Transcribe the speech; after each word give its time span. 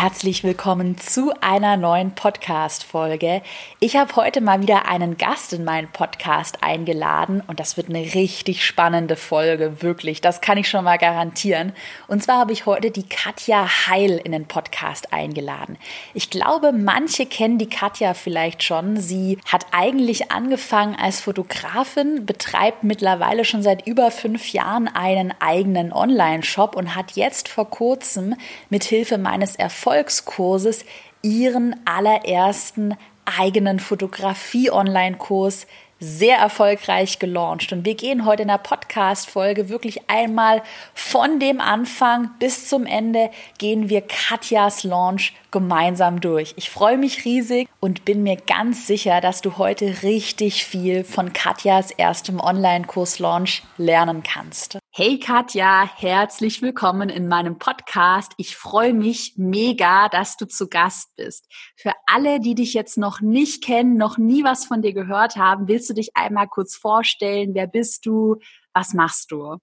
Herzlich 0.00 0.44
willkommen 0.44 0.96
zu 0.96 1.30
einer 1.42 1.76
neuen 1.76 2.14
Podcast-Folge. 2.14 3.42
Ich 3.80 3.96
habe 3.96 4.16
heute 4.16 4.40
mal 4.40 4.62
wieder 4.62 4.88
einen 4.88 5.18
Gast 5.18 5.52
in 5.52 5.62
meinen 5.62 5.88
Podcast 5.88 6.62
eingeladen 6.62 7.42
und 7.46 7.60
das 7.60 7.76
wird 7.76 7.90
eine 7.90 8.14
richtig 8.14 8.64
spannende 8.64 9.14
Folge, 9.14 9.82
wirklich. 9.82 10.22
Das 10.22 10.40
kann 10.40 10.56
ich 10.56 10.70
schon 10.70 10.84
mal 10.84 10.96
garantieren. 10.96 11.74
Und 12.08 12.22
zwar 12.22 12.38
habe 12.38 12.54
ich 12.54 12.64
heute 12.64 12.90
die 12.90 13.06
Katja 13.06 13.68
Heil 13.88 14.18
in 14.24 14.32
den 14.32 14.46
Podcast 14.46 15.12
eingeladen. 15.12 15.76
Ich 16.14 16.30
glaube, 16.30 16.72
manche 16.72 17.26
kennen 17.26 17.58
die 17.58 17.68
Katja 17.68 18.14
vielleicht 18.14 18.62
schon. 18.62 18.96
Sie 18.96 19.36
hat 19.44 19.66
eigentlich 19.70 20.32
angefangen 20.32 20.96
als 20.98 21.20
Fotografin, 21.20 22.24
betreibt 22.24 22.84
mittlerweile 22.84 23.44
schon 23.44 23.62
seit 23.62 23.86
über 23.86 24.10
fünf 24.10 24.50
Jahren 24.54 24.88
einen 24.88 25.34
eigenen 25.40 25.92
Online-Shop 25.92 26.74
und 26.74 26.96
hat 26.96 27.12
jetzt 27.16 27.50
vor 27.50 27.68
kurzem 27.68 28.34
mit 28.70 28.84
Hilfe 28.84 29.18
meines 29.18 29.56
Erfolgs 29.56 29.89
Erfolgskurses 29.90 30.84
ihren 31.20 31.74
allerersten 31.84 32.96
eigenen 33.24 33.80
Fotografie-Online-Kurs 33.80 35.66
sehr 35.98 36.38
erfolgreich 36.38 37.18
gelauncht. 37.18 37.72
Und 37.72 37.84
wir 37.84 37.94
gehen 37.94 38.24
heute 38.24 38.42
in 38.42 38.48
der 38.48 38.58
Podcast-Folge 38.58 39.68
wirklich 39.68 40.08
einmal 40.08 40.62
von 40.94 41.40
dem 41.40 41.60
Anfang 41.60 42.30
bis 42.38 42.68
zum 42.68 42.86
Ende 42.86 43.30
gehen 43.58 43.88
wir 43.88 44.02
Katjas 44.02 44.84
Launch 44.84 45.34
gemeinsam 45.50 46.20
durch. 46.20 46.54
Ich 46.56 46.70
freue 46.70 46.98
mich 46.98 47.24
riesig 47.24 47.68
und 47.80 48.04
bin 48.04 48.22
mir 48.22 48.36
ganz 48.36 48.86
sicher, 48.86 49.20
dass 49.20 49.40
du 49.40 49.58
heute 49.58 50.02
richtig 50.02 50.64
viel 50.64 51.04
von 51.04 51.32
Katjas 51.32 51.90
erstem 51.90 52.40
Online-Kurs-Launch 52.40 53.62
lernen 53.76 54.22
kannst. 54.22 54.78
Hey 54.92 55.18
Katja, 55.18 55.88
herzlich 55.96 56.62
willkommen 56.62 57.08
in 57.08 57.28
meinem 57.28 57.58
Podcast. 57.58 58.32
Ich 58.36 58.56
freue 58.56 58.92
mich 58.92 59.34
mega, 59.36 60.08
dass 60.08 60.36
du 60.36 60.46
zu 60.46 60.68
Gast 60.68 61.14
bist. 61.16 61.46
Für 61.76 61.92
alle, 62.06 62.40
die 62.40 62.54
dich 62.54 62.74
jetzt 62.74 62.98
noch 62.98 63.20
nicht 63.20 63.64
kennen, 63.64 63.96
noch 63.96 64.18
nie 64.18 64.44
was 64.44 64.64
von 64.64 64.82
dir 64.82 64.92
gehört 64.92 65.36
haben, 65.36 65.68
willst 65.68 65.88
du 65.90 65.94
dich 65.94 66.10
einmal 66.14 66.48
kurz 66.48 66.76
vorstellen? 66.76 67.54
Wer 67.54 67.66
bist 67.66 68.04
du? 68.04 68.36
Was 68.74 68.94
machst 68.94 69.30
du? 69.30 69.58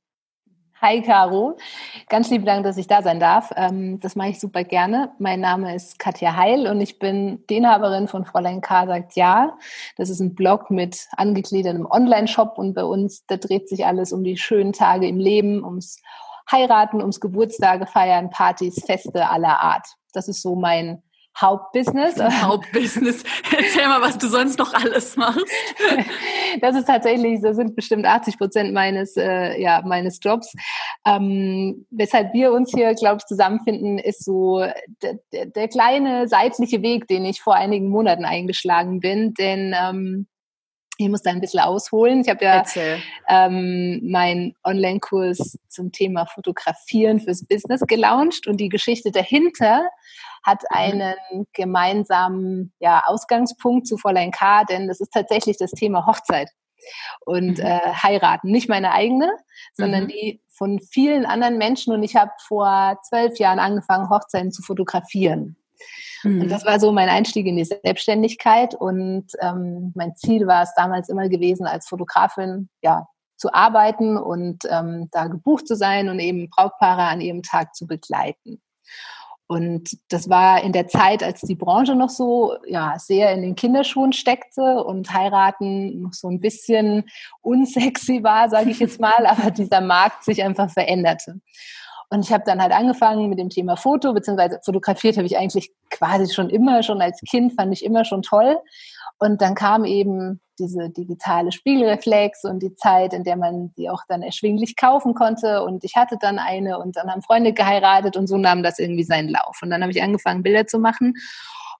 Hi 0.80 1.02
Caro, 1.02 1.58
ganz 2.08 2.30
lieben 2.30 2.46
Dank, 2.46 2.64
dass 2.64 2.78
ich 2.78 2.86
da 2.86 3.02
sein 3.02 3.20
darf. 3.20 3.52
Ähm, 3.56 4.00
das 4.00 4.16
mache 4.16 4.30
ich 4.30 4.40
super 4.40 4.64
gerne. 4.64 5.12
Mein 5.18 5.40
Name 5.40 5.74
ist 5.74 5.98
Katja 5.98 6.36
Heil 6.36 6.68
und 6.68 6.80
ich 6.82 7.00
bin 7.00 7.44
die 7.50 7.58
Inhaberin 7.58 8.08
von 8.08 8.26
Fräulein 8.26 8.62
K. 8.62 8.86
sagt 8.86 9.16
ja. 9.16 9.58
Das 9.96 10.12
ist 10.12 10.20
ein 10.20 10.36
Blog 10.36 10.70
mit 10.70 11.08
angegliedertem 11.18 11.88
Online-Shop 11.88 12.60
und 12.60 12.76
bei 12.76 12.84
uns, 12.84 13.26
da 13.26 13.38
dreht 13.38 13.68
sich 13.68 13.88
alles 13.88 14.14
um 14.14 14.24
die 14.24 14.38
schönen 14.38 14.72
Tage 14.72 15.08
im 15.08 15.18
Leben, 15.18 15.64
ums 15.64 16.00
Heiraten, 16.52 17.02
ums 17.02 17.20
Geburtstage 17.20 17.88
feiern, 17.88 18.30
Partys, 18.30 18.86
Feste 18.86 19.28
aller 19.32 19.60
Art. 19.60 19.88
Das 20.14 20.28
ist 20.28 20.44
so 20.44 20.56
mein 20.56 21.02
Hauptbusiness. 21.40 22.20
Hauptbusiness. 22.20 23.24
Erzähl 23.56 23.88
mal, 23.88 24.02
was 24.02 24.18
du 24.18 24.28
sonst 24.28 24.58
noch 24.58 24.74
alles 24.74 25.16
machst. 25.16 25.46
Das 26.62 26.76
ist 26.76 26.86
tatsächlich, 26.86 27.40
das 27.42 27.58
sind 27.58 27.76
bestimmt 27.76 28.06
80 28.06 28.38
Prozent 28.38 28.74
meines, 28.74 29.16
äh, 29.16 29.62
ja, 29.62 29.84
meines 29.86 30.20
Jobs. 30.22 30.54
Ähm, 31.06 31.86
weshalb 31.92 32.34
wir 32.34 32.52
uns 32.52 32.72
hier, 32.74 32.96
glaube 32.96 33.18
ich, 33.18 33.26
zusammenfinden, 33.26 34.00
ist 34.00 34.24
so 34.24 34.66
der, 35.04 35.46
der, 35.46 35.68
kleine 35.68 36.28
seitliche 36.28 36.82
Weg, 36.82 37.08
den 37.08 37.26
ich 37.26 37.42
vor 37.42 37.54
einigen 37.56 37.90
Monaten 37.90 38.26
eingeschlagen 38.26 39.02
bin. 39.02 39.34
Denn 39.36 39.76
ähm, 39.80 40.28
ich 40.98 41.10
muss 41.10 41.22
da 41.22 41.30
ein 41.30 41.42
bisschen 41.42 41.60
ausholen. 41.60 42.22
Ich 42.22 42.30
habe 42.30 42.44
ja 42.44 42.64
ähm, 43.28 44.02
meinen 44.10 44.56
Online-Kurs 44.64 45.58
zum 45.68 45.92
Thema 45.92 46.26
Fotografieren 46.26 47.20
fürs 47.20 47.46
Business 47.46 47.82
gelauncht 47.82 48.48
und 48.48 48.58
die 48.58 48.70
Geschichte 48.70 49.12
dahinter 49.12 49.88
hat 50.44 50.64
mhm. 50.64 50.78
einen 50.78 51.48
gemeinsamen 51.54 52.74
ja, 52.80 53.04
Ausgangspunkt 53.06 53.88
zu 53.88 53.98
Fräulein 53.98 54.32
K., 54.32 54.64
denn 54.66 54.88
das 54.88 55.00
ist 55.00 55.12
tatsächlich 55.14 55.58
das 55.58 55.72
Thema 55.72 56.06
Hochzeit 56.06 56.50
und 57.26 57.58
mhm. 57.58 57.66
äh, 57.66 57.80
heiraten. 57.94 58.52
Nicht 58.52 58.70
meine 58.70 58.92
eigene, 58.92 59.32
sondern 59.74 60.06
mhm. 60.06 60.08
die 60.10 60.42
von 60.50 60.80
vielen 60.80 61.26
anderen 61.26 61.58
Menschen. 61.58 61.94
Und 61.94 62.04
ich 62.04 62.16
habe 62.16 62.32
vor 62.48 62.98
zwölf 63.08 63.38
Jahren 63.40 63.60
angefangen, 63.60 64.10
Hochzeiten 64.10 64.52
zu 64.52 64.62
fotografieren. 64.62 65.58
Mhm. 66.24 66.42
Und 66.42 66.50
das 66.50 66.66
war 66.66 66.80
so 66.80 66.92
mein 66.92 67.10
Einstieg 67.10 67.46
in 67.46 67.58
die 67.58 67.66
Selbstständigkeit. 67.66 68.76
Und 68.76 69.28
ähm, 69.42 69.94
mein 69.96 70.16
Ziel 70.16 70.48
war 70.48 70.64
es 70.64 70.74
damals 70.76 71.10
immer 71.10 71.30
gewesen, 71.30 71.68
als 71.68 71.88
Fotografin 71.88 72.70
ja 72.82 73.08
zu 73.38 73.54
arbeiten 73.54 74.18
und 74.18 74.64
ähm, 74.70 75.10
da 75.12 75.28
gebucht 75.28 75.68
zu 75.68 75.76
sein 75.76 76.10
und 76.10 76.20
eben 76.20 76.50
Brautpaare 76.50 77.04
an 77.04 77.22
ihrem 77.22 77.44
Tag 77.44 77.76
zu 77.76 77.86
begleiten. 77.86 78.62
Und 79.48 79.98
das 80.10 80.30
war 80.30 80.62
in 80.62 80.74
der 80.74 80.88
Zeit, 80.88 81.24
als 81.24 81.42
die 81.42 81.56
Branche 81.56 81.96
noch 81.96 82.10
so 82.10 82.56
ja, 82.68 83.00
sehr 83.00 83.32
in 83.32 83.42
den 83.42 83.56
Kinderschuhen 83.56 84.12
steckte 84.12 84.84
und 84.84 85.14
heiraten 85.14 86.02
noch 86.02 86.14
so 86.14 86.28
ein 86.28 86.42
bisschen 86.42 87.06
unsexy 87.42 88.24
war, 88.24 88.50
sage 88.50 88.72
ich 88.72 88.80
jetzt 88.80 89.00
mal, 89.00 89.26
aber 89.26 89.52
dieser 89.52 89.80
Markt 89.80 90.26
sich 90.26 90.44
einfach 90.44 90.70
veränderte. 90.70 91.40
Und 92.10 92.24
ich 92.24 92.32
habe 92.32 92.44
dann 92.46 92.62
halt 92.62 92.72
angefangen 92.72 93.30
mit 93.30 93.38
dem 93.40 93.50
Thema 93.50 93.76
Foto, 93.76 94.14
beziehungsweise 94.14 94.60
fotografiert 94.64 95.18
habe 95.18 95.28
ich 95.28 95.38
eigentlich 95.38 95.72
quasi 95.90 96.34
schon 96.34 96.50
immer, 96.50 96.82
schon 96.84 97.02
als 97.02 97.20
Kind 97.30 97.54
fand 97.54 97.74
ich 97.74 97.84
immer 97.84 98.06
schon 98.06 98.22
toll. 98.22 98.58
Und 99.20 99.42
dann 99.42 99.56
kam 99.56 99.84
eben 99.84 100.40
diese 100.60 100.90
digitale 100.90 101.52
Spiegelreflex 101.52 102.44
und 102.44 102.60
die 102.62 102.76
Zeit, 102.76 103.14
in 103.14 103.24
der 103.24 103.36
man 103.36 103.74
die 103.78 103.90
auch 103.90 104.02
dann 104.08 104.22
erschwinglich 104.22 104.76
kaufen 104.76 105.14
konnte. 105.14 105.64
Und 105.64 105.84
ich 105.84 105.96
hatte 105.96 106.18
dann 106.20 106.40
eine 106.40 106.80
und 106.80 106.96
dann 106.96 107.12
haben 107.12 107.22
Freunde 107.22 107.54
geheiratet 107.54 108.16
und 108.16 108.28
so 108.28 108.38
nahm 108.38 108.64
das 108.64 108.80
irgendwie 108.80 109.04
seinen 109.04 109.30
Lauf. 109.30 109.60
Und 109.62 109.70
dann 109.70 109.82
habe 109.82 109.92
ich 109.92 110.02
angefangen, 110.02 110.44
Bilder 110.44 110.66
zu 110.66 110.80
machen. 110.80 111.14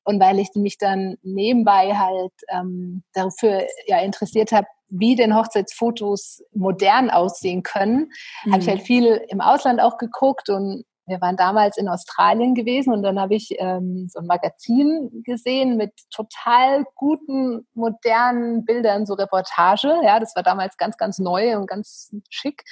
Und 0.04 0.20
weil 0.20 0.40
ich 0.40 0.50
mich 0.56 0.78
dann 0.78 1.18
nebenbei 1.22 1.94
halt 1.96 2.34
ähm, 2.50 3.04
dafür 3.14 3.66
ja 3.88 4.00
interessiert 4.00 4.52
habe, 4.52 4.68
wie 4.90 5.16
denn 5.16 5.36
Hochzeitsfotos 5.36 6.44
modern 6.54 7.10
aussehen 7.10 7.64
können, 7.64 8.12
mhm. 8.46 8.52
habe 8.52 8.62
ich 8.62 8.70
halt 8.70 8.82
viel 8.82 9.22
im 9.30 9.42
Ausland 9.42 9.82
auch 9.82 9.98
geguckt 9.98 10.50
und 10.50 10.84
wir 11.08 11.22
waren 11.22 11.38
damals 11.38 11.78
in 11.78 11.88
Australien 11.88 12.54
gewesen 12.54 12.94
und 12.94 13.02
dann 13.02 13.20
habe 13.20 13.34
ich 13.34 13.56
ähm, 13.60 14.08
so 14.12 14.20
ein 14.20 14.28
Magazin 14.28 15.24
gesehen 15.26 15.78
mit 15.78 15.92
total 16.14 16.84
guten, 16.96 17.66
modernen 17.74 18.66
Bildern, 18.66 19.06
so 19.06 19.14
Reportage. 19.14 19.94
Ja, 20.04 20.20
das 20.20 20.36
war 20.36 20.44
damals 20.44 20.76
ganz, 20.76 20.98
ganz 20.98 21.18
neu 21.18 21.56
und 21.58 21.68
ganz 21.68 22.12
schick. 22.30 22.64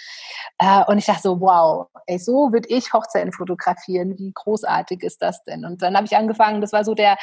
Äh, 0.59 0.83
und 0.85 0.97
ich 0.97 1.05
dachte 1.05 1.21
so, 1.21 1.39
wow, 1.39 1.87
ey, 2.07 2.19
so 2.19 2.51
würde 2.51 2.67
ich 2.69 2.91
Hochzeiten 2.91 3.31
fotografieren. 3.31 4.17
Wie 4.17 4.33
großartig 4.33 5.01
ist 5.01 5.21
das 5.21 5.41
denn? 5.45 5.63
Und 5.63 5.81
dann 5.81 5.95
habe 5.95 6.05
ich 6.05 6.17
angefangen, 6.17 6.59
das 6.59 6.73
war 6.73 6.83
so 6.83 6.93
der 6.93 7.17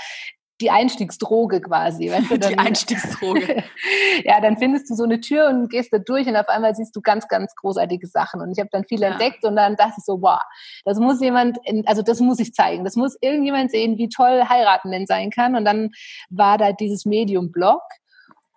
die 0.61 0.71
Einstiegsdroge 0.71 1.61
quasi. 1.61 2.11
Weißt 2.11 2.31
du, 2.31 2.39
dann, 2.39 2.53
die 2.53 2.59
Einstiegsdroge. 2.59 3.65
ja, 4.25 4.41
dann 4.41 4.57
findest 4.59 4.91
du 4.91 4.95
so 4.95 5.05
eine 5.05 5.21
Tür 5.21 5.49
und 5.49 5.69
gehst 5.71 5.93
da 5.93 5.99
durch 5.99 6.27
und 6.27 6.37
auf 6.37 6.49
einmal 6.49 6.75
siehst 6.75 6.95
du 6.95 7.01
ganz, 7.01 7.29
ganz 7.29 7.55
großartige 7.57 8.07
Sachen. 8.07 8.41
Und 8.41 8.53
ich 8.53 8.59
habe 8.59 8.69
dann 8.71 8.85
viel 8.85 9.01
ja. 9.01 9.11
entdeckt 9.11 9.45
und 9.45 9.57
dann 9.57 9.77
dachte 9.77 9.95
ich 9.99 10.05
so, 10.05 10.21
wow, 10.23 10.41
das 10.85 10.99
muss 10.99 11.21
jemand, 11.21 11.59
also 11.87 12.03
das 12.03 12.21
muss 12.21 12.39
ich 12.39 12.55
zeigen. 12.55 12.85
Das 12.85 12.97
muss 12.97 13.17
irgendjemand 13.21 13.71
sehen, 13.71 13.99
wie 13.99 14.09
toll 14.09 14.45
heiraten 14.49 14.91
denn 14.93 15.07
sein 15.07 15.31
kann. 15.31 15.57
Und 15.57 15.65
dann 15.65 15.91
war 16.31 16.59
da 16.59 16.73
dieses 16.73 17.05
Medium-Blog, 17.05 17.83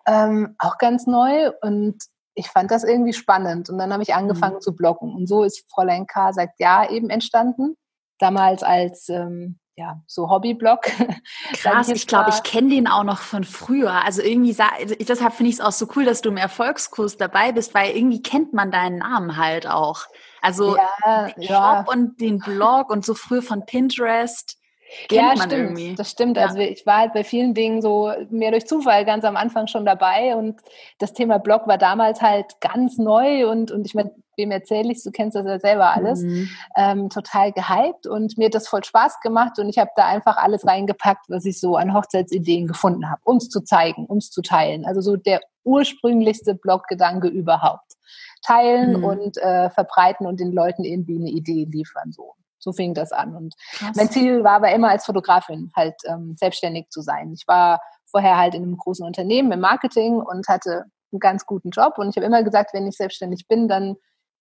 ähm, 0.08 0.56
auch 0.60 0.78
ganz 0.78 1.08
neu 1.08 1.52
und 1.62 1.98
ich 2.36 2.50
fand 2.50 2.70
das 2.70 2.84
irgendwie 2.84 3.14
spannend. 3.14 3.70
Und 3.70 3.78
dann 3.78 3.94
habe 3.94 4.04
ich 4.04 4.14
angefangen 4.14 4.56
mhm. 4.56 4.62
zu 4.62 4.76
bloggen. 4.76 5.16
Und 5.16 5.28
so 5.28 5.44
ist 5.44 5.66
Fräulein 5.72 6.06
K. 6.06 6.34
sagt 6.34 6.60
ja 6.60 6.88
eben 6.90 7.10
entstanden. 7.10 7.78
Damals 8.20 8.62
als 8.62 9.10
ähm, 9.10 9.58
ja, 9.78 10.02
so 10.08 10.30
Hobbyblog. 10.30 10.82
Krass, 11.54 11.90
ich, 11.90 12.08
glaube, 12.08 12.30
ich 12.30 12.44
kenne 12.44 12.70
den 12.70 12.88
auch 12.88 13.04
noch 13.04 13.20
von 13.20 13.44
früher. 13.44 13.92
Also 14.06 14.22
irgendwie, 14.22 14.56
deshalb 15.00 15.34
finde 15.34 15.50
ich 15.50 15.56
es 15.56 15.62
auch 15.62 15.74
so 15.74 15.88
cool, 15.96 16.06
dass 16.06 16.22
du 16.22 16.30
im 16.30 16.38
Erfolgskurs 16.38 17.18
dabei 17.18 17.52
bist, 17.52 17.74
weil 17.74 17.96
irgendwie 17.96 18.22
kennt 18.22 18.54
man 18.54 18.72
deinen 18.72 19.00
Namen 19.00 19.36
halt 19.36 19.68
auch. 19.68 20.06
Also 20.42 20.78
ja, 20.78 21.28
den 21.28 21.42
ja. 21.42 21.84
Shop 21.84 21.94
und 21.94 22.22
den 22.22 22.40
Blog 22.40 22.90
und 22.90 23.04
so 23.04 23.16
früher 23.16 23.42
von 23.42 23.66
Pinterest. 23.66 24.58
Kennt 25.10 25.22
ja, 25.22 25.36
stimmt. 25.36 25.52
Irgendwie. 25.52 25.96
Das 25.96 26.12
stimmt. 26.12 26.38
Ja. 26.38 26.44
Also 26.44 26.60
ich 26.60 26.86
war 26.86 27.00
halt 27.00 27.14
bei 27.14 27.24
vielen 27.24 27.54
Dingen 27.54 27.82
so 27.82 28.14
mehr 28.30 28.52
durch 28.52 28.68
Zufall 28.68 29.04
ganz 29.04 29.26
am 29.26 29.36
Anfang 29.36 29.68
schon 29.68 29.84
dabei 29.86 30.36
und 30.36 30.62
das 31.00 31.14
Thema 31.14 31.40
Blog 31.40 31.68
war 31.68 31.78
damals 31.78 32.22
halt 32.22 32.62
ganz 32.62 32.98
neu 32.98 33.50
und, 33.50 33.72
und 33.72 33.86
ich 33.86 33.96
meine, 33.96 34.14
wem 34.38 34.52
erzähle 34.52 34.92
ich, 34.92 35.04
du 35.04 35.12
kennst 35.12 35.36
das 35.36 35.46
ja 35.46 35.60
selber 35.60 35.92
alles, 35.92 36.22
mhm. 36.22 36.50
ähm, 36.76 37.10
total 37.10 37.52
gehypt 37.52 38.08
und 38.08 38.38
mir 38.38 38.46
hat 38.46 38.56
das 38.56 38.68
voll 38.68 38.84
Spaß 38.84 39.20
gemacht 39.22 39.60
und 39.60 39.70
ich 39.70 39.78
habe 39.78 39.92
da 39.96 40.06
einfach 40.06 40.38
alles 40.38 40.66
reingepackt, 40.66 41.26
was 41.30 41.46
ich 41.46 41.60
so 41.60 41.76
an 41.76 41.94
Hochzeitsideen 41.94 42.68
gefunden 42.68 43.10
habe, 43.10 43.22
um 43.24 43.38
es 43.38 43.50
zu 43.50 43.62
zeigen, 43.62 44.06
um 44.06 44.18
es 44.18 44.32
zu 44.32 44.42
teilen. 44.42 44.86
Also 44.86 45.02
so 45.02 45.16
der 45.16 45.42
ursprünglichste 45.64 46.56
Bloggedanke 46.56 47.28
überhaupt. 47.28 47.94
Teilen 48.42 49.00
mhm. 49.00 49.04
und 49.04 49.38
äh, 49.38 49.70
verbreiten 49.72 50.28
und 50.28 50.40
den 50.40 50.52
Leuten 50.52 50.84
irgendwie 50.84 51.18
eine 51.18 51.30
Idee 51.30 51.66
liefern. 51.70 52.12
So. 52.12 52.36
so 52.60 52.72
fing 52.72 52.94
das 52.94 53.12
an. 53.12 53.36
Und 53.36 53.56
Krass. 53.74 53.96
mein 53.96 54.10
Ziel 54.10 54.44
war 54.44 54.54
aber 54.54 54.72
immer 54.72 54.90
als 54.90 55.06
Fotografin 55.06 55.72
halt 55.76 55.96
ähm, 56.08 56.36
selbstständig 56.38 56.90
zu 56.90 57.02
sein. 57.02 57.34
Ich 57.34 57.48
war 57.48 57.82
vorher 58.06 58.38
halt 58.38 58.54
in 58.54 58.64
einem 58.64 58.78
großen 58.78 59.06
Unternehmen 59.06 59.52
im 59.52 59.60
Marketing 59.60 60.18
und 60.18 60.48
hatte 60.48 60.86
einen 61.12 61.20
ganz 61.20 61.46
guten 61.46 61.72
Job. 61.72 61.98
Und 61.98 62.10
ich 62.10 62.16
habe 62.18 62.26
immer 62.26 62.44
gesagt, 62.44 62.74
wenn 62.74 62.88
ich 62.88 62.98
selbstständig 62.98 63.48
bin, 63.48 63.68
dann 63.68 63.96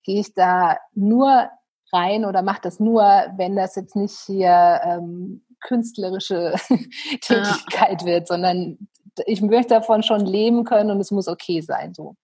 gehe 0.05 0.21
ich 0.21 0.35
da 0.35 0.79
nur 0.95 1.49
rein 1.93 2.25
oder 2.25 2.43
mache 2.43 2.61
das 2.63 2.81
nur, 2.81 3.03
wenn 3.37 3.57
das 3.57 3.77
jetzt 3.77 3.97
nicht 3.97 4.17
hier 4.27 4.81
ähm, 4.85 5.45
künstlerische 5.61 6.55
Tätigkeit 7.21 8.03
ja. 8.03 8.07
wird, 8.07 8.29
sondern 8.29 8.89
ich 9.27 9.41
möchte 9.41 9.75
davon 9.75 10.03
schon 10.03 10.27
leben 10.27 10.65
können 10.65 10.91
und 10.91 11.01
es 11.01 11.11
muss 11.11 11.29
okay 11.29 11.61
sein. 11.61 11.95
So. 11.95 12.17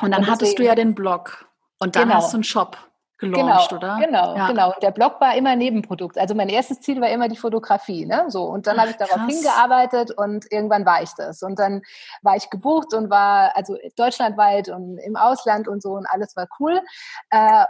Und 0.00 0.12
dann 0.12 0.22
und 0.22 0.30
hattest 0.30 0.58
du 0.58 0.64
ja 0.64 0.74
den 0.74 0.94
Blog 0.94 1.48
und 1.78 1.96
dann 1.96 2.04
genau. 2.04 2.16
hast 2.16 2.32
du 2.32 2.36
einen 2.36 2.44
Shop 2.44 2.78
gelauncht, 3.18 3.70
genau, 3.70 3.76
oder? 3.76 3.98
Genau, 4.04 4.36
ja. 4.36 4.46
genau. 4.48 4.72
Und 4.72 4.82
der 4.82 4.90
Blog 4.90 5.20
war 5.20 5.34
immer 5.36 5.56
Nebenprodukt. 5.56 6.18
Also 6.18 6.34
mein 6.34 6.48
erstes 6.48 6.80
Ziel 6.80 7.00
war 7.00 7.08
immer 7.08 7.28
die 7.28 7.36
Fotografie. 7.36 8.06
Ne? 8.06 8.24
So, 8.28 8.44
und 8.44 8.66
dann 8.66 8.78
habe 8.78 8.90
ich 8.90 8.96
darauf 8.96 9.16
krass. 9.16 9.32
hingearbeitet 9.32 10.10
und 10.10 10.50
irgendwann 10.50 10.84
war 10.84 11.02
ich 11.02 11.10
das. 11.16 11.42
Und 11.42 11.58
dann 11.58 11.82
war 12.22 12.36
ich 12.36 12.50
gebucht 12.50 12.94
und 12.94 13.10
war 13.10 13.56
also 13.56 13.76
deutschlandweit 13.96 14.68
und 14.68 14.98
im 14.98 15.16
Ausland 15.16 15.68
und 15.68 15.82
so 15.82 15.92
und 15.92 16.06
alles 16.06 16.36
war 16.36 16.46
cool. 16.60 16.80
Äh, 17.30 17.64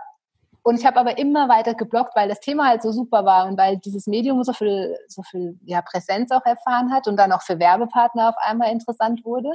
und 0.67 0.81
ich 0.81 0.85
habe 0.85 0.99
aber 0.99 1.17
immer 1.17 1.49
weiter 1.49 1.75
geblockt, 1.75 2.17
weil 2.17 2.29
das 2.29 2.41
Thema 2.41 2.67
halt 2.67 2.83
so 2.83 2.91
super 2.91 3.25
war 3.25 3.47
und 3.47 3.57
weil 3.57 3.77
dieses 3.77 4.09
Medium 4.09 4.43
so 4.43 4.53
viel, 4.53 4.99
so 5.07 5.23
viel 5.23 5.57
ja, 5.65 5.81
Präsenz 5.81 6.33
auch 6.33 6.45
erfahren 6.45 6.93
hat 6.93 7.07
und 7.07 7.17
dann 7.17 7.31
auch 7.31 7.43
für 7.43 7.61
Werbepartner 7.61 8.31
auf 8.31 8.35
einmal 8.39 8.73
interessant 8.73 9.25
wurde. 9.25 9.51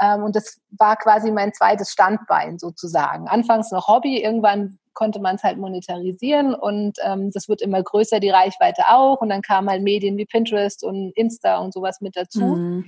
Ähm, 0.00 0.22
und 0.22 0.36
das 0.36 0.60
war 0.70 0.94
quasi 0.94 1.32
mein 1.32 1.52
zweites 1.52 1.90
Standbein 1.90 2.60
sozusagen. 2.60 3.26
Anfangs 3.26 3.72
noch 3.72 3.88
Hobby, 3.88 4.22
irgendwann 4.22 4.78
konnte 4.96 5.20
man 5.20 5.36
es 5.36 5.44
halt 5.44 5.58
monetarisieren 5.58 6.54
und 6.54 6.98
ähm, 7.04 7.30
das 7.30 7.48
wird 7.48 7.62
immer 7.62 7.82
größer, 7.82 8.18
die 8.18 8.30
Reichweite 8.30 8.82
auch. 8.88 9.20
Und 9.20 9.28
dann 9.28 9.42
kamen 9.42 9.68
halt 9.68 9.82
Medien 9.82 10.16
wie 10.16 10.26
Pinterest 10.26 10.82
und 10.82 11.12
Insta 11.14 11.58
und 11.58 11.72
sowas 11.72 12.00
mit 12.00 12.16
dazu. 12.16 12.40
Mhm. 12.40 12.86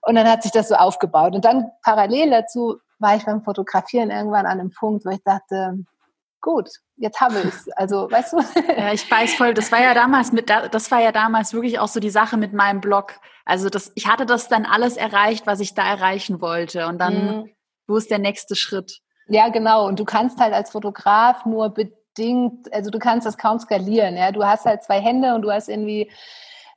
Und 0.00 0.14
dann 0.14 0.28
hat 0.28 0.42
sich 0.42 0.52
das 0.52 0.68
so 0.68 0.76
aufgebaut. 0.76 1.34
Und 1.34 1.44
dann 1.44 1.70
parallel 1.82 2.30
dazu 2.30 2.78
war 2.98 3.16
ich 3.16 3.24
beim 3.24 3.42
Fotografieren 3.42 4.10
irgendwann 4.10 4.46
an 4.46 4.60
einem 4.60 4.70
Punkt, 4.70 5.04
wo 5.04 5.10
ich 5.10 5.22
dachte, 5.24 5.84
gut, 6.40 6.70
jetzt 6.96 7.20
habe 7.20 7.40
ich 7.40 7.44
es. 7.46 7.68
Also, 7.72 8.10
weißt 8.10 8.32
du? 8.32 8.38
Ja, 8.76 8.92
ich 8.92 9.10
weiß 9.10 9.34
voll, 9.34 9.52
das 9.52 9.72
war 9.72 9.82
ja 9.82 9.94
damals 9.94 10.32
mit, 10.32 10.48
das 10.48 10.90
war 10.90 11.00
ja 11.00 11.12
damals 11.12 11.52
wirklich 11.52 11.78
auch 11.80 11.88
so 11.88 12.00
die 12.00 12.10
Sache 12.10 12.36
mit 12.36 12.52
meinem 12.52 12.80
Blog. 12.80 13.14
Also 13.44 13.68
das, 13.68 13.90
ich 13.96 14.06
hatte 14.06 14.26
das 14.26 14.48
dann 14.48 14.64
alles 14.64 14.96
erreicht, 14.96 15.46
was 15.46 15.60
ich 15.60 15.74
da 15.74 15.86
erreichen 15.86 16.40
wollte. 16.40 16.86
Und 16.86 16.98
dann, 16.98 17.14
mhm. 17.14 17.50
wo 17.88 17.96
ist 17.96 18.10
der 18.10 18.18
nächste 18.20 18.54
Schritt? 18.54 19.00
Ja, 19.32 19.48
genau. 19.48 19.86
Und 19.86 19.98
du 19.98 20.04
kannst 20.04 20.38
halt 20.38 20.52
als 20.52 20.70
Fotograf 20.70 21.46
nur 21.46 21.70
bedingt, 21.70 22.70
also 22.72 22.90
du 22.90 22.98
kannst 22.98 23.26
das 23.26 23.38
kaum 23.38 23.58
skalieren. 23.58 24.14
Ja, 24.14 24.30
du 24.30 24.44
hast 24.44 24.66
halt 24.66 24.82
zwei 24.82 25.00
Hände 25.00 25.34
und 25.34 25.40
du 25.40 25.50
hast 25.50 25.70
irgendwie 25.70 26.10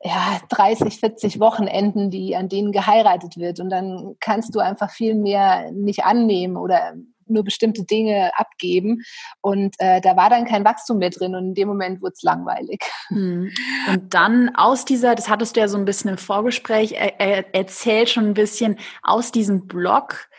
ja, 0.02 0.40
30, 0.50 0.98
40 1.02 1.40
Wochenenden, 1.42 2.10
die, 2.10 2.34
an 2.38 2.48
denen 2.48 2.72
geheiratet 2.72 3.36
wird. 3.36 3.60
Und 3.60 3.70
dann 3.72 4.16
kannst 4.22 4.56
du 4.56 4.60
einfach 4.60 4.90
viel 4.90 5.16
mehr 5.16 5.70
nicht 5.74 6.06
annehmen 6.06 6.56
oder 6.56 6.94
nur 7.28 7.44
bestimmte 7.44 7.84
Dinge 7.84 8.32
abgeben. 8.38 9.04
Und 9.42 9.76
äh, 9.80 10.00
da 10.00 10.16
war 10.16 10.30
dann 10.30 10.46
kein 10.46 10.64
Wachstum 10.64 11.00
mehr 11.00 11.10
drin 11.10 11.36
und 11.36 11.48
in 11.48 11.54
dem 11.56 11.68
Moment 11.68 12.02
wurde 12.02 12.14
es 12.16 12.24
langweilig. 12.24 12.82
Hm. 13.10 13.52
Und 13.92 14.14
dann 14.14 14.56
aus 14.56 14.86
dieser, 14.86 15.16
das 15.16 15.28
hattest 15.28 15.58
du 15.58 15.60
ja 15.60 15.68
so 15.68 15.78
ein 15.78 15.86
bisschen 15.86 16.12
im 16.12 16.18
Vorgespräch 16.18 16.94
er, 16.94 17.20
er, 17.20 17.54
erzählt 17.54 18.10
schon 18.10 18.28
ein 18.28 18.34
bisschen, 18.34 18.78
aus 19.04 19.34
diesem 19.34 19.68
Blog 19.68 20.30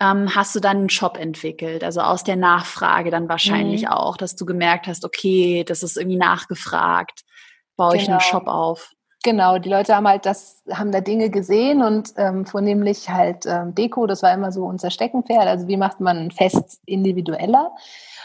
ähm, 0.00 0.34
hast 0.34 0.54
du 0.54 0.60
dann 0.60 0.78
einen 0.78 0.90
Shop 0.90 1.16
entwickelt, 1.16 1.82
also 1.82 2.00
aus 2.00 2.22
der 2.22 2.36
Nachfrage 2.36 3.10
dann 3.10 3.28
wahrscheinlich 3.28 3.82
mhm. 3.82 3.88
auch, 3.88 4.16
dass 4.16 4.36
du 4.36 4.44
gemerkt 4.44 4.86
hast, 4.86 5.04
okay, 5.04 5.64
das 5.64 5.82
ist 5.82 5.96
irgendwie 5.96 6.18
nachgefragt, 6.18 7.22
baue 7.76 7.92
genau. 7.92 8.02
ich 8.02 8.08
einen 8.08 8.18
genau. 8.18 8.30
Shop 8.30 8.46
auf. 8.46 8.90
Genau, 9.26 9.58
die 9.58 9.70
Leute 9.70 9.96
haben 9.96 10.06
halt 10.06 10.24
das, 10.24 10.62
haben 10.70 10.92
da 10.92 11.00
Dinge 11.00 11.30
gesehen 11.30 11.82
und 11.82 12.12
ähm, 12.16 12.46
vornehmlich 12.46 13.10
halt 13.10 13.44
ähm, 13.44 13.74
Deko, 13.74 14.06
das 14.06 14.22
war 14.22 14.32
immer 14.32 14.52
so 14.52 14.64
unser 14.64 14.90
Steckenpferd. 14.90 15.48
Also 15.48 15.66
wie 15.66 15.76
macht 15.76 15.98
man 15.98 16.16
ein 16.16 16.30
Fest 16.30 16.80
individueller? 16.86 17.72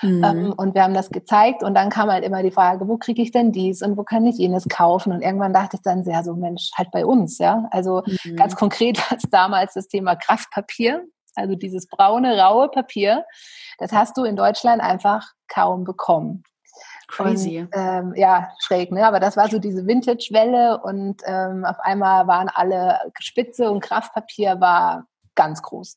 Mhm. 0.03 0.23
Ähm, 0.23 0.53
und 0.56 0.75
wir 0.75 0.83
haben 0.83 0.94
das 0.94 1.09
gezeigt 1.09 1.63
und 1.63 1.73
dann 1.73 1.89
kam 1.89 2.12
halt 2.12 2.23
immer 2.23 2.44
die 2.44 2.51
Frage, 2.51 2.88
wo 2.88 2.97
kriege 2.97 3.21
ich 3.21 3.31
denn 3.31 3.51
dies 3.51 3.81
und 3.81 3.97
wo 3.97 4.03
kann 4.03 4.27
ich 4.27 4.38
jenes 4.38 4.68
kaufen? 4.69 5.12
Und 5.12 5.21
irgendwann 5.21 5.53
dachte 5.53 5.77
ich 5.77 5.81
dann 5.81 6.03
sehr 6.03 6.23
so, 6.23 6.35
Mensch, 6.35 6.69
halt 6.75 6.91
bei 6.91 7.03
uns, 7.03 7.39
ja. 7.39 7.68
Also 7.71 8.03
mhm. 8.06 8.35
ganz 8.35 8.56
konkret 8.56 9.00
war 9.09 9.18
es 9.18 9.23
damals 9.31 9.73
das 9.73 9.88
Thema 9.88 10.15
Kraftpapier, 10.15 11.01
also 11.36 11.56
dieses 11.56 11.88
braune, 11.88 12.38
raue 12.39 12.69
Papier. 12.69 13.25
Das 13.78 13.92
hast 13.92 14.18
du 14.18 14.24
in 14.24 14.36
Deutschland 14.36 14.81
einfach 14.81 15.31
kaum 15.48 15.83
bekommen. 15.83 16.44
Crazy. 17.07 17.60
Und, 17.60 17.69
ähm, 17.74 18.13
ja, 18.16 18.51
schräg, 18.60 18.92
ne? 18.92 19.06
Aber 19.06 19.19
das 19.19 19.36
war 19.36 19.50
so 19.50 19.60
diese 19.60 19.86
Vintage-Welle 19.86 20.81
und 20.81 21.22
ähm, 21.25 21.66
auf 21.66 21.80
einmal 21.81 22.28
waren 22.28 22.50
alle 22.54 23.00
Spitze 23.19 23.69
und 23.69 23.81
Kraftpapier 23.81 24.62
war 24.62 25.06
ganz 25.36 25.62
groß. 25.62 25.95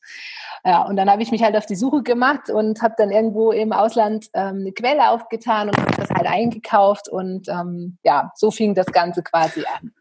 Ja, 0.63 0.83
und 0.83 0.95
dann 0.95 1.09
habe 1.09 1.21
ich 1.21 1.31
mich 1.31 1.43
halt 1.43 1.55
auf 1.55 1.65
die 1.65 1.75
Suche 1.75 2.03
gemacht 2.03 2.49
und 2.49 2.81
habe 2.81 2.95
dann 2.97 3.11
irgendwo 3.11 3.51
im 3.51 3.73
Ausland 3.73 4.27
ähm, 4.33 4.61
eine 4.61 4.71
Quelle 4.71 5.09
aufgetan 5.09 5.69
und 5.69 5.77
habe 5.77 5.95
das 5.95 6.09
halt 6.09 6.27
eingekauft 6.27 7.09
und 7.09 7.47
ähm, 7.49 7.97
ja, 8.03 8.31
so 8.35 8.51
fing 8.51 8.75
das 8.75 8.87
Ganze 8.87 9.23
quasi 9.23 9.63
an. 9.79 9.93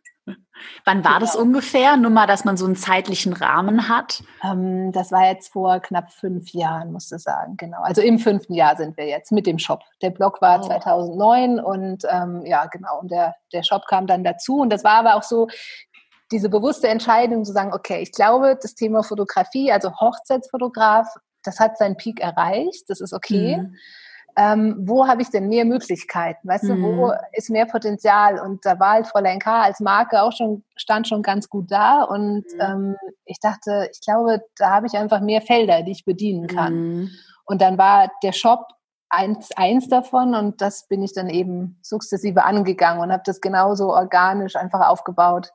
Wann 0.84 1.04
war 1.04 1.18
genau. 1.18 1.20
das 1.20 1.36
ungefähr? 1.36 1.96
Nur 1.96 2.10
mal, 2.10 2.26
dass 2.26 2.44
man 2.44 2.56
so 2.56 2.64
einen 2.64 2.76
zeitlichen 2.76 3.32
Rahmen 3.32 3.88
hat. 3.88 4.22
Ähm, 4.42 4.92
das 4.92 5.12
war 5.12 5.26
jetzt 5.26 5.52
vor 5.52 5.80
knapp 5.80 6.10
fünf 6.10 6.52
Jahren, 6.52 6.92
musst 6.92 7.10
du 7.12 7.18
sagen. 7.18 7.56
Genau. 7.56 7.80
Also 7.82 8.02
im 8.02 8.18
fünften 8.18 8.54
Jahr 8.54 8.76
sind 8.76 8.96
wir 8.96 9.06
jetzt 9.06 9.32
mit 9.32 9.46
dem 9.46 9.58
Shop. 9.58 9.82
Der 10.02 10.10
Blog 10.10 10.40
war 10.40 10.60
oh. 10.60 10.66
2009 10.66 11.60
und 11.60 12.04
ähm, 12.08 12.44
ja, 12.46 12.66
genau. 12.66 13.00
Und 13.00 13.10
der, 13.10 13.34
der 13.52 13.62
Shop 13.62 13.86
kam 13.88 14.06
dann 14.06 14.24
dazu. 14.24 14.60
Und 14.60 14.70
das 14.70 14.84
war 14.84 14.94
aber 14.98 15.16
auch 15.16 15.22
so 15.22 15.48
diese 16.30 16.48
bewusste 16.48 16.88
Entscheidung 16.88 17.44
zu 17.44 17.52
sagen, 17.52 17.72
okay, 17.72 18.00
ich 18.00 18.12
glaube, 18.12 18.58
das 18.60 18.74
Thema 18.74 19.02
Fotografie, 19.02 19.72
also 19.72 19.92
Hochzeitsfotograf, 19.92 21.08
das 21.42 21.60
hat 21.60 21.76
seinen 21.76 21.96
Peak 21.96 22.20
erreicht. 22.20 22.84
Das 22.88 23.00
ist 23.00 23.12
okay. 23.12 23.58
Mhm 23.58 23.76
ähm, 24.36 24.76
wo 24.80 25.06
habe 25.06 25.22
ich 25.22 25.30
denn 25.30 25.48
mehr 25.48 25.64
Möglichkeiten? 25.64 26.48
Weißt 26.48 26.64
mhm. 26.64 26.68
du, 26.68 26.82
wo 26.82 27.06
mhm. 27.06 27.12
ist 27.32 27.50
mehr 27.50 27.66
Potenzial? 27.66 28.40
Und 28.40 28.64
da 28.66 28.78
war 28.80 28.92
halt 28.92 29.06
Fräulein 29.06 29.38
K 29.38 29.62
als 29.62 29.80
Marke 29.80 30.22
auch 30.22 30.32
schon, 30.32 30.64
stand 30.76 31.08
schon 31.08 31.22
ganz 31.22 31.48
gut 31.48 31.70
da. 31.70 32.02
Und 32.02 32.44
mhm. 32.54 32.60
ähm, 32.60 32.96
ich 33.24 33.38
dachte, 33.40 33.88
ich 33.92 34.00
glaube, 34.00 34.42
da 34.56 34.70
habe 34.70 34.86
ich 34.86 34.94
einfach 34.94 35.20
mehr 35.20 35.40
Felder, 35.40 35.82
die 35.82 35.92
ich 35.92 36.04
bedienen 36.04 36.46
kann. 36.46 36.74
Mhm. 36.74 37.10
Und 37.44 37.60
dann 37.60 37.78
war 37.78 38.10
der 38.22 38.32
Shop 38.32 38.68
eins, 39.08 39.50
eins 39.56 39.88
davon 39.88 40.34
und 40.34 40.60
das 40.60 40.88
bin 40.88 41.02
ich 41.02 41.12
dann 41.12 41.28
eben 41.28 41.78
sukzessive 41.82 42.44
angegangen 42.44 43.02
und 43.02 43.12
habe 43.12 43.22
das 43.24 43.40
genauso 43.40 43.92
organisch 43.92 44.56
einfach 44.56 44.88
aufgebaut 44.88 45.52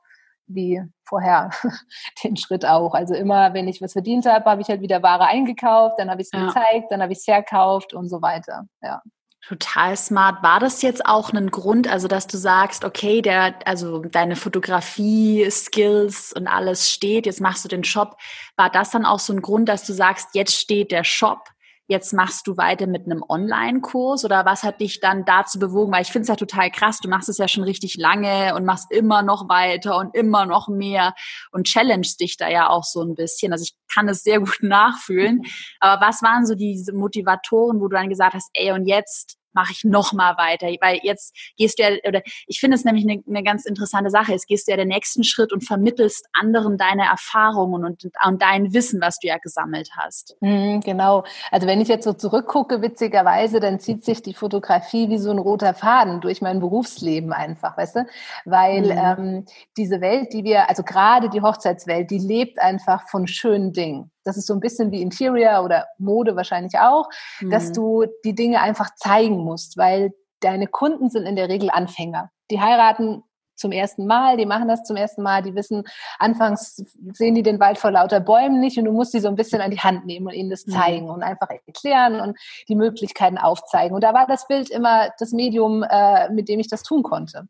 wie 0.54 0.82
vorher 1.04 1.50
den 2.24 2.36
Schritt 2.36 2.66
auch. 2.66 2.94
Also 2.94 3.14
immer, 3.14 3.54
wenn 3.54 3.68
ich 3.68 3.80
was 3.80 3.92
verdient 3.92 4.26
habe, 4.26 4.48
habe 4.48 4.62
ich 4.62 4.68
halt 4.68 4.80
wieder 4.80 5.02
Ware 5.02 5.26
eingekauft, 5.26 5.98
dann 5.98 6.10
habe 6.10 6.22
ich 6.22 6.28
es 6.32 6.38
ja. 6.38 6.46
gezeigt, 6.46 6.86
dann 6.90 7.02
habe 7.02 7.12
ich 7.12 7.18
es 7.18 7.24
verkauft 7.24 7.94
und 7.94 8.08
so 8.08 8.22
weiter. 8.22 8.64
Ja. 8.82 9.02
Total 9.46 9.96
smart. 9.96 10.42
War 10.42 10.60
das 10.60 10.82
jetzt 10.82 11.06
auch 11.06 11.32
ein 11.32 11.50
Grund, 11.50 11.88
also 11.88 12.08
dass 12.08 12.26
du 12.26 12.36
sagst, 12.36 12.84
okay, 12.84 13.22
der, 13.22 13.54
also 13.64 14.00
deine 14.00 14.36
Fotografie, 14.36 15.50
Skills 15.50 16.32
und 16.32 16.46
alles 16.46 16.90
steht, 16.90 17.26
jetzt 17.26 17.40
machst 17.40 17.64
du 17.64 17.68
den 17.68 17.82
Shop. 17.82 18.16
War 18.56 18.70
das 18.70 18.90
dann 18.90 19.06
auch 19.06 19.18
so 19.18 19.32
ein 19.32 19.40
Grund, 19.42 19.68
dass 19.68 19.84
du 19.84 19.92
sagst, 19.92 20.28
jetzt 20.34 20.54
steht 20.54 20.92
der 20.92 21.04
Shop? 21.04 21.48
Jetzt 21.90 22.12
machst 22.12 22.46
du 22.46 22.56
weiter 22.56 22.86
mit 22.86 23.06
einem 23.06 23.24
Online-Kurs 23.28 24.24
oder 24.24 24.44
was 24.44 24.62
hat 24.62 24.80
dich 24.80 25.00
dann 25.00 25.24
dazu 25.24 25.58
bewogen? 25.58 25.92
Weil 25.92 26.02
ich 26.02 26.12
finde 26.12 26.22
es 26.22 26.28
ja 26.28 26.36
total 26.36 26.70
krass, 26.70 27.00
du 27.00 27.08
machst 27.08 27.28
es 27.28 27.38
ja 27.38 27.48
schon 27.48 27.64
richtig 27.64 27.96
lange 27.96 28.54
und 28.54 28.64
machst 28.64 28.92
immer 28.92 29.22
noch 29.22 29.48
weiter 29.48 29.98
und 29.98 30.14
immer 30.14 30.46
noch 30.46 30.68
mehr 30.68 31.14
und 31.50 31.66
challengest 31.66 32.20
dich 32.20 32.36
da 32.36 32.48
ja 32.48 32.68
auch 32.68 32.84
so 32.84 33.02
ein 33.02 33.16
bisschen. 33.16 33.52
Also 33.52 33.64
ich 33.64 33.74
kann 33.92 34.08
es 34.08 34.22
sehr 34.22 34.38
gut 34.38 34.58
nachfühlen. 34.62 35.42
Aber 35.80 36.06
was 36.06 36.22
waren 36.22 36.46
so 36.46 36.54
diese 36.54 36.92
Motivatoren, 36.92 37.80
wo 37.80 37.88
du 37.88 37.96
dann 37.96 38.08
gesagt 38.08 38.34
hast, 38.34 38.50
ey, 38.54 38.70
und 38.70 38.86
jetzt 38.86 39.39
mache 39.52 39.72
ich 39.72 39.84
noch 39.84 40.12
mal 40.12 40.36
weiter, 40.36 40.66
weil 40.80 41.00
jetzt 41.02 41.36
gehst 41.56 41.78
du 41.78 41.82
ja, 41.82 41.90
oder 42.06 42.22
ich 42.46 42.60
finde 42.60 42.76
es 42.76 42.84
nämlich 42.84 43.04
eine, 43.08 43.22
eine 43.26 43.42
ganz 43.42 43.64
interessante 43.64 44.10
Sache, 44.10 44.32
jetzt 44.32 44.46
gehst 44.46 44.66
du 44.66 44.72
ja 44.72 44.76
den 44.76 44.88
nächsten 44.88 45.24
Schritt 45.24 45.52
und 45.52 45.66
vermittelst 45.66 46.26
anderen 46.32 46.76
deine 46.76 47.04
Erfahrungen 47.04 47.84
und, 47.84 48.04
und 48.26 48.42
dein 48.42 48.72
Wissen, 48.72 49.00
was 49.00 49.18
du 49.18 49.28
ja 49.28 49.38
gesammelt 49.38 49.90
hast. 49.96 50.36
Mhm, 50.40 50.80
genau. 50.80 51.24
Also 51.50 51.66
wenn 51.66 51.80
ich 51.80 51.88
jetzt 51.88 52.04
so 52.04 52.12
zurückgucke, 52.12 52.82
witzigerweise, 52.82 53.60
dann 53.60 53.80
zieht 53.80 54.04
sich 54.04 54.22
die 54.22 54.34
Fotografie 54.34 55.08
wie 55.08 55.18
so 55.18 55.30
ein 55.30 55.38
roter 55.38 55.74
Faden 55.74 56.20
durch 56.20 56.40
mein 56.40 56.60
Berufsleben 56.60 57.32
einfach, 57.32 57.76
weißt 57.76 57.96
du? 57.96 58.06
Weil 58.44 58.82
mhm. 58.82 58.90
ähm, 58.90 59.44
diese 59.76 60.00
Welt, 60.00 60.32
die 60.32 60.44
wir, 60.44 60.68
also 60.68 60.82
gerade 60.82 61.28
die 61.28 61.42
Hochzeitswelt, 61.42 62.10
die 62.10 62.18
lebt 62.18 62.60
einfach 62.60 63.08
von 63.08 63.26
schönen 63.26 63.72
Dingen 63.72 64.10
das 64.24 64.36
ist 64.36 64.46
so 64.46 64.54
ein 64.54 64.60
bisschen 64.60 64.90
wie 64.90 65.02
Interior 65.02 65.64
oder 65.64 65.86
Mode 65.98 66.36
wahrscheinlich 66.36 66.78
auch, 66.78 67.08
mhm. 67.40 67.50
dass 67.50 67.72
du 67.72 68.06
die 68.24 68.34
Dinge 68.34 68.60
einfach 68.60 68.90
zeigen 68.96 69.38
musst, 69.38 69.76
weil 69.76 70.12
deine 70.40 70.66
Kunden 70.66 71.10
sind 71.10 71.26
in 71.26 71.36
der 71.36 71.48
Regel 71.48 71.70
Anfänger. 71.70 72.30
Die 72.50 72.60
heiraten 72.60 73.22
zum 73.60 73.72
ersten 73.72 74.06
Mal, 74.06 74.36
die 74.36 74.46
machen 74.46 74.68
das 74.68 74.82
zum 74.82 74.96
ersten 74.96 75.22
Mal, 75.22 75.42
die 75.42 75.54
wissen, 75.54 75.84
anfangs 76.18 76.82
sehen 77.12 77.34
die 77.34 77.42
den 77.42 77.60
Wald 77.60 77.78
vor 77.78 77.90
lauter 77.90 78.20
Bäumen 78.20 78.58
nicht 78.58 78.78
und 78.78 78.86
du 78.86 78.92
musst 78.92 79.14
die 79.14 79.20
so 79.20 79.28
ein 79.28 79.36
bisschen 79.36 79.60
an 79.60 79.70
die 79.70 79.78
Hand 79.78 80.06
nehmen 80.06 80.26
und 80.26 80.32
ihnen 80.32 80.50
das 80.50 80.66
mhm. 80.66 80.72
zeigen 80.72 81.04
mhm. 81.04 81.12
und 81.12 81.22
einfach 81.22 81.48
erklären 81.66 82.20
und 82.20 82.38
die 82.68 82.74
Möglichkeiten 82.74 83.38
aufzeigen. 83.38 83.94
Und 83.94 84.02
da 84.02 84.14
war 84.14 84.26
das 84.26 84.46
Bild 84.48 84.70
immer 84.70 85.10
das 85.18 85.32
Medium, 85.32 85.82
äh, 85.82 86.30
mit 86.30 86.48
dem 86.48 86.58
ich 86.58 86.68
das 86.68 86.82
tun 86.82 87.02
konnte. 87.02 87.46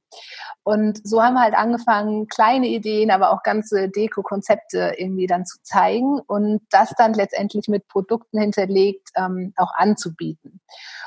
Und 0.62 1.00
so 1.06 1.22
haben 1.22 1.34
wir 1.34 1.42
halt 1.42 1.54
angefangen, 1.54 2.28
kleine 2.28 2.68
Ideen, 2.68 3.10
aber 3.10 3.30
auch 3.30 3.42
ganze 3.42 3.88
Deko-Konzepte 3.88 4.94
irgendwie 4.98 5.26
dann 5.26 5.46
zu 5.46 5.58
zeigen 5.62 6.20
und 6.26 6.60
das 6.70 6.92
dann 6.98 7.14
letztendlich 7.14 7.68
mit 7.68 7.88
Produkten 7.88 8.38
hinterlegt 8.38 9.08
ähm, 9.16 9.54
auch 9.56 9.72
anzubieten. 9.74 10.60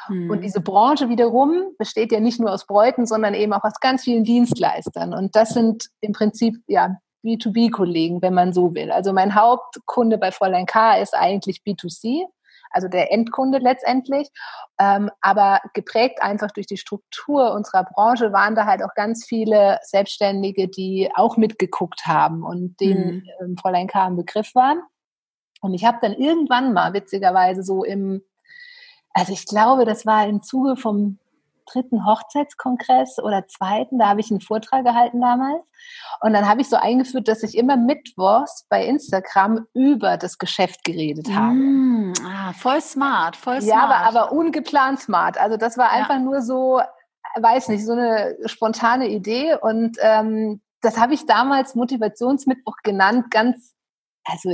Mhm. 0.09 0.31
Und 0.31 0.41
diese 0.41 0.61
Branche 0.61 1.09
wiederum 1.09 1.75
besteht 1.77 2.11
ja 2.11 2.19
nicht 2.19 2.39
nur 2.39 2.51
aus 2.51 2.65
Bräuten, 2.65 3.05
sondern 3.05 3.33
eben 3.33 3.53
auch 3.53 3.63
aus 3.63 3.79
ganz 3.79 4.03
vielen 4.03 4.23
Dienstleistern. 4.93 5.13
Und 5.13 5.35
das 5.35 5.49
sind 5.49 5.89
im 6.01 6.13
Prinzip 6.13 6.55
ja 6.67 6.97
B2B-Kollegen, 7.25 8.21
wenn 8.21 8.33
man 8.33 8.53
so 8.53 8.73
will. 8.73 8.91
Also 8.91 9.13
mein 9.13 9.35
Hauptkunde 9.35 10.17
bei 10.17 10.31
Fräulein 10.31 10.65
K 10.65 10.97
ist 10.97 11.13
eigentlich 11.13 11.61
B2C 11.65 12.25
also 12.75 12.87
der 12.87 13.11
Endkunde 13.11 13.59
letztendlich. 13.59 14.29
Ähm, 14.79 15.11
aber 15.21 15.59
geprägt 15.75 16.23
einfach 16.23 16.49
durch 16.49 16.65
die 16.65 16.77
Struktur 16.77 17.53
unserer 17.53 17.83
Branche 17.83 18.33
waren 18.33 18.55
da 18.55 18.65
halt 18.65 18.81
auch 18.83 18.95
ganz 18.95 19.25
viele 19.25 19.77
Selbstständige, 19.83 20.67
die 20.67 21.11
auch 21.13 21.37
mitgeguckt 21.37 22.07
haben 22.07 22.41
und 22.41 22.79
denen 22.79 23.17
mhm. 23.17 23.29
ähm, 23.41 23.57
Fräulein 23.57 23.85
K. 23.85 24.07
ein 24.07 24.15
Begriff 24.15 24.55
waren. 24.55 24.81
Und 25.61 25.75
ich 25.75 25.85
habe 25.85 25.99
dann 26.01 26.13
irgendwann 26.13 26.73
mal, 26.73 26.93
witzigerweise, 26.93 27.61
so 27.61 27.83
im, 27.83 28.23
also 29.13 29.31
ich 29.31 29.45
glaube, 29.45 29.85
das 29.85 30.07
war 30.07 30.27
im 30.27 30.41
Zuge 30.41 30.75
vom 30.75 31.19
dritten 31.65 32.05
Hochzeitskongress 32.05 33.19
oder 33.19 33.47
zweiten, 33.47 33.99
da 33.99 34.09
habe 34.09 34.21
ich 34.21 34.31
einen 34.31 34.41
Vortrag 34.41 34.83
gehalten 34.85 35.21
damals. 35.21 35.63
Und 36.21 36.33
dann 36.33 36.47
habe 36.47 36.61
ich 36.61 36.69
so 36.69 36.77
eingeführt, 36.77 37.27
dass 37.27 37.43
ich 37.43 37.57
immer 37.57 37.77
mittwochs 37.77 38.65
bei 38.69 38.85
Instagram 38.85 39.67
über 39.73 40.17
das 40.17 40.37
Geschäft 40.37 40.83
geredet 40.83 41.33
habe. 41.33 41.53
Mm, 41.53 42.13
ah, 42.25 42.53
voll 42.53 42.81
smart, 42.81 43.35
voll 43.35 43.61
smart. 43.61 43.77
Ja, 43.77 43.83
aber, 43.83 44.19
aber 44.19 44.31
ungeplant 44.31 44.99
smart. 44.99 45.37
Also 45.37 45.57
das 45.57 45.77
war 45.77 45.91
einfach 45.91 46.15
ja. 46.15 46.19
nur 46.19 46.41
so, 46.41 46.81
weiß 47.39 47.69
nicht, 47.69 47.85
so 47.85 47.93
eine 47.93 48.37
spontane 48.45 49.09
Idee. 49.09 49.55
Und 49.59 49.97
ähm, 50.01 50.61
das 50.81 50.99
habe 50.99 51.13
ich 51.13 51.25
damals 51.25 51.75
Motivationsmittwoch 51.75 52.77
genannt, 52.83 53.31
ganz, 53.31 53.73
also 54.25 54.51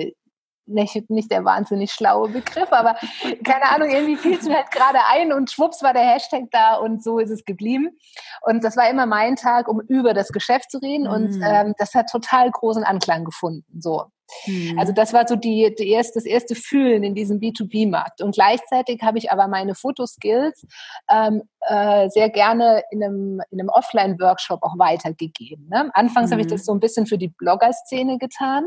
nicht, 0.70 1.10
nicht 1.10 1.32
der 1.32 1.46
wahnsinnig 1.46 1.92
schlaue 1.92 2.30
Begriff, 2.30 2.72
aber 2.72 2.96
keine 3.44 3.70
Ahnung, 3.70 3.90
irgendwie 3.90 4.16
fiel 4.16 4.38
es 4.38 4.46
mir 4.46 4.58
halt 4.58 4.72
gerade 4.72 5.00
ein 5.12 5.34
und 5.34 5.52
schwupps 5.52 5.84
war 5.84 5.94
der 5.94 6.04
Hashtag 6.04 6.46
da 6.52 6.76
und 6.76 7.04
so 7.04 7.20
ist 7.20 7.32
es 7.32 7.46
geblieben. 7.46 7.98
Und 8.42 8.64
das 8.64 8.78
war 8.78 8.90
immer 8.90 9.06
mein 9.06 9.36
Tag, 9.36 9.68
um 9.68 9.82
über 9.82 10.14
das 10.14 10.30
Geschäft 10.30 10.72
zu 10.72 10.78
reden 10.80 11.04
mhm. 11.04 11.14
und 11.14 11.42
ähm, 11.44 11.74
das 11.78 11.94
hat 11.94 12.10
total 12.10 12.50
großen 12.52 12.84
Anklang 12.84 13.26
gefunden. 13.26 13.82
So. 13.82 14.06
Mhm. 14.46 14.78
Also 14.80 14.94
das 14.94 15.14
war 15.14 15.28
so 15.28 15.36
die, 15.36 15.74
die 15.78 15.90
erste, 15.90 16.20
das 16.20 16.26
erste 16.26 16.56
Fühlen 16.56 17.04
in 17.04 17.16
diesem 17.16 17.40
B2B-Markt. 17.40 18.22
Und 18.22 18.36
gleichzeitig 18.36 19.02
habe 19.02 19.18
ich 19.18 19.32
aber 19.32 19.48
meine 19.48 19.76
Fotoskills 19.76 20.66
ähm, 21.10 21.44
äh, 21.62 22.10
sehr 22.10 22.30
gerne 22.30 22.84
in 22.92 23.04
einem, 23.04 23.42
in 23.52 23.60
einem 23.60 23.70
Offline-Workshop 23.70 24.64
auch 24.64 24.78
weitergegeben. 24.78 25.68
Ne? 25.70 25.90
Anfangs 25.94 26.30
mhm. 26.30 26.34
habe 26.34 26.42
ich 26.42 26.48
das 26.48 26.66
so 26.66 26.74
ein 26.74 26.80
bisschen 26.80 27.06
für 27.06 27.18
die 27.18 27.30
Blogger-Szene 27.30 28.18
getan. 28.18 28.66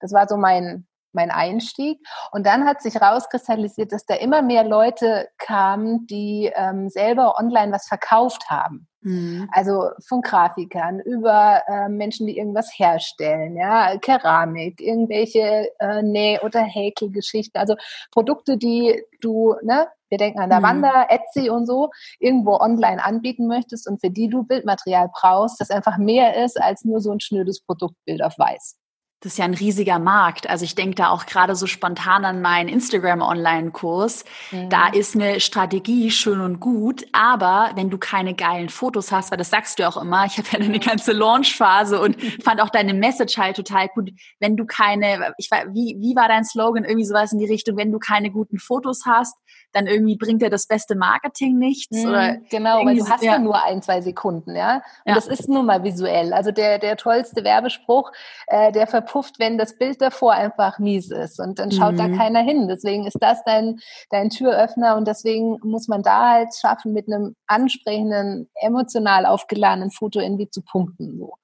Das 0.00 0.12
war 0.12 0.26
so 0.28 0.36
mein, 0.36 0.86
mein 1.14 1.30
Einstieg. 1.30 2.00
Und 2.30 2.46
dann 2.46 2.64
hat 2.64 2.82
sich 2.82 3.00
rauskristallisiert, 3.00 3.92
dass 3.92 4.06
da 4.06 4.14
immer 4.14 4.42
mehr 4.42 4.64
Leute 4.64 5.28
kamen, 5.38 6.06
die 6.06 6.50
ähm, 6.54 6.88
selber 6.88 7.38
online 7.38 7.72
was 7.72 7.86
verkauft 7.86 8.50
haben. 8.50 8.88
Mhm. 9.02 9.48
Also 9.52 9.90
von 10.06 10.22
Grafikern 10.22 11.00
über 11.00 11.62
äh, 11.66 11.88
Menschen, 11.88 12.26
die 12.26 12.38
irgendwas 12.38 12.70
herstellen, 12.76 13.56
ja, 13.56 13.96
Keramik, 13.98 14.80
irgendwelche 14.80 15.68
äh, 15.80 16.02
Näh- 16.02 16.40
oder 16.42 16.60
Häkelgeschichten, 16.60 17.60
also 17.60 17.74
Produkte, 18.12 18.56
die 18.56 19.02
du, 19.20 19.56
ne, 19.62 19.88
wir 20.08 20.18
denken 20.18 20.40
an 20.40 20.50
Lavanda, 20.50 20.90
mhm. 20.90 21.06
Etsy 21.08 21.50
und 21.50 21.66
so, 21.66 21.90
irgendwo 22.20 22.56
online 22.56 23.02
anbieten 23.02 23.46
möchtest 23.46 23.88
und 23.88 24.00
für 24.00 24.10
die 24.10 24.28
du 24.28 24.44
Bildmaterial 24.44 25.10
brauchst, 25.12 25.60
das 25.60 25.70
einfach 25.70 25.98
mehr 25.98 26.44
ist 26.44 26.60
als 26.60 26.84
nur 26.84 27.00
so 27.00 27.10
ein 27.10 27.20
schnödes 27.20 27.60
Produktbild 27.64 28.22
auf 28.22 28.38
weiß. 28.38 28.76
Das 29.22 29.34
ist 29.34 29.38
ja 29.38 29.44
ein 29.44 29.54
riesiger 29.54 30.00
Markt. 30.00 30.50
Also 30.50 30.64
ich 30.64 30.74
denke 30.74 30.96
da 30.96 31.10
auch 31.10 31.26
gerade 31.26 31.54
so 31.54 31.68
spontan 31.68 32.24
an 32.24 32.42
meinen 32.42 32.68
Instagram-Online-Kurs. 32.68 34.24
Mhm. 34.50 34.68
Da 34.68 34.88
ist 34.88 35.14
eine 35.14 35.38
Strategie 35.38 36.10
schön 36.10 36.40
und 36.40 36.58
gut, 36.58 37.06
aber 37.12 37.70
wenn 37.76 37.88
du 37.88 37.98
keine 37.98 38.34
geilen 38.34 38.68
Fotos 38.68 39.12
hast, 39.12 39.30
weil 39.30 39.38
das 39.38 39.50
sagst 39.50 39.78
du 39.78 39.86
auch 39.86 39.96
immer, 39.96 40.26
ich 40.26 40.38
habe 40.38 40.48
ja 40.50 40.58
eine 40.58 40.80
ganze 40.80 41.12
Launch-Phase 41.12 42.00
und 42.00 42.20
fand 42.42 42.60
auch 42.60 42.70
deine 42.70 42.94
Message 42.94 43.38
halt 43.38 43.54
total 43.54 43.88
gut. 43.94 44.10
Wenn 44.40 44.56
du 44.56 44.66
keine, 44.66 45.32
ich 45.38 45.50
war, 45.52 45.72
wie, 45.72 45.96
wie 46.00 46.16
war 46.16 46.26
dein 46.26 46.44
Slogan? 46.44 46.84
Irgendwie 46.84 47.06
sowas 47.06 47.32
in 47.32 47.38
die 47.38 47.46
Richtung, 47.46 47.76
wenn 47.76 47.92
du 47.92 48.00
keine 48.00 48.30
guten 48.32 48.58
Fotos 48.58 49.02
hast, 49.06 49.36
dann 49.72 49.86
irgendwie 49.86 50.16
bringt 50.16 50.42
dir 50.42 50.50
das 50.50 50.66
beste 50.66 50.94
Marketing 50.94 51.58
nichts. 51.58 51.96
Mhm, 51.96 52.08
oder 52.08 52.36
genau, 52.50 52.84
weil 52.84 52.96
du 52.96 53.08
hast 53.08 53.22
ja. 53.22 53.38
nur 53.38 53.62
ein, 53.62 53.82
zwei 53.82 54.00
Sekunden, 54.00 54.54
ja. 54.54 54.76
Und 54.76 54.82
ja. 55.06 55.14
das 55.14 55.26
ist 55.26 55.48
nun 55.48 55.66
mal 55.66 55.82
visuell. 55.82 56.32
Also 56.32 56.50
der, 56.50 56.78
der 56.78 56.96
tollste 56.96 57.42
Werbespruch, 57.42 58.12
äh, 58.48 58.72
der 58.72 58.86
verpufft, 58.86 59.11
wenn 59.38 59.58
das 59.58 59.78
Bild 59.78 60.00
davor 60.00 60.32
einfach 60.32 60.78
mies 60.78 61.10
ist 61.10 61.40
und 61.40 61.58
dann 61.58 61.70
schaut 61.70 61.92
mhm. 61.92 61.98
da 61.98 62.08
keiner 62.08 62.40
hin. 62.40 62.68
Deswegen 62.68 63.06
ist 63.06 63.18
das 63.20 63.42
dein, 63.44 63.80
dein 64.10 64.30
Türöffner 64.30 64.96
und 64.96 65.06
deswegen 65.06 65.58
muss 65.62 65.88
man 65.88 66.02
da 66.02 66.30
halt 66.30 66.48
schaffen, 66.54 66.92
mit 66.92 67.06
einem 67.06 67.34
ansprechenden, 67.46 68.48
emotional 68.54 69.26
aufgeladenen 69.26 69.90
Foto 69.90 70.20
irgendwie 70.20 70.50
zu 70.50 70.62
punkten. 70.62 71.18
So. 71.18 71.34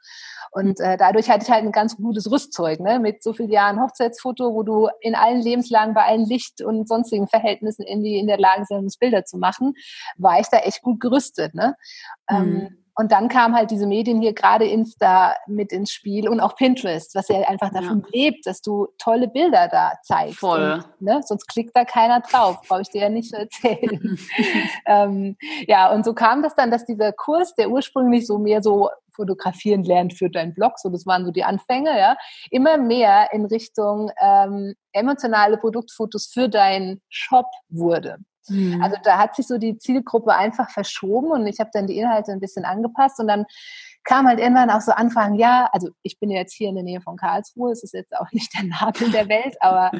Und 0.50 0.80
äh, 0.80 0.96
dadurch 0.96 1.28
hatte 1.28 1.44
ich 1.44 1.50
halt 1.50 1.64
ein 1.64 1.72
ganz 1.72 1.96
gutes 1.96 2.30
Rüstzeug, 2.30 2.80
ne? 2.80 2.98
mit 2.98 3.22
so 3.22 3.32
vielen 3.32 3.50
Jahren 3.50 3.80
Hochzeitsfoto, 3.80 4.54
wo 4.54 4.62
du 4.62 4.88
in 5.00 5.14
allen 5.14 5.42
Lebenslagen, 5.42 5.94
bei 5.94 6.04
allen 6.04 6.24
Licht- 6.24 6.62
und 6.62 6.88
sonstigen 6.88 7.28
Verhältnissen 7.28 7.84
irgendwie 7.86 8.18
in 8.18 8.26
der 8.26 8.38
Lage 8.38 8.64
sind, 8.66 8.92
Bilder 8.98 9.24
zu 9.24 9.38
machen, 9.38 9.74
war 10.16 10.40
ich 10.40 10.48
da 10.48 10.58
echt 10.58 10.82
gut 10.82 11.00
gerüstet. 11.00 11.54
Ne? 11.54 11.76
Ähm, 12.30 12.44
mhm. 12.44 12.56
Ähm, 12.56 12.84
und 12.98 13.12
dann 13.12 13.28
kam 13.28 13.54
halt 13.54 13.70
diese 13.70 13.86
Medien 13.86 14.20
hier, 14.20 14.32
gerade 14.32 14.66
Insta 14.66 15.36
mit 15.46 15.72
ins 15.72 15.92
Spiel 15.92 16.28
und 16.28 16.40
auch 16.40 16.56
Pinterest, 16.56 17.14
was 17.14 17.28
ja 17.28 17.42
einfach 17.42 17.72
davon 17.72 18.00
ja. 18.00 18.08
lebt, 18.12 18.44
dass 18.44 18.60
du 18.60 18.88
tolle 18.98 19.28
Bilder 19.28 19.68
da 19.68 19.92
zeigst. 20.02 20.40
Voll. 20.40 20.82
Und, 20.82 21.00
ne, 21.00 21.20
sonst 21.24 21.46
klickt 21.46 21.76
da 21.76 21.84
keiner 21.84 22.20
drauf, 22.20 22.60
brauche 22.66 22.80
ich 22.80 22.88
dir 22.88 23.02
ja 23.02 23.08
nicht 23.08 23.32
erzählen. 23.32 24.18
ähm, 24.86 25.36
ja, 25.68 25.92
und 25.92 26.04
so 26.04 26.12
kam 26.12 26.42
das 26.42 26.56
dann, 26.56 26.72
dass 26.72 26.86
dieser 26.86 27.12
Kurs, 27.12 27.54
der 27.54 27.70
ursprünglich 27.70 28.26
so 28.26 28.38
mehr 28.38 28.62
so 28.62 28.90
fotografieren 29.14 29.84
lernt 29.84 30.14
für 30.14 30.28
deinen 30.28 30.54
Blog, 30.54 30.80
so 30.80 30.88
das 30.88 31.06
waren 31.06 31.24
so 31.24 31.30
die 31.30 31.44
Anfänge, 31.44 31.96
ja, 31.96 32.16
immer 32.50 32.78
mehr 32.78 33.28
in 33.32 33.44
Richtung 33.44 34.10
ähm, 34.20 34.74
emotionale 34.90 35.56
Produktfotos 35.56 36.26
für 36.26 36.48
deinen 36.48 37.00
Shop 37.08 37.46
wurde. 37.68 38.18
Mhm. 38.48 38.82
Also 38.82 38.96
da 39.02 39.18
hat 39.18 39.36
sich 39.36 39.46
so 39.46 39.58
die 39.58 39.78
Zielgruppe 39.78 40.34
einfach 40.34 40.70
verschoben 40.70 41.30
und 41.30 41.46
ich 41.46 41.60
habe 41.60 41.70
dann 41.72 41.86
die 41.86 41.98
Inhalte 41.98 42.32
ein 42.32 42.40
bisschen 42.40 42.64
angepasst 42.64 43.20
und 43.20 43.28
dann 43.28 43.46
kam 44.04 44.26
halt 44.26 44.40
irgendwann 44.40 44.70
auch 44.70 44.80
so 44.80 44.92
Anfragen, 44.92 45.34
ja, 45.34 45.68
also 45.72 45.90
ich 46.02 46.18
bin 46.18 46.30
jetzt 46.30 46.54
hier 46.54 46.70
in 46.70 46.76
der 46.76 46.84
Nähe 46.84 47.00
von 47.02 47.16
Karlsruhe, 47.16 47.72
es 47.72 47.82
ist 47.82 47.92
jetzt 47.92 48.16
auch 48.16 48.32
nicht 48.32 48.54
der 48.54 48.64
Nabel 48.64 49.10
der 49.10 49.28
Welt, 49.28 49.56
aber 49.60 49.90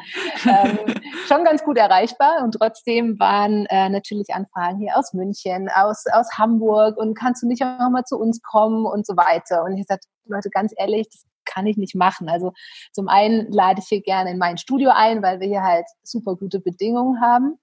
ähm, 0.47 0.78
schon 1.26 1.45
ganz 1.45 1.62
gut 1.62 1.76
erreichbar 1.76 2.43
und 2.43 2.52
trotzdem 2.52 3.19
waren 3.19 3.67
äh, 3.67 3.90
natürlich 3.90 4.28
Anfragen 4.33 4.78
hier 4.78 4.97
aus 4.97 5.12
München, 5.12 5.69
aus, 5.69 6.05
aus 6.11 6.38
Hamburg 6.38 6.97
und 6.97 7.19
kannst 7.19 7.43
du 7.43 7.47
nicht 7.47 7.62
auch 7.62 7.90
mal 7.90 8.05
zu 8.05 8.17
uns 8.19 8.40
kommen 8.43 8.87
und 8.87 9.07
so 9.07 9.14
weiter. 9.17 9.62
Und 9.64 9.76
ich 9.76 9.87
sagte, 9.87 10.09
Leute, 10.25 10.49
ganz 10.50 10.73
ehrlich, 10.76 11.09
das 11.11 11.25
kann 11.45 11.67
ich 11.67 11.76
nicht 11.76 11.95
machen. 11.95 12.28
Also 12.28 12.52
zum 12.93 13.09
einen 13.09 13.50
lade 13.50 13.81
ich 13.81 13.88
hier 13.88 14.02
gerne 14.02 14.31
in 14.31 14.38
mein 14.38 14.59
Studio 14.59 14.90
ein, 14.95 15.23
weil 15.23 15.40
wir 15.40 15.49
hier 15.49 15.62
halt 15.62 15.87
super 16.02 16.37
gute 16.37 16.61
Bedingungen 16.61 17.21
haben. 17.21 17.59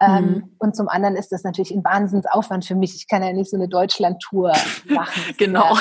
Ähm, 0.00 0.24
mhm. 0.24 0.56
Und 0.58 0.76
zum 0.76 0.88
anderen 0.88 1.16
ist 1.16 1.30
das 1.30 1.44
natürlich 1.44 1.70
ein 1.70 1.84
Wahnsinnsaufwand 1.84 2.64
für 2.64 2.74
mich. 2.74 2.94
Ich 2.96 3.08
kann 3.08 3.22
ja 3.22 3.32
nicht 3.32 3.50
so 3.50 3.56
eine 3.56 3.68
Deutschland-Tour 3.68 4.52
machen. 4.88 5.22
genau. 5.38 5.76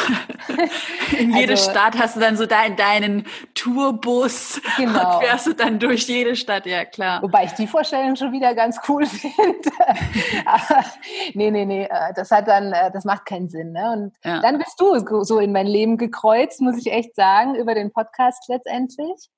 In 1.18 1.36
jede 1.36 1.54
also, 1.54 1.72
Stadt 1.72 1.98
hast 1.98 2.16
du 2.16 2.20
dann 2.20 2.38
so 2.38 2.46
deinen, 2.46 2.76
deinen 2.76 3.26
Tourbus 3.56 4.62
genau. 4.78 5.16
und 5.18 5.24
fährst 5.24 5.48
du 5.48 5.54
dann 5.54 5.80
durch 5.80 6.08
jede 6.08 6.36
Stadt, 6.36 6.66
ja 6.66 6.86
klar. 6.86 7.22
Wobei 7.22 7.46
ich 7.46 7.52
die 7.54 7.68
Vorstellung 7.68 8.16
schon 8.16 8.32
wieder 8.32 8.54
ganz 8.56 8.80
cool 8.88 9.06
finde. 9.06 9.70
Aber 10.46 10.84
nee, 11.34 11.52
nee, 11.52 11.66
nee, 11.66 11.86
äh, 11.86 12.14
das 12.16 12.32
hat 12.32 12.48
dann, 12.48 12.72
äh, 12.74 12.92
das 12.92 13.06
macht 13.06 13.26
keinen 13.26 13.50
Sinn. 13.50 13.72
Ne? 13.72 13.92
Und 13.92 14.16
ja. 14.24 14.42
dann 14.42 14.58
bist 14.58 14.80
du 14.80 15.24
so 15.24 15.40
in 15.40 15.52
mein 15.52 15.68
Leben 15.68 15.98
gekreuzt, 15.98 16.62
muss 16.62 16.78
ich 16.78 16.92
echt 16.92 17.16
sagen, 17.16 17.56
über 17.56 17.74
den 17.74 17.92
Podcast 17.92 18.48
letztendlich. 18.48 19.30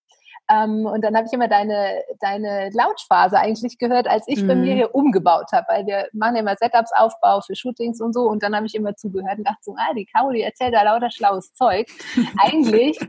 Ähm, 0.50 0.86
und 0.86 1.02
dann 1.04 1.16
habe 1.16 1.26
ich 1.26 1.34
immer 1.34 1.48
deine, 1.48 2.04
deine 2.20 2.70
Lautphase 2.72 3.40
eigentlich 3.40 3.78
gehört, 3.78 4.08
als 4.08 4.28
ich 4.28 4.44
mhm. 4.44 4.48
bei 4.48 4.56
mir 4.56 4.74
mhm. 4.74 4.78
hier 4.78 4.96
umgebaut 4.96 5.52
habe, 5.52 5.66
weil 5.70 5.86
wir 5.88 6.08
machen 6.14 6.36
ja 6.36 6.42
immer 6.42 6.56
Setups-Aufbau 6.56 7.42
für 7.42 7.56
Shootings 7.56 8.00
und 8.00 8.14
so. 8.14 8.30
Und 8.30 8.44
dann 8.44 8.56
habe 8.56 8.66
ich 8.66 8.76
immer 8.76 8.96
zugehört 8.96 9.40
und 9.40 9.48
dachte 9.48 9.62
so, 9.62 9.76
ah, 9.78 9.94
die 9.96 10.06
Caro, 10.06 10.32
die 10.32 10.44
erzählt 10.44 10.74
da 10.74 10.84
lauter 10.84 11.10
schlaues 11.10 11.54
Zeug. 11.54 11.88
eigentlich 12.40 13.00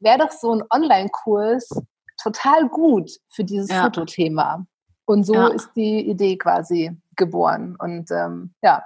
wäre 0.00 0.18
doch 0.18 0.30
so 0.30 0.54
ein 0.54 0.62
Online-Kurs 0.70 1.68
total 2.22 2.68
gut 2.68 3.10
für 3.28 3.44
dieses 3.44 3.70
ja. 3.70 3.82
Fotothema. 3.82 4.64
Und 5.04 5.24
so 5.24 5.34
ja. 5.34 5.48
ist 5.48 5.70
die 5.74 6.08
Idee 6.08 6.36
quasi 6.38 6.96
geboren. 7.16 7.76
Und 7.78 8.10
ähm, 8.10 8.54
ja, 8.62 8.82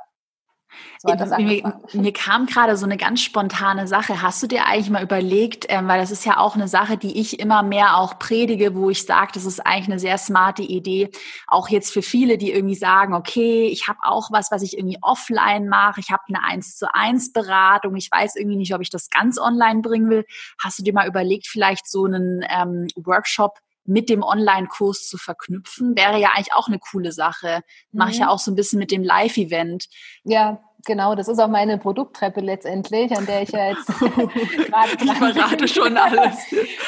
mir, 1.38 1.80
mir, 1.92 2.12
kam 2.12 2.46
gerade 2.46 2.76
so 2.76 2.86
eine 2.86 2.96
ganz 2.96 3.20
spontane 3.20 3.86
Sache. 3.86 4.22
Hast 4.22 4.42
du 4.42 4.46
dir 4.46 4.66
eigentlich 4.66 4.90
mal 4.90 5.02
überlegt, 5.02 5.66
ähm, 5.68 5.88
weil 5.88 6.00
das 6.00 6.10
ist 6.10 6.24
ja 6.24 6.38
auch 6.38 6.54
eine 6.54 6.68
Sache, 6.68 6.96
die 6.96 7.20
ich 7.20 7.40
immer 7.40 7.62
mehr 7.62 7.98
auch 7.98 8.18
predige, 8.18 8.74
wo 8.74 8.90
ich 8.90 9.04
sage, 9.04 9.32
das 9.34 9.44
ist 9.44 9.64
eigentlich 9.64 9.88
eine 9.88 9.98
sehr 9.98 10.18
smarte 10.18 10.62
Idee. 10.62 11.10
Auch 11.46 11.68
jetzt 11.68 11.92
für 11.92 12.02
viele, 12.02 12.38
die 12.38 12.52
irgendwie 12.52 12.74
sagen, 12.74 13.14
okay, 13.14 13.66
ich 13.66 13.88
habe 13.88 13.98
auch 14.02 14.30
was, 14.30 14.50
was 14.50 14.62
ich 14.62 14.78
irgendwie 14.78 14.98
offline 15.02 15.68
mache. 15.68 16.00
Ich 16.00 16.10
habe 16.10 16.22
eine 16.28 16.42
1 16.42 16.76
zu 16.76 16.92
1 16.92 17.32
Beratung. 17.32 17.96
Ich 17.96 18.10
weiß 18.10 18.36
irgendwie 18.36 18.56
nicht, 18.56 18.74
ob 18.74 18.80
ich 18.80 18.90
das 18.90 19.10
ganz 19.10 19.38
online 19.38 19.82
bringen 19.82 20.10
will. 20.10 20.24
Hast 20.62 20.78
du 20.78 20.82
dir 20.82 20.94
mal 20.94 21.06
überlegt, 21.06 21.46
vielleicht 21.46 21.88
so 21.88 22.04
einen 22.04 22.44
ähm, 22.48 22.88
Workshop 22.96 23.58
mit 23.84 24.08
dem 24.08 24.22
Online-Kurs 24.22 25.08
zu 25.08 25.18
verknüpfen, 25.18 25.96
wäre 25.96 26.18
ja 26.18 26.30
eigentlich 26.34 26.54
auch 26.54 26.68
eine 26.68 26.78
coole 26.78 27.12
Sache. 27.12 27.62
Mache 27.92 28.12
ich 28.12 28.18
ja 28.18 28.26
mhm. 28.26 28.30
auch 28.30 28.38
so 28.38 28.50
ein 28.50 28.54
bisschen 28.54 28.78
mit 28.78 28.90
dem 28.90 29.02
Live-Event. 29.02 29.88
Ja, 30.24 30.60
genau. 30.84 31.14
Das 31.14 31.28
ist 31.28 31.38
auch 31.38 31.48
meine 31.48 31.78
Produkttreppe 31.78 32.40
letztendlich, 32.40 33.16
an 33.16 33.26
der 33.26 33.42
ich 33.42 33.50
ja 33.50 33.68
jetzt 33.68 33.86
gerade 33.98 34.92
Ich 35.02 35.12
verrate 35.12 35.68
schon 35.68 35.96
alles. 35.96 36.36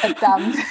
Verdammt. 0.00 0.57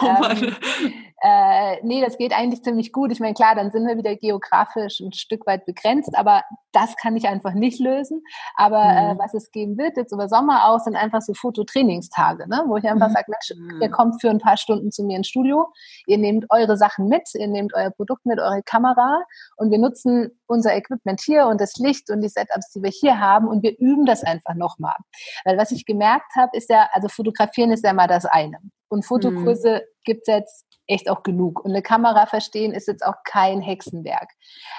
Oh 0.00 0.12
Mann. 0.20 0.42
ähm, 0.42 1.03
äh, 1.20 1.76
nee, 1.82 2.00
das 2.00 2.18
geht 2.18 2.32
eigentlich 2.32 2.62
ziemlich 2.62 2.92
gut. 2.92 3.12
Ich 3.12 3.20
meine, 3.20 3.34
klar, 3.34 3.54
dann 3.54 3.70
sind 3.70 3.86
wir 3.86 3.96
wieder 3.96 4.16
geografisch 4.16 5.00
ein 5.00 5.12
Stück 5.12 5.46
weit 5.46 5.64
begrenzt, 5.64 6.16
aber 6.16 6.42
das 6.72 6.96
kann 6.96 7.16
ich 7.16 7.28
einfach 7.28 7.54
nicht 7.54 7.80
lösen. 7.80 8.22
Aber 8.56 8.82
äh, 8.82 9.14
mhm. 9.14 9.16
äh, 9.16 9.18
was 9.18 9.32
es 9.34 9.50
geben 9.50 9.78
wird, 9.78 9.96
jetzt 9.96 10.12
über 10.12 10.28
Sommer 10.28 10.68
aus, 10.68 10.84
sind 10.84 10.96
einfach 10.96 11.22
so 11.22 11.32
Fototrainingstage, 11.32 12.48
ne? 12.48 12.64
wo 12.66 12.76
ich 12.76 12.88
einfach 12.88 13.08
mhm. 13.08 13.12
sage, 13.12 13.26
Mensch, 13.28 13.58
mhm. 13.58 13.82
ihr 13.82 13.90
kommt 13.90 14.20
für 14.20 14.30
ein 14.30 14.38
paar 14.38 14.56
Stunden 14.56 14.90
zu 14.90 15.04
mir 15.04 15.16
ins 15.16 15.28
Studio, 15.28 15.68
ihr 16.06 16.18
nehmt 16.18 16.46
eure 16.50 16.76
Sachen 16.76 17.08
mit, 17.08 17.28
ihr 17.34 17.48
nehmt 17.48 17.74
euer 17.74 17.90
Produkt 17.90 18.26
mit, 18.26 18.40
eure 18.40 18.62
Kamera 18.62 19.22
und 19.56 19.70
wir 19.70 19.78
nutzen 19.78 20.30
unser 20.46 20.74
Equipment 20.74 21.20
hier 21.20 21.46
und 21.46 21.60
das 21.60 21.76
Licht 21.76 22.10
und 22.10 22.20
die 22.20 22.28
Setups, 22.28 22.72
die 22.72 22.82
wir 22.82 22.90
hier 22.90 23.18
haben 23.18 23.48
und 23.48 23.62
wir 23.62 23.78
üben 23.78 24.04
das 24.04 24.24
einfach 24.24 24.54
nochmal. 24.54 24.96
Weil 25.44 25.56
was 25.56 25.70
ich 25.70 25.86
gemerkt 25.86 26.32
habe, 26.36 26.56
ist 26.56 26.70
ja, 26.70 26.88
also 26.92 27.08
fotografieren 27.08 27.70
ist 27.70 27.84
ja 27.84 27.92
mal 27.92 28.08
das 28.08 28.24
eine. 28.24 28.58
Und 28.88 29.04
Fotokurse 29.04 29.76
mhm. 29.76 30.02
gibt 30.04 30.28
es 30.28 30.34
jetzt 30.34 30.63
echt 30.86 31.08
auch 31.10 31.22
genug. 31.22 31.64
Und 31.64 31.72
eine 31.72 31.82
Kamera 31.82 32.26
verstehen 32.26 32.72
ist 32.72 32.88
jetzt 32.88 33.04
auch 33.04 33.22
kein 33.24 33.60
Hexenwerk. 33.60 34.30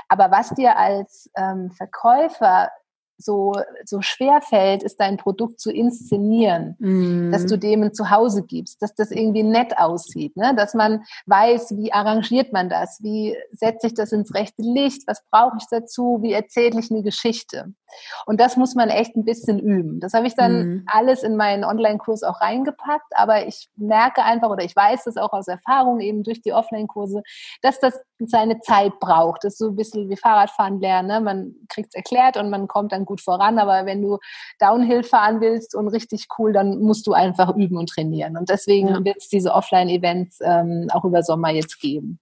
Aber 0.09 0.31
was 0.31 0.50
dir 0.51 0.77
als 0.77 1.29
ähm, 1.35 1.71
Verkäufer 1.71 2.69
so, 3.17 3.53
so 3.86 4.01
schwer 4.01 4.41
fällt, 4.41 4.84
ist 4.84 5.00
dein 5.00 5.17
Produkt 5.17 5.60
zu 5.60 5.72
inszenieren, 5.72 6.75
mm. 6.79 7.31
dass 7.31 7.45
du 7.45 7.57
dem 7.57 7.84
ein 7.84 7.93
Zuhause 7.93 8.43
gibst, 8.43 8.81
dass 8.81 8.93
das 8.93 9.12
irgendwie 9.12 9.43
nett 9.43 9.77
aussieht, 9.77 10.36
ne? 10.36 10.53
dass 10.55 10.74
man 10.74 11.03
weiß, 11.25 11.77
wie 11.77 11.93
arrangiert 11.93 12.53
man 12.53 12.69
das, 12.69 13.00
wie 13.01 13.36
setze 13.51 13.88
ich 13.88 13.93
das 13.93 14.12
ins 14.12 14.34
rechte 14.34 14.62
Licht, 14.62 15.03
was 15.07 15.24
brauche 15.31 15.57
ich 15.60 15.65
dazu, 15.69 16.19
wie 16.22 16.34
erzähle 16.34 16.79
ich 16.79 16.91
eine 16.91 17.03
Geschichte. 17.03 17.74
Und 18.25 18.39
das 18.39 18.57
muss 18.57 18.75
man 18.75 18.89
echt 18.89 19.15
ein 19.15 19.24
bisschen 19.24 19.60
üben. 19.60 20.00
Das 20.00 20.13
habe 20.13 20.27
ich 20.27 20.36
dann 20.36 20.53
mm. 20.53 20.86
alles 20.88 21.24
in 21.24 21.38
meinen 21.38 21.63
Online-Kurs 21.63 22.24
auch 22.24 22.41
reingepackt, 22.41 23.12
aber 23.12 23.48
ich 23.48 23.69
merke 23.75 24.24
einfach 24.24 24.50
oder 24.50 24.63
ich 24.63 24.75
weiß 24.75 25.05
das 25.05 25.17
auch 25.17 25.31
aus 25.34 25.48
Erfahrung 25.48 26.00
eben 26.00 26.24
durch 26.24 26.41
die 26.41 26.53
Offline-Kurse, 26.53 27.24
dass 27.62 27.79
das 27.79 28.00
seine 28.19 28.60
Zeit 28.62 29.00
braucht. 29.00 29.43
Das 29.43 29.53
ist 29.53 29.60
so 29.60 29.69
ein 29.69 29.75
bisschen 29.75 30.10
wie 30.10 30.15
Fahrradfahren 30.15 30.79
lernen. 30.79 31.07
Ne? 31.07 31.22
Man 31.22 31.55
kriegt 31.69 31.89
es 31.89 31.95
erklärt 31.95 32.38
und 32.38 32.50
man 32.50 32.67
kommt 32.67 32.91
dann 32.91 33.05
gut 33.05 33.22
voran, 33.22 33.60
aber 33.60 33.86
wenn 33.86 34.01
du 34.01 34.19
Downhill 34.60 35.03
fahren 35.03 35.41
willst 35.41 35.75
und 35.75 35.88
richtig 35.89 36.27
cool, 36.38 36.53
dann 36.53 36.79
musst 36.79 37.07
du 37.07 37.13
einfach 37.13 37.55
üben 37.55 37.77
und 37.77 37.89
trainieren. 37.89 38.38
Und 38.38 38.50
deswegen 38.50 38.89
ja. 38.89 39.03
wird 39.03 39.17
es 39.17 39.27
diese 39.27 39.53
Offline-Events 39.53 40.39
ähm, 40.41 40.88
auch 40.91 41.03
über 41.03 41.24
Sommer 41.24 41.50
jetzt 41.51 41.79
geben. 41.79 42.19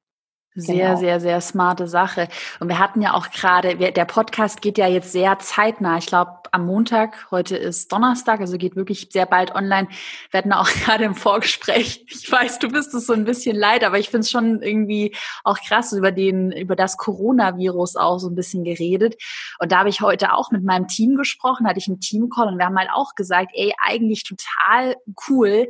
Sehr, 0.55 0.89
genau. 0.89 1.00
sehr, 1.00 1.19
sehr 1.19 1.41
smarte 1.41 1.88
Sache. 1.88 2.27
Und 2.60 2.67
wir 2.67 2.77
hatten 2.77 3.01
ja 3.01 3.13
auch 3.13 3.31
gerade, 3.31 3.75
der 3.75 4.05
Podcast 4.05 4.62
geht 4.62 4.77
ja 4.77 4.88
jetzt 4.88 5.12
sehr 5.12 5.39
zeitnah. 5.39 5.98
Ich 5.98 6.05
glaube, 6.05 6.43
am 6.51 6.67
Montag, 6.67 7.31
heute 7.31 7.57
ist 7.57 7.91
Donnerstag, 7.91 8.39
also 8.39 8.60
geht 8.60 8.75
wirklich 8.75 9.10
sehr 9.12 9.25
bald 9.25 9.55
online. 9.55 9.88
Wir 10.29 10.38
hatten 10.38 10.53
auch 10.53 10.69
gerade 10.86 11.05
im 11.05 11.15
Vorgespräch, 11.15 12.05
ich 12.07 12.31
weiß, 12.31 12.60
du 12.60 12.69
bist 12.69 12.93
es 12.93 13.07
so 13.07 13.13
ein 13.13 13.25
bisschen 13.25 13.55
leid, 13.55 13.83
aber 13.83 13.98
ich 13.98 14.10
finde 14.10 14.19
es 14.19 14.29
schon 14.29 14.62
irgendwie 14.62 15.15
auch 15.43 15.57
krass 15.60 15.91
über 15.91 16.12
den, 16.12 16.51
über 16.51 16.75
das 16.75 16.98
Coronavirus 16.98 17.95
auch 17.95 18.19
so 18.19 18.29
ein 18.29 18.36
bisschen 18.36 18.63
geredet. 18.63 19.15
Und 19.57 19.72
da 19.72 19.79
habe 19.79 19.89
ich 19.89 20.01
heute 20.01 20.33
auch 20.33 20.51
mit 20.51 20.63
meinem 20.63 20.88
Team 20.88 21.15
gesprochen, 21.15 21.67
hatte 21.67 21.79
ich 21.79 21.88
einen 21.88 22.00
Teamcall 22.00 22.48
und 22.50 22.60
wir 22.60 22.65
haben 22.65 22.77
halt 22.77 22.89
auch 22.93 23.15
gesagt, 23.15 23.51
ey, 23.55 23.74
eigentlich 23.83 24.24
total 24.24 24.95
cool, 25.27 25.67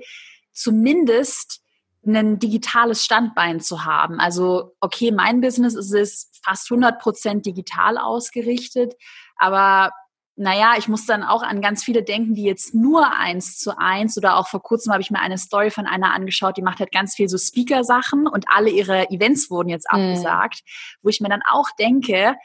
zumindest 0.51 1.62
ein 2.05 2.39
digitales 2.39 3.03
Standbein 3.03 3.59
zu 3.61 3.85
haben. 3.85 4.19
Also, 4.19 4.75
okay, 4.79 5.11
mein 5.11 5.41
Business 5.41 5.75
ist 5.75 5.93
es 5.93 6.31
fast 6.43 6.69
100 6.69 6.99
Prozent 6.99 7.45
digital 7.45 7.97
ausgerichtet, 7.97 8.95
aber 9.37 9.91
naja, 10.35 10.73
ich 10.77 10.87
muss 10.87 11.05
dann 11.05 11.23
auch 11.23 11.43
an 11.43 11.61
ganz 11.61 11.83
viele 11.83 12.01
denken, 12.01 12.33
die 12.33 12.43
jetzt 12.43 12.73
nur 12.73 13.15
eins 13.15 13.59
zu 13.59 13.77
eins 13.77 14.17
oder 14.17 14.37
auch 14.37 14.47
vor 14.47 14.63
kurzem 14.63 14.91
habe 14.91 15.01
ich 15.01 15.11
mir 15.11 15.19
eine 15.19 15.37
Story 15.37 15.69
von 15.69 15.85
einer 15.85 16.11
angeschaut, 16.11 16.57
die 16.57 16.63
macht 16.63 16.79
halt 16.79 16.91
ganz 16.91 17.13
viel 17.13 17.29
so 17.29 17.37
Speaker-Sachen 17.37 18.27
und 18.27 18.45
alle 18.47 18.71
ihre 18.71 19.11
Events 19.11 19.51
wurden 19.51 19.69
jetzt 19.69 19.87
mhm. 19.91 19.99
abgesagt, 19.99 20.61
wo 21.03 21.09
ich 21.09 21.21
mir 21.21 21.29
dann 21.29 21.43
auch 21.47 21.69
denke, 21.77 22.35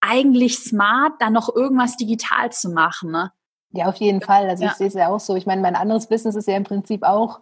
eigentlich 0.00 0.58
smart, 0.58 1.12
dann 1.20 1.32
noch 1.32 1.54
irgendwas 1.54 1.96
digital 1.96 2.50
zu 2.50 2.70
machen. 2.70 3.12
Ne? 3.12 3.30
Ja, 3.72 3.86
auf 3.86 3.96
jeden 3.96 4.22
Fall. 4.22 4.48
Also 4.48 4.64
ja. 4.64 4.70
ich 4.70 4.76
sehe 4.76 4.88
es 4.88 4.94
ja 4.94 5.08
auch 5.08 5.20
so. 5.20 5.36
Ich 5.36 5.46
meine, 5.46 5.62
mein 5.62 5.76
anderes 5.76 6.08
Business 6.08 6.34
ist 6.34 6.48
ja 6.48 6.56
im 6.56 6.64
Prinzip 6.64 7.04
auch 7.04 7.40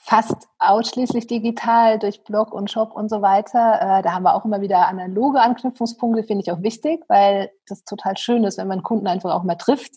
fast 0.00 0.48
ausschließlich 0.58 1.26
digital 1.26 1.98
durch 1.98 2.24
Blog 2.24 2.52
und 2.52 2.70
Shop 2.70 2.92
und 2.94 3.10
so 3.10 3.20
weiter. 3.20 3.98
Äh, 3.98 4.02
da 4.02 4.12
haben 4.12 4.22
wir 4.22 4.34
auch 4.34 4.44
immer 4.44 4.60
wieder 4.60 4.88
analoge 4.88 5.40
Anknüpfungspunkte, 5.40 6.22
finde 6.22 6.42
ich 6.42 6.52
auch 6.52 6.62
wichtig, 6.62 7.04
weil 7.08 7.50
das 7.66 7.84
total 7.84 8.16
schön 8.16 8.44
ist, 8.44 8.58
wenn 8.58 8.68
man 8.68 8.82
Kunden 8.82 9.06
einfach 9.06 9.34
auch 9.34 9.42
mal 9.42 9.56
trifft. 9.56 9.96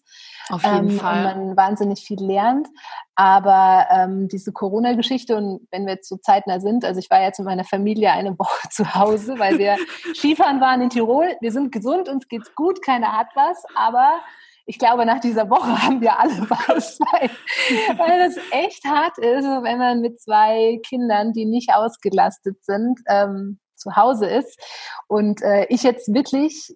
Auf 0.49 0.63
jeden 0.63 0.89
ähm, 0.89 0.99
Fall. 0.99 1.17
Und 1.17 1.23
man 1.23 1.57
wahnsinnig 1.57 2.01
viel 2.01 2.21
lernt. 2.21 2.67
Aber 3.15 3.87
ähm, 3.91 4.27
diese 4.27 4.51
Corona-Geschichte 4.51 5.37
und 5.37 5.67
wenn 5.71 5.85
wir 5.85 5.93
jetzt 5.93 6.09
so 6.09 6.17
zeitnah 6.17 6.59
sind, 6.59 6.83
also 6.83 6.99
ich 6.99 7.09
war 7.09 7.21
jetzt 7.21 7.39
mit 7.39 7.45
meiner 7.45 7.63
Familie 7.63 8.11
eine 8.11 8.31
Woche 8.39 8.69
zu 8.69 8.95
Hause, 8.95 9.37
weil 9.37 9.59
wir 9.59 9.77
Skifahren 10.15 10.59
waren 10.59 10.81
in 10.81 10.89
Tirol. 10.89 11.27
Wir 11.39 11.51
sind 11.51 11.71
gesund, 11.71 12.09
uns 12.09 12.27
geht's 12.27 12.53
gut, 12.55 12.81
keiner 12.83 13.17
hat 13.17 13.27
was, 13.35 13.63
aber 13.75 14.19
ich 14.71 14.79
glaube, 14.79 15.05
nach 15.05 15.19
dieser 15.19 15.49
Woche 15.49 15.81
haben 15.83 15.99
wir 15.99 16.17
alle 16.17 16.49
was, 16.49 16.97
weil, 16.99 17.29
weil 17.97 18.19
das 18.25 18.37
echt 18.51 18.85
hart 18.85 19.17
ist, 19.17 19.43
wenn 19.43 19.77
man 19.77 19.99
mit 19.99 20.21
zwei 20.21 20.79
Kindern, 20.87 21.33
die 21.33 21.45
nicht 21.45 21.73
ausgelastet 21.73 22.63
sind, 22.63 22.97
ähm, 23.09 23.59
zu 23.75 23.97
Hause 23.97 24.27
ist. 24.27 24.57
Und 25.07 25.41
äh, 25.41 25.65
ich 25.67 25.83
jetzt 25.83 26.13
wirklich 26.13 26.73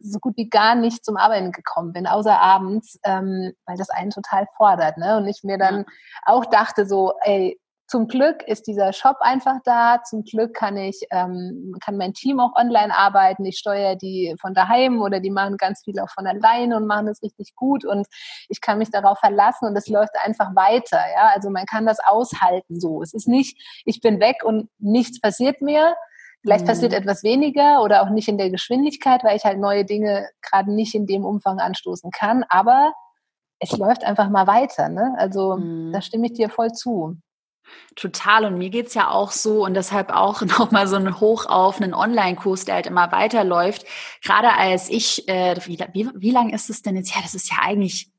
so 0.00 0.18
gut 0.18 0.36
wie 0.36 0.48
gar 0.48 0.74
nicht 0.74 1.04
zum 1.04 1.16
Arbeiten 1.16 1.52
gekommen 1.52 1.92
bin, 1.92 2.08
außer 2.08 2.36
abends, 2.36 2.98
ähm, 3.04 3.52
weil 3.64 3.76
das 3.76 3.90
einen 3.90 4.10
total 4.10 4.48
fordert. 4.56 4.98
Ne? 4.98 5.16
Und 5.18 5.28
ich 5.28 5.44
mir 5.44 5.56
dann 5.56 5.84
auch 6.24 6.46
dachte 6.46 6.84
so, 6.84 7.12
ey, 7.22 7.60
zum 7.88 8.08
Glück 8.08 8.42
ist 8.46 8.66
dieser 8.66 8.92
Shop 8.92 9.16
einfach 9.20 9.58
da. 9.64 10.02
Zum 10.02 10.24
Glück 10.24 10.54
kann 10.54 10.76
ich, 10.76 11.06
ähm, 11.12 11.74
kann 11.84 11.96
mein 11.96 12.14
Team 12.14 12.40
auch 12.40 12.56
online 12.56 12.92
arbeiten. 12.92 13.44
Ich 13.44 13.58
steuere 13.58 13.94
die 13.94 14.34
von 14.40 14.54
daheim 14.54 15.00
oder 15.00 15.20
die 15.20 15.30
machen 15.30 15.56
ganz 15.56 15.82
viel 15.84 16.00
auch 16.00 16.10
von 16.10 16.26
alleine 16.26 16.76
und 16.76 16.86
machen 16.86 17.06
das 17.06 17.22
richtig 17.22 17.54
gut 17.54 17.84
und 17.84 18.06
ich 18.48 18.60
kann 18.60 18.78
mich 18.78 18.90
darauf 18.90 19.18
verlassen 19.18 19.66
und 19.66 19.76
es 19.76 19.86
läuft 19.88 20.16
einfach 20.24 20.56
weiter. 20.56 20.98
Ja, 21.14 21.30
also 21.32 21.48
man 21.50 21.64
kann 21.66 21.86
das 21.86 21.98
aushalten 22.04 22.80
so. 22.80 23.02
Es 23.02 23.14
ist 23.14 23.28
nicht, 23.28 23.56
ich 23.84 24.00
bin 24.00 24.18
weg 24.18 24.42
und 24.44 24.68
nichts 24.78 25.20
passiert 25.20 25.62
mehr. 25.62 25.94
Vielleicht 26.42 26.64
mhm. 26.64 26.68
passiert 26.68 26.92
etwas 26.92 27.22
weniger 27.22 27.82
oder 27.82 28.02
auch 28.02 28.10
nicht 28.10 28.28
in 28.28 28.38
der 28.38 28.50
Geschwindigkeit, 28.50 29.22
weil 29.22 29.36
ich 29.36 29.44
halt 29.44 29.58
neue 29.58 29.84
Dinge 29.84 30.28
gerade 30.42 30.72
nicht 30.72 30.94
in 30.94 31.06
dem 31.06 31.24
Umfang 31.24 31.60
anstoßen 31.60 32.10
kann. 32.10 32.44
Aber 32.48 32.92
es 33.60 33.76
läuft 33.76 34.04
einfach 34.04 34.28
mal 34.28 34.48
weiter. 34.48 34.88
Ne? 34.88 35.14
Also 35.18 35.56
mhm. 35.56 35.92
da 35.92 36.00
stimme 36.02 36.26
ich 36.26 36.32
dir 36.32 36.50
voll 36.50 36.72
zu. 36.72 37.16
Total. 37.96 38.44
Und 38.44 38.58
mir 38.58 38.70
geht's 38.70 38.94
ja 38.94 39.08
auch 39.08 39.30
so 39.30 39.64
und 39.64 39.74
deshalb 39.74 40.10
auch 40.10 40.42
nochmal 40.58 40.86
so 40.86 40.96
ein 40.96 41.18
Hoch 41.18 41.46
auf 41.46 41.80
einen 41.80 41.94
Online-Kurs, 41.94 42.64
der 42.64 42.76
halt 42.76 42.86
immer 42.86 43.10
weiterläuft. 43.10 43.86
Gerade 44.22 44.52
als 44.52 44.88
ich, 44.88 45.28
äh, 45.28 45.56
wie, 45.64 45.78
wie, 45.92 46.10
wie 46.14 46.30
lange 46.30 46.54
ist 46.54 46.70
es 46.70 46.82
denn 46.82 46.96
jetzt 46.96 47.14
her? 47.14 47.22
Das 47.22 47.34
ist 47.34 47.50
ja 47.50 47.58
eigentlich 47.62 48.10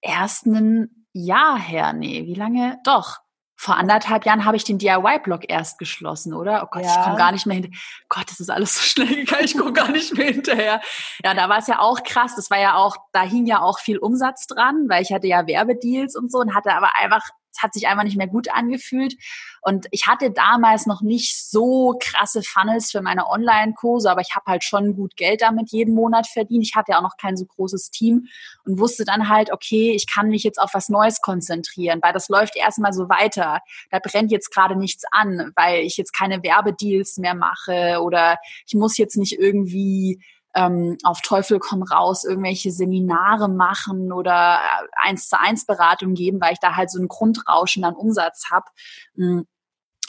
erst 0.00 0.46
ein 0.46 1.06
Jahr 1.12 1.58
her. 1.58 1.92
Nee, 1.92 2.24
wie 2.26 2.34
lange? 2.34 2.78
Doch. 2.84 3.18
Vor 3.56 3.76
anderthalb 3.76 4.24
Jahren 4.24 4.46
habe 4.46 4.56
ich 4.56 4.64
den 4.64 4.78
DIY-Blog 4.78 5.42
erst 5.50 5.78
geschlossen, 5.78 6.32
oder? 6.32 6.62
Oh 6.64 6.68
Gott, 6.70 6.82
ja. 6.82 6.96
ich 6.96 7.04
komme 7.04 7.18
gar 7.18 7.30
nicht 7.30 7.44
mehr 7.44 7.56
hinter. 7.56 7.68
Gott, 8.08 8.24
das 8.30 8.40
ist 8.40 8.48
alles 8.48 8.74
so 8.74 8.80
schnell 8.80 9.14
gegangen, 9.14 9.44
ich 9.44 9.54
komme 9.54 9.74
gar 9.74 9.90
nicht 9.90 10.16
mehr 10.16 10.28
hinterher. 10.28 10.80
Ja, 11.22 11.34
da 11.34 11.50
war 11.50 11.58
es 11.58 11.66
ja 11.66 11.78
auch 11.78 12.02
krass. 12.02 12.36
Das 12.36 12.50
war 12.50 12.58
ja 12.58 12.76
auch, 12.76 12.96
da 13.12 13.20
hing 13.20 13.44
ja 13.44 13.60
auch 13.60 13.78
viel 13.78 13.98
Umsatz 13.98 14.46
dran, 14.46 14.86
weil 14.88 15.02
ich 15.02 15.12
hatte 15.12 15.26
ja 15.26 15.46
Werbedeals 15.46 16.16
und 16.16 16.32
so 16.32 16.38
und 16.38 16.54
hatte 16.54 16.72
aber 16.72 16.96
einfach 16.96 17.20
es 17.52 17.62
hat 17.62 17.74
sich 17.74 17.86
einfach 17.86 18.04
nicht 18.04 18.16
mehr 18.16 18.26
gut 18.26 18.48
angefühlt. 18.52 19.14
Und 19.62 19.86
ich 19.90 20.06
hatte 20.06 20.30
damals 20.30 20.86
noch 20.86 21.02
nicht 21.02 21.36
so 21.36 21.96
krasse 22.00 22.42
Funnels 22.42 22.90
für 22.90 23.02
meine 23.02 23.28
Online-Kurse, 23.28 24.10
aber 24.10 24.22
ich 24.22 24.34
habe 24.34 24.46
halt 24.46 24.64
schon 24.64 24.96
gut 24.96 25.16
Geld 25.16 25.42
damit 25.42 25.70
jeden 25.70 25.94
Monat 25.94 26.26
verdient. 26.26 26.64
Ich 26.64 26.74
hatte 26.74 26.92
ja 26.92 26.98
auch 26.98 27.02
noch 27.02 27.16
kein 27.18 27.36
so 27.36 27.44
großes 27.44 27.90
Team 27.90 28.28
und 28.64 28.78
wusste 28.78 29.04
dann 29.04 29.28
halt, 29.28 29.52
okay, 29.52 29.92
ich 29.92 30.06
kann 30.06 30.28
mich 30.28 30.44
jetzt 30.44 30.58
auf 30.58 30.70
was 30.72 30.88
Neues 30.88 31.20
konzentrieren, 31.20 32.00
weil 32.02 32.12
das 32.12 32.28
läuft 32.28 32.56
erstmal 32.56 32.92
so 32.92 33.08
weiter. 33.08 33.60
Da 33.90 33.98
brennt 33.98 34.30
jetzt 34.30 34.50
gerade 34.52 34.76
nichts 34.76 35.04
an, 35.10 35.52
weil 35.56 35.80
ich 35.80 35.96
jetzt 35.96 36.12
keine 36.12 36.42
Werbedeals 36.42 37.18
mehr 37.18 37.34
mache 37.34 38.00
oder 38.02 38.38
ich 38.66 38.74
muss 38.74 38.96
jetzt 38.96 39.16
nicht 39.16 39.38
irgendwie 39.38 40.22
ähm, 40.54 40.98
auf 41.04 41.20
Teufel 41.20 41.58
komm 41.58 41.82
raus 41.82 42.24
irgendwelche 42.24 42.72
Seminare 42.72 43.48
machen 43.48 44.12
oder 44.12 44.58
äh, 44.58 45.08
eins 45.08 45.28
zu 45.28 45.38
eins 45.38 45.64
Beratung 45.66 46.14
geben, 46.14 46.40
weil 46.40 46.52
ich 46.52 46.58
da 46.58 46.76
halt 46.76 46.90
so 46.90 47.00
ein 47.00 47.08
Grundrauschen 47.08 47.84
an 47.84 47.94
Umsatz 47.94 48.50
habe. 48.50 48.66
Hm, 49.14 49.46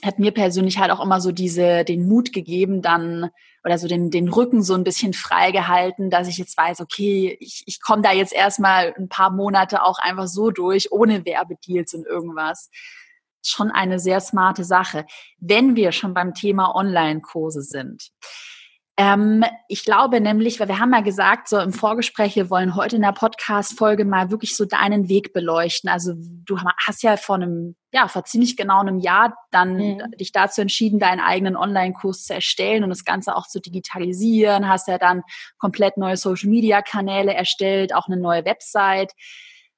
hat 0.04 0.17
mir 0.17 0.32
persönlich 0.32 0.80
halt 0.80 0.91
auch 0.91 1.04
immer 1.04 1.21
so 1.21 1.32
diese 1.32 1.84
den 1.84 2.08
Mut 2.08 2.34
gegeben, 2.34 2.82
dann 2.82 3.30
oder 3.63 3.77
so 3.77 3.88
den 3.88 4.10
den 4.10 4.30
Rücken 4.30 4.63
so 4.63 4.73
ein 4.73 4.84
bisschen 4.84 5.13
frei 5.13 5.51
gehalten, 5.51 6.10
dass 6.10 6.27
ich 6.27 6.38
jetzt 6.38 6.58
weiß, 6.58 6.82
okay, 6.82 7.38
ich, 7.39 7.63
ich 7.67 7.80
komme 7.82 8.01
da 8.01 8.12
jetzt 8.12 8.34
erstmal 8.34 8.95
ein 8.97 9.10
paar 9.10 9.30
Monate 9.30 9.84
auch 9.84 9.99
einfach 9.99 10.27
so 10.27 10.49
durch, 10.49 10.91
ohne 10.91 11.25
Werbedeals 11.25 11.93
und 11.93 12.08
irgendwas. 12.08 12.69
Schon 13.43 13.71
eine 13.71 13.99
sehr 13.99 14.19
smarte 14.19 14.63
Sache. 14.63 15.06
Wenn 15.38 15.75
wir 15.75 15.91
schon 15.91 16.13
beim 16.13 16.34
Thema 16.34 16.75
Online-Kurse 16.75 17.62
sind. 17.62 18.12
Ähm, 19.02 19.44
ich 19.68 19.84
glaube 19.84 20.22
nämlich, 20.22 20.60
weil 20.60 20.68
wir 20.68 20.78
haben 20.78 20.94
ja 20.94 21.02
gesagt, 21.02 21.50
so 21.50 21.58
im 21.58 21.74
Vorgespräch, 21.74 22.36
wir 22.36 22.52
wollen 22.52 22.76
heute 22.76 22.98
in 22.98 23.02
der 23.02 23.14
Podcast-Folge 23.14 24.06
mal 24.06 24.30
wirklich 24.30 24.56
so 24.56 24.66
deinen 24.66 25.10
Weg 25.10 25.34
beleuchten. 25.34 25.90
Also 25.90 26.14
du 26.16 26.60
hast 26.86 27.02
ja 27.02 27.18
vor 27.18 27.38
einem, 27.38 27.76
ja, 27.92 28.08
vor 28.08 28.26
ziemlich 28.26 28.58
genau 28.58 28.80
einem 28.80 29.00
Jahr 29.00 29.36
dann 29.50 29.78
mhm. 29.78 30.12
dich 30.20 30.32
dazu 30.32 30.62
entschieden, 30.62 31.00
deinen 31.00 31.20
eigenen 31.20 31.56
Online-Kurs 31.56 32.26
zu 32.26 32.36
erstellen 32.36 32.84
und 32.84 32.92
das 32.92 33.04
Ganze 33.04 33.36
auch 33.36 33.48
zu 33.48 33.60
digitalisieren. 33.60 34.68
Hast 34.68 34.88
ja 34.88 35.00
dann 35.00 35.24
komplett 35.58 35.98
neue 35.98 36.16
Social-Media-Kanäle 36.16 37.34
erstellt, 37.34 37.96
auch 37.96 38.06
eine 38.06 38.18
neue 38.18 38.46
Website. 38.46 39.14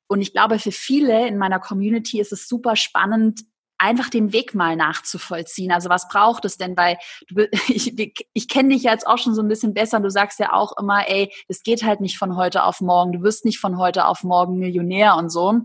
Und 0.07 0.19
ich 0.19 0.33
glaube, 0.33 0.59
für 0.59 0.73
viele 0.73 1.29
in 1.29 1.37
meiner 1.37 1.59
Community 1.59 2.19
ist 2.19 2.33
es 2.33 2.49
super 2.49 2.75
spannend, 2.75 3.39
einfach 3.83 4.09
den 4.09 4.31
Weg 4.31 4.55
mal 4.55 4.75
nachzuvollziehen. 4.75 5.71
Also 5.71 5.89
was 5.89 6.07
braucht 6.07 6.45
es 6.45 6.57
denn? 6.57 6.75
Weil 6.77 6.97
du, 7.27 7.47
ich, 7.67 7.93
ich 8.33 8.47
kenne 8.47 8.69
dich 8.73 8.83
jetzt 8.83 9.05
auch 9.05 9.17
schon 9.17 9.35
so 9.35 9.41
ein 9.41 9.47
bisschen 9.47 9.73
besser. 9.73 9.99
Du 9.99 10.09
sagst 10.09 10.39
ja 10.39 10.53
auch 10.53 10.77
immer, 10.79 11.09
ey, 11.09 11.31
es 11.47 11.61
geht 11.63 11.83
halt 11.83 12.01
nicht 12.01 12.17
von 12.17 12.35
heute 12.35 12.63
auf 12.63 12.81
morgen. 12.81 13.11
Du 13.11 13.21
wirst 13.21 13.45
nicht 13.45 13.59
von 13.59 13.77
heute 13.77 14.05
auf 14.05 14.23
morgen 14.23 14.57
Millionär 14.57 15.15
und 15.17 15.29
so. 15.29 15.59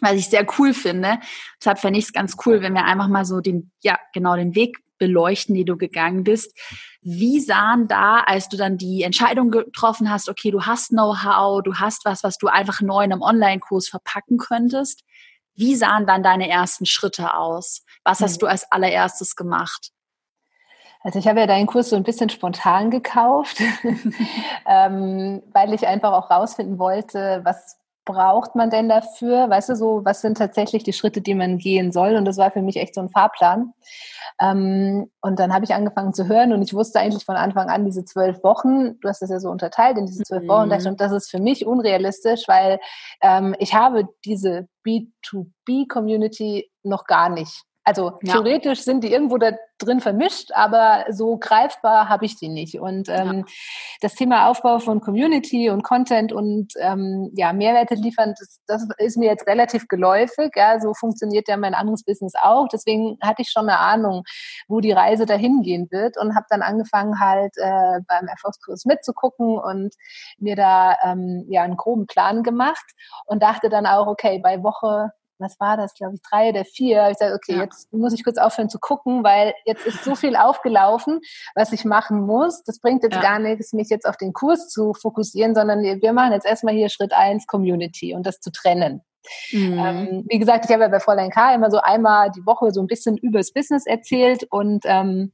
Was 0.00 0.14
ich 0.14 0.28
sehr 0.28 0.46
cool 0.58 0.72
finde. 0.72 1.18
Deshalb 1.60 1.78
fände 1.78 1.98
ich 1.98 2.06
es 2.06 2.12
ganz 2.12 2.36
cool, 2.46 2.62
wenn 2.62 2.72
wir 2.72 2.84
einfach 2.84 3.08
mal 3.08 3.26
so 3.26 3.40
den, 3.40 3.70
ja, 3.82 3.98
genau 4.14 4.34
den 4.36 4.54
Weg 4.54 4.78
beleuchten, 4.98 5.54
die 5.54 5.64
du 5.64 5.76
gegangen 5.76 6.24
bist. 6.24 6.56
Wie 7.02 7.40
sahen 7.40 7.88
da, 7.88 8.20
als 8.20 8.48
du 8.48 8.56
dann 8.56 8.78
die 8.78 9.02
Entscheidung 9.02 9.50
getroffen 9.50 10.10
hast, 10.10 10.28
okay, 10.28 10.50
du 10.50 10.62
hast 10.62 10.90
Know-how, 10.90 11.62
du 11.62 11.74
hast 11.74 12.04
was, 12.04 12.22
was 12.22 12.38
du 12.38 12.46
einfach 12.46 12.80
neu 12.80 13.02
in 13.02 13.12
einem 13.12 13.22
Online-Kurs 13.22 13.88
verpacken 13.88 14.38
könntest? 14.38 15.02
Wie 15.60 15.76
sahen 15.76 16.06
dann 16.06 16.22
deine 16.22 16.48
ersten 16.48 16.86
Schritte 16.86 17.34
aus? 17.34 17.84
Was 18.02 18.20
hast 18.20 18.36
mhm. 18.36 18.40
du 18.40 18.46
als 18.46 18.72
allererstes 18.72 19.36
gemacht? 19.36 19.92
Also 21.02 21.18
ich 21.18 21.28
habe 21.28 21.40
ja 21.40 21.46
deinen 21.46 21.66
Kurs 21.66 21.90
so 21.90 21.96
ein 21.96 22.02
bisschen 22.02 22.28
spontan 22.28 22.90
gekauft, 22.90 23.60
ähm, 24.66 25.42
weil 25.52 25.72
ich 25.72 25.86
einfach 25.86 26.12
auch 26.12 26.30
rausfinden 26.30 26.78
wollte, 26.78 27.40
was 27.44 27.79
braucht 28.12 28.56
man 28.56 28.70
denn 28.70 28.88
dafür? 28.88 29.48
Weißt 29.48 29.68
du, 29.68 29.76
so, 29.76 30.00
was 30.04 30.20
sind 30.20 30.38
tatsächlich 30.38 30.82
die 30.82 30.92
Schritte, 30.92 31.20
die 31.20 31.34
man 31.34 31.58
gehen 31.58 31.92
soll? 31.92 32.16
Und 32.16 32.24
das 32.24 32.38
war 32.38 32.50
für 32.50 32.62
mich 32.62 32.76
echt 32.76 32.94
so 32.94 33.00
ein 33.00 33.10
Fahrplan. 33.10 33.72
Ähm, 34.40 35.10
und 35.20 35.38
dann 35.38 35.52
habe 35.52 35.64
ich 35.64 35.74
angefangen 35.74 36.14
zu 36.14 36.26
hören 36.26 36.52
und 36.52 36.62
ich 36.62 36.72
wusste 36.72 36.98
eigentlich 36.98 37.24
von 37.24 37.36
Anfang 37.36 37.68
an 37.68 37.84
diese 37.84 38.04
zwölf 38.04 38.42
Wochen, 38.42 38.98
du 39.00 39.08
hast 39.08 39.20
das 39.20 39.30
ja 39.30 39.38
so 39.38 39.50
unterteilt 39.50 39.98
in 39.98 40.06
diese 40.06 40.22
zwölf 40.22 40.48
Wochen, 40.48 40.68
mhm. 40.68 40.86
und 40.86 41.00
das 41.00 41.12
ist 41.12 41.30
für 41.30 41.40
mich 41.40 41.66
unrealistisch, 41.66 42.48
weil 42.48 42.80
ähm, 43.20 43.54
ich 43.58 43.74
habe 43.74 44.08
diese 44.24 44.66
B2B-Community 44.86 46.70
noch 46.82 47.04
gar 47.04 47.28
nicht. 47.28 47.64
Also 47.84 48.18
ja. 48.22 48.34
theoretisch 48.34 48.82
sind 48.82 49.02
die 49.02 49.12
irgendwo 49.12 49.38
da 49.38 49.52
drin 49.78 50.00
vermischt, 50.00 50.50
aber 50.52 51.06
so 51.10 51.38
greifbar 51.38 52.08
habe 52.08 52.26
ich 52.26 52.36
die 52.36 52.48
nicht. 52.48 52.78
Und 52.78 53.08
ähm, 53.08 53.38
ja. 53.38 53.44
das 54.02 54.14
Thema 54.14 54.48
Aufbau 54.48 54.78
von 54.78 55.00
Community 55.00 55.70
und 55.70 55.82
Content 55.82 56.32
und 56.32 56.74
ähm, 56.78 57.30
ja, 57.34 57.52
Mehrwerte 57.54 57.94
liefern, 57.94 58.34
das, 58.38 58.60
das 58.66 58.86
ist 58.98 59.16
mir 59.16 59.30
jetzt 59.30 59.46
relativ 59.46 59.88
geläufig. 59.88 60.52
Ja, 60.54 60.78
so 60.78 60.92
funktioniert 60.92 61.48
ja 61.48 61.56
mein 61.56 61.74
anderes 61.74 62.04
Business 62.04 62.34
auch. 62.40 62.68
Deswegen 62.68 63.16
hatte 63.22 63.42
ich 63.42 63.50
schon 63.50 63.68
eine 63.68 63.78
Ahnung, 63.78 64.24
wo 64.68 64.80
die 64.80 64.92
Reise 64.92 65.24
dahin 65.24 65.62
gehen 65.62 65.88
wird 65.90 66.18
und 66.18 66.34
habe 66.34 66.46
dann 66.50 66.62
angefangen 66.62 67.18
halt 67.18 67.56
äh, 67.56 68.00
beim 68.06 68.26
Erfolgskurs 68.26 68.84
mitzugucken 68.84 69.58
und 69.58 69.94
mir 70.38 70.56
da 70.56 70.96
ähm, 71.02 71.46
ja 71.48 71.62
einen 71.62 71.76
groben 71.76 72.06
Plan 72.06 72.42
gemacht 72.42 72.84
und 73.24 73.42
dachte 73.42 73.70
dann 73.70 73.86
auch, 73.86 74.06
okay, 74.06 74.38
bei 74.42 74.62
Woche 74.62 75.12
was 75.40 75.58
war 75.58 75.76
das, 75.76 75.94
glaube 75.94 76.14
ich, 76.14 76.22
drei 76.22 76.50
oder 76.50 76.64
vier. 76.64 77.08
Ich 77.10 77.18
sage, 77.18 77.34
okay, 77.34 77.56
ja. 77.56 77.62
jetzt 77.62 77.92
muss 77.92 78.12
ich 78.12 78.24
kurz 78.24 78.38
aufhören 78.38 78.68
zu 78.68 78.78
gucken, 78.78 79.24
weil 79.24 79.54
jetzt 79.64 79.86
ist 79.86 80.04
so 80.04 80.14
viel 80.14 80.36
aufgelaufen, 80.36 81.20
was 81.54 81.72
ich 81.72 81.84
machen 81.84 82.20
muss. 82.20 82.62
Das 82.64 82.80
bringt 82.80 83.02
jetzt 83.02 83.16
ja. 83.16 83.22
gar 83.22 83.38
nichts, 83.38 83.72
mich 83.72 83.88
jetzt 83.88 84.06
auf 84.06 84.16
den 84.16 84.32
Kurs 84.32 84.68
zu 84.68 84.94
fokussieren, 84.94 85.54
sondern 85.54 85.82
wir 85.82 86.12
machen 86.12 86.32
jetzt 86.32 86.46
erstmal 86.46 86.74
hier 86.74 86.88
Schritt 86.88 87.12
eins 87.12 87.46
Community 87.46 88.14
und 88.14 88.26
das 88.26 88.40
zu 88.40 88.50
trennen. 88.52 89.02
Mhm. 89.52 89.78
Ähm, 89.78 90.24
wie 90.28 90.38
gesagt, 90.38 90.64
ich 90.64 90.72
habe 90.72 90.82
ja 90.82 90.88
bei 90.88 91.00
Fräulein 91.00 91.30
K. 91.30 91.54
immer 91.54 91.70
so 91.70 91.78
einmal 91.78 92.30
die 92.30 92.44
Woche 92.46 92.70
so 92.72 92.80
ein 92.80 92.86
bisschen 92.86 93.16
übers 93.16 93.52
Business 93.52 93.86
erzählt 93.86 94.46
und 94.50 94.84
ähm, 94.86 95.32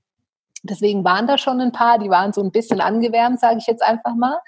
deswegen 0.71 1.05
waren 1.05 1.27
da 1.27 1.39
schon 1.39 1.61
ein 1.61 1.73
paar, 1.73 1.99
die 1.99 2.11
waren 2.11 2.33
so 2.33 2.43
ein 2.43 2.51
bisschen 2.51 2.81
angewärmt, 2.81 3.41
sage 3.41 3.59
ich 3.59 3.67
jetzt 3.67 3.83
einfach 3.83 4.15
mal. 4.15 4.39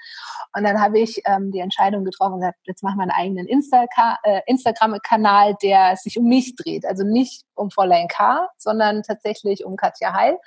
Und 0.55 0.63
dann 0.63 0.81
habe 0.81 0.99
ich 0.99 1.21
ähm, 1.25 1.51
die 1.51 1.59
Entscheidung 1.59 2.03
getroffen 2.03 2.33
und 2.33 2.39
gesagt, 2.39 2.57
jetzt 2.63 2.83
machen 2.83 2.97
wir 2.97 3.03
einen 3.03 3.11
eigenen 3.11 3.47
Insta 3.47 3.85
äh, 4.23 4.41
Instagram-Kanal, 4.47 5.55
der 5.61 5.95
sich 5.95 6.17
um 6.17 6.25
mich 6.25 6.55
dreht. 6.55 6.85
Also 6.85 7.03
nicht 7.03 7.43
um 7.53 7.69
Fräulein 7.69 8.07
K., 8.07 8.47
sondern 8.57 9.03
tatsächlich 9.03 9.65
um 9.65 9.75
Katja 9.75 10.13
Heil. 10.13 10.37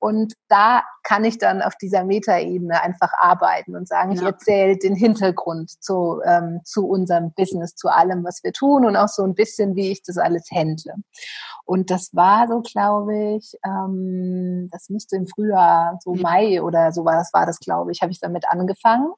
Und 0.00 0.34
da 0.48 0.82
kann 1.02 1.24
ich 1.24 1.38
dann 1.38 1.62
auf 1.62 1.74
dieser 1.76 2.04
Metaebene 2.04 2.82
einfach 2.82 3.12
arbeiten 3.18 3.74
und 3.74 3.88
sagen, 3.88 4.12
ja. 4.12 4.20
ich 4.20 4.26
erzähle 4.26 4.76
den 4.76 4.94
Hintergrund 4.94 5.70
zu, 5.82 6.20
ähm, 6.24 6.60
zu 6.64 6.86
unserem 6.86 7.32
Business, 7.32 7.74
zu 7.74 7.88
allem, 7.88 8.24
was 8.24 8.44
wir 8.44 8.52
tun 8.52 8.84
und 8.84 8.96
auch 8.96 9.08
so 9.08 9.24
ein 9.24 9.34
bisschen, 9.34 9.74
wie 9.74 9.90
ich 9.90 10.02
das 10.02 10.18
alles 10.18 10.50
handle. 10.52 10.94
Und 11.64 11.90
das 11.90 12.10
war 12.14 12.46
so, 12.48 12.60
glaube 12.60 13.36
ich, 13.36 13.54
ähm, 13.64 14.68
das 14.70 14.88
müsste 14.88 15.07
im 15.12 15.26
Frühjahr, 15.26 15.98
so 16.02 16.14
Mai 16.14 16.62
oder 16.62 16.92
so 16.92 17.04
war 17.04 17.16
das, 17.16 17.32
war 17.32 17.46
das, 17.46 17.60
glaube 17.60 17.92
ich, 17.92 18.02
habe 18.02 18.12
ich 18.12 18.20
damit 18.20 18.44
angefangen. 18.48 19.12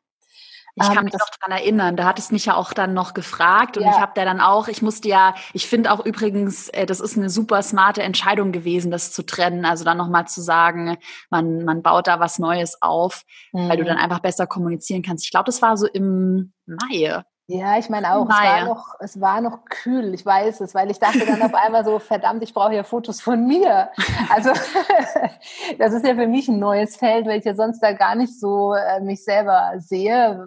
Ich 0.77 0.87
kann 0.87 0.99
ähm, 0.99 1.05
mich 1.05 1.15
noch 1.15 1.31
dran 1.41 1.53
erinnern, 1.53 1.97
da 1.97 2.05
hattest 2.05 2.33
mich 2.33 2.47
ja 2.47 2.55
auch 2.55 2.73
dann 2.73 2.95
noch 2.95 3.13
gefragt 3.13 3.77
und 3.77 3.83
ja. 3.83 3.91
ich 3.91 4.01
habe 4.01 4.13
da 4.15 4.25
dann 4.25 4.41
auch, 4.41 4.69
ich 4.69 4.83
musste 4.83 5.09
ja, 5.09 5.35
ich 5.53 5.67
finde 5.67 5.93
auch 5.93 6.05
übrigens, 6.05 6.69
äh, 6.69 6.87
das 6.87 7.01
ist 7.01 7.17
eine 7.17 7.29
super 7.29 7.63
smarte 7.63 8.03
Entscheidung 8.03 8.53
gewesen, 8.53 8.91
das 8.91 9.13
zu 9.13 9.25
trennen. 9.25 9.65
Also 9.65 9.85
dann 9.85 9.99
nochmal 9.99 10.29
zu 10.29 10.41
sagen, 10.41 10.97
man, 11.29 11.65
man 11.65 11.83
baut 11.83 12.07
da 12.07 12.21
was 12.21 12.39
Neues 12.39 12.81
auf, 12.83 13.25
mhm. 13.53 13.69
weil 13.69 13.79
du 13.79 13.85
dann 13.85 13.97
mhm. 13.97 14.05
einfach 14.05 14.21
besser 14.21 14.47
kommunizieren 14.47 15.03
kannst. 15.03 15.25
Ich 15.25 15.31
glaube, 15.31 15.47
das 15.47 15.61
war 15.61 15.77
so 15.77 15.87
im 15.87 16.53
Mai. 16.67 17.23
Ja, 17.53 17.79
ich 17.79 17.91
meine 17.91 18.15
auch, 18.15 18.29
es 18.29 18.37
war, 18.37 18.65
noch, 18.65 18.95
es 19.01 19.21
war 19.21 19.41
noch 19.41 19.65
kühl, 19.65 20.15
ich 20.15 20.25
weiß 20.25 20.61
es, 20.61 20.73
weil 20.73 20.89
ich 20.89 21.01
dachte 21.01 21.27
dann 21.27 21.43
auf 21.43 21.53
einmal 21.53 21.85
so, 21.85 21.99
verdammt, 21.99 22.45
ich 22.45 22.55
brauche 22.55 22.77
ja 22.77 22.85
Fotos 22.85 23.21
von 23.21 23.45
mir. 23.45 23.91
Also 24.33 24.51
das 25.79 25.93
ist 25.93 26.07
ja 26.07 26.15
für 26.15 26.29
mich 26.29 26.47
ein 26.47 26.61
neues 26.61 26.97
Feld, 26.97 27.27
weil 27.27 27.41
ich 27.41 27.45
ja 27.45 27.57
sonst 27.57 27.81
da 27.81 27.93
gar 27.93 28.15
nicht 28.15 28.39
so 28.39 28.75
äh, 28.75 29.01
mich 29.01 29.25
selber 29.25 29.73
sehe, 29.79 30.47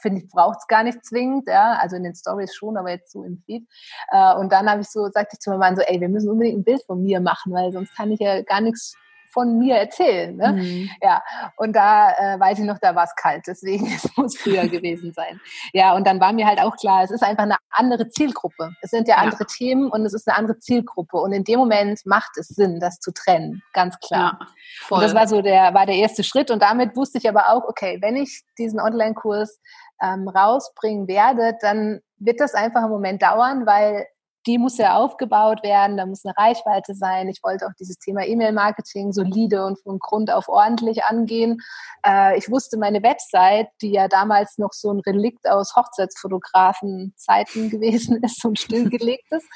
finde 0.00 0.20
ich, 0.20 0.28
braucht 0.28 0.58
es 0.60 0.68
gar 0.68 0.84
nicht 0.84 1.04
zwingend, 1.04 1.48
ja, 1.48 1.76
also 1.80 1.96
in 1.96 2.04
den 2.04 2.14
Stories 2.14 2.54
schon, 2.54 2.76
aber 2.76 2.90
jetzt 2.90 3.10
so 3.10 3.24
im 3.24 3.42
Feed. 3.44 3.66
Äh, 4.12 4.36
und 4.36 4.52
dann 4.52 4.70
habe 4.70 4.82
ich 4.82 4.88
so, 4.88 5.08
sagte 5.08 5.30
ich 5.32 5.40
zu 5.40 5.50
meinem 5.50 5.58
Mann 5.58 5.76
so, 5.76 5.82
ey, 5.82 6.00
wir 6.00 6.08
müssen 6.08 6.30
unbedingt 6.30 6.58
ein 6.58 6.64
Bild 6.64 6.84
von 6.86 7.02
mir 7.02 7.18
machen, 7.18 7.52
weil 7.52 7.72
sonst 7.72 7.96
kann 7.96 8.12
ich 8.12 8.20
ja 8.20 8.42
gar 8.42 8.60
nichts 8.60 8.94
von 9.34 9.58
mir 9.58 9.74
erzählen. 9.76 10.36
Ne? 10.36 10.52
Mhm. 10.52 10.90
Ja, 11.02 11.22
und 11.56 11.74
da 11.74 12.12
äh, 12.12 12.40
weiß 12.40 12.60
ich 12.60 12.64
noch, 12.64 12.78
da 12.78 12.94
war 12.94 13.04
es 13.04 13.14
kalt, 13.16 13.42
deswegen 13.46 13.86
es 13.94 14.08
muss 14.16 14.38
früher 14.38 14.66
gewesen 14.68 15.12
sein. 15.12 15.40
Ja, 15.72 15.94
und 15.94 16.06
dann 16.06 16.20
war 16.20 16.32
mir 16.32 16.46
halt 16.46 16.60
auch 16.60 16.76
klar, 16.76 17.02
es 17.02 17.10
ist 17.10 17.22
einfach 17.22 17.42
eine 17.42 17.56
andere 17.70 18.08
Zielgruppe. 18.08 18.70
Es 18.80 18.90
sind 18.90 19.08
ja, 19.08 19.16
ja, 19.16 19.22
andere 19.22 19.44
Themen 19.44 19.90
und 19.90 20.06
es 20.06 20.14
ist 20.14 20.28
eine 20.28 20.38
andere 20.38 20.58
Zielgruppe. 20.58 21.18
Und 21.18 21.32
in 21.32 21.44
dem 21.44 21.58
Moment 21.58 22.00
macht 22.06 22.38
es 22.38 22.48
Sinn, 22.48 22.78
das 22.80 23.00
zu 23.00 23.12
trennen, 23.12 23.62
ganz 23.72 23.98
klar. 23.98 24.38
Ja, 24.40 24.46
voll. 24.82 24.98
Und 24.98 25.04
das 25.04 25.14
war 25.14 25.26
so 25.26 25.42
der, 25.42 25.74
war 25.74 25.84
der 25.84 25.96
erste 25.96 26.22
Schritt. 26.22 26.50
Und 26.50 26.62
damit 26.62 26.96
wusste 26.96 27.18
ich 27.18 27.28
aber 27.28 27.50
auch, 27.50 27.64
okay, 27.64 27.98
wenn 28.00 28.16
ich 28.16 28.42
diesen 28.56 28.80
Online-Kurs 28.80 29.60
ähm, 30.00 30.28
rausbringen 30.28 31.08
werde, 31.08 31.56
dann 31.60 32.00
wird 32.18 32.40
das 32.40 32.54
einfach 32.54 32.82
einen 32.82 32.90
Moment 32.90 33.22
dauern, 33.22 33.66
weil 33.66 34.06
die 34.46 34.58
muss 34.58 34.78
ja 34.78 34.96
aufgebaut 34.96 35.62
werden, 35.62 35.96
da 35.96 36.06
muss 36.06 36.24
eine 36.24 36.36
Reichweite 36.36 36.94
sein. 36.94 37.28
Ich 37.28 37.42
wollte 37.42 37.66
auch 37.66 37.72
dieses 37.78 37.98
Thema 37.98 38.24
E-Mail-Marketing 38.26 39.12
solide 39.12 39.64
und 39.64 39.78
von 39.80 39.98
Grund 39.98 40.30
auf 40.30 40.48
ordentlich 40.48 41.04
angehen. 41.04 41.62
Äh, 42.06 42.36
ich 42.36 42.50
wusste, 42.50 42.78
meine 42.78 43.02
Website, 43.02 43.68
die 43.80 43.92
ja 43.92 44.08
damals 44.08 44.58
noch 44.58 44.72
so 44.72 44.90
ein 44.92 45.00
Relikt 45.00 45.48
aus 45.48 45.74
Hochzeitsfotografen-Zeiten 45.76 47.70
gewesen 47.74 48.22
ist 48.22 48.44
und 48.44 48.58
stillgelegt 48.58 49.30
ist, 49.30 49.46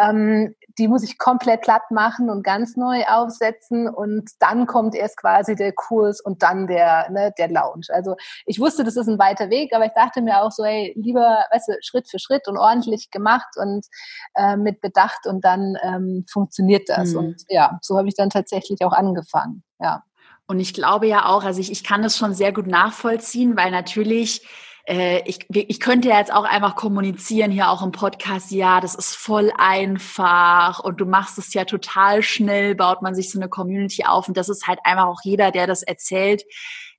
ähm, 0.00 0.54
die 0.78 0.88
muss 0.88 1.02
ich 1.02 1.18
komplett 1.18 1.62
platt 1.62 1.90
machen 1.90 2.30
und 2.30 2.42
ganz 2.42 2.76
neu 2.76 3.04
aufsetzen 3.06 3.88
und 3.88 4.30
dann 4.38 4.66
kommt 4.66 4.94
erst 4.94 5.18
quasi 5.18 5.54
der 5.54 5.72
Kurs 5.72 6.20
und 6.20 6.42
dann 6.42 6.66
der, 6.66 7.10
ne, 7.10 7.32
der 7.36 7.48
Lounge. 7.48 7.86
Also 7.90 8.16
ich 8.46 8.58
wusste, 8.58 8.84
das 8.84 8.96
ist 8.96 9.08
ein 9.08 9.18
weiter 9.18 9.50
Weg, 9.50 9.74
aber 9.74 9.84
ich 9.86 9.92
dachte 9.92 10.22
mir 10.22 10.42
auch 10.42 10.50
so, 10.50 10.64
hey, 10.64 10.94
lieber, 10.96 11.44
weißt 11.52 11.68
du, 11.68 11.72
Schritt 11.82 12.08
für 12.08 12.18
Schritt 12.18 12.48
und 12.48 12.56
ordentlich 12.56 13.10
gemacht 13.10 13.56
und 13.56 13.86
äh, 14.34 14.56
mit 14.56 14.80
Bedacht 14.80 15.26
und 15.26 15.44
dann 15.44 15.76
ähm, 15.82 16.24
funktioniert 16.30 16.88
das. 16.88 17.12
Mhm. 17.12 17.18
Und 17.18 17.44
ja, 17.48 17.78
so 17.82 17.98
habe 17.98 18.08
ich 18.08 18.14
dann 18.14 18.30
tatsächlich 18.30 18.84
auch 18.84 18.92
angefangen. 18.92 19.62
Ja. 19.78 20.04
Und 20.46 20.60
ich 20.60 20.74
glaube 20.74 21.06
ja 21.06 21.26
auch, 21.26 21.44
also 21.44 21.60
ich, 21.60 21.70
ich 21.70 21.84
kann 21.84 22.02
das 22.02 22.16
schon 22.16 22.34
sehr 22.34 22.52
gut 22.52 22.66
nachvollziehen, 22.66 23.56
weil 23.56 23.70
natürlich 23.70 24.46
äh, 24.86 25.22
ich, 25.24 25.46
ich 25.48 25.78
könnte 25.78 26.08
jetzt 26.08 26.32
auch 26.32 26.44
einfach 26.44 26.74
kommunizieren 26.74 27.50
hier 27.50 27.70
auch 27.70 27.82
im 27.82 27.92
Podcast, 27.92 28.50
ja, 28.50 28.80
das 28.80 28.94
ist 28.94 29.14
voll 29.14 29.52
einfach 29.56 30.80
und 30.80 31.00
du 31.00 31.06
machst 31.06 31.38
es 31.38 31.54
ja 31.54 31.64
total 31.64 32.22
schnell, 32.22 32.74
baut 32.74 33.02
man 33.02 33.14
sich 33.14 33.30
so 33.30 33.38
eine 33.38 33.48
Community 33.48 34.04
auf 34.04 34.26
und 34.26 34.36
das 34.36 34.48
ist 34.48 34.66
halt 34.66 34.80
einfach 34.84 35.06
auch 35.06 35.20
jeder, 35.22 35.52
der 35.52 35.66
das 35.66 35.82
erzählt, 35.82 36.42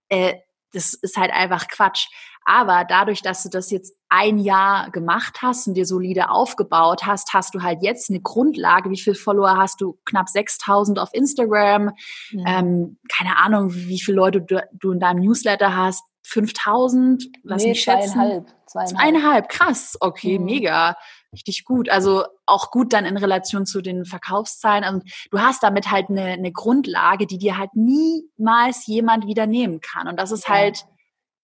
äh, 0.10 0.36
das 0.74 0.94
ist 0.94 1.18
halt 1.18 1.32
einfach 1.32 1.68
Quatsch. 1.68 2.08
Aber 2.44 2.86
dadurch, 2.88 3.22
dass 3.22 3.44
du 3.44 3.50
das 3.50 3.70
jetzt 3.70 3.96
ein 4.10 4.40
Jahr 4.40 4.90
gemacht 4.90 5.40
hast 5.42 5.68
und 5.68 5.76
dir 5.76 5.86
solide 5.86 6.30
aufgebaut 6.30 7.06
hast, 7.06 7.34
hast 7.34 7.54
du 7.54 7.62
halt 7.62 7.84
jetzt 7.84 8.10
eine 8.10 8.20
Grundlage. 8.20 8.90
Wie 8.90 9.00
viele 9.00 9.16
Follower 9.16 9.58
hast 9.58 9.80
du? 9.80 10.00
Knapp 10.06 10.28
6000 10.28 10.98
auf 10.98 11.10
Instagram. 11.14 11.92
Mhm. 12.32 12.46
Ähm, 12.48 12.98
keine 13.16 13.38
Ahnung, 13.38 13.74
wie 13.74 14.02
viele 14.02 14.18
Leute 14.18 14.42
du, 14.42 14.64
du 14.74 14.92
in 14.92 15.00
deinem 15.00 15.20
Newsletter 15.20 15.76
hast. 15.76 16.04
5000? 16.24 17.26
Lass 17.44 17.64
nee, 17.64 17.70
mich 17.70 17.82
schätzen. 17.82 18.14
Zweieinhalb. 18.14 18.48
Zweieinhalb. 18.66 18.98
zweieinhalb. 18.98 19.50
Krass. 19.50 19.98
Okay, 20.00 20.40
mhm. 20.40 20.46
mega. 20.46 20.96
Richtig 21.34 21.64
gut. 21.64 21.90
Also 21.90 22.26
auch 22.46 22.72
gut 22.72 22.92
dann 22.92 23.06
in 23.06 23.16
Relation 23.16 23.66
zu 23.66 23.82
den 23.82 24.04
Verkaufszahlen. 24.06 24.84
Also 24.84 25.00
du 25.32 25.40
hast 25.40 25.64
damit 25.64 25.90
halt 25.90 26.10
eine, 26.10 26.24
eine 26.24 26.52
Grundlage, 26.52 27.26
die 27.26 27.38
dir 27.38 27.58
halt 27.58 27.72
niemals 27.74 28.86
jemand 28.86 29.28
wieder 29.28 29.48
nehmen 29.48 29.80
kann. 29.80 30.08
Und 30.08 30.20
das 30.20 30.32
ist 30.32 30.48
ja. 30.48 30.56
halt 30.56 30.86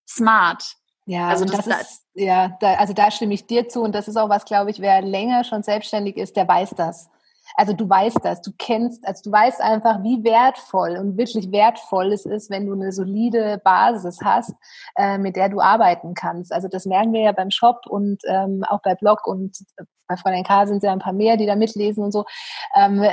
smart. 0.07 0.75
Ja, 1.05 1.29
also 1.29 1.45
das, 1.45 1.65
das 1.65 1.81
ist, 1.81 2.05
ja, 2.15 2.57
da, 2.59 2.73
also 2.73 2.91
da 2.91 3.11
stimme 3.11 3.33
ich 3.33 3.47
dir 3.47 3.69
zu 3.69 3.81
und 3.81 3.95
das 3.95 4.09
ist 4.09 4.17
auch 4.17 4.27
was, 4.27 4.43
glaube 4.43 4.71
ich, 4.71 4.81
wer 4.81 5.01
länger 5.01 5.45
schon 5.45 5.63
selbstständig 5.63 6.17
ist, 6.17 6.35
der 6.35 6.45
weiß 6.45 6.71
das. 6.75 7.09
Also 7.55 7.73
du 7.73 7.89
weißt 7.89 8.19
das, 8.23 8.41
du 8.41 8.51
kennst, 8.57 9.05
also 9.07 9.29
du 9.29 9.31
weißt 9.31 9.61
einfach, 9.61 10.03
wie 10.03 10.23
wertvoll 10.23 10.97
und 10.97 11.17
wirklich 11.17 11.51
wertvoll 11.51 12.11
es 12.11 12.25
ist, 12.25 12.49
wenn 12.49 12.65
du 12.65 12.73
eine 12.73 12.91
solide 12.91 13.61
Basis 13.63 14.19
hast, 14.23 14.53
äh, 14.95 15.17
mit 15.17 15.35
der 15.35 15.49
du 15.49 15.59
arbeiten 15.59 16.13
kannst. 16.13 16.51
Also 16.51 16.67
das 16.67 16.85
merken 16.85 17.13
wir 17.13 17.21
ja 17.21 17.31
beim 17.31 17.51
Shop 17.51 17.85
und 17.87 18.21
ähm, 18.27 18.63
auch 18.67 18.81
bei 18.81 18.95
Blog 18.95 19.25
und 19.25 19.57
bei 20.07 20.17
Fräulein 20.17 20.43
K 20.43 20.67
sind 20.67 20.83
ja 20.83 20.91
ein 20.91 20.99
paar 20.99 21.13
mehr, 21.13 21.37
die 21.37 21.45
da 21.45 21.55
mitlesen 21.55 22.03
und 22.03 22.11
so. 22.11 22.25
Ähm, 22.75 23.05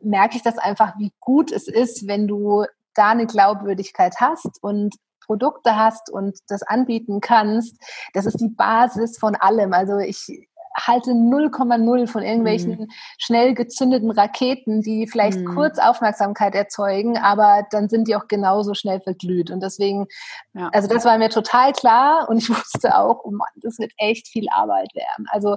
merke 0.00 0.36
ich 0.36 0.42
das 0.42 0.58
einfach, 0.58 0.94
wie 0.98 1.12
gut 1.20 1.50
es 1.52 1.68
ist, 1.68 2.06
wenn 2.06 2.28
du 2.28 2.64
da 2.94 3.10
eine 3.10 3.26
Glaubwürdigkeit 3.26 4.16
hast 4.20 4.62
und 4.62 4.94
Produkte 5.26 5.76
hast 5.76 6.10
und 6.10 6.38
das 6.48 6.62
anbieten 6.62 7.20
kannst, 7.20 7.76
das 8.14 8.26
ist 8.26 8.40
die 8.40 8.48
Basis 8.48 9.18
von 9.18 9.34
allem. 9.36 9.72
Also 9.72 9.98
ich 9.98 10.48
halte 10.86 11.10
0,0 11.12 12.06
von 12.06 12.22
irgendwelchen 12.22 12.70
mhm. 12.72 12.88
schnell 13.18 13.54
gezündeten 13.54 14.10
Raketen, 14.10 14.82
die 14.82 15.06
vielleicht 15.06 15.38
mhm. 15.38 15.54
kurz 15.54 15.78
Aufmerksamkeit 15.78 16.54
erzeugen, 16.54 17.18
aber 17.18 17.66
dann 17.70 17.88
sind 17.88 18.08
die 18.08 18.16
auch 18.16 18.28
genauso 18.28 18.74
schnell 18.74 19.00
verglüht. 19.00 19.50
Und 19.50 19.62
deswegen, 19.62 20.06
ja. 20.54 20.70
also 20.72 20.88
das 20.88 21.04
war 21.04 21.18
mir 21.18 21.30
total 21.30 21.72
klar 21.72 22.28
und 22.28 22.38
ich 22.38 22.48
wusste 22.50 22.96
auch, 22.96 23.24
oh 23.24 23.30
Mann, 23.30 23.48
das 23.56 23.78
wird 23.78 23.92
echt 23.96 24.28
viel 24.28 24.46
Arbeit 24.50 24.94
werden. 24.94 25.26
Also 25.30 25.56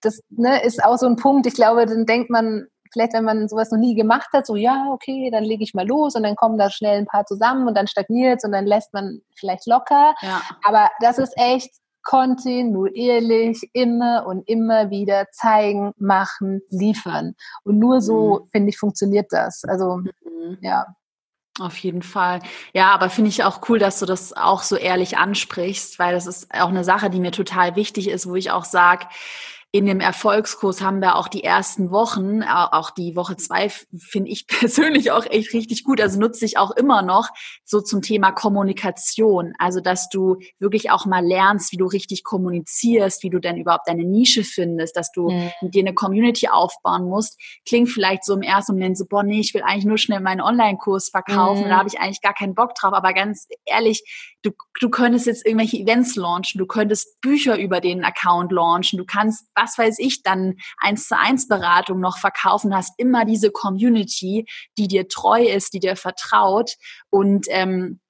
das 0.00 0.20
ne, 0.30 0.62
ist 0.62 0.84
auch 0.84 0.96
so 0.96 1.06
ein 1.06 1.16
Punkt, 1.16 1.46
ich 1.46 1.54
glaube, 1.54 1.86
dann 1.86 2.06
denkt 2.06 2.30
man, 2.30 2.66
vielleicht, 2.92 3.12
wenn 3.12 3.24
man 3.24 3.48
sowas 3.48 3.70
noch 3.70 3.78
nie 3.78 3.94
gemacht 3.94 4.28
hat, 4.32 4.46
so 4.46 4.56
ja, 4.56 4.86
okay, 4.90 5.30
dann 5.30 5.44
lege 5.44 5.62
ich 5.62 5.74
mal 5.74 5.86
los 5.86 6.14
und 6.14 6.22
dann 6.22 6.36
kommen 6.36 6.58
da 6.58 6.70
schnell 6.70 6.98
ein 6.98 7.06
paar 7.06 7.24
zusammen 7.26 7.68
und 7.68 7.76
dann 7.76 7.86
stagniert 7.86 8.38
es 8.38 8.44
und 8.44 8.52
dann 8.52 8.66
lässt 8.66 8.92
man 8.94 9.20
vielleicht 9.34 9.66
locker. 9.66 10.14
Ja. 10.22 10.40
Aber 10.64 10.88
das 11.00 11.18
ist 11.18 11.34
echt 11.36 11.70
kontinuierlich 12.02 13.68
immer 13.72 14.26
und 14.26 14.48
immer 14.48 14.90
wieder 14.90 15.26
zeigen, 15.32 15.92
machen, 15.96 16.60
liefern. 16.70 17.34
Und 17.64 17.78
nur 17.78 18.00
so, 18.00 18.40
mhm. 18.44 18.48
finde 18.50 18.68
ich, 18.70 18.78
funktioniert 18.78 19.26
das. 19.30 19.62
Also, 19.64 19.98
mhm. 19.98 20.58
ja. 20.60 20.86
Auf 21.60 21.76
jeden 21.78 22.02
Fall. 22.02 22.40
Ja, 22.72 22.92
aber 22.92 23.10
finde 23.10 23.30
ich 23.30 23.42
auch 23.42 23.68
cool, 23.68 23.80
dass 23.80 23.98
du 23.98 24.06
das 24.06 24.32
auch 24.32 24.62
so 24.62 24.76
ehrlich 24.76 25.18
ansprichst, 25.18 25.98
weil 25.98 26.14
das 26.14 26.26
ist 26.26 26.54
auch 26.54 26.68
eine 26.68 26.84
Sache, 26.84 27.10
die 27.10 27.18
mir 27.18 27.32
total 27.32 27.74
wichtig 27.74 28.08
ist, 28.08 28.28
wo 28.28 28.36
ich 28.36 28.52
auch 28.52 28.64
sage, 28.64 29.06
in 29.70 29.84
dem 29.84 30.00
Erfolgskurs 30.00 30.80
haben 30.80 31.00
wir 31.00 31.16
auch 31.16 31.28
die 31.28 31.44
ersten 31.44 31.90
Wochen, 31.90 32.42
auch 32.42 32.90
die 32.90 33.14
Woche 33.16 33.36
zwei 33.36 33.68
finde 33.68 34.30
ich 34.30 34.46
persönlich 34.46 35.10
auch 35.10 35.26
echt 35.26 35.52
richtig 35.52 35.84
gut. 35.84 36.00
Also 36.00 36.18
nutze 36.18 36.46
ich 36.46 36.56
auch 36.56 36.70
immer 36.70 37.02
noch 37.02 37.28
so 37.64 37.82
zum 37.82 38.00
Thema 38.00 38.32
Kommunikation. 38.32 39.52
Also, 39.58 39.80
dass 39.80 40.08
du 40.08 40.36
wirklich 40.58 40.90
auch 40.90 41.04
mal 41.04 41.24
lernst, 41.24 41.70
wie 41.72 41.76
du 41.76 41.84
richtig 41.84 42.24
kommunizierst, 42.24 43.22
wie 43.22 43.30
du 43.30 43.40
denn 43.40 43.58
überhaupt 43.58 43.88
deine 43.88 44.04
Nische 44.04 44.42
findest, 44.42 44.96
dass 44.96 45.12
du 45.12 45.30
mhm. 45.30 45.50
mit 45.60 45.74
dir 45.74 45.82
eine 45.82 45.92
Community 45.92 46.48
aufbauen 46.48 47.04
musst. 47.04 47.38
Klingt 47.66 47.90
vielleicht 47.90 48.24
so 48.24 48.34
im 48.34 48.42
ersten 48.42 48.72
Moment 48.72 48.96
so, 48.96 49.04
boah, 49.06 49.22
nee, 49.22 49.40
ich 49.40 49.52
will 49.52 49.62
eigentlich 49.62 49.84
nur 49.84 49.98
schnell 49.98 50.20
meinen 50.20 50.40
Online-Kurs 50.40 51.10
verkaufen. 51.10 51.64
Mhm. 51.64 51.68
Da 51.68 51.76
habe 51.76 51.88
ich 51.88 52.00
eigentlich 52.00 52.22
gar 52.22 52.34
keinen 52.34 52.54
Bock 52.54 52.74
drauf. 52.74 52.94
Aber 52.94 53.12
ganz 53.12 53.46
ehrlich, 53.66 54.02
du, 54.42 54.52
du 54.80 54.88
könntest 54.88 55.26
jetzt 55.26 55.44
irgendwelche 55.44 55.76
Events 55.76 56.16
launchen, 56.16 56.58
du 56.58 56.66
könntest 56.66 57.20
Bücher 57.20 57.58
über 57.58 57.82
den 57.82 58.02
Account 58.02 58.50
launchen, 58.50 58.98
du 58.98 59.04
kannst 59.04 59.46
was 59.60 59.78
weiß 59.78 59.98
ich, 59.98 60.22
dann 60.22 60.56
eins 60.78 61.08
zu 61.08 61.16
eins 61.16 61.48
Beratung 61.48 62.00
noch 62.00 62.18
verkaufen, 62.18 62.74
hast 62.74 62.94
immer 62.98 63.24
diese 63.24 63.50
Community, 63.50 64.46
die 64.76 64.88
dir 64.88 65.08
treu 65.08 65.42
ist, 65.42 65.72
die 65.74 65.80
dir 65.80 65.96
vertraut 65.96 66.74
und 67.10 67.46
ähm, 67.50 68.00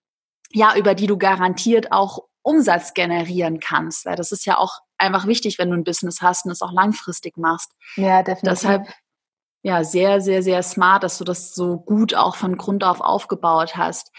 ja, 0.50 0.76
über 0.76 0.94
die 0.94 1.06
du 1.06 1.18
garantiert 1.18 1.92
auch 1.92 2.20
Umsatz 2.42 2.94
generieren 2.94 3.60
kannst, 3.60 4.06
weil 4.06 4.16
das 4.16 4.32
ist 4.32 4.46
ja 4.46 4.56
auch 4.56 4.78
einfach 4.96 5.26
wichtig, 5.26 5.58
wenn 5.58 5.70
du 5.70 5.76
ein 5.76 5.84
Business 5.84 6.22
hast 6.22 6.46
und 6.46 6.52
es 6.52 6.62
auch 6.62 6.72
langfristig 6.72 7.36
machst. 7.36 7.72
Ja, 7.96 8.22
definitiv. 8.22 8.48
Deshalb 8.48 8.88
ja, 9.62 9.82
sehr, 9.82 10.20
sehr, 10.20 10.42
sehr 10.42 10.62
smart, 10.62 11.02
dass 11.02 11.18
du 11.18 11.24
das 11.24 11.54
so 11.54 11.78
gut 11.78 12.14
auch 12.14 12.36
von 12.36 12.56
Grund 12.56 12.84
auf 12.84 13.00
aufgebaut 13.00 13.76
hast. 13.76 14.12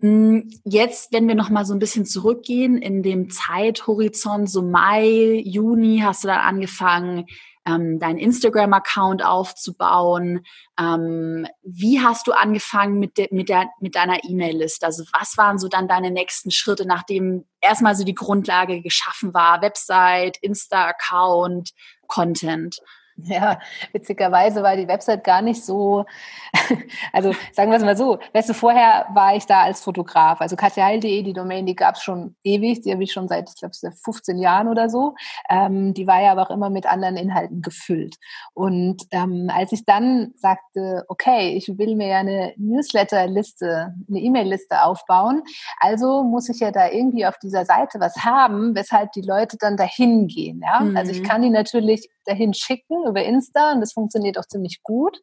Hm, 0.00 0.50
jetzt, 0.64 1.12
wenn 1.12 1.28
wir 1.28 1.34
noch 1.34 1.50
mal 1.50 1.64
so 1.64 1.72
ein 1.72 1.78
bisschen 1.78 2.04
zurückgehen 2.04 2.78
in 2.78 3.02
dem 3.02 3.30
Zeithorizont, 3.30 4.50
so 4.50 4.62
Mai, 4.62 5.40
Juni, 5.44 6.00
hast 6.04 6.24
du 6.24 6.28
dann 6.28 6.40
angefangen, 6.40 7.26
ähm, 7.66 7.98
deinen 7.98 8.18
Instagram-Account 8.18 9.24
aufzubauen. 9.24 10.44
Ähm, 10.78 11.46
wie 11.62 12.00
hast 12.00 12.26
du 12.26 12.32
angefangen 12.32 12.98
mit, 12.98 13.16
de, 13.16 13.28
mit, 13.30 13.48
der, 13.48 13.70
mit 13.80 13.94
deiner 13.94 14.22
E-Mail-Liste? 14.24 14.84
Also 14.84 15.04
was 15.12 15.36
waren 15.38 15.58
so 15.58 15.68
dann 15.68 15.88
deine 15.88 16.10
nächsten 16.10 16.50
Schritte, 16.50 16.86
nachdem 16.86 17.46
erstmal 17.60 17.94
so 17.94 18.04
die 18.04 18.14
Grundlage 18.14 18.82
geschaffen 18.82 19.32
war? 19.32 19.62
Website, 19.62 20.36
Insta-Account, 20.42 21.70
Content? 22.06 22.78
Ja, 23.16 23.60
witzigerweise 23.92 24.64
war 24.64 24.76
die 24.76 24.88
Website 24.88 25.22
gar 25.22 25.40
nicht 25.40 25.64
so, 25.64 26.04
also 27.12 27.32
sagen 27.52 27.70
wir 27.70 27.78
es 27.78 27.84
mal 27.84 27.96
so, 27.96 28.18
weißt 28.32 28.48
du, 28.48 28.54
vorher 28.54 29.06
war 29.14 29.36
ich 29.36 29.46
da 29.46 29.62
als 29.62 29.82
Fotograf, 29.82 30.40
also 30.40 30.56
katjaheil.de, 30.56 31.22
die 31.22 31.32
Domain, 31.32 31.64
die 31.64 31.76
gab 31.76 31.94
es 31.94 32.02
schon 32.02 32.34
ewig, 32.42 32.82
die 32.82 32.90
habe 32.90 33.04
ich 33.04 33.12
schon 33.12 33.28
seit, 33.28 33.48
ich 33.48 33.56
glaube, 33.56 33.74
seit 33.74 33.94
15 33.94 34.38
Jahren 34.38 34.66
oder 34.66 34.90
so, 34.90 35.14
ähm, 35.48 35.94
die 35.94 36.08
war 36.08 36.20
ja 36.20 36.32
aber 36.32 36.42
auch 36.42 36.50
immer 36.50 36.70
mit 36.70 36.86
anderen 36.86 37.16
Inhalten 37.16 37.62
gefüllt 37.62 38.16
und 38.52 39.04
ähm, 39.12 39.48
als 39.54 39.70
ich 39.70 39.84
dann 39.84 40.32
sagte, 40.34 41.04
okay, 41.06 41.56
ich 41.56 41.68
will 41.78 41.94
mir 41.94 42.08
ja 42.08 42.18
eine 42.18 42.52
Newsletter-Liste, 42.56 43.94
eine 44.08 44.18
E-Mail-Liste 44.18 44.82
aufbauen, 44.82 45.42
also 45.78 46.24
muss 46.24 46.48
ich 46.48 46.58
ja 46.58 46.72
da 46.72 46.90
irgendwie 46.90 47.26
auf 47.26 47.38
dieser 47.38 47.64
Seite 47.64 48.00
was 48.00 48.24
haben, 48.24 48.74
weshalb 48.74 49.12
die 49.12 49.22
Leute 49.22 49.56
dann 49.56 49.76
dahin 49.76 50.26
gehen, 50.26 50.62
ja, 50.64 50.80
mhm. 50.80 50.96
also 50.96 51.12
ich 51.12 51.20
mhm. 51.20 51.26
kann 51.26 51.42
die 51.42 51.50
natürlich 51.50 52.08
dahin 52.24 52.54
schicken 52.54 53.03
über 53.08 53.22
Insta 53.22 53.72
und 53.72 53.80
das 53.80 53.92
funktioniert 53.92 54.38
auch 54.38 54.46
ziemlich 54.46 54.82
gut. 54.82 55.20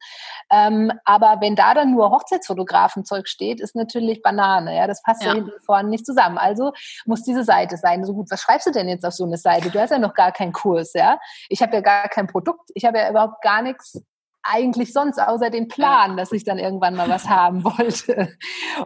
Ähm, 0.52 0.92
aber 1.06 1.38
wenn 1.42 1.56
da 1.56 1.74
dann 1.74 1.92
nur 1.92 2.12
Hochzeitsfotografen-Zeug 2.12 3.28
steht, 3.28 3.60
ist 3.60 3.76
natürlich 3.76 4.22
Banane. 4.22 4.76
Ja, 4.76 4.88
das 4.88 5.02
passt 5.04 5.24
ja, 5.24 5.30
ja 5.30 5.36
hinten 5.36 5.52
vorne 5.66 5.90
nicht 5.90 6.06
zusammen. 6.06 6.38
Also 6.38 6.72
muss 7.06 7.24
diese 7.24 7.44
Seite 7.44 7.78
sein. 7.78 8.06
So 8.06 8.14
gut, 8.14 8.30
was 8.32 8.42
schreibst 8.42 8.68
du 8.68 8.72
denn 8.72 8.88
jetzt 8.88 9.06
auf 9.06 9.14
so 9.14 9.26
eine 9.26 9.38
Seite? 9.38 9.70
Du 9.70 9.80
hast 9.80 9.92
ja 9.92 10.00
noch 10.00 10.14
gar 10.14 10.32
keinen 10.32 10.54
Kurs, 10.54 10.94
ja. 10.94 11.20
Ich 11.50 11.62
habe 11.62 11.76
ja 11.76 11.82
gar 11.82 12.08
kein 12.10 12.28
Produkt. 12.28 12.70
Ich 12.74 12.86
habe 12.86 12.98
ja 12.98 13.10
überhaupt 13.10 13.42
gar 13.42 13.62
nichts 13.62 14.02
eigentlich 14.44 14.94
sonst, 14.94 15.20
außer 15.20 15.50
den 15.50 15.68
Plan, 15.68 16.18
dass 16.18 16.32
ich 16.32 16.44
dann 16.44 16.58
irgendwann 16.58 16.96
mal 16.96 17.10
was 17.10 17.30
haben 17.30 17.64
wollte. 17.64 18.30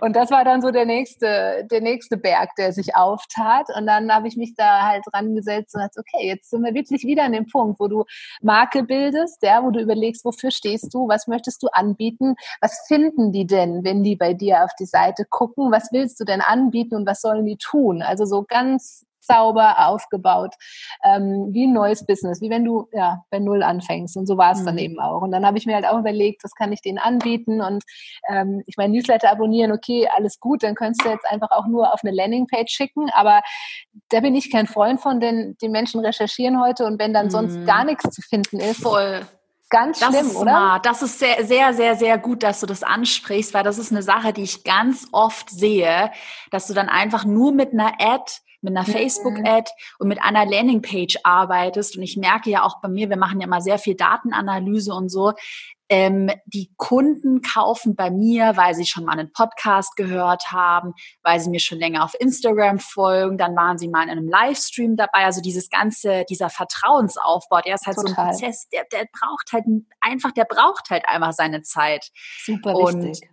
Und 0.01 0.15
das 0.15 0.31
war 0.31 0.43
dann 0.43 0.61
so 0.61 0.71
der 0.71 0.85
nächste, 0.85 1.65
der 1.69 1.81
nächste 1.81 2.17
Berg, 2.17 2.55
der 2.57 2.73
sich 2.73 2.95
auftat. 2.95 3.67
Und 3.75 3.87
dann 3.87 4.11
habe 4.11 4.27
ich 4.27 4.37
mich 4.37 4.55
da 4.55 4.83
halt 4.83 5.03
dran 5.11 5.35
gesetzt 5.35 5.75
und 5.75 5.81
gesagt, 5.81 5.97
okay, 5.97 6.27
jetzt 6.27 6.49
sind 6.49 6.63
wir 6.63 6.73
wirklich 6.73 7.03
wieder 7.03 7.23
an 7.23 7.31
dem 7.31 7.47
Punkt, 7.47 7.79
wo 7.79 7.87
du 7.87 8.05
Marke 8.41 8.83
bildest, 8.83 9.41
ja, 9.43 9.63
wo 9.63 9.71
du 9.71 9.79
überlegst, 9.79 10.25
wofür 10.25 10.51
stehst 10.51 10.93
du, 10.93 11.07
was 11.07 11.27
möchtest 11.27 11.63
du 11.63 11.67
anbieten, 11.71 12.35
was 12.61 12.85
finden 12.87 13.31
die 13.31 13.47
denn, 13.47 13.83
wenn 13.83 14.03
die 14.03 14.15
bei 14.15 14.33
dir 14.33 14.63
auf 14.63 14.71
die 14.79 14.85
Seite 14.85 15.25
gucken, 15.29 15.71
was 15.71 15.89
willst 15.91 16.19
du 16.19 16.25
denn 16.25 16.41
anbieten 16.41 16.95
und 16.95 17.07
was 17.07 17.21
sollen 17.21 17.45
die 17.45 17.57
tun? 17.57 18.01
Also 18.01 18.25
so 18.25 18.43
ganz 18.43 19.05
sauber 19.25 19.87
aufgebaut, 19.87 20.53
ähm, 21.03 21.49
wie 21.51 21.67
ein 21.67 21.73
neues 21.73 22.05
Business, 22.05 22.41
wie 22.41 22.49
wenn 22.49 22.63
du 22.63 22.87
ja 22.91 23.23
bei 23.29 23.39
Null 23.39 23.63
anfängst. 23.63 24.17
Und 24.17 24.27
so 24.27 24.37
war 24.37 24.51
es 24.51 24.61
mhm. 24.61 24.65
dann 24.65 24.77
eben 24.77 24.99
auch. 24.99 25.21
Und 25.21 25.31
dann 25.31 25.45
habe 25.45 25.57
ich 25.57 25.65
mir 25.65 25.75
halt 25.75 25.85
auch 25.85 25.99
überlegt, 25.99 26.43
was 26.43 26.55
kann 26.55 26.71
ich 26.71 26.81
denen 26.81 26.97
anbieten? 26.97 27.61
Und 27.61 27.83
ähm, 28.29 28.63
ich 28.65 28.77
meine, 28.77 28.93
Newsletter 28.93 29.31
abonnieren, 29.31 29.71
okay, 29.71 30.07
alles 30.15 30.39
gut, 30.39 30.63
dann 30.63 30.75
könntest 30.75 31.05
du 31.05 31.09
jetzt 31.09 31.25
einfach 31.29 31.51
auch 31.51 31.67
nur 31.67 31.93
auf 31.93 32.01
eine 32.03 32.15
Landingpage 32.15 32.71
schicken. 32.71 33.09
Aber 33.13 33.41
da 34.09 34.19
bin 34.19 34.35
ich 34.35 34.51
kein 34.51 34.67
Freund 34.67 35.01
von, 35.01 35.19
denn 35.19 35.55
die 35.61 35.69
Menschen 35.69 35.99
recherchieren 35.99 36.61
heute 36.61 36.85
und 36.85 36.99
wenn 36.99 37.13
dann 37.13 37.29
sonst 37.29 37.57
mhm. 37.57 37.65
gar 37.65 37.83
nichts 37.83 38.09
zu 38.09 38.21
finden 38.21 38.59
ist, 38.59 38.85
Voll 38.85 39.25
Ganz 39.69 39.99
das 39.99 40.09
schlimm, 40.09 40.27
ist 40.27 40.35
oder? 40.35 40.51
Smart. 40.51 40.85
Das 40.85 41.01
ist 41.01 41.19
sehr, 41.19 41.43
sehr, 41.43 41.73
sehr, 41.73 41.95
sehr 41.95 42.17
gut, 42.17 42.43
dass 42.43 42.59
du 42.59 42.65
das 42.65 42.83
ansprichst, 42.83 43.53
weil 43.53 43.63
das 43.63 43.77
ist 43.77 43.91
eine 43.91 44.03
Sache, 44.03 44.31
die 44.31 44.43
ich 44.43 44.63
ganz 44.63 45.07
oft 45.11 45.49
sehe, 45.49 46.11
dass 46.51 46.67
du 46.67 46.73
dann 46.73 46.87
einfach 46.87 47.25
nur 47.25 47.51
mit 47.51 47.73
einer 47.73 47.93
Ad 47.99 48.31
mit 48.65 48.75
einer 48.75 48.87
mhm. 48.87 48.91
Facebook-Ad 48.91 49.71
und 49.99 50.09
mit 50.09 50.21
einer 50.21 50.45
Landingpage 50.45 51.17
arbeitest. 51.23 51.95
Und 51.95 52.03
ich 52.03 52.17
merke 52.17 52.49
ja 52.49 52.63
auch 52.63 52.81
bei 52.81 52.89
mir, 52.89 53.09
wir 53.09 53.17
machen 53.17 53.39
ja 53.39 53.47
immer 53.47 53.61
sehr 53.61 53.77
viel 53.77 53.95
Datenanalyse 53.95 54.93
und 54.93 55.09
so. 55.09 55.33
Ähm, 55.87 56.31
die 56.47 56.71
Kunden 56.77 57.41
kaufen 57.41 57.95
bei 57.95 58.09
mir, 58.09 58.57
weil 58.57 58.73
sie 58.73 58.87
schon 58.87 59.05
mal 59.05 59.11
einen 59.11 59.31
Podcast 59.31 59.95
gehört 59.95 60.51
haben, 60.51 60.93
weil 61.21 61.39
sie 61.39 61.51
mir 61.51 61.59
schon 61.59 61.77
länger 61.77 62.03
auf 62.03 62.15
Instagram 62.19 62.79
folgen, 62.79 63.37
dann 63.37 63.55
waren 63.55 63.77
sie 63.77 63.87
mal 63.87 64.03
in 64.03 64.09
einem 64.09 64.27
Livestream 64.27 64.95
dabei. 64.95 65.25
Also 65.25 65.41
dieses 65.41 65.69
ganze, 65.69 66.25
dieser 66.27 66.49
Vertrauensaufbau, 66.49 67.61
der 67.61 67.75
ist 67.75 67.85
halt 67.85 67.97
Total. 67.97 68.15
so 68.15 68.21
ein 68.21 68.27
Prozess, 68.29 68.67
der, 68.69 68.85
der 68.91 69.05
braucht 69.11 69.53
halt 69.53 69.65
einfach, 70.01 70.31
der 70.31 70.45
braucht 70.45 70.89
halt 70.89 71.07
einfach 71.07 71.33
seine 71.33 71.61
Zeit. 71.61 72.09
Super 72.43 72.73
wichtig. 72.73 73.29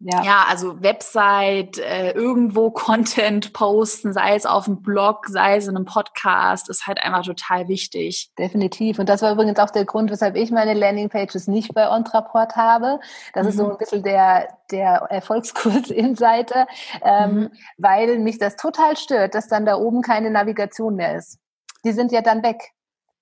Ja. 0.00 0.22
ja, 0.22 0.44
also 0.48 0.80
Website, 0.80 1.78
äh, 1.78 2.12
irgendwo 2.12 2.70
Content 2.70 3.52
posten, 3.52 4.12
sei 4.12 4.36
es 4.36 4.46
auf 4.46 4.66
dem 4.66 4.80
Blog, 4.80 5.26
sei 5.26 5.56
es 5.56 5.66
in 5.66 5.76
einem 5.76 5.86
Podcast, 5.86 6.68
ist 6.68 6.86
halt 6.86 7.02
einfach 7.02 7.24
total 7.24 7.66
wichtig. 7.66 8.30
Definitiv. 8.38 9.00
Und 9.00 9.08
das 9.08 9.22
war 9.22 9.32
übrigens 9.32 9.58
auch 9.58 9.70
der 9.70 9.84
Grund, 9.84 10.10
weshalb 10.12 10.36
ich 10.36 10.52
meine 10.52 10.74
Landingpages 10.74 11.48
nicht 11.48 11.74
bei 11.74 11.90
Ontraport 11.90 12.54
habe. 12.54 13.00
Das 13.34 13.44
mhm. 13.44 13.48
ist 13.48 13.56
so 13.56 13.64
mhm. 13.64 13.70
ein 13.72 13.78
bisschen 13.78 14.02
der, 14.04 14.48
der 14.70 15.06
Erfolgskurs-Inseite, 15.10 16.66
ähm, 17.02 17.34
mhm. 17.34 17.50
weil 17.76 18.18
mich 18.20 18.38
das 18.38 18.54
total 18.54 18.96
stört, 18.96 19.34
dass 19.34 19.48
dann 19.48 19.66
da 19.66 19.76
oben 19.76 20.02
keine 20.02 20.30
Navigation 20.30 20.94
mehr 20.94 21.16
ist. 21.16 21.38
Die 21.84 21.92
sind 21.92 22.12
ja 22.12 22.22
dann 22.22 22.44
weg. 22.44 22.72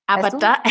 Aber 0.09 0.23
weißt 0.25 0.35
du? 0.35 0.38
da, 0.38 0.62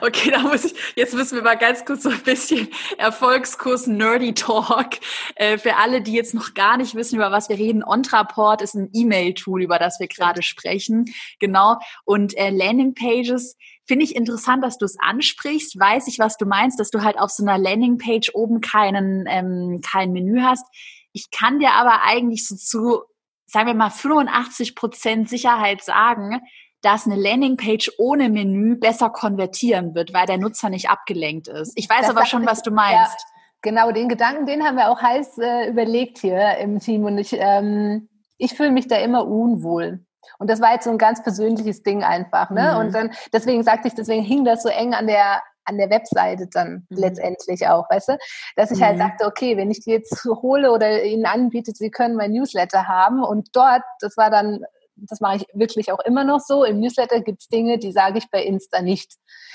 okay, 0.00 0.30
da 0.30 0.40
muss 0.40 0.64
ich, 0.64 0.74
jetzt 0.96 1.14
müssen 1.14 1.36
wir 1.36 1.42
mal 1.42 1.56
ganz 1.56 1.84
kurz 1.84 2.02
so 2.02 2.10
ein 2.10 2.22
bisschen 2.22 2.68
Erfolgskurs 2.98 3.86
Nerdy 3.86 4.34
Talk. 4.34 4.98
Äh, 5.36 5.56
für 5.58 5.76
alle, 5.76 6.02
die 6.02 6.12
jetzt 6.12 6.34
noch 6.34 6.54
gar 6.54 6.76
nicht 6.76 6.96
wissen, 6.96 7.16
über 7.16 7.30
was 7.30 7.48
wir 7.48 7.58
reden, 7.58 7.84
Ontraport 7.84 8.60
ist 8.60 8.74
ein 8.74 8.90
E-Mail-Tool, 8.92 9.62
über 9.62 9.78
das 9.78 10.00
wir 10.00 10.08
gerade 10.08 10.42
sprechen. 10.42 11.04
Genau. 11.38 11.78
Und 12.04 12.36
äh, 12.36 12.50
Landingpages 12.50 13.56
finde 13.86 14.04
ich 14.04 14.16
interessant, 14.16 14.64
dass 14.64 14.78
du 14.78 14.84
es 14.84 14.96
ansprichst. 14.98 15.78
Weiß 15.78 16.08
ich, 16.08 16.18
was 16.18 16.36
du 16.36 16.46
meinst, 16.46 16.80
dass 16.80 16.90
du 16.90 17.02
halt 17.02 17.18
auf 17.18 17.30
so 17.30 17.44
einer 17.44 17.58
Landingpage 17.58 18.30
oben 18.34 18.60
keinen, 18.60 19.26
ähm, 19.28 19.80
kein 19.80 20.12
Menü 20.12 20.40
hast. 20.40 20.64
Ich 21.12 21.30
kann 21.30 21.60
dir 21.60 21.72
aber 21.72 22.02
eigentlich 22.02 22.48
so 22.48 22.56
zu, 22.56 23.02
sagen 23.46 23.68
wir 23.68 23.74
mal, 23.74 23.90
85 23.90 24.74
Prozent 24.74 25.28
Sicherheit 25.28 25.84
sagen, 25.84 26.40
dass 26.82 27.06
eine 27.06 27.16
Landingpage 27.16 27.92
ohne 27.98 28.28
Menü 28.28 28.76
besser 28.76 29.10
konvertieren 29.10 29.94
wird, 29.94 30.12
weil 30.12 30.26
der 30.26 30.38
Nutzer 30.38 30.68
nicht 30.68 30.90
abgelenkt 30.90 31.48
ist. 31.48 31.72
Ich 31.76 31.88
weiß 31.88 32.02
das 32.02 32.10
aber 32.10 32.26
schon, 32.26 32.44
was 32.44 32.62
du 32.62 32.70
meinst. 32.72 33.20
Ja, 33.20 33.26
genau, 33.62 33.92
den 33.92 34.08
Gedanken, 34.08 34.46
den 34.46 34.64
haben 34.64 34.76
wir 34.76 34.90
auch 34.90 35.00
heiß 35.00 35.38
äh, 35.38 35.68
überlegt 35.68 36.18
hier 36.18 36.58
im 36.58 36.80
Team 36.80 37.04
und 37.04 37.18
ich, 37.18 37.34
ähm, 37.38 38.08
ich 38.36 38.54
fühle 38.54 38.72
mich 38.72 38.88
da 38.88 38.96
immer 38.96 39.26
unwohl. 39.26 40.04
Und 40.38 40.50
das 40.50 40.60
war 40.60 40.72
jetzt 40.72 40.84
so 40.84 40.90
ein 40.90 40.98
ganz 40.98 41.22
persönliches 41.22 41.82
Ding 41.82 42.02
einfach, 42.02 42.50
ne? 42.50 42.72
Mhm. 42.72 42.80
Und 42.80 42.94
dann, 42.94 43.10
deswegen 43.32 43.62
sagte 43.62 43.88
ich, 43.88 43.94
deswegen 43.94 44.22
hing 44.22 44.44
das 44.44 44.62
so 44.62 44.68
eng 44.68 44.94
an 44.94 45.06
der, 45.06 45.42
an 45.64 45.78
der 45.78 45.90
Webseite 45.90 46.48
dann 46.48 46.86
mhm. 46.90 46.96
letztendlich 46.96 47.68
auch, 47.68 47.88
weißt 47.90 48.08
du? 48.08 48.18
Dass 48.56 48.72
ich 48.72 48.82
halt 48.82 48.96
mhm. 48.96 49.02
halt 49.02 49.10
sagte, 49.10 49.26
okay, 49.26 49.56
wenn 49.56 49.70
ich 49.70 49.80
die 49.80 49.90
jetzt 49.90 50.24
hole 50.24 50.72
oder 50.72 51.04
ihnen 51.04 51.26
anbiete, 51.26 51.72
sie 51.74 51.90
können 51.90 52.16
mein 52.16 52.32
Newsletter 52.32 52.88
haben 52.88 53.22
und 53.22 53.50
dort, 53.52 53.82
das 54.00 54.16
war 54.16 54.30
dann 54.30 54.64
das 55.08 55.20
mache 55.20 55.36
ich 55.36 55.46
wirklich 55.52 55.92
auch 55.92 56.00
immer 56.00 56.24
noch 56.24 56.40
so. 56.40 56.64
Im 56.64 56.80
Newsletter 56.80 57.20
gibt 57.20 57.42
es 57.42 57.48
Dinge, 57.48 57.78
die 57.78 57.92
sage 57.92 58.18
ich 58.18 58.30
bei 58.30 58.42
Insta 58.42 58.82
nicht. 58.82 59.14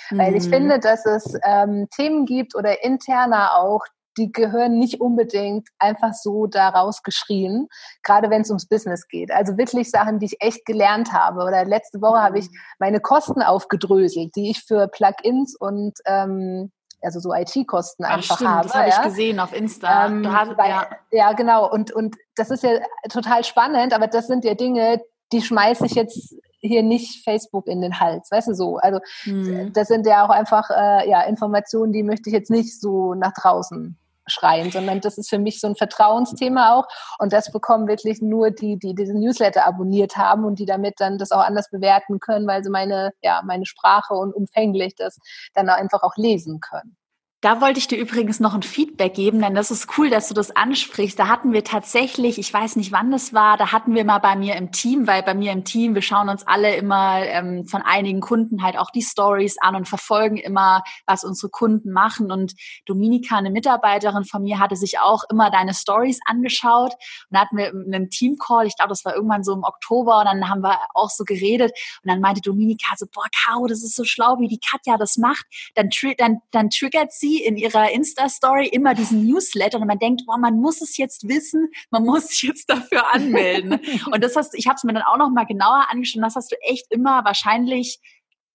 Mhm. 0.09 0.17
Weil 0.17 0.35
ich 0.35 0.45
mhm. 0.47 0.51
finde, 0.51 0.79
dass 0.79 1.05
es 1.05 1.33
ähm, 1.43 1.87
Themen 1.95 2.25
gibt 2.25 2.55
oder 2.55 2.83
interner 2.83 3.57
auch, 3.57 3.81
die 4.17 4.31
gehören 4.31 4.79
nicht 4.79 4.99
unbedingt 4.99 5.69
einfach 5.77 6.13
so 6.13 6.47
da 6.47 6.69
rausgeschrien, 6.69 7.67
gerade 8.01 8.29
wenn 8.31 8.41
es 8.41 8.49
ums 8.49 8.67
Business 8.67 9.07
geht. 9.07 9.31
Also 9.31 9.57
wirklich 9.57 9.91
Sachen, 9.91 10.17
die 10.19 10.25
ich 10.25 10.37
echt 10.41 10.65
gelernt 10.65 11.13
habe. 11.13 11.43
Oder 11.43 11.65
letzte 11.65 12.01
Woche 12.01 12.17
mhm. 12.17 12.23
habe 12.23 12.39
ich 12.39 12.49
meine 12.79 12.99
Kosten 12.99 13.41
aufgedröselt, 13.41 14.35
die 14.35 14.49
ich 14.49 14.63
für 14.63 14.87
Plugins 14.87 15.55
und 15.55 15.93
ähm, 16.05 16.71
also 17.01 17.19
so 17.19 17.33
IT-Kosten 17.33 18.05
einfach 18.05 18.35
stimmt, 18.35 18.49
habe. 18.49 18.67
Das 18.67 18.75
habe 18.75 18.89
ja. 18.89 18.95
ich 18.97 19.03
gesehen 19.03 19.39
auf 19.39 19.53
Insta. 19.53 20.07
Ähm, 20.07 20.31
hast, 20.35 20.57
weil, 20.57 20.69
ja. 20.69 20.87
ja. 21.11 21.33
genau. 21.33 21.71
Und, 21.71 21.91
und 21.91 22.15
das 22.35 22.49
ist 22.49 22.63
ja 22.63 22.71
total 23.09 23.43
spannend, 23.43 23.93
aber 23.93 24.07
das 24.07 24.27
sind 24.27 24.43
ja 24.45 24.55
Dinge, 24.55 25.01
die 25.31 25.41
schmeiße 25.41 25.85
ich 25.85 25.93
jetzt 25.93 26.35
hier 26.59 26.83
nicht 26.83 27.23
Facebook 27.23 27.67
in 27.67 27.81
den 27.81 27.99
Hals, 27.99 28.31
weißt 28.31 28.49
du 28.49 28.53
so. 28.53 28.77
Also 28.77 28.99
mhm. 29.25 29.71
das 29.73 29.87
sind 29.87 30.05
ja 30.05 30.25
auch 30.25 30.29
einfach 30.29 30.69
äh, 30.69 31.09
ja 31.09 31.21
Informationen, 31.23 31.93
die 31.93 32.03
möchte 32.03 32.29
ich 32.29 32.33
jetzt 32.33 32.51
nicht 32.51 32.79
so 32.79 33.13
nach 33.13 33.33
draußen 33.33 33.97
schreien, 34.27 34.71
sondern 34.71 34.99
das 34.99 35.17
ist 35.17 35.29
für 35.29 35.39
mich 35.39 35.61
so 35.61 35.67
ein 35.67 35.75
Vertrauensthema 35.75 36.75
auch 36.75 36.87
und 37.19 37.31
das 37.31 37.51
bekommen 37.51 37.87
wirklich 37.87 38.21
nur 38.21 38.51
die, 38.51 38.77
die 38.77 38.93
diesen 38.93 39.21
Newsletter 39.21 39.65
abonniert 39.65 40.17
haben 40.17 40.43
und 40.43 40.59
die 40.59 40.65
damit 40.65 40.95
dann 40.97 41.17
das 41.17 41.31
auch 41.31 41.39
anders 41.39 41.69
bewerten 41.69 42.19
können, 42.19 42.45
weil 42.45 42.63
sie 42.63 42.69
meine 42.69 43.11
ja 43.21 43.41
meine 43.45 43.65
Sprache 43.65 44.13
und 44.13 44.33
umfänglich 44.33 44.95
das 44.95 45.17
dann 45.53 45.69
einfach 45.69 46.03
auch 46.03 46.17
lesen 46.17 46.59
können. 46.59 46.97
Da 47.41 47.61
wollte 47.61 47.77
ich 47.77 47.87
dir 47.87 47.99
übrigens 47.99 48.39
noch 48.39 48.55
ein 48.55 48.63
Feedback 48.63 49.13
geben, 49.13 49.41
denn 49.41 49.53
das 49.53 49.69
ist 49.69 49.95
cool, 49.95 50.09
dass 50.09 50.27
du 50.27 50.33
das 50.33 50.55
ansprichst. 50.55 51.19
Da 51.19 51.27
hatten 51.27 51.53
wir 51.53 51.63
tatsächlich, 51.63 52.39
ich 52.39 52.51
weiß 52.51 52.77
nicht, 52.77 52.91
wann 52.91 53.11
das 53.11 53.31
war, 53.31 53.57
da 53.57 53.71
hatten 53.71 53.93
wir 53.93 54.05
mal 54.05 54.17
bei 54.17 54.35
mir 54.35 54.55
im 54.55 54.71
Team, 54.71 55.05
weil 55.05 55.21
bei 55.21 55.35
mir 55.35 55.51
im 55.51 55.63
Team, 55.63 55.93
wir 55.93 56.01
schauen 56.01 56.29
uns 56.29 56.47
alle 56.47 56.75
immer 56.75 57.21
ähm, 57.21 57.67
von 57.67 57.83
einigen 57.83 58.21
Kunden 58.21 58.63
halt 58.63 58.75
auch 58.75 58.89
die 58.89 59.03
Stories 59.03 59.57
an 59.61 59.75
und 59.75 59.87
verfolgen 59.87 60.37
immer, 60.37 60.81
was 61.05 61.23
unsere 61.23 61.51
Kunden 61.51 61.91
machen. 61.91 62.31
Und 62.31 62.53
Dominika, 62.87 63.37
eine 63.37 63.51
Mitarbeiterin 63.51 64.23
von 64.23 64.41
mir, 64.41 64.57
hatte 64.57 64.75
sich 64.75 64.97
auch 64.97 65.21
immer 65.29 65.51
deine 65.51 65.75
Stories 65.75 66.19
angeschaut. 66.25 66.93
Und 67.29 67.37
hatten 67.37 67.55
wir 67.55 67.67
einen 67.67 68.09
Team-Call, 68.09 68.65
ich 68.65 68.75
glaube, 68.75 68.89
das 68.89 69.05
war 69.05 69.13
irgendwann 69.13 69.43
so 69.43 69.53
im 69.53 69.61
Oktober, 69.61 70.21
und 70.21 70.25
dann 70.25 70.49
haben 70.49 70.61
wir 70.61 70.79
auch 70.95 71.11
so 71.11 71.23
geredet. 71.23 71.71
Und 72.03 72.09
dann 72.09 72.19
meinte 72.19 72.41
Dominika 72.41 72.95
so, 72.97 73.05
boah, 73.13 73.25
Caro, 73.45 73.67
das 73.67 73.83
ist 73.83 73.95
so 73.95 74.05
schlau, 74.05 74.39
wie 74.39 74.47
die 74.47 74.59
Katja 74.59 74.97
das 74.97 75.17
macht. 75.17 75.45
Dann, 75.75 75.91
dann, 76.17 76.39
dann 76.49 76.71
triggert 76.71 77.11
sie 77.11 77.26
sie 77.27 77.43
in 77.43 77.57
ihrer 77.57 77.91
Insta-Story 77.91 78.67
immer 78.67 78.93
diesen 78.93 79.25
Newsletter 79.25 79.79
und 79.79 79.87
man 79.87 79.99
denkt, 79.99 80.23
boah, 80.25 80.37
man 80.37 80.59
muss 80.59 80.81
es 80.81 80.97
jetzt 80.97 81.27
wissen, 81.27 81.69
man 81.89 82.03
muss 82.03 82.27
sich 82.29 82.43
jetzt 82.43 82.69
dafür 82.69 83.13
anmelden. 83.13 83.79
und 84.11 84.23
das 84.23 84.35
hast, 84.35 84.55
ich 84.55 84.67
habe 84.67 84.75
es 84.75 84.83
mir 84.83 84.93
dann 84.93 85.03
auch 85.03 85.17
noch 85.17 85.29
mal 85.29 85.45
genauer 85.45 85.85
angeschaut, 85.89 86.23
das 86.23 86.35
hast 86.35 86.51
du 86.51 86.55
echt 86.61 86.85
immer 86.89 87.23
wahrscheinlich 87.25 87.99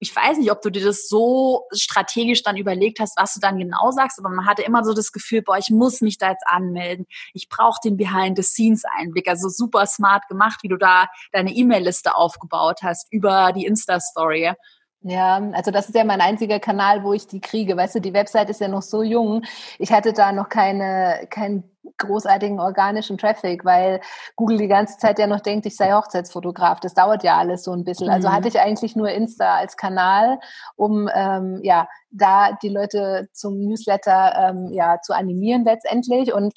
ich 0.04 0.14
weiß 0.16 0.38
nicht, 0.38 0.50
ob 0.50 0.60
du 0.62 0.70
dir 0.70 0.84
das 0.84 1.08
so 1.08 1.62
strategisch 1.72 2.42
dann 2.42 2.56
überlegt 2.56 2.98
hast, 2.98 3.16
was 3.16 3.34
du 3.34 3.40
dann 3.40 3.56
genau 3.56 3.92
sagst, 3.92 4.18
aber 4.18 4.30
man 4.30 4.46
hatte 4.46 4.62
immer 4.62 4.82
so 4.82 4.94
das 4.94 5.12
Gefühl, 5.12 5.42
boah, 5.42 5.58
ich 5.58 5.70
muss 5.70 6.00
mich 6.00 6.18
da 6.18 6.30
jetzt 6.30 6.44
anmelden. 6.44 7.06
Ich 7.34 7.48
brauche 7.48 7.78
den 7.84 7.96
Behind-the-Scenes-Einblick. 7.96 9.28
Also 9.28 9.48
super 9.48 9.86
smart 9.86 10.26
gemacht, 10.26 10.58
wie 10.64 10.68
du 10.68 10.76
da 10.76 11.06
deine 11.30 11.52
E-Mail-Liste 11.52 12.16
aufgebaut 12.16 12.80
hast 12.82 13.12
über 13.12 13.52
die 13.52 13.64
Insta-Story. 13.64 14.54
Ja, 15.04 15.42
also 15.52 15.70
das 15.72 15.88
ist 15.88 15.96
ja 15.96 16.04
mein 16.04 16.20
einziger 16.20 16.60
Kanal, 16.60 17.02
wo 17.02 17.12
ich 17.12 17.26
die 17.26 17.40
kriege. 17.40 17.76
Weißt 17.76 17.96
du, 17.96 18.00
die 18.00 18.12
Website 18.12 18.50
ist 18.50 18.60
ja 18.60 18.68
noch 18.68 18.82
so 18.82 19.02
jung. 19.02 19.42
Ich 19.78 19.90
hatte 19.90 20.12
da 20.12 20.30
noch 20.30 20.48
keine, 20.48 21.26
keinen 21.28 21.64
großartigen 21.98 22.60
organischen 22.60 23.18
Traffic, 23.18 23.64
weil 23.64 24.00
Google 24.36 24.58
die 24.58 24.68
ganze 24.68 24.98
Zeit 24.98 25.18
ja 25.18 25.26
noch 25.26 25.40
denkt, 25.40 25.66
ich 25.66 25.76
sei 25.76 25.92
Hochzeitsfotograf. 25.92 26.78
Das 26.80 26.94
dauert 26.94 27.24
ja 27.24 27.36
alles 27.36 27.64
so 27.64 27.72
ein 27.72 27.84
bisschen. 27.84 28.10
Also 28.10 28.28
mhm. 28.28 28.32
hatte 28.32 28.48
ich 28.48 28.60
eigentlich 28.60 28.94
nur 28.94 29.10
Insta 29.10 29.56
als 29.56 29.76
Kanal, 29.76 30.38
um 30.76 31.08
ähm, 31.12 31.60
ja 31.62 31.88
da 32.10 32.52
die 32.62 32.68
Leute 32.68 33.28
zum 33.32 33.58
Newsletter 33.58 34.50
ähm, 34.50 34.68
ja 34.72 35.00
zu 35.02 35.14
animieren 35.14 35.64
letztendlich. 35.64 36.32
Und 36.32 36.54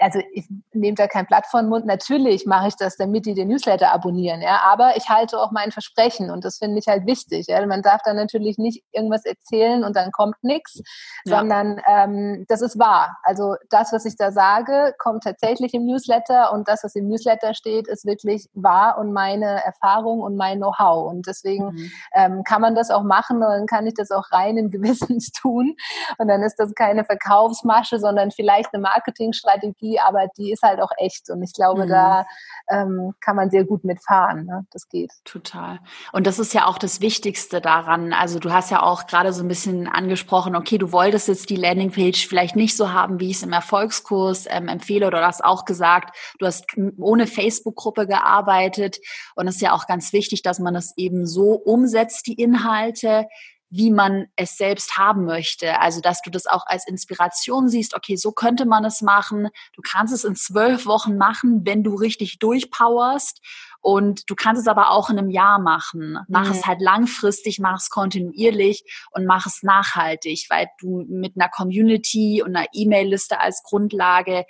also 0.00 0.20
ich 0.32 0.46
nehme 0.72 0.94
da 0.94 1.06
kein 1.06 1.26
Blatt 1.26 1.46
von 1.46 1.68
Mund. 1.68 1.86
Natürlich 1.86 2.46
mache 2.46 2.68
ich 2.68 2.76
das, 2.76 2.96
damit 2.96 3.26
die 3.26 3.34
den 3.34 3.48
Newsletter 3.48 3.92
abonnieren, 3.92 4.42
ja. 4.42 4.60
Aber 4.64 4.96
ich 4.96 5.08
halte 5.08 5.38
auch 5.38 5.50
mein 5.52 5.72
Versprechen 5.72 6.30
und 6.30 6.44
das 6.44 6.58
finde 6.58 6.78
ich 6.78 6.88
halt 6.88 7.06
wichtig. 7.06 7.46
Ja? 7.46 7.64
Man 7.66 7.82
darf 7.82 8.00
dann 8.04 8.16
natürlich 8.16 8.58
nicht 8.58 8.84
irgendwas 8.92 9.24
erzählen 9.24 9.84
und 9.84 9.96
dann 9.96 10.12
kommt 10.12 10.36
nichts, 10.42 10.82
ja. 11.24 11.38
sondern 11.38 11.80
ähm, 11.86 12.44
das 12.48 12.62
ist 12.62 12.78
wahr. 12.78 13.16
Also 13.22 13.54
das, 13.70 13.92
was 13.92 14.04
ich 14.04 14.16
da 14.16 14.32
sage, 14.32 14.94
kommt 14.98 15.24
tatsächlich 15.24 15.74
im 15.74 15.86
Newsletter 15.86 16.52
und 16.52 16.68
das, 16.68 16.82
was 16.84 16.94
im 16.94 17.08
Newsletter 17.08 17.54
steht, 17.54 17.88
ist 17.88 18.04
wirklich 18.04 18.48
wahr 18.54 18.98
und 18.98 19.12
meine 19.12 19.64
Erfahrung 19.64 20.20
und 20.20 20.36
mein 20.36 20.58
Know-how. 20.58 21.10
Und 21.10 21.26
deswegen 21.26 21.66
mhm. 21.66 21.92
ähm, 22.14 22.44
kann 22.44 22.60
man 22.60 22.74
das 22.74 22.90
auch 22.90 23.02
machen 23.02 23.36
und 23.36 23.42
dann 23.42 23.66
kann 23.66 23.86
ich 23.86 23.94
das 23.94 24.10
auch 24.10 24.32
reinen 24.32 24.70
Gewissens 24.70 25.30
tun. 25.32 25.76
Und 26.18 26.28
dann 26.28 26.42
ist 26.42 26.56
das 26.56 26.74
keine 26.74 27.04
Verkaufsmasche, 27.04 27.98
sondern 27.98 28.30
vielleicht 28.30 28.72
eine 28.74 28.82
Marketingstrategie 28.82 29.75
Technologie, 29.76 29.98
aber 30.00 30.28
die 30.36 30.52
ist 30.52 30.62
halt 30.62 30.80
auch 30.80 30.90
echt. 30.98 31.30
Und 31.30 31.42
ich 31.42 31.52
glaube, 31.52 31.84
mhm. 31.84 31.88
da 31.88 32.26
ähm, 32.70 33.14
kann 33.20 33.36
man 33.36 33.50
sehr 33.50 33.64
gut 33.64 33.84
mitfahren. 33.84 34.46
Ne? 34.46 34.66
Das 34.70 34.88
geht. 34.88 35.10
Total. 35.24 35.78
Und 36.12 36.26
das 36.26 36.38
ist 36.38 36.54
ja 36.54 36.66
auch 36.66 36.78
das 36.78 37.00
Wichtigste 37.00 37.60
daran. 37.60 38.12
Also 38.12 38.38
du 38.38 38.52
hast 38.52 38.70
ja 38.70 38.82
auch 38.82 39.06
gerade 39.06 39.32
so 39.32 39.42
ein 39.42 39.48
bisschen 39.48 39.88
angesprochen, 39.88 40.56
okay, 40.56 40.78
du 40.78 40.92
wolltest 40.92 41.28
jetzt 41.28 41.50
die 41.50 41.56
Landingpage 41.56 42.26
vielleicht 42.26 42.56
nicht 42.56 42.76
so 42.76 42.92
haben, 42.92 43.20
wie 43.20 43.30
ich 43.30 43.36
es 43.36 43.42
im 43.42 43.52
Erfolgskurs 43.52 44.46
ähm, 44.48 44.68
empfehle 44.68 45.06
oder 45.06 45.20
du 45.20 45.26
hast 45.26 45.44
auch 45.44 45.64
gesagt, 45.64 46.16
du 46.38 46.46
hast 46.46 46.66
ohne 46.98 47.26
Facebook-Gruppe 47.26 48.06
gearbeitet 48.06 48.98
und 49.34 49.48
es 49.48 49.56
ist 49.56 49.60
ja 49.60 49.72
auch 49.72 49.86
ganz 49.86 50.12
wichtig, 50.12 50.42
dass 50.42 50.58
man 50.58 50.74
das 50.74 50.92
eben 50.96 51.26
so 51.26 51.52
umsetzt, 51.52 52.26
die 52.26 52.34
Inhalte, 52.34 53.26
wie 53.70 53.90
man 53.90 54.26
es 54.36 54.56
selbst 54.56 54.96
haben 54.96 55.24
möchte. 55.24 55.80
Also, 55.80 56.00
dass 56.00 56.22
du 56.22 56.30
das 56.30 56.46
auch 56.46 56.64
als 56.66 56.86
Inspiration 56.86 57.68
siehst, 57.68 57.94
okay, 57.94 58.16
so 58.16 58.32
könnte 58.32 58.64
man 58.64 58.84
es 58.84 59.02
machen. 59.02 59.48
Du 59.74 59.82
kannst 59.82 60.14
es 60.14 60.24
in 60.24 60.36
zwölf 60.36 60.86
Wochen 60.86 61.16
machen, 61.16 61.62
wenn 61.64 61.82
du 61.82 61.94
richtig 61.94 62.38
durchpowerst. 62.38 63.40
Und 63.80 64.28
du 64.28 64.34
kannst 64.34 64.62
es 64.62 64.68
aber 64.68 64.90
auch 64.90 65.10
in 65.10 65.18
einem 65.18 65.30
Jahr 65.30 65.60
machen. 65.60 66.18
Mach 66.28 66.46
mhm. 66.46 66.52
es 66.52 66.66
halt 66.66 66.80
langfristig, 66.80 67.60
mach 67.60 67.78
es 67.78 67.90
kontinuierlich 67.90 68.84
und 69.12 69.26
mach 69.26 69.46
es 69.46 69.62
nachhaltig, 69.62 70.46
weil 70.48 70.66
du 70.80 71.04
mit 71.08 71.34
einer 71.36 71.48
Community 71.48 72.42
und 72.42 72.56
einer 72.56 72.66
E-Mail-Liste 72.72 73.38
als 73.38 73.62
Grundlage 73.62 74.44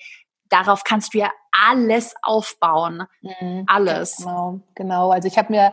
darauf 0.49 0.85
kannst 0.85 1.15
du 1.15 1.19
ja 1.19 1.31
alles 1.53 2.15
aufbauen. 2.23 3.05
Mhm, 3.23 3.65
alles. 3.67 4.19
Genau, 4.19 4.61
genau. 4.75 5.11
Also 5.11 5.29
ich 5.29 5.39
habe 5.39 5.53
mir, 5.53 5.73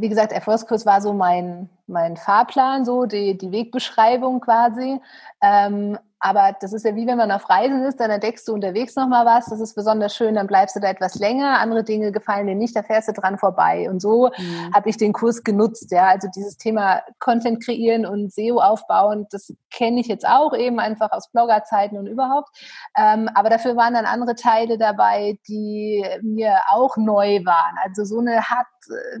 wie 0.00 0.08
gesagt, 0.08 0.32
Erfolgskurs 0.32 0.86
war 0.86 1.00
so 1.00 1.12
mein, 1.12 1.68
mein 1.86 2.16
Fahrplan, 2.16 2.84
so 2.84 3.06
die, 3.06 3.36
die 3.36 3.52
Wegbeschreibung 3.52 4.40
quasi. 4.40 5.00
Ähm, 5.42 5.98
aber 6.20 6.56
das 6.60 6.72
ist 6.72 6.84
ja 6.84 6.96
wie 6.96 7.06
wenn 7.06 7.16
man 7.16 7.30
auf 7.30 7.48
Reisen 7.48 7.84
ist, 7.84 8.00
dann 8.00 8.10
entdeckst 8.10 8.48
du 8.48 8.52
unterwegs 8.52 8.96
nochmal 8.96 9.24
was, 9.24 9.46
das 9.46 9.60
ist 9.60 9.74
besonders 9.74 10.14
schön, 10.14 10.34
dann 10.34 10.46
bleibst 10.46 10.74
du 10.74 10.80
da 10.80 10.88
etwas 10.88 11.14
länger, 11.14 11.60
andere 11.60 11.84
Dinge 11.84 12.10
gefallen 12.10 12.46
dir 12.46 12.54
nicht, 12.54 12.74
da 12.74 12.82
fährst 12.82 13.08
du 13.08 13.12
dran 13.12 13.38
vorbei. 13.38 13.88
Und 13.88 14.00
so 14.00 14.30
mhm. 14.36 14.74
habe 14.74 14.90
ich 14.90 14.96
den 14.96 15.12
Kurs 15.12 15.44
genutzt, 15.44 15.92
ja. 15.92 16.08
Also 16.08 16.28
dieses 16.34 16.56
Thema 16.56 17.02
Content 17.20 17.64
kreieren 17.64 18.04
und 18.04 18.32
SEO 18.32 18.58
aufbauen, 18.58 19.26
das 19.30 19.52
kenne 19.70 20.00
ich 20.00 20.08
jetzt 20.08 20.26
auch 20.26 20.54
eben 20.54 20.80
einfach 20.80 21.12
aus 21.12 21.30
Bloggerzeiten 21.30 21.98
und 21.98 22.06
überhaupt. 22.06 22.48
Ähm, 22.96 23.28
aber 23.34 23.48
dafür 23.48 23.76
waren 23.76 23.94
dann 23.94 24.06
andere 24.06 24.34
Teile 24.34 24.76
dabei, 24.76 25.38
die 25.46 26.04
mir 26.22 26.58
auch 26.70 26.96
neu 26.96 27.44
waren. 27.44 27.76
Also 27.84 28.04
so 28.04 28.18
eine 28.18 28.42
hart 28.42 28.66
äh, 28.88 29.20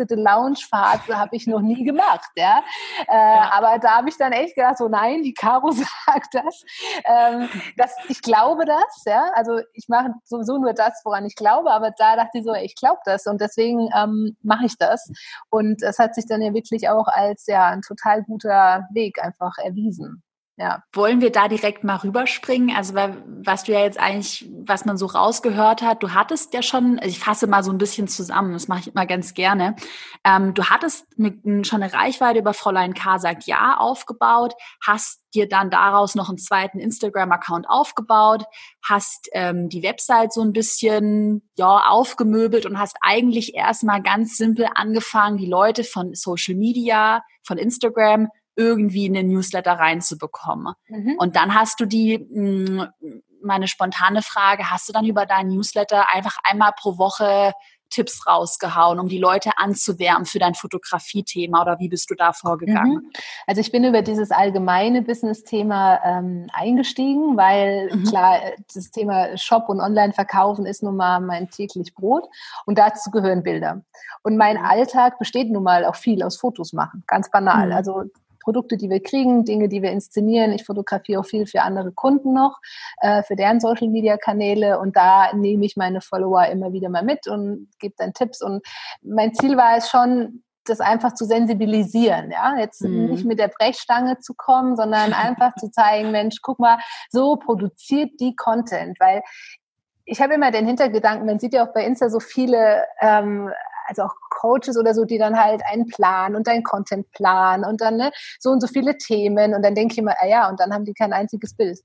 getaktete 0.00 0.14
Loungephase 0.20 1.16
habe 1.16 1.36
ich 1.36 1.46
noch 1.46 1.60
nie 1.60 1.84
gemacht, 1.84 2.30
ja. 2.36 2.62
Äh, 3.08 3.14
ja. 3.14 3.50
Aber 3.52 3.78
da 3.78 3.96
habe 3.96 4.08
ich 4.08 4.16
dann 4.16 4.32
echt 4.32 4.54
gedacht, 4.54 4.78
so 4.78 4.88
nein, 4.88 5.22
die 5.22 5.34
Caro 5.34 5.70
sagt, 5.70 5.90
sagt 6.06 6.34
das. 6.34 6.64
Ähm, 7.04 7.48
das 7.76 7.94
ich 8.08 8.22
glaube 8.22 8.64
das, 8.64 9.04
ja. 9.06 9.30
Also 9.34 9.60
ich 9.74 9.88
mache 9.88 10.12
sowieso 10.24 10.58
nur 10.58 10.72
das, 10.72 11.00
woran 11.04 11.26
ich 11.26 11.36
glaube, 11.36 11.70
aber 11.70 11.90
da 11.96 12.16
dachte 12.16 12.38
ich 12.38 12.44
so, 12.44 12.54
ich 12.54 12.74
glaube 12.74 13.00
das 13.04 13.26
und 13.26 13.40
deswegen 13.40 13.88
ähm, 13.96 14.36
mache 14.42 14.66
ich 14.66 14.76
das. 14.78 15.10
Und 15.50 15.82
es 15.82 15.98
hat 15.98 16.14
sich 16.14 16.26
dann 16.26 16.42
ja 16.42 16.54
wirklich 16.54 16.88
auch 16.88 17.06
als 17.06 17.46
ja 17.46 17.68
ein 17.68 17.82
total 17.82 18.22
guter 18.22 18.86
Weg 18.92 19.22
einfach 19.22 19.56
erwiesen. 19.58 20.22
Ja. 20.60 20.82
Wollen 20.92 21.22
wir 21.22 21.32
da 21.32 21.48
direkt 21.48 21.84
mal 21.84 21.96
rüberspringen? 21.96 22.76
Also, 22.76 22.92
was 22.94 23.64
du 23.64 23.72
ja 23.72 23.80
jetzt 23.80 23.98
eigentlich, 23.98 24.46
was 24.66 24.84
man 24.84 24.98
so 24.98 25.06
rausgehört 25.06 25.80
hat, 25.80 26.02
du 26.02 26.12
hattest 26.12 26.52
ja 26.52 26.60
schon, 26.60 26.98
also 26.98 27.08
ich 27.08 27.18
fasse 27.18 27.46
mal 27.46 27.64
so 27.64 27.70
ein 27.70 27.78
bisschen 27.78 28.08
zusammen, 28.08 28.52
das 28.52 28.68
mache 28.68 28.80
ich 28.80 28.88
immer 28.88 29.06
ganz 29.06 29.32
gerne. 29.32 29.74
Ähm, 30.22 30.52
du 30.52 30.64
hattest 30.64 31.06
eine, 31.18 31.64
schon 31.64 31.82
eine 31.82 31.94
Reichweite 31.94 32.40
über 32.40 32.52
Fräulein 32.52 32.92
K. 32.92 33.18
sagt 33.18 33.44
ja 33.44 33.78
aufgebaut, 33.78 34.52
hast 34.84 35.22
dir 35.32 35.48
dann 35.48 35.70
daraus 35.70 36.14
noch 36.14 36.28
einen 36.28 36.36
zweiten 36.36 36.78
Instagram-Account 36.78 37.64
aufgebaut, 37.66 38.44
hast 38.86 39.30
ähm, 39.32 39.70
die 39.70 39.82
Website 39.82 40.34
so 40.34 40.42
ein 40.42 40.52
bisschen 40.52 41.48
ja 41.56 41.88
aufgemöbelt 41.88 42.66
und 42.66 42.78
hast 42.78 42.98
eigentlich 43.00 43.54
erstmal 43.54 44.02
ganz 44.02 44.36
simpel 44.36 44.66
angefangen, 44.74 45.38
die 45.38 45.46
Leute 45.46 45.84
von 45.84 46.12
Social 46.12 46.54
Media, 46.54 47.22
von 47.44 47.56
Instagram 47.56 48.28
irgendwie 48.56 49.06
in 49.06 49.14
den 49.14 49.28
Newsletter 49.28 49.72
reinzubekommen. 49.72 50.74
Mhm. 50.88 51.16
Und 51.18 51.36
dann 51.36 51.54
hast 51.54 51.80
du 51.80 51.86
die, 51.86 52.14
hm, 52.16 52.86
meine 53.42 53.68
spontane 53.68 54.22
Frage, 54.22 54.70
hast 54.70 54.88
du 54.88 54.92
dann 54.92 55.06
über 55.06 55.26
deinen 55.26 55.50
Newsletter 55.50 56.08
einfach 56.12 56.36
einmal 56.44 56.72
pro 56.76 56.98
Woche 56.98 57.52
Tipps 57.90 58.26
rausgehauen, 58.26 58.98
um 58.98 59.08
die 59.08 59.18
Leute 59.18 59.50
anzuwärmen 59.56 60.24
für 60.24 60.38
dein 60.38 60.54
Fotografie-Thema 60.54 61.60
oder 61.62 61.78
wie 61.78 61.88
bist 61.88 62.08
du 62.10 62.14
da 62.14 62.32
vorgegangen? 62.32 63.02
Mhm. 63.02 63.10
Also 63.46 63.60
ich 63.60 63.72
bin 63.72 63.84
über 63.84 64.02
dieses 64.02 64.30
allgemeine 64.30 65.02
Business-Thema 65.02 66.00
ähm, 66.04 66.46
eingestiegen, 66.52 67.36
weil 67.36 67.90
mhm. 67.92 68.04
klar, 68.04 68.38
das 68.72 68.90
Thema 68.90 69.36
Shop 69.36 69.68
und 69.68 69.80
Online-Verkaufen 69.80 70.66
ist 70.66 70.82
nun 70.82 70.96
mal 70.96 71.20
mein 71.20 71.50
täglich 71.50 71.94
Brot 71.94 72.24
und 72.64 72.78
dazu 72.78 73.10
gehören 73.10 73.42
Bilder. 73.42 73.82
Und 74.22 74.36
mein 74.36 74.56
mhm. 74.56 74.64
Alltag 74.64 75.18
besteht 75.18 75.50
nun 75.50 75.64
mal 75.64 75.84
auch 75.84 75.96
viel 75.96 76.22
aus 76.22 76.36
Fotos 76.36 76.72
machen, 76.72 77.02
ganz 77.06 77.30
banal. 77.30 77.66
Mhm. 77.66 77.72
Also 77.72 78.04
Produkte, 78.40 78.76
die 78.76 78.90
wir 78.90 79.02
kriegen, 79.02 79.44
Dinge, 79.44 79.68
die 79.68 79.82
wir 79.82 79.92
inszenieren. 79.92 80.52
Ich 80.52 80.64
fotografiere 80.64 81.20
auch 81.20 81.26
viel 81.26 81.46
für 81.46 81.62
andere 81.62 81.92
Kunden 81.92 82.32
noch, 82.32 82.58
äh, 83.00 83.22
für 83.22 83.36
deren 83.36 83.60
Social-Media-Kanäle 83.60 84.80
und 84.80 84.96
da 84.96 85.32
nehme 85.32 85.64
ich 85.64 85.76
meine 85.76 86.00
Follower 86.00 86.46
immer 86.46 86.72
wieder 86.72 86.88
mal 86.88 87.04
mit 87.04 87.26
und 87.28 87.68
gebe 87.78 87.94
dann 87.98 88.12
Tipps. 88.12 88.42
Und 88.42 88.66
mein 89.02 89.34
Ziel 89.34 89.56
war 89.56 89.76
es 89.76 89.88
schon, 89.88 90.42
das 90.64 90.80
einfach 90.80 91.14
zu 91.14 91.24
sensibilisieren, 91.24 92.30
ja, 92.30 92.56
jetzt 92.58 92.82
mhm. 92.82 93.06
nicht 93.06 93.24
mit 93.24 93.38
der 93.38 93.48
Brechstange 93.48 94.18
zu 94.18 94.34
kommen, 94.34 94.76
sondern 94.76 95.12
einfach 95.12 95.54
zu 95.56 95.70
zeigen, 95.70 96.10
Mensch, 96.12 96.36
guck 96.42 96.58
mal, 96.58 96.78
so 97.10 97.36
produziert 97.36 98.20
die 98.20 98.36
Content, 98.36 98.98
weil 99.00 99.22
ich 100.04 100.20
habe 100.20 100.34
immer 100.34 100.50
den 100.50 100.66
Hintergedanken, 100.66 101.26
man 101.26 101.38
sieht 101.38 101.54
ja 101.54 101.64
auch 101.64 101.72
bei 101.72 101.84
Insta 101.84 102.10
so 102.10 102.18
viele 102.18 102.84
ähm, 103.00 103.50
also 103.90 104.04
auch 104.04 104.14
Coaches 104.30 104.78
oder 104.78 104.94
so, 104.94 105.04
die 105.04 105.18
dann 105.18 105.38
halt 105.38 105.62
einen 105.70 105.86
Plan 105.86 106.34
und 106.34 106.48
einen 106.48 106.62
Contentplan 106.62 107.64
und 107.64 107.80
dann 107.80 107.96
ne, 107.96 108.12
so 108.38 108.50
und 108.50 108.60
so 108.60 108.68
viele 108.68 108.96
Themen 108.96 109.54
und 109.54 109.62
dann 109.62 109.74
denke 109.74 109.92
ich 109.92 109.98
immer, 109.98 110.14
ah 110.18 110.26
ja, 110.26 110.48
und 110.48 110.60
dann 110.60 110.72
haben 110.72 110.84
die 110.84 110.94
kein 110.94 111.12
einziges 111.12 111.54
Bild. 111.54 111.80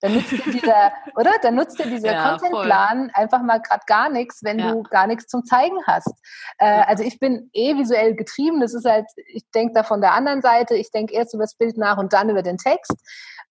Dann 0.00 0.14
nutzt 0.14 0.32
dir 0.32 0.50
dieser, 0.50 0.92
oder? 1.16 1.32
Dann 1.42 1.54
nutzt 1.54 1.78
dir 1.78 1.86
dieser 1.86 2.12
ja, 2.12 2.30
Contentplan 2.30 3.10
einfach 3.12 3.42
mal 3.42 3.58
gerade 3.60 3.82
gar 3.86 4.08
nichts, 4.08 4.42
wenn 4.42 4.58
ja. 4.58 4.72
du 4.72 4.82
gar 4.84 5.06
nichts 5.06 5.26
zum 5.26 5.44
Zeigen 5.44 5.76
hast. 5.86 6.12
Äh, 6.58 6.84
also 6.86 7.04
ich 7.04 7.18
bin 7.18 7.50
eh 7.52 7.76
visuell 7.76 8.14
getrieben. 8.14 8.60
Das 8.60 8.72
ist 8.72 8.86
halt, 8.86 9.06
ich 9.26 9.44
denke 9.54 9.74
da 9.74 9.82
von 9.82 10.00
der 10.00 10.14
anderen 10.14 10.40
Seite, 10.40 10.74
ich 10.74 10.90
denke 10.90 11.12
erst 11.12 11.34
über 11.34 11.44
das 11.44 11.54
Bild 11.54 11.76
nach 11.76 11.98
und 11.98 12.14
dann 12.14 12.30
über 12.30 12.42
den 12.42 12.56
Text. 12.56 12.94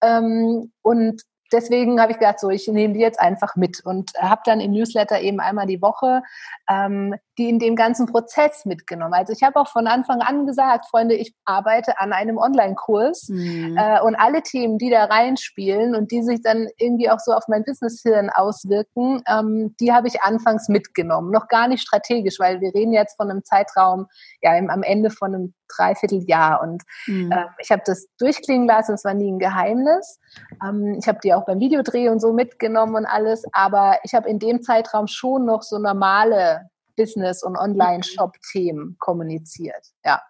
Ähm, 0.02 0.72
und 0.82 1.22
deswegen 1.52 2.02
habe 2.02 2.12
ich 2.12 2.20
gedacht, 2.20 2.40
so 2.40 2.50
ich 2.50 2.68
nehme 2.68 2.94
die 2.94 3.00
jetzt 3.00 3.20
einfach 3.20 3.56
mit 3.56 3.86
und 3.86 4.12
habe 4.20 4.42
dann 4.46 4.60
im 4.60 4.72
Newsletter 4.72 5.20
eben 5.22 5.40
einmal 5.40 5.68
die 5.68 5.82
Woche 5.82 6.24
ähm, 6.70 7.16
die 7.40 7.50
in 7.50 7.58
dem 7.58 7.78
ganzen 7.78 8.06
Prozess 8.06 8.66
mitgenommen. 8.66 9.14
Also 9.14 9.32
ich 9.32 9.44
habe 9.44 9.60
auch 9.60 9.70
von 9.70 9.88
Anfang 9.88 10.22
an 10.22 10.46
gesagt, 10.46 10.86
Freunde, 10.90 11.16
ich 11.16 11.34
arbeite 11.46 11.98
an 12.00 12.12
einem 12.12 12.38
Online-Kurs 12.38 13.30
mhm. 13.30 13.78
äh, 13.78 14.02
und 14.02 14.16
alle 14.16 14.44
Themen, 14.44 14.78
die 14.78 14.90
da 14.90 15.06
reinspielen 15.06 15.96
und 15.96 16.12
die 16.12 16.22
sich 16.22 16.42
dann 16.42 16.68
irgendwie 16.78 17.10
auch 17.10 17.20
so 17.20 17.32
auf 17.32 17.46
mein 17.48 17.64
Business-Hirn 17.64 18.30
auswirken, 18.30 19.24
ähm, 19.26 19.74
die 19.80 19.94
habe 19.94 20.08
ich 20.08 20.22
anfangs 20.22 20.68
mitgenommen. 20.68 21.32
Noch 21.32 21.48
gar 21.48 21.70
nicht 21.70 21.82
strategisch, 21.82 22.40
weil 22.40 22.60
wir 22.60 22.76
reden 22.76 22.92
jetzt 22.92 23.16
von 23.16 23.32
einem 23.32 23.46
Zeitraum, 23.46 24.08
ja, 24.42 24.56
im, 24.58 24.70
am 24.70 24.84
Ende 24.84 25.10
von 25.10 25.34
einem 25.34 25.54
Dreivierteljahr 25.74 26.62
und 26.62 26.84
mhm. 27.08 27.32
äh, 27.32 27.46
ich 27.60 27.72
habe 27.72 27.84
das 27.86 28.08
durchklingen 28.18 28.68
lassen, 28.68 28.96
es 28.96 29.06
war 29.06 29.14
nie 29.14 29.32
ein 29.32 29.40
Geheimnis. 29.40 30.20
Ähm, 30.62 30.98
ich 31.00 31.08
habe 31.08 31.20
die 31.24 31.34
auch 31.34 31.46
beim 31.46 31.60
Videodreh 31.60 32.10
und 32.10 32.20
so 32.20 32.34
mitgenommen 32.34 32.96
und 32.96 33.06
alles, 33.06 33.44
aber 33.54 34.00
ich 34.04 34.14
habe 34.14 34.28
in 34.28 34.40
dem 34.40 34.62
Zeitraum 34.62 35.08
schon 35.08 35.46
noch 35.46 35.64
so 35.64 35.78
normale 35.78 36.70
Business- 37.00 37.44
und 37.44 37.56
Online-Shop-Themen 37.56 38.98
kommuniziert. 39.00 39.94
Ja. 40.04 40.22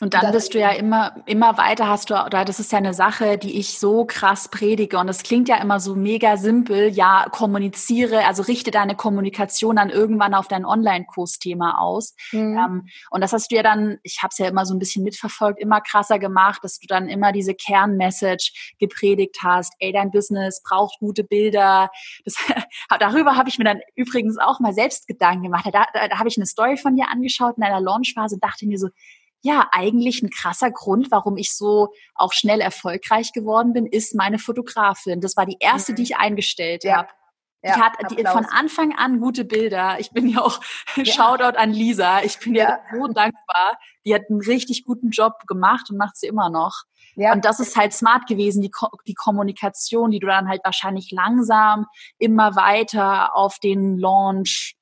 Und 0.00 0.14
dann 0.14 0.30
bist 0.30 0.54
du 0.54 0.60
ja 0.60 0.70
immer, 0.70 1.16
immer 1.26 1.58
weiter 1.58 1.88
hast 1.88 2.10
du, 2.10 2.14
oder 2.14 2.44
das 2.44 2.60
ist 2.60 2.70
ja 2.70 2.78
eine 2.78 2.94
Sache, 2.94 3.36
die 3.36 3.58
ich 3.58 3.80
so 3.80 4.04
krass 4.04 4.48
predige. 4.48 4.98
Und 4.98 5.08
das 5.08 5.24
klingt 5.24 5.48
ja 5.48 5.60
immer 5.60 5.80
so 5.80 5.96
mega 5.96 6.36
simpel. 6.36 6.88
Ja, 6.88 7.26
kommuniziere, 7.30 8.24
also 8.24 8.42
richte 8.44 8.70
deine 8.70 8.94
Kommunikation 8.94 9.76
dann 9.76 9.90
irgendwann 9.90 10.34
auf 10.34 10.46
dein 10.46 10.64
Online-Kursthema 10.64 11.78
aus. 11.78 12.14
Mhm. 12.30 12.56
Ähm, 12.58 12.88
und 13.10 13.22
das 13.22 13.32
hast 13.32 13.50
du 13.50 13.56
ja 13.56 13.62
dann, 13.64 13.98
ich 14.04 14.22
habe 14.22 14.30
es 14.30 14.38
ja 14.38 14.46
immer 14.46 14.66
so 14.66 14.74
ein 14.74 14.78
bisschen 14.78 15.02
mitverfolgt, 15.02 15.60
immer 15.60 15.80
krasser 15.80 16.20
gemacht, 16.20 16.62
dass 16.62 16.78
du 16.78 16.86
dann 16.86 17.08
immer 17.08 17.32
diese 17.32 17.54
Kernmessage 17.54 18.76
gepredigt 18.78 19.38
hast. 19.42 19.72
Ey, 19.80 19.92
dein 19.92 20.12
Business 20.12 20.62
braucht 20.62 21.00
gute 21.00 21.24
Bilder. 21.24 21.90
Das, 22.24 22.36
darüber 23.00 23.36
habe 23.36 23.48
ich 23.48 23.58
mir 23.58 23.64
dann 23.64 23.80
übrigens 23.96 24.38
auch 24.38 24.60
mal 24.60 24.72
selbst 24.72 25.08
Gedanken 25.08 25.42
gemacht. 25.42 25.66
Da, 25.72 25.86
da, 25.92 26.06
da 26.06 26.18
habe 26.18 26.28
ich 26.28 26.36
eine 26.36 26.46
Story 26.46 26.76
von 26.76 26.94
dir 26.94 27.08
angeschaut 27.10 27.56
in 27.56 27.64
einer 27.64 27.80
Launchphase, 27.80 28.38
dachte 28.38 28.66
mir 28.66 28.78
so, 28.78 28.88
ja, 29.42 29.68
eigentlich 29.72 30.22
ein 30.22 30.30
krasser 30.30 30.70
Grund, 30.70 31.10
warum 31.10 31.36
ich 31.36 31.54
so 31.54 31.88
auch 32.14 32.32
schnell 32.32 32.60
erfolgreich 32.60 33.32
geworden 33.32 33.72
bin, 33.72 33.86
ist 33.86 34.14
meine 34.14 34.38
Fotografin. 34.38 35.20
Das 35.20 35.36
war 35.36 35.46
die 35.46 35.58
erste, 35.60 35.92
mhm. 35.92 35.96
die 35.96 36.02
ich 36.02 36.16
eingestellt 36.16 36.84
ja. 36.84 36.98
habe. 36.98 37.08
Ja, 37.62 37.74
die 37.74 37.80
hat 37.80 38.10
die, 38.12 38.24
von 38.24 38.44
Anfang 38.44 38.94
an 38.96 39.18
gute 39.18 39.44
Bilder. 39.44 39.98
Ich 39.98 40.12
bin 40.12 40.28
ja 40.28 40.40
auch 40.40 40.60
ja. 40.96 41.04
Shoutout 41.04 41.58
an 41.58 41.72
Lisa. 41.72 42.22
Ich 42.22 42.38
bin 42.38 42.54
ja. 42.54 42.68
ja 42.68 42.80
so 42.92 43.08
dankbar. 43.08 43.78
Die 44.04 44.14
hat 44.14 44.22
einen 44.30 44.40
richtig 44.40 44.84
guten 44.84 45.10
Job 45.10 45.46
gemacht 45.48 45.90
und 45.90 45.96
macht 45.96 46.16
sie 46.16 46.28
immer 46.28 46.50
noch. 46.50 46.84
Ja. 47.16 47.32
Und 47.32 47.44
das 47.44 47.58
ist 47.58 47.76
halt 47.76 47.92
smart 47.92 48.28
gewesen, 48.28 48.62
die, 48.62 48.70
Ko 48.70 48.86
die 49.08 49.14
Kommunikation, 49.14 50.12
die 50.12 50.20
du 50.20 50.28
dann 50.28 50.48
halt 50.48 50.60
wahrscheinlich 50.62 51.10
langsam 51.10 51.86
immer 52.18 52.54
weiter 52.54 53.34
auf 53.34 53.58
den 53.58 53.98
Launch 53.98 54.77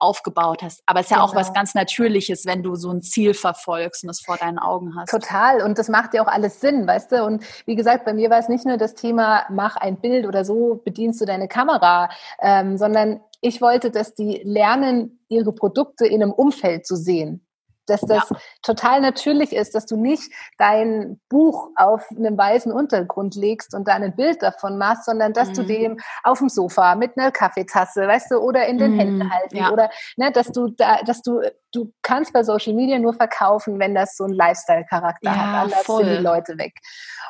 aufgebaut 0.00 0.62
hast. 0.62 0.82
Aber 0.86 1.00
es 1.00 1.06
ist 1.06 1.10
ja 1.10 1.18
genau. 1.18 1.28
auch 1.28 1.34
was 1.34 1.48
genau. 1.48 1.60
ganz 1.60 1.74
Natürliches, 1.74 2.46
wenn 2.46 2.62
du 2.62 2.74
so 2.74 2.90
ein 2.90 3.02
Ziel 3.02 3.34
verfolgst 3.34 4.02
und 4.02 4.10
es 4.10 4.20
vor 4.20 4.36
deinen 4.36 4.58
Augen 4.58 4.96
hast. 4.96 5.10
Total. 5.10 5.62
Und 5.62 5.78
das 5.78 5.88
macht 5.88 6.14
ja 6.14 6.22
auch 6.22 6.28
alles 6.28 6.60
Sinn, 6.60 6.86
weißt 6.86 7.12
du? 7.12 7.24
Und 7.24 7.44
wie 7.66 7.76
gesagt, 7.76 8.04
bei 8.04 8.12
mir 8.12 8.30
war 8.30 8.38
es 8.38 8.48
nicht 8.48 8.66
nur 8.66 8.76
das 8.76 8.94
Thema, 8.94 9.44
mach 9.50 9.76
ein 9.76 10.00
Bild 10.00 10.26
oder 10.26 10.44
so 10.44 10.80
bedienst 10.84 11.20
du 11.20 11.24
deine 11.24 11.48
Kamera, 11.48 12.08
ähm, 12.40 12.76
sondern 12.76 13.20
ich 13.40 13.60
wollte, 13.60 13.90
dass 13.90 14.14
die 14.14 14.42
lernen, 14.44 15.20
ihre 15.28 15.52
Produkte 15.52 16.06
in 16.06 16.22
einem 16.22 16.32
Umfeld 16.32 16.86
zu 16.86 16.96
sehen 16.96 17.46
dass 17.90 18.00
das 18.02 18.30
ja. 18.30 18.36
total 18.62 19.00
natürlich 19.00 19.52
ist, 19.52 19.74
dass 19.74 19.86
du 19.86 19.96
nicht 19.96 20.32
dein 20.58 21.20
Buch 21.28 21.70
auf 21.76 22.08
einem 22.10 22.38
weißen 22.38 22.72
Untergrund 22.72 23.34
legst 23.34 23.74
und 23.74 23.88
dann 23.88 24.02
ein 24.02 24.16
Bild 24.16 24.42
davon 24.42 24.78
machst, 24.78 25.04
sondern 25.04 25.32
dass 25.32 25.48
mhm. 25.48 25.54
du 25.54 25.62
dem 25.64 26.00
auf 26.22 26.38
dem 26.38 26.48
Sofa 26.48 26.94
mit 26.94 27.18
einer 27.18 27.30
Kaffeetasse, 27.30 28.06
weißt 28.06 28.30
du, 28.30 28.38
oder 28.38 28.66
in 28.66 28.78
den 28.78 28.92
mhm. 28.92 28.98
Händen 28.98 29.32
halten 29.32 29.56
ja. 29.56 29.70
oder 29.70 29.90
ne, 30.16 30.30
dass 30.32 30.52
du 30.52 30.68
da, 30.68 31.02
dass 31.02 31.22
du 31.22 31.40
du 31.72 31.92
kannst 32.02 32.32
bei 32.32 32.42
Social 32.42 32.74
Media 32.74 32.98
nur 32.98 33.14
verkaufen, 33.14 33.78
wenn 33.78 33.94
das 33.94 34.16
so 34.16 34.24
einen 34.24 34.34
Lifestyle-Charakter 34.34 35.30
ja, 35.30 35.36
hat. 35.36 35.62
Anders 35.64 35.82
voll. 35.84 36.04
sind 36.04 36.18
die 36.18 36.22
Leute 36.22 36.58
weg. 36.58 36.74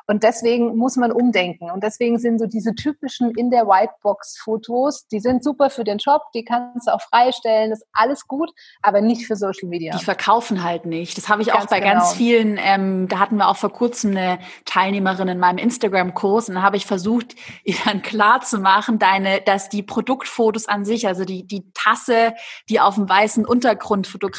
Und 0.06 0.22
deswegen 0.22 0.76
muss 0.76 0.96
man 0.96 1.12
umdenken. 1.12 1.70
Und 1.70 1.84
deswegen 1.84 2.18
sind 2.18 2.38
so 2.38 2.46
diese 2.46 2.74
typischen 2.74 3.30
in 3.32 3.50
der 3.50 3.66
Whitebox-Fotos, 3.66 5.06
die 5.08 5.20
sind 5.20 5.44
super 5.44 5.70
für 5.70 5.84
den 5.84 5.98
Job, 5.98 6.22
die 6.34 6.44
kannst 6.44 6.88
du 6.88 6.94
auch 6.94 7.00
freistellen, 7.00 7.72
ist 7.72 7.86
alles 7.92 8.26
gut, 8.26 8.50
aber 8.82 9.02
nicht 9.02 9.26
für 9.26 9.36
Social 9.36 9.68
Media. 9.68 9.96
Die 9.96 10.04
verkaufen 10.04 10.64
halt 10.64 10.86
nicht. 10.86 11.16
Das 11.16 11.28
habe 11.28 11.42
ich 11.42 11.48
ganz 11.48 11.64
auch 11.64 11.66
bei 11.68 11.80
genau. 11.80 11.92
ganz 11.92 12.14
vielen, 12.14 12.58
ähm, 12.58 13.08
da 13.08 13.18
hatten 13.18 13.36
wir 13.36 13.48
auch 13.48 13.56
vor 13.56 13.72
kurzem 13.72 14.12
eine 14.12 14.38
Teilnehmerin 14.64 15.28
in 15.28 15.38
meinem 15.38 15.58
Instagram-Kurs 15.58 16.48
und 16.48 16.56
da 16.56 16.62
habe 16.62 16.76
ich 16.76 16.86
versucht, 16.86 17.34
ihr 17.64 17.76
dann 17.84 18.02
klar 18.02 18.40
zu 18.40 18.58
machen, 18.58 18.98
deine, 18.98 19.42
dass 19.42 19.68
die 19.68 19.82
Produktfotos 19.82 20.66
an 20.66 20.84
sich, 20.84 21.06
also 21.06 21.24
die, 21.24 21.46
die 21.46 21.70
Tasse, 21.74 22.34
die 22.68 22.80
auf 22.80 22.94
dem 22.94 23.08
weißen 23.08 23.44
Untergrund 23.44 24.06
fotografiert 24.06 24.29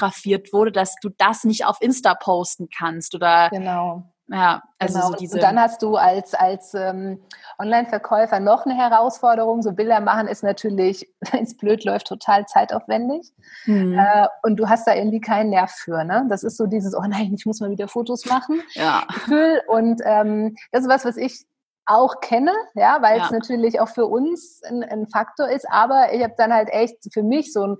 wurde, 0.53 0.71
dass 0.71 0.95
du 1.01 1.09
das 1.09 1.43
nicht 1.43 1.65
auf 1.65 1.77
Insta 1.81 2.15
posten 2.15 2.69
kannst 2.75 3.15
oder 3.15 3.49
genau. 3.49 4.03
Ja, 4.31 4.63
also 4.79 4.93
genau. 4.93 5.07
so 5.09 5.15
diese 5.15 5.35
und 5.35 5.43
dann 5.43 5.59
hast 5.59 5.81
du 5.81 5.97
als, 5.97 6.33
als 6.33 6.73
ähm, 6.73 7.21
Online-Verkäufer 7.59 8.39
noch 8.39 8.65
eine 8.65 8.75
Herausforderung. 8.75 9.61
So 9.61 9.73
Bilder 9.73 9.99
machen 9.99 10.29
ist 10.29 10.41
natürlich, 10.41 11.05
wenn 11.31 11.43
es 11.43 11.57
blöd 11.57 11.83
läuft, 11.83 12.07
total 12.07 12.45
zeitaufwendig. 12.45 13.33
Mhm. 13.65 13.99
Äh, 13.99 14.27
und 14.43 14.55
du 14.57 14.69
hast 14.69 14.87
da 14.87 14.95
irgendwie 14.95 15.19
keinen 15.19 15.49
Nerv 15.49 15.71
für. 15.71 16.05
Ne? 16.05 16.25
Das 16.29 16.43
ist 16.43 16.55
so 16.55 16.65
dieses, 16.65 16.95
oh 16.95 17.03
nein, 17.05 17.33
ich 17.33 17.45
muss 17.45 17.59
mal 17.59 17.71
wieder 17.71 17.89
Fotos 17.89 18.25
machen. 18.25 18.61
Ja. 18.73 19.03
Gefühl. 19.13 19.61
Und 19.67 20.01
ähm, 20.05 20.55
das 20.71 20.83
ist 20.83 20.89
was, 20.89 21.03
was 21.03 21.17
ich 21.17 21.45
auch 21.85 22.21
kenne, 22.21 22.53
ja, 22.75 23.01
weil 23.01 23.19
es 23.19 23.31
natürlich 23.31 23.81
auch 23.81 23.89
für 23.89 24.05
uns 24.05 24.61
ein, 24.63 24.81
ein 24.83 25.07
Faktor 25.07 25.49
ist. 25.49 25.69
Aber 25.69 26.13
ich 26.13 26.23
habe 26.23 26.35
dann 26.37 26.53
halt 26.53 26.69
echt 26.69 26.95
für 27.11 27.23
mich 27.23 27.51
so 27.51 27.67
ein 27.67 27.77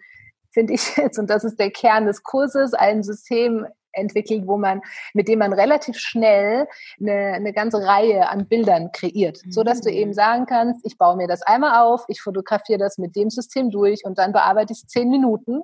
finde 0.52 0.74
ich 0.74 0.96
jetzt, 0.98 1.18
und 1.20 1.30
das 1.30 1.44
ist 1.44 1.60
der 1.60 1.72
Kern 1.72 2.06
des 2.06 2.24
Kurses, 2.24 2.74
ein 2.74 3.04
System 3.04 3.66
entwickelt, 3.94 4.48
wo 4.48 4.58
man, 4.58 4.82
mit 5.14 5.28
dem 5.28 5.40
man 5.40 5.54
relativ 5.54 5.98
schnell 5.98 6.68
eine, 7.00 7.34
eine 7.34 7.54
ganze 7.54 7.86
Reihe 7.86 8.30
an 8.30 8.48
Bildern 8.48 8.92
kreiert, 8.92 9.40
mhm. 9.46 9.52
so 9.52 9.64
dass 9.64 9.82
du 9.82 9.90
eben 9.92 10.14
sagen 10.14 10.46
kannst, 10.46 10.86
ich 10.86 10.98
baue 10.98 11.16
mir 11.16 11.28
das 11.28 11.42
einmal 11.42 11.84
auf, 11.84 12.04
ich 12.08 12.22
fotografiere 12.22 12.80
das 12.80 12.98
mit 12.98 13.16
dem 13.16 13.30
System 13.30 13.70
durch 13.70 14.04
und 14.06 14.18
dann 14.18 14.32
bearbeite 14.32 14.74
ich 14.74 14.84
es 14.84 14.88
zehn 14.88 15.10
Minuten 15.10 15.62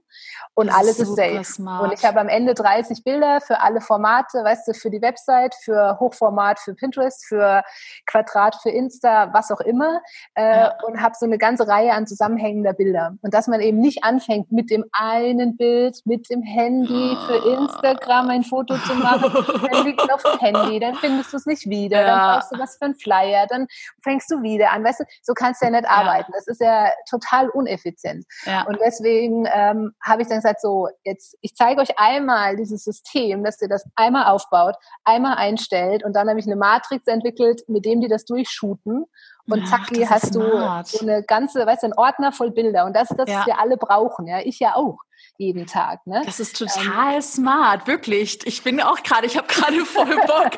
und 0.54 0.68
das 0.68 0.76
alles 0.76 1.00
ist, 1.00 1.10
ist 1.10 1.16
safe. 1.16 1.44
Smart. 1.44 1.84
Und 1.84 1.94
ich 1.94 2.06
habe 2.06 2.20
am 2.20 2.28
Ende 2.28 2.54
30 2.54 3.04
Bilder 3.04 3.42
für 3.42 3.62
alle 3.62 3.82
Formate, 3.82 4.44
weißt 4.44 4.68
du, 4.68 4.74
für 4.74 4.90
die 4.90 5.02
Website, 5.02 5.56
für 5.56 6.00
Hochformat, 6.00 6.60
für 6.60 6.74
Pinterest, 6.74 7.26
für 7.26 7.64
Quadrat, 8.06 8.56
für 8.62 8.70
Insta, 8.70 9.34
was 9.34 9.52
auch 9.52 9.62
immer 9.62 10.02
äh, 10.36 10.44
ja. 10.44 10.78
und 10.86 11.02
habe 11.02 11.16
so 11.18 11.26
eine 11.26 11.38
ganze 11.38 11.68
Reihe 11.68 11.94
an 11.94 12.08
zusammenhängender 12.08 12.74
Bilder 12.74 13.18
und 13.22 13.34
dass 13.34 13.48
man 13.48 13.62
eben 13.62 13.80
nicht 13.80 14.04
anfängt 14.04 14.52
mit 14.52 14.70
dem 14.70 14.86
einen 14.92 15.58
Bild, 15.58 16.02
mit 16.06 16.30
dem 16.30 16.42
Handy 16.42 17.16
für 17.28 17.42
ah. 17.44 17.62
Instagram 17.62 18.17
Instagram 18.18 18.30
ein 18.30 18.44
Foto 18.44 18.78
zu 18.78 18.96
machen, 18.96 19.46
dann 19.72 19.86
liegt 19.86 20.02
es 20.02 20.10
auf 20.10 20.24
dem 20.24 20.40
Handy, 20.40 20.80
dann 20.80 20.96
findest 20.96 21.34
du 21.34 21.38
es 21.38 21.46
nicht 21.46 21.70
wieder, 21.70 22.02
ja. 22.02 22.08
dann 22.08 22.36
brauchst 22.36 22.52
du 22.54 22.60
was 22.60 22.78
für 22.78 22.86
einen 22.86 22.96
Flyer, 22.96 23.48
dann 23.48 23.68
fängst 24.04 24.32
du 24.32 24.42
wieder 24.42 24.72
an. 24.72 24.84
Weißt 24.84 25.02
du, 25.02 25.04
so 25.22 25.34
kannst 25.34 25.62
du 25.62 25.66
ja 25.66 25.72
nicht 25.72 25.88
arbeiten. 25.88 26.32
Das 26.34 26.48
ist 26.48 26.62
ja 26.62 26.90
total 27.10 27.50
uneffizient. 27.50 28.26
Ja. 28.46 28.64
Und 28.64 28.80
deswegen 28.84 29.48
ähm, 29.54 29.94
habe 30.04 30.22
ich 30.22 30.28
dann 30.28 30.38
gesagt, 30.38 30.62
so, 30.62 30.88
jetzt, 31.04 31.38
ich 31.42 31.56
zeige 31.56 31.82
euch 31.82 31.98
einmal 31.98 32.56
dieses 32.56 32.84
System, 32.84 33.44
dass 33.44 33.62
ihr 33.62 33.70
das 33.70 33.86
einmal 33.96 34.26
aufbaut, 34.26 34.76
einmal 35.04 35.36
einstellt 35.36 36.04
und 36.04 36.16
dann 36.16 36.30
habe 36.30 36.40
ich 36.40 36.46
eine 36.46 36.56
Matrix 36.56 37.08
entwickelt, 37.08 37.64
mit 37.68 37.86
dem 37.86 38.02
die 38.02 38.08
das 38.08 38.26
durchshooten 38.26 39.06
und 39.50 39.66
zack, 39.68 39.88
Ach, 39.94 40.10
hast 40.10 40.36
du 40.36 40.42
so 40.84 41.00
eine 41.02 41.24
ganze, 41.24 41.66
weißt 41.66 41.84
du, 41.84 41.88
ein 41.88 41.94
Ordner 41.94 42.34
voll 42.34 42.52
Bilder. 42.52 42.86
Und 42.86 42.94
das 42.94 43.10
ist 43.12 43.18
das, 43.18 43.30
ja. 43.30 43.40
was 43.40 43.46
wir 43.46 43.60
alle 43.60 43.78
brauchen. 43.78 44.28
Ja, 44.28 44.40
ich 44.44 44.60
ja 44.60 44.76
auch 44.76 44.98
jeden 45.38 45.68
Tag. 45.68 46.06
Ne? 46.08 46.24
Das 46.26 46.40
ist 46.40 46.58
total 46.58 47.16
ähm, 47.16 47.22
smart, 47.22 47.88
wirklich. 47.88 48.40
Ich 48.46 48.64
bin 48.64 48.82
auch 48.82 49.02
gerade, 49.04 49.28
ich 49.28 49.38
habe 49.38 49.48
gerade 49.48 49.86
voll 49.86 50.16
Bock, 50.26 50.58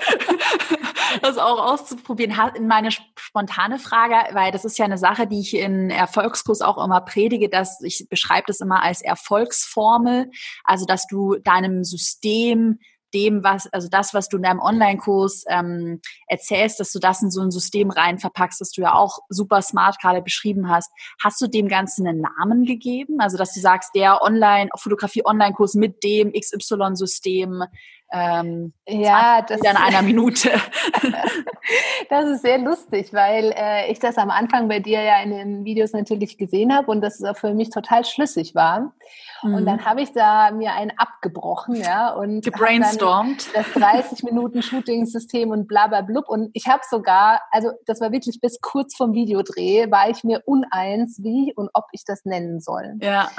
das 1.21 1.38
auch 1.38 1.59
auszuprobieren. 1.59 2.34
Meine 2.65 2.89
spontane 2.91 3.77
Frage, 3.77 4.15
weil 4.34 4.51
das 4.51 4.63
ist 4.63 4.77
ja 4.77 4.86
eine 4.86 4.97
Sache, 4.97 5.27
die 5.27 5.41
ich 5.41 5.55
in 5.55 5.89
Erfolgskurs 5.89 6.61
auch 6.61 6.84
immer 6.84 7.01
predige, 7.01 7.49
dass 7.49 7.82
ich 7.82 8.07
beschreibe 8.09 8.45
das 8.47 8.61
immer 8.61 8.82
als 8.82 9.01
Erfolgsformel, 9.01 10.32
also 10.63 10.86
dass 10.86 11.07
du 11.07 11.36
deinem 11.36 11.84
System 11.84 12.80
dem, 13.14 13.43
was, 13.43 13.68
also 13.68 13.88
das, 13.89 14.14
was 14.14 14.30
du 14.30 14.38
in 14.38 14.43
deinem 14.43 14.60
Online-Kurs 14.60 15.45
ähm, 15.49 16.01
erzählst, 16.28 16.80
dass 16.80 16.91
du 16.91 16.99
das 16.99 17.22
in 17.22 17.32
so 17.32 17.41
ein 17.41 17.51
System 17.51 17.89
rein 17.89 18.20
verpackst, 18.20 18.62
das 18.62 18.72
du 18.72 18.82
ja 18.82 18.93
auch 18.93 19.20
super 19.30 19.62
smart 19.62 19.99
gerade 20.01 20.22
beschrieben 20.22 20.70
hast. 20.70 20.91
Hast 21.24 21.41
du 21.41 21.47
dem 21.47 21.68
Ganzen 21.68 22.07
einen 22.07 22.22
Namen 22.22 22.66
gegeben? 22.66 23.20
Also, 23.20 23.38
dass 23.38 23.53
du 23.53 23.60
sagst, 23.60 23.95
der 23.95 24.22
Online-Fotografie-Online-Kurs 24.22 25.76
mit 25.76 26.03
dem 26.03 26.32
XY-System 26.34 27.64
ähm, 28.12 28.74
ja, 28.88 29.41
das 29.41 29.62
in 29.62 29.68
einer 29.78 30.01
Minute. 30.01 30.51
das 32.10 32.26
ist 32.26 32.41
sehr 32.41 32.57
lustig, 32.57 33.14
weil 33.14 33.53
äh, 33.55 33.91
ich 33.91 33.99
das 33.99 34.18
am 34.18 34.30
Anfang 34.30 34.68
bei 34.68 34.80
dir 34.80 35.01
ja 35.01 35.22
in 35.22 35.32
den 35.32 35.66
Videos 35.66 35.93
natürlich 35.93 36.38
gesehen 36.38 36.74
habe 36.76 36.89
und 36.89 37.01
das 37.01 37.24
für 37.36 37.53
mich 37.53 37.70
total 37.70 38.05
schlüssig 38.05 38.55
war. 38.55 38.93
Mhm. 39.43 39.53
Und 39.53 39.66
dann 39.66 39.86
habe 39.86 40.01
ich 40.01 40.12
da 40.12 40.51
mir 40.51 40.74
einen 40.74 40.91
abgebrochen, 40.97 41.76
ja, 41.76 42.14
und 42.14 42.43
gebrainstormt. 42.43 43.47
Das 43.53 43.72
30 43.74 44.24
Minuten 44.24 44.62
Shooting-System 44.62 45.51
und 45.51 45.68
bla 45.68 45.88
bla 45.88 46.01
blub. 46.01 46.28
Und 46.28 46.49
ich 46.53 46.68
habe 46.68 46.82
sogar, 46.89 47.41
also 47.51 47.72
das 47.86 48.01
war 48.01 48.12
wirklich 48.12 48.39
bis 48.41 48.60
kurz 48.62 48.95
vom 48.95 49.14
Videodreh, 49.14 49.89
war 49.91 50.10
ich 50.10 50.24
mir 50.24 50.41
uneins, 50.45 51.20
wie 51.24 51.53
und 51.55 51.70
ob 51.74 51.86
ich 51.91 52.03
das 52.05 52.26
nennen 52.26 52.60
soll. 52.60 52.95
Ja. 53.01 53.30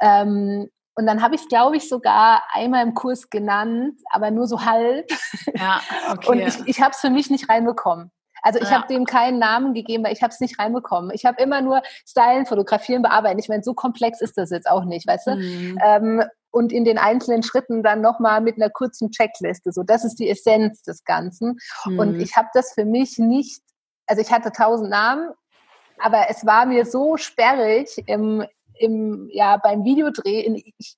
Ähm, 0.00 0.68
und 0.98 1.06
dann 1.06 1.22
habe 1.22 1.36
ich 1.36 1.42
es, 1.42 1.48
glaube 1.48 1.76
ich, 1.76 1.88
sogar 1.88 2.42
einmal 2.52 2.82
im 2.82 2.92
Kurs 2.92 3.30
genannt, 3.30 4.00
aber 4.10 4.32
nur 4.32 4.48
so 4.48 4.64
halb. 4.64 5.08
Ja, 5.54 5.80
okay. 6.10 6.28
Und 6.28 6.38
ich, 6.40 6.66
ich 6.66 6.80
habe 6.80 6.90
es 6.90 6.98
für 6.98 7.08
mich 7.08 7.30
nicht 7.30 7.48
reinbekommen. 7.48 8.10
Also 8.42 8.58
ich 8.58 8.68
ja. 8.70 8.76
habe 8.76 8.88
dem 8.88 9.04
keinen 9.04 9.38
Namen 9.38 9.74
gegeben, 9.74 10.02
weil 10.02 10.12
ich 10.12 10.22
habe 10.22 10.32
es 10.32 10.40
nicht 10.40 10.58
reinbekommen. 10.58 11.12
Ich 11.14 11.24
habe 11.24 11.40
immer 11.40 11.60
nur 11.60 11.82
Stylen, 12.04 12.46
Fotografieren, 12.46 13.02
Bearbeiten. 13.02 13.38
Ich 13.38 13.48
meine, 13.48 13.62
so 13.62 13.74
komplex 13.74 14.20
ist 14.20 14.36
das 14.38 14.50
jetzt 14.50 14.68
auch 14.68 14.84
nicht, 14.84 15.06
weißt 15.06 15.28
du? 15.28 15.36
Mhm. 15.36 15.78
Ähm, 15.84 16.24
und 16.50 16.72
in 16.72 16.84
den 16.84 16.98
einzelnen 16.98 17.44
Schritten 17.44 17.84
dann 17.84 18.00
nochmal 18.00 18.40
mit 18.40 18.56
einer 18.56 18.70
kurzen 18.70 19.12
Checkliste. 19.12 19.70
So, 19.70 19.84
das 19.84 20.04
ist 20.04 20.16
die 20.16 20.28
Essenz 20.28 20.82
des 20.82 21.04
Ganzen. 21.04 21.58
Mhm. 21.84 21.98
Und 22.00 22.20
ich 22.20 22.36
habe 22.36 22.48
das 22.54 22.72
für 22.74 22.84
mich 22.84 23.18
nicht, 23.18 23.62
also 24.08 24.20
ich 24.20 24.32
hatte 24.32 24.50
tausend 24.50 24.90
Namen, 24.90 25.30
aber 26.00 26.26
es 26.28 26.44
war 26.44 26.66
mir 26.66 26.84
so 26.84 27.16
sperrig 27.16 28.02
im, 28.06 28.44
im, 28.78 29.28
ja, 29.32 29.56
beim 29.56 29.84
Videodreh, 29.84 30.40
in, 30.40 30.56
ich, 30.56 30.96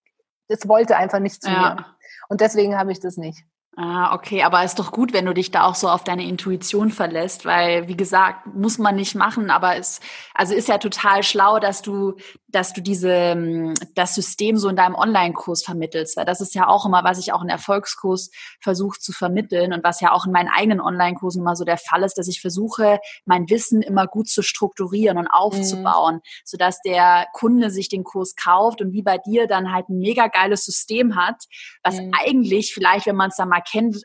das 0.49 0.66
wollte 0.68 0.97
einfach 0.97 1.20
nicht 1.20 1.43
zu 1.43 1.51
ja. 1.51 1.74
mir. 1.74 1.87
Und 2.28 2.41
deswegen 2.41 2.76
habe 2.78 2.93
ich 2.93 3.01
das 3.01 3.16
nicht. 3.16 3.45
Ah, 3.83 4.14
okay, 4.14 4.43
aber 4.43 4.62
ist 4.62 4.78
doch 4.78 4.93
gut, 4.93 5.14
wenn 5.14 5.24
du 5.24 5.33
dich 5.33 5.53
da 5.53 5.64
auch 5.64 5.74
so 5.74 5.89
auf 5.89 6.05
deine 6.05 6.26
Intuition 6.26 6.91
verlässt, 6.91 7.47
weil 7.47 7.89
wie 7.89 7.97
gesagt, 7.97 8.47
muss 8.55 8.76
man 8.76 8.95
nicht 8.95 9.14
machen, 9.14 9.49
aber 9.49 9.76
es 9.76 10.01
also 10.35 10.53
ist 10.53 10.68
ja 10.68 10.76
total 10.76 11.22
schlau, 11.22 11.59
dass 11.59 11.81
du 11.81 12.16
dass 12.53 12.72
du 12.72 12.83
diese 12.83 13.33
hm, 13.33 13.74
das 13.95 14.14
System 14.14 14.57
so 14.57 14.68
in 14.68 14.76
deinem 14.76 14.95
Online-Kurs 14.95 15.62
vermittelst, 15.62 16.16
weil 16.16 16.24
das 16.24 16.41
ist 16.41 16.55
ja 16.55 16.68
auch 16.68 16.85
immer, 16.85 17.05
was 17.05 17.18
ich 17.18 17.33
auch 17.33 17.43
in 17.43 17.49
Erfolgskurs 17.49 18.31
versuche 18.61 18.99
zu 18.99 19.12
vermitteln 19.12 19.72
und 19.72 19.85
was 19.85 20.01
ja 20.01 20.12
auch 20.12 20.26
in 20.26 20.33
meinen 20.33 20.51
eigenen 20.55 20.81
Online-Kursen 20.81 21.41
immer 21.41 21.57
so 21.57 21.64
der 21.64 21.78
Fall 21.78 22.03
ist, 22.03 22.18
dass 22.18 22.28
ich 22.28 22.41
versuche, 22.41 22.99
mein 23.24 23.49
Wissen 23.49 23.83
immer 23.83 24.07
gut 24.07 24.28
zu 24.28 24.43
strukturieren 24.43 25.18
und 25.18 25.28
aufzubauen, 25.28 26.16
mhm. 26.16 26.20
sodass 26.45 26.81
der 26.83 27.26
Kunde 27.33 27.70
sich 27.70 27.89
den 27.89 28.05
Kurs 28.05 28.35
kauft 28.37 28.83
und 28.83 28.93
wie 28.93 29.03
bei 29.03 29.18
dir 29.18 29.47
dann 29.47 29.72
halt 29.72 29.89
ein 29.89 29.99
mega 29.99 30.28
geiles 30.28 30.64
System 30.64 31.16
hat, 31.16 31.45
was 31.83 32.01
mhm. 32.01 32.12
eigentlich 32.18 32.74
vielleicht, 32.74 33.07
wenn 33.07 33.16
man 33.16 33.31
es 33.31 33.37
dann 33.37 33.49
mal 33.49 33.62
kennt, 33.71 34.03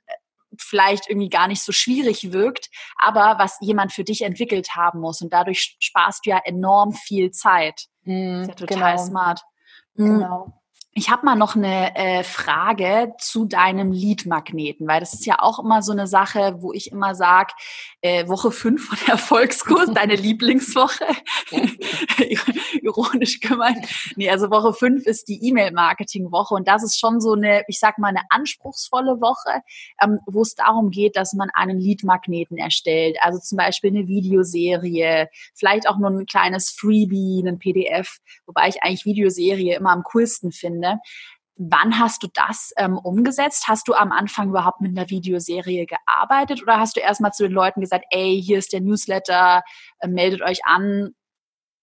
vielleicht 0.58 1.10
irgendwie 1.10 1.30
gar 1.30 1.48
nicht 1.48 1.62
so 1.62 1.72
schwierig 1.72 2.32
wirkt, 2.32 2.70
aber 2.98 3.36
was 3.40 3.58
jemand 3.62 3.92
für 3.92 4.04
dich 4.04 4.22
entwickelt 4.22 4.76
haben 4.76 5.00
muss. 5.00 5.22
Und 5.22 5.34
dadurch 5.34 5.76
sparst 5.80 6.26
du 6.26 6.30
ja 6.30 6.40
enorm 6.44 6.94
viel 6.94 7.32
Zeit. 7.32 7.86
Mm, 8.04 8.42
ist 8.42 8.48
ja 8.48 8.54
total 8.56 8.96
genau. 8.96 9.06
smart. 9.06 9.42
Mm. 9.96 10.06
Genau. 10.06 10.62
Ich 10.98 11.10
habe 11.10 11.26
mal 11.26 11.36
noch 11.36 11.58
eine 11.58 11.94
äh, 11.98 12.24
Frage 12.24 13.12
zu 13.20 13.44
deinem 13.44 13.92
Lead-Magneten, 13.92 14.88
weil 14.88 15.02
das 15.02 15.14
ist 15.14 15.26
ja 15.26 15.40
auch 15.40 15.60
immer 15.60 15.82
so 15.82 15.92
eine 15.92 16.08
Sache, 16.08 16.56
wo 16.60 16.72
ich 16.72 16.90
immer 16.90 17.16
sage, 17.16 17.52
äh, 18.00 18.30
Woche 18.30 18.50
5 18.50 18.82
von 18.82 18.98
Erfolgskurs, 19.10 19.94
deine 19.94 20.16
Lieblingswoche. 20.16 21.06
Ironisch 22.82 23.42
gemeint. 23.42 23.86
Nee, 24.16 24.30
also 24.30 24.50
Woche 24.50 24.72
5 24.72 25.06
ist 25.06 25.28
die 25.28 25.46
E-Mail-Marketing-Woche 25.46 26.56
und 26.56 26.66
das 26.66 26.82
ist 26.82 26.98
schon 26.98 27.20
so 27.20 27.34
eine, 27.34 27.64
ich 27.68 27.80
sag 27.80 27.98
mal, 27.98 28.08
eine 28.08 28.22
anspruchsvolle 28.30 29.20
Woche, 29.20 29.64
ähm, 30.02 30.20
wo 30.28 30.44
es 30.44 30.56
darum 30.56 30.92
geht, 30.92 31.18
dass 31.18 31.34
man 31.34 31.50
einen 31.56 31.78
Lead-Magneten 31.78 32.58
erstellt. 32.58 33.18
Also 33.20 33.40
zum 33.40 33.58
Beispiel 33.58 33.90
eine 33.90 34.08
Videoserie, 34.08 35.28
vielleicht 35.56 35.90
auch 35.90 35.98
nur 35.98 36.12
ein 36.12 36.26
kleines 36.26 36.70
Freebie, 36.70 37.44
ein 37.46 37.60
PDF, 37.60 38.20
wobei 38.46 38.70
ich 38.70 38.82
eigentlich 38.82 39.04
Videoserie 39.04 39.76
immer 39.76 39.92
am 39.92 40.04
coolsten 40.04 40.54
finde. 40.54 40.85
Wann 41.58 42.00
hast 42.00 42.22
du 42.22 42.28
das 42.34 42.74
ähm, 42.76 42.98
umgesetzt? 42.98 43.68
Hast 43.68 43.88
du 43.88 43.94
am 43.94 44.12
Anfang 44.12 44.50
überhaupt 44.50 44.82
mit 44.82 44.98
einer 44.98 45.10
Videoserie 45.10 45.86
gearbeitet 45.86 46.62
oder 46.62 46.80
hast 46.80 46.98
du 46.98 47.00
erstmal 47.00 47.32
zu 47.32 47.44
den 47.44 47.54
Leuten 47.54 47.80
gesagt, 47.80 48.06
ey, 48.10 48.42
hier 48.42 48.58
ist 48.58 48.74
der 48.74 48.82
Newsletter, 48.82 49.64
äh, 50.00 50.08
meldet 50.08 50.42
euch 50.42 50.66
an? 50.66 51.12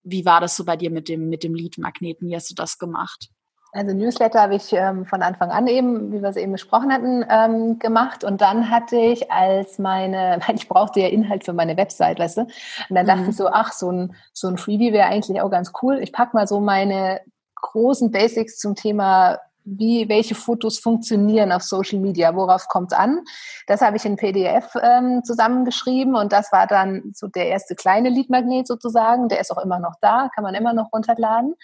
Wie 0.02 0.26
war 0.26 0.40
das 0.40 0.56
so 0.56 0.64
bei 0.64 0.76
dir 0.76 0.90
mit 0.90 1.08
dem, 1.08 1.28
mit 1.28 1.42
dem 1.42 1.54
Lead-Magneten? 1.54 2.28
Wie 2.28 2.36
hast 2.36 2.50
du 2.50 2.54
das 2.54 2.78
gemacht? 2.78 3.30
Also 3.74 3.96
Newsletter 3.96 4.42
habe 4.42 4.56
ich 4.56 4.70
ähm, 4.74 5.06
von 5.06 5.22
Anfang 5.22 5.50
an 5.50 5.66
eben, 5.66 6.12
wie 6.12 6.20
wir 6.20 6.28
es 6.28 6.36
eben 6.36 6.52
besprochen 6.52 6.92
hatten, 6.92 7.24
ähm, 7.30 7.78
gemacht. 7.78 8.22
Und 8.22 8.42
dann 8.42 8.68
hatte 8.68 8.96
ich 8.96 9.32
als 9.32 9.78
meine, 9.78 10.40
ich 10.54 10.68
brauchte 10.68 11.00
ja 11.00 11.08
Inhalt 11.08 11.44
für 11.44 11.54
meine 11.54 11.78
Website, 11.78 12.18
weißt 12.18 12.36
du? 12.36 12.40
Und 12.42 12.50
dann 12.90 13.06
mhm. 13.06 13.08
dachte 13.08 13.30
ich 13.30 13.36
so, 13.36 13.48
ach, 13.48 13.72
so 13.72 13.90
ein, 13.90 14.14
so 14.34 14.48
ein 14.48 14.58
Freebie 14.58 14.92
wäre 14.92 15.08
eigentlich 15.08 15.40
auch 15.40 15.50
ganz 15.50 15.72
cool. 15.82 15.98
Ich 16.02 16.12
packe 16.12 16.36
mal 16.36 16.46
so 16.46 16.60
meine 16.60 17.22
großen 17.62 18.10
Basics 18.10 18.58
zum 18.58 18.74
Thema 18.74 19.38
wie, 19.64 20.08
welche 20.08 20.34
Fotos 20.34 20.78
funktionieren 20.78 21.52
auf 21.52 21.62
Social 21.62 21.98
Media, 21.98 22.34
worauf 22.34 22.68
kommt 22.68 22.92
es 22.92 22.98
an. 22.98 23.20
Das 23.66 23.80
habe 23.80 23.96
ich 23.96 24.04
in 24.04 24.16
PDF 24.16 24.74
ähm, 24.82 25.22
zusammengeschrieben 25.24 26.16
und 26.16 26.32
das 26.32 26.52
war 26.52 26.66
dann 26.66 27.12
so 27.14 27.28
der 27.28 27.46
erste 27.46 27.74
kleine 27.74 28.08
Leadmagnet 28.08 28.66
sozusagen. 28.66 29.28
Der 29.28 29.40
ist 29.40 29.52
auch 29.52 29.62
immer 29.62 29.78
noch 29.78 29.94
da, 30.00 30.28
kann 30.34 30.44
man 30.44 30.54
immer 30.54 30.72
noch 30.72 30.92
runterladen. 30.92 31.54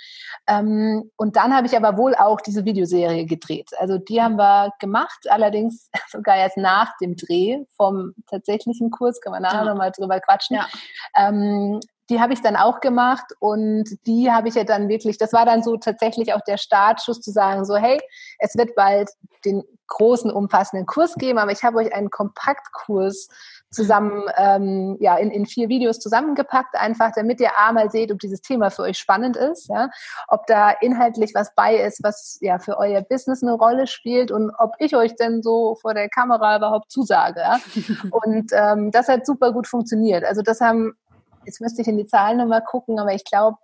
Ähm, 0.47 1.11
und 1.17 1.37
dann 1.37 1.55
habe 1.55 1.67
ich 1.67 1.77
aber 1.77 1.97
wohl 1.97 2.15
auch 2.15 2.41
diese 2.41 2.65
Videoserie 2.65 3.27
gedreht. 3.27 3.71
Also 3.79 3.99
die 3.99 4.23
haben 4.23 4.37
wir 4.37 4.73
gemacht, 4.79 5.27
allerdings 5.29 5.91
sogar 6.09 6.37
erst 6.37 6.57
nach 6.57 6.97
dem 6.99 7.17
Dreh 7.17 7.65
vom 7.77 8.15
tatsächlichen 8.29 8.91
Kurs, 8.91 9.21
kann 9.21 9.33
man 9.33 9.43
nachher 9.43 9.65
ja. 9.65 9.71
nochmal 9.73 9.91
drüber 9.91 10.21
quatschen. 10.21 10.57
Ja. 10.57 10.67
Ähm, 11.17 11.81
die 12.11 12.21
habe 12.21 12.33
ich 12.33 12.41
dann 12.41 12.57
auch 12.57 12.81
gemacht 12.81 13.27
und 13.39 13.85
die 14.07 14.31
habe 14.31 14.49
ich 14.49 14.55
ja 14.55 14.65
dann 14.65 14.89
wirklich, 14.89 15.19
das 15.19 15.33
war 15.33 15.45
dann 15.45 15.63
so 15.63 15.77
tatsächlich 15.77 16.33
auch 16.33 16.41
der 16.41 16.57
Startschuss 16.57 17.21
zu 17.21 17.31
sagen, 17.31 17.65
so 17.65 17.77
hey, 17.77 18.01
es 18.39 18.57
wird 18.57 18.75
bald 18.75 19.11
den 19.45 19.63
großen, 19.89 20.31
umfassenden 20.31 20.87
Kurs 20.87 21.15
geben, 21.15 21.39
aber 21.39 21.53
ich 21.53 21.63
habe 21.63 21.79
euch 21.79 21.95
einen 21.95 22.11
Kompaktkurs 22.11 23.29
zusammen, 23.71 24.25
ähm, 24.37 24.97
ja, 25.01 25.17
in, 25.17 25.31
in 25.31 25.45
vier 25.47 25.69
Videos 25.69 25.99
zusammengepackt, 25.99 26.75
einfach, 26.75 27.11
damit 27.15 27.41
ihr 27.41 27.59
A 27.59 27.73
mal 27.73 27.91
seht, 27.91 28.11
ob 28.11 28.19
dieses 28.19 28.41
Thema 28.41 28.71
für 28.71 28.83
euch 28.83 28.99
spannend 28.99 29.37
ist, 29.37 29.69
ja, 29.69 29.91
ob 30.29 30.47
da 30.47 30.71
inhaltlich 30.81 31.33
was 31.35 31.55
bei 31.55 31.77
ist, 31.77 32.03
was 32.03 32.39
ja 32.41 32.59
für 32.59 32.79
euer 32.79 33.03
Business 33.03 33.43
eine 33.43 33.53
Rolle 33.53 33.87
spielt 33.87 34.31
und 34.31 34.51
ob 34.59 34.75
ich 34.79 34.97
euch 34.97 35.17
denn 35.17 35.43
so 35.43 35.77
vor 35.81 35.95
der 35.95 36.09
Kamera 36.09 36.57
überhaupt 36.57 36.91
zusage. 36.91 37.41
Ja. 37.41 37.59
Und 38.11 38.53
ähm, 38.53 38.91
das 38.91 39.09
hat 39.09 39.27
super 39.27 39.53
gut 39.53 39.67
funktioniert. 39.67 40.25
Also 40.25 40.43
das 40.43 40.61
haben 40.61 40.95
jetzt 41.49 41.61
müsste 41.61 41.83
ich 41.83 41.89
in 41.89 41.97
die 41.97 42.07
Zahlen 42.07 42.39
nochmal 42.39 42.63
gucken, 42.63 42.99
aber 42.99 43.15
ich 43.15 43.25
glaube 43.25 43.57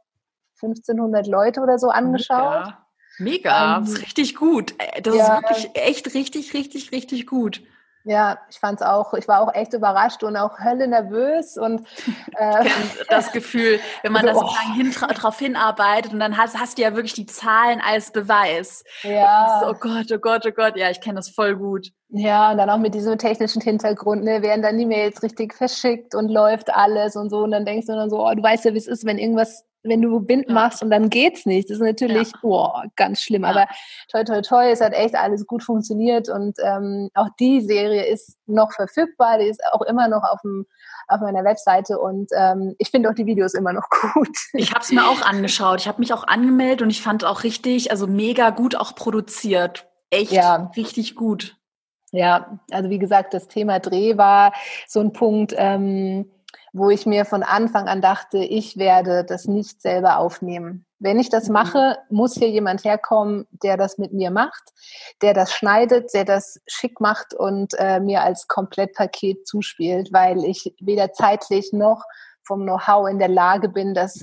1500 0.63 1.27
Leute 1.27 1.61
oder 1.61 1.79
so 1.79 1.91
angeschaut. 1.91 2.65
Mega, 2.65 2.79
Mega. 3.19 3.77
Ähm, 3.77 3.85
das 3.85 3.93
ist 3.93 4.03
richtig 4.03 4.35
gut. 4.37 4.75
Äh, 4.79 5.03
das 5.03 5.15
ja. 5.15 5.37
ist 5.37 5.43
wirklich 5.43 5.71
echt 5.75 6.15
richtig, 6.15 6.55
richtig, 6.55 6.93
richtig 6.93 7.27
gut. 7.27 7.63
Ja, 8.07 8.39
ich 8.51 8.59
fand 8.59 8.81
es 8.81 8.87
auch, 8.87 9.15
ich 9.15 9.27
war 9.29 9.41
auch 9.41 9.55
echt 9.55 9.73
überrascht 9.73 10.23
und 10.23 10.37
auch 10.37 10.59
hölle 10.59 10.87
nervös 10.87 11.57
und 11.57 11.87
äh, 12.37 12.69
das 13.09 13.33
Gefühl, 13.33 13.81
wenn 14.03 14.13
man 14.13 14.29
also, 14.29 14.41
da 14.41 14.47
so 14.47 14.53
oh. 14.53 14.57
lange 14.57 14.75
hin, 14.75 14.91
drauf 14.93 15.39
hinarbeitet 15.39 16.13
und 16.13 16.21
dann 16.21 16.37
hast, 16.37 16.59
hast 16.59 16.77
du 16.77 16.83
ja 16.83 16.95
wirklich 16.95 17.15
die 17.15 17.25
Zahlen 17.25 17.81
als 17.81 18.13
Beweis. 18.13 18.85
Ja. 19.03 19.61
So, 19.63 19.71
oh 19.71 19.75
Gott, 19.75 20.13
oh 20.13 20.19
Gott, 20.19 20.45
oh 20.47 20.51
Gott, 20.51 20.77
ja, 20.77 20.91
ich 20.91 21.01
kenne 21.01 21.17
das 21.17 21.31
voll 21.31 21.57
gut. 21.57 21.89
Ja, 22.11 22.53
und 22.53 22.59
dann 22.59 22.69
auch 22.69 22.79
mit 22.79 22.95
diesem 22.95 23.17
technischen 23.17 23.63
Hintergrund, 23.63 24.23
ne, 24.23 24.43
werden 24.43 24.61
dann 24.61 24.77
die 24.77 24.87
Mails 24.87 25.23
richtig 25.23 25.55
verschickt 25.55 26.15
und 26.15 26.29
läuft 26.29 26.75
alles 26.75 27.17
und 27.17 27.31
so 27.31 27.39
und 27.39 27.53
dann 27.53 27.65
denkst 27.65 27.87
du 27.87 27.95
dann 27.95 28.11
so, 28.11 28.25
oh, 28.25 28.35
du 28.35 28.43
weißt 28.43 28.67
ja, 28.67 28.75
wie 28.75 28.79
es 28.79 28.87
ist, 28.87 29.07
wenn 29.07 29.19
irgendwas 29.19 29.65
wenn 29.85 30.03
du 30.03 30.21
Bind 30.21 30.49
machst 30.49 30.83
und 30.83 30.91
dann 30.91 31.11
geht's 31.11 31.47
nicht. 31.47 31.71
Das 31.71 31.77
ist 31.77 31.83
natürlich 31.83 32.33
ja. 32.33 32.39
oh, 32.43 32.73
ganz 32.97 33.21
schlimm. 33.21 33.43
Ja. 33.43 33.51
Aber 33.51 33.67
toi 34.11 34.25
toi 34.25 34.41
toi, 34.41 34.71
es 34.71 34.81
hat 34.81 34.93
echt 34.93 35.15
alles 35.15 35.47
gut 35.47 35.63
funktioniert 35.63 36.29
und 36.29 36.57
ähm, 36.63 37.11
auch 37.15 37.29
die 37.39 37.61
Serie 37.61 38.07
ist 38.07 38.39
noch 38.47 38.73
verfügbar. 38.73 39.39
Die 39.39 39.47
ist 39.47 39.63
auch 39.73 39.83
immer 39.83 40.09
noch 40.09 40.23
auf 40.23 40.41
dem 40.43 40.67
auf 41.07 41.21
meiner 41.21 41.45
Webseite 41.45 41.99
und 41.99 42.31
ähm, 42.35 42.75
ich 42.79 42.91
finde 42.91 43.11
auch 43.11 43.15
die 43.15 43.27
Videos 43.27 43.55
immer 43.55 43.73
noch 43.73 43.89
gut. 44.15 44.37
Ich 44.55 44.71
habe 44.71 44.81
es 44.81 44.91
mir 44.91 45.07
auch 45.07 45.23
angeschaut. 45.23 45.81
Ich 45.81 45.89
habe 45.89 46.01
mich 46.01 46.13
auch 46.13 46.27
angemeldet 46.27 46.83
und 46.83 46.91
ich 46.91 47.03
fand 47.03 47.25
auch 47.25 47.45
richtig, 47.45 47.91
also 47.91 48.07
mega 48.07 48.51
gut 48.51 48.75
auch 48.75 48.95
produziert. 48.95 49.87
Echt 50.11 50.33
ja. 50.33 50.71
richtig 50.77 51.15
gut. 51.15 51.57
Ja, 52.13 52.61
also 52.71 52.91
wie 52.91 52.99
gesagt, 52.99 53.35
das 53.35 53.49
Thema 53.49 53.81
Dreh 53.81 54.17
war 54.17 54.53
so 54.87 55.01
ein 55.01 55.13
Punkt. 55.13 55.53
Ähm, 55.57 56.31
wo 56.75 56.91
ich 56.91 57.07
mir 57.07 57.25
von 57.25 57.45
Anfang 57.45 57.87
an 57.87 58.03
dachte, 58.03 58.39
ich 58.39 58.77
werde 58.77 59.25
das 59.25 59.47
nicht 59.47 59.81
selber 59.81 60.19
aufnehmen. 60.19 60.85
Wenn 60.99 61.21
ich 61.21 61.31
das 61.31 61.47
mhm. 61.47 61.53
mache, 61.53 61.99
muss 62.11 62.35
hier 62.35 62.51
jemand 62.51 62.85
herkommen, 62.85 63.47
der 63.51 63.77
das 63.77 63.97
mit 63.97 64.13
mir 64.13 64.33
macht, 64.33 64.63
der 65.23 65.35
das 65.35 65.53
schneidet, 65.53 66.13
der 66.15 66.25
das 66.25 66.61
schick 66.67 67.01
macht 67.01 67.33
und 67.33 67.75
äh, 67.79 68.01
mir 68.01 68.23
als 68.23 68.49
Komplettpaket 68.49 69.47
zuspielt, 69.47 70.13
weil 70.13 70.45
ich 70.45 70.75
weder 70.81 71.13
zeitlich 71.13 71.73
noch 71.73 72.03
vom 72.43 72.63
Know-how 72.63 73.09
in 73.09 73.21
der 73.21 73.29
Lage 73.29 73.69
bin, 73.69 73.95
das 73.95 74.21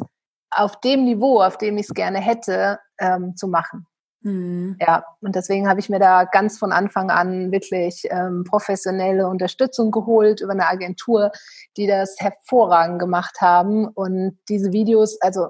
auf 0.49 0.77
dem 0.81 1.05
Niveau, 1.05 1.41
auf 1.41 1.57
dem 1.57 1.77
ich 1.77 1.87
es 1.87 1.93
gerne 1.93 2.19
hätte, 2.19 2.79
ähm, 2.99 3.37
zu 3.37 3.47
machen. 3.47 3.87
Mhm. 4.23 4.77
Ja, 4.79 5.03
und 5.21 5.35
deswegen 5.35 5.67
habe 5.67 5.79
ich 5.79 5.89
mir 5.89 5.99
da 5.99 6.25
ganz 6.25 6.59
von 6.59 6.71
Anfang 6.71 7.09
an 7.09 7.51
wirklich 7.51 8.03
ähm, 8.09 8.43
professionelle 8.47 9.27
Unterstützung 9.27 9.91
geholt 9.91 10.41
über 10.41 10.51
eine 10.51 10.67
Agentur, 10.67 11.31
die 11.77 11.87
das 11.87 12.15
hervorragend 12.19 12.99
gemacht 12.99 13.41
haben. 13.41 13.87
Und 13.87 14.37
diese 14.47 14.71
Videos, 14.71 15.19
also 15.21 15.47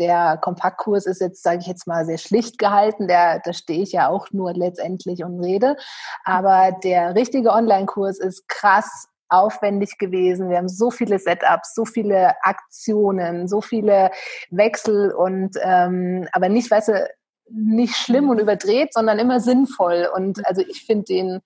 der 0.00 0.38
Kompaktkurs 0.38 1.06
ist 1.06 1.20
jetzt, 1.20 1.42
sage 1.42 1.58
ich 1.60 1.66
jetzt 1.66 1.86
mal, 1.86 2.04
sehr 2.04 2.18
schlicht 2.18 2.58
gehalten. 2.58 3.06
Der, 3.06 3.40
da 3.44 3.52
stehe 3.52 3.82
ich 3.82 3.92
ja 3.92 4.08
auch 4.08 4.28
nur 4.32 4.52
letztendlich 4.52 5.22
und 5.22 5.40
rede. 5.40 5.76
Aber 6.24 6.76
der 6.82 7.14
richtige 7.14 7.52
Online-Kurs 7.52 8.18
ist 8.18 8.48
krass 8.48 9.08
aufwendig 9.28 9.98
gewesen. 9.98 10.50
Wir 10.50 10.58
haben 10.58 10.68
so 10.68 10.90
viele 10.90 11.18
Setups, 11.18 11.74
so 11.74 11.84
viele 11.84 12.34
Aktionen, 12.42 13.48
so 13.48 13.60
viele 13.60 14.10
Wechsel 14.50 15.12
und 15.12 15.56
ähm, 15.62 16.28
aber 16.32 16.48
nicht, 16.48 16.70
weißt 16.70 16.88
du, 16.88 17.08
nicht 17.50 17.96
schlimm 17.96 18.28
und 18.28 18.38
überdreht, 18.38 18.92
sondern 18.92 19.18
immer 19.18 19.40
sinnvoll. 19.40 20.08
Und 20.14 20.44
also 20.46 20.62
ich 20.62 20.84
finde 20.84 21.04
den 21.04 21.40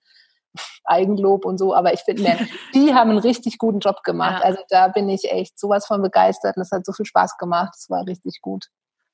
Eigenlob 0.83 1.45
und 1.45 1.57
so, 1.57 1.73
aber 1.73 1.93
ich 1.93 2.01
finde, 2.01 2.37
die 2.73 2.93
haben 2.93 3.11
einen 3.11 3.19
richtig 3.19 3.57
guten 3.57 3.79
Job 3.79 4.03
gemacht. 4.03 4.41
Ja. 4.41 4.45
Also 4.45 4.59
da 4.69 4.87
bin 4.87 5.09
ich 5.09 5.31
echt 5.31 5.59
sowas 5.59 5.85
von 5.85 6.01
begeistert 6.01 6.57
und 6.57 6.63
es 6.63 6.71
hat 6.71 6.85
so 6.85 6.93
viel 6.93 7.05
Spaß 7.05 7.37
gemacht. 7.37 7.73
Es 7.77 7.89
war 7.89 8.05
richtig 8.05 8.41
gut. 8.41 8.67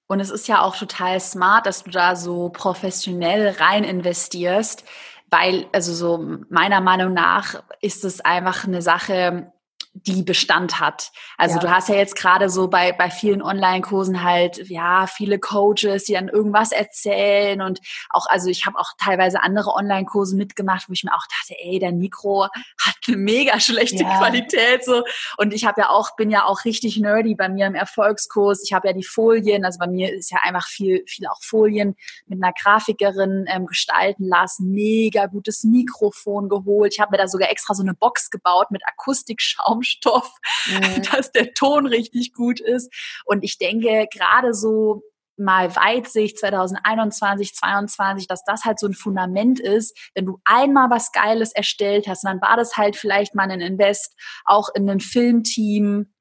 Und 0.07 0.19
es 0.19 0.29
ist 0.29 0.47
ja 0.47 0.61
auch 0.61 0.75
total 0.75 1.19
smart, 1.19 1.65
dass 1.65 1.83
du 1.83 1.89
da 1.89 2.15
so 2.15 2.49
professionell 2.49 3.55
rein 3.59 3.83
investierst, 3.83 4.83
weil, 5.31 5.65
also 5.73 5.93
so 5.93 6.37
meiner 6.49 6.79
Meinung 6.79 7.13
nach 7.13 7.63
ist 7.81 8.05
es 8.05 8.21
einfach 8.21 8.65
eine 8.65 8.83
Sache, 8.83 9.51
die 9.95 10.23
Bestand 10.23 10.81
hat. 10.81 11.11
Also 11.37 11.55
ja. 11.55 11.61
du 11.61 11.71
hast 11.71 11.87
ja 11.87 11.95
jetzt 11.95 12.17
gerade 12.17 12.49
so 12.49 12.67
bei, 12.67 12.91
bei 12.91 13.09
vielen 13.09 13.41
Online-Kursen 13.41 14.23
halt, 14.23 14.69
ja, 14.69 15.07
viele 15.07 15.39
Coaches, 15.39 16.03
die 16.03 16.13
dann 16.13 16.27
irgendwas 16.27 16.73
erzählen 16.73 17.61
und 17.61 17.79
auch, 18.09 18.25
also 18.27 18.49
ich 18.49 18.65
habe 18.65 18.77
auch 18.77 18.91
teilweise 18.99 19.41
andere 19.41 19.71
Online-Kurse 19.71 20.35
mitgemacht, 20.35 20.89
wo 20.89 20.93
ich 20.93 21.05
mir 21.05 21.13
auch 21.13 21.25
dachte, 21.27 21.55
ey, 21.63 21.79
dein 21.79 21.97
Mikro 21.97 22.43
hat 22.43 22.95
eine 23.07 23.15
mega 23.15 23.57
schlechte 23.61 24.03
ja. 24.03 24.17
Qualität 24.17 24.83
so 24.83 25.03
und 25.37 25.53
ich 25.53 25.65
habe 25.65 25.79
ja 25.79 25.89
auch, 25.89 26.17
bin 26.17 26.29
ja 26.29 26.43
auch 26.43 26.65
richtig 26.65 26.97
nerdy 26.97 27.35
bei 27.35 27.47
mir 27.47 27.67
im 27.67 27.75
Erfolgskurs. 27.75 28.63
Ich 28.65 28.73
habe 28.73 28.89
ja 28.89 28.93
die 28.93 29.03
Folien, 29.03 29.63
also 29.63 29.79
bei 29.79 29.87
mir 29.87 30.13
ist 30.13 30.29
ja 30.29 30.39
einfach 30.43 30.67
viel, 30.67 31.05
viel 31.07 31.25
auch 31.27 31.41
Folien 31.41 31.95
mit 32.27 32.43
einer 32.43 32.51
Grafikerin 32.51 33.45
ähm, 33.47 33.65
gestalten 33.65 34.27
lassen, 34.27 34.71
mega 34.71 35.27
gutes 35.27 35.63
Mikrofon 35.63 36.49
geholt. 36.49 36.93
Ich 36.93 36.99
habe 36.99 37.11
mir 37.11 37.17
da 37.17 37.29
sogar 37.29 37.49
extra 37.49 37.73
so 37.73 37.81
eine 37.81 37.93
Box 37.93 38.29
gebaut 38.29 38.71
mit 38.71 38.81
Akustikschaum 38.85 39.83
Schaumstoff, 39.85 40.31
mhm. 40.67 41.03
dass 41.11 41.31
der 41.31 41.53
Ton 41.53 41.85
richtig 41.85 42.33
gut 42.33 42.59
ist. 42.59 42.93
Und 43.25 43.43
ich 43.43 43.57
denke, 43.57 44.07
gerade 44.11 44.53
so 44.53 45.03
mal 45.37 45.75
Weitsicht 45.75 46.39
2021, 46.39 47.53
2022, 47.55 48.27
dass 48.27 48.43
das 48.45 48.63
halt 48.63 48.79
so 48.79 48.87
ein 48.87 48.93
Fundament 48.93 49.59
ist, 49.59 49.97
wenn 50.15 50.25
du 50.25 50.39
einmal 50.45 50.89
was 50.89 51.11
Geiles 51.11 51.51
erstellt 51.51 52.07
hast, 52.07 52.23
dann 52.23 52.41
war 52.41 52.55
das 52.55 52.77
halt 52.77 52.95
vielleicht 52.95 53.35
mal 53.35 53.49
ein 53.49 53.61
Invest, 53.61 54.15
auch 54.45 54.69
in 54.73 54.89
ein 54.89 55.01
Filmteam, 55.01 56.13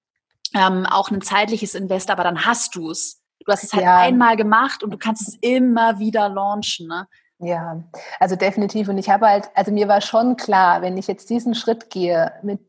ähm, 0.53 0.87
auch 0.87 1.11
ein 1.11 1.21
zeitliches 1.21 1.75
Invest, 1.75 2.11
aber 2.11 2.25
dann 2.25 2.45
hast 2.45 2.75
du 2.75 2.91
es. 2.91 3.21
Du 3.45 3.53
hast 3.53 3.63
es 3.63 3.73
halt 3.73 3.85
ja. 3.85 3.99
einmal 3.99 4.37
gemacht 4.37 4.83
und 4.83 4.91
du 4.91 4.99
kannst 4.99 5.29
es 5.29 5.37
immer 5.43 5.99
wieder 5.99 6.29
launchen. 6.29 6.89
Ne? 6.89 7.07
Ja, 7.39 7.85
also 8.19 8.37
definitiv. 8.37 8.89
Und 8.89 8.99
ich 8.99 9.11
habe 9.11 9.27
halt, 9.27 9.51
also 9.55 9.71
mir 9.71 9.87
war 9.87 10.01
schon 10.01 10.37
klar, 10.37 10.83
wenn 10.83 10.97
ich 10.97 11.07
jetzt 11.07 11.29
diesen 11.31 11.55
Schritt 11.55 11.91
gehe 11.91 12.33
mit 12.43 12.61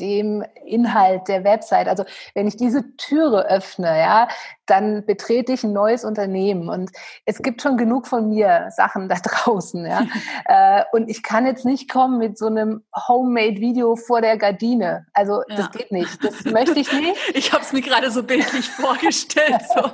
dem 0.00 0.44
Inhalt 0.64 1.28
der 1.28 1.44
Website, 1.44 1.88
also 1.88 2.04
wenn 2.34 2.46
ich 2.46 2.56
diese 2.56 2.96
Türe 2.96 3.46
öffne, 3.48 3.98
ja, 3.98 4.28
dann 4.66 5.06
betrete 5.06 5.52
ich 5.52 5.64
ein 5.64 5.72
neues 5.72 6.04
Unternehmen 6.04 6.68
und 6.68 6.90
es 7.24 7.40
gibt 7.40 7.62
schon 7.62 7.76
genug 7.76 8.06
von 8.06 8.28
mir 8.28 8.68
Sachen 8.70 9.08
da 9.08 9.16
draußen, 9.22 9.86
ja. 9.86 10.06
äh, 10.44 10.84
und 10.92 11.08
ich 11.08 11.22
kann 11.22 11.46
jetzt 11.46 11.64
nicht 11.64 11.90
kommen 11.90 12.18
mit 12.18 12.38
so 12.38 12.46
einem 12.46 12.82
Homemade-Video 13.08 13.96
vor 13.96 14.20
der 14.20 14.36
Gardine. 14.36 15.06
Also 15.12 15.42
ja. 15.48 15.56
das 15.56 15.70
geht 15.70 15.92
nicht. 15.92 16.22
Das 16.22 16.44
möchte 16.44 16.78
ich 16.78 16.92
nicht. 16.92 17.16
Ich 17.36 17.52
habe 17.52 17.62
es 17.62 17.72
mir 17.72 17.82
gerade 17.82 18.10
so 18.10 18.22
bildlich 18.22 18.68
vorgestellt. 18.68 19.60
So. 19.74 19.90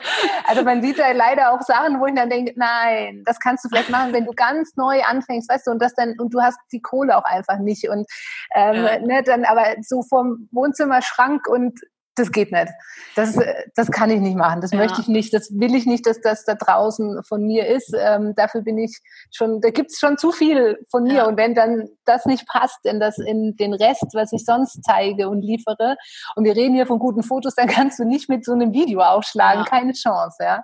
Also 0.46 0.62
man 0.62 0.80
sieht 0.80 0.98
da 0.98 1.10
leider 1.12 1.52
auch 1.52 1.60
Sachen, 1.62 2.00
wo 2.00 2.06
ich 2.06 2.14
dann 2.14 2.30
denke, 2.30 2.52
nein, 2.56 3.22
das 3.26 3.40
kannst 3.40 3.64
du 3.64 3.68
vielleicht 3.68 3.90
machen, 3.90 4.12
wenn 4.12 4.24
du 4.24 4.32
ganz 4.32 4.76
neu 4.76 5.02
anfängst, 5.02 5.48
weißt 5.48 5.66
du, 5.66 5.72
und 5.72 5.80
das 5.80 5.94
dann 5.94 6.14
und 6.18 6.32
du 6.32 6.40
hast 6.40 6.58
die 6.72 6.80
Kohle 6.80 7.16
auch 7.16 7.24
einfach 7.24 7.58
nicht 7.58 7.88
und 7.88 8.06
ähm, 8.54 8.84
ja. 8.84 8.98
ne, 9.00 9.22
dann 9.22 9.44
aber 9.44 9.64
so 9.92 10.02
vom 10.02 10.48
Wohnzimmerschrank 10.50 11.46
und 11.46 11.78
das 12.14 12.30
geht 12.30 12.52
nicht. 12.52 12.68
Das, 13.16 13.38
das 13.74 13.90
kann 13.90 14.10
ich 14.10 14.20
nicht 14.20 14.36
machen. 14.36 14.60
Das 14.60 14.72
ja. 14.72 14.78
möchte 14.78 15.00
ich 15.00 15.08
nicht. 15.08 15.32
Das 15.32 15.50
will 15.58 15.74
ich 15.74 15.86
nicht, 15.86 16.06
dass 16.06 16.20
das 16.20 16.44
da 16.44 16.54
draußen 16.54 17.22
von 17.24 17.42
mir 17.46 17.66
ist. 17.66 17.94
Ähm, 17.98 18.34
dafür 18.36 18.60
bin 18.60 18.76
ich 18.76 19.00
schon, 19.30 19.60
da 19.62 19.70
gibt's 19.70 19.98
schon 19.98 20.18
zu 20.18 20.30
viel 20.30 20.78
von 20.90 21.04
mir. 21.04 21.14
Ja. 21.14 21.26
Und 21.26 21.38
wenn 21.38 21.54
dann 21.54 21.88
das 22.04 22.26
nicht 22.26 22.46
passt 22.46 22.84
in 22.84 23.00
das, 23.00 23.16
in 23.18 23.56
den 23.56 23.72
Rest, 23.72 24.08
was 24.12 24.32
ich 24.32 24.44
sonst 24.44 24.84
zeige 24.84 25.30
und 25.30 25.40
liefere, 25.40 25.96
und 26.36 26.44
wir 26.44 26.54
reden 26.54 26.74
hier 26.74 26.86
von 26.86 26.98
guten 26.98 27.22
Fotos, 27.22 27.54
dann 27.54 27.68
kannst 27.68 27.98
du 27.98 28.04
nicht 28.04 28.28
mit 28.28 28.44
so 28.44 28.52
einem 28.52 28.74
Video 28.74 29.00
aufschlagen. 29.00 29.64
Ja. 29.64 29.70
Keine 29.70 29.92
Chance, 29.92 30.36
ja. 30.40 30.62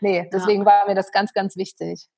Nee, 0.00 0.28
deswegen 0.32 0.66
war 0.66 0.86
mir 0.86 0.94
das 0.94 1.12
ganz, 1.12 1.32
ganz 1.32 1.56
wichtig. 1.56 2.08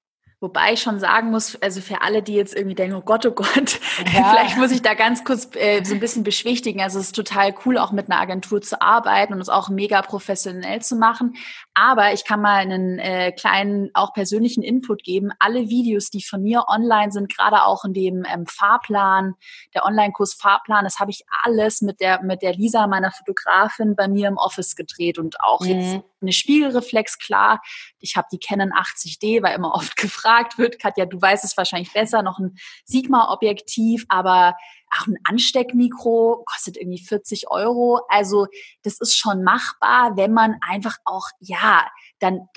Wobei 0.43 0.73
ich 0.73 0.83
schon 0.83 0.99
sagen 0.99 1.31
muss, 1.31 1.57
also 1.63 1.81
für 1.81 2.03
alle, 2.03 2.21
die 2.21 2.35
jetzt 2.35 2.57
irgendwie 2.57 2.75
denken, 2.75 2.97
oh 2.97 3.01
Gott, 3.01 3.25
oh 3.27 3.31
Gott, 3.31 3.79
ja. 4.13 4.31
vielleicht 4.31 4.57
muss 4.59 4.73
ich 4.73 4.83
da 4.83 4.95
ganz 4.95 5.23
kurz 5.23 5.49
äh, 5.55 5.85
so 5.85 5.95
ein 5.95 6.01
bisschen 6.01 6.25
beschwichtigen. 6.25 6.81
Also 6.81 6.99
es 6.99 7.07
ist 7.07 7.15
total 7.15 7.55
cool, 7.65 7.79
auch 7.79 7.93
mit 7.93 8.11
einer 8.11 8.21
Agentur 8.21 8.61
zu 8.61 8.83
arbeiten 8.83 9.35
und 9.35 9.41
es 9.41 9.49
auch 9.49 9.69
mega 9.69 10.03
professionell 10.03 10.83
zu 10.83 10.97
machen. 10.97 11.37
Aber 11.75 12.13
ich 12.13 12.25
kann 12.25 12.41
mal 12.41 12.57
einen 12.57 12.99
äh, 12.99 13.31
kleinen, 13.31 13.91
auch 13.95 14.15
persönlichen 14.15 14.65
Input 14.65 15.05
geben. 15.05 15.31
Alle 15.39 15.69
Videos, 15.69 16.11
die 16.11 16.25
von 16.25 16.43
mir 16.43 16.65
online 16.67 17.13
sind, 17.13 17.33
gerade 17.33 17.63
auch 17.63 17.85
in 17.85 17.93
dem 17.93 18.25
ähm, 18.29 18.45
Fahrplan, 18.47 19.35
der 19.75 19.85
Online-Kurs 19.85 20.35
Fahrplan, 20.35 20.83
das 20.83 20.99
habe 20.99 21.13
ich 21.13 21.25
alles 21.45 21.83
mit 21.83 22.01
der, 22.01 22.21
mit 22.25 22.43
der 22.43 22.55
Lisa, 22.55 22.89
meiner 22.89 23.13
Fotografin, 23.13 23.95
bei 23.95 24.09
mir 24.09 24.27
im 24.27 24.39
Office 24.39 24.75
gedreht 24.75 25.21
und 25.21 25.41
auch 25.41 25.61
mhm. 25.61 25.69
jetzt 25.69 26.05
eine 26.23 26.33
Spiegelreflex, 26.33 27.19
klar. 27.19 27.61
Ich 27.99 28.17
habe 28.17 28.29
die 28.33 28.39
Canon 28.39 28.73
80D, 28.73 29.43
weil 29.43 29.55
immer 29.55 29.75
oft 29.75 29.97
gefragt 29.97 30.59
wird, 30.59 30.79
Katja, 30.79 31.07
du 31.07 31.21
weißt 31.21 31.45
es 31.45 31.57
wahrscheinlich 31.57 31.93
besser, 31.93 32.23
noch 32.23 32.39
ein 32.39 32.57
Sigma-Objektiv, 32.85 34.05
aber 34.09 34.55
auch 34.93 35.07
ein 35.07 35.17
Ansteckmikro 35.25 36.45
kostet 36.45 36.77
irgendwie 36.77 37.03
40 37.03 37.51
Euro. 37.51 38.01
Also 38.09 38.47
das 38.83 39.01
ist 39.01 39.17
schon 39.17 39.43
machbar, 39.43 40.17
wenn 40.17 40.33
man 40.33 40.57
einfach 40.61 40.97
auch, 41.05 41.27
ja, 41.41 41.87
dann, 42.19 42.49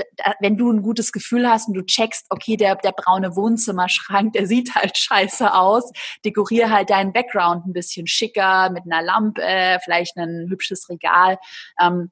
wenn 0.41 0.57
du 0.57 0.72
ein 0.72 0.82
gutes 0.82 1.11
Gefühl 1.11 1.49
hast 1.49 1.68
und 1.68 1.76
du 1.76 1.86
checkst, 1.86 2.26
okay, 2.30 2.57
der, 2.57 2.76
der 2.76 2.91
braune 2.91 3.36
Wohnzimmerschrank, 3.36 4.34
der 4.34 4.47
sieht 4.47 4.76
halt 4.76 4.97
scheiße 4.97 5.53
aus, 5.53 5.91
dekoriere 6.24 6.70
halt 6.70 6.89
deinen 6.89 7.13
Background 7.13 7.66
ein 7.66 7.74
bisschen 7.74 8.07
schicker 8.07 8.70
mit 8.70 8.84
einer 8.86 9.01
Lampe, 9.01 9.80
vielleicht 9.84 10.18
ein 10.18 10.47
hübsches 10.49 10.89
Regal. 10.89 11.38
Ähm, 11.80 12.11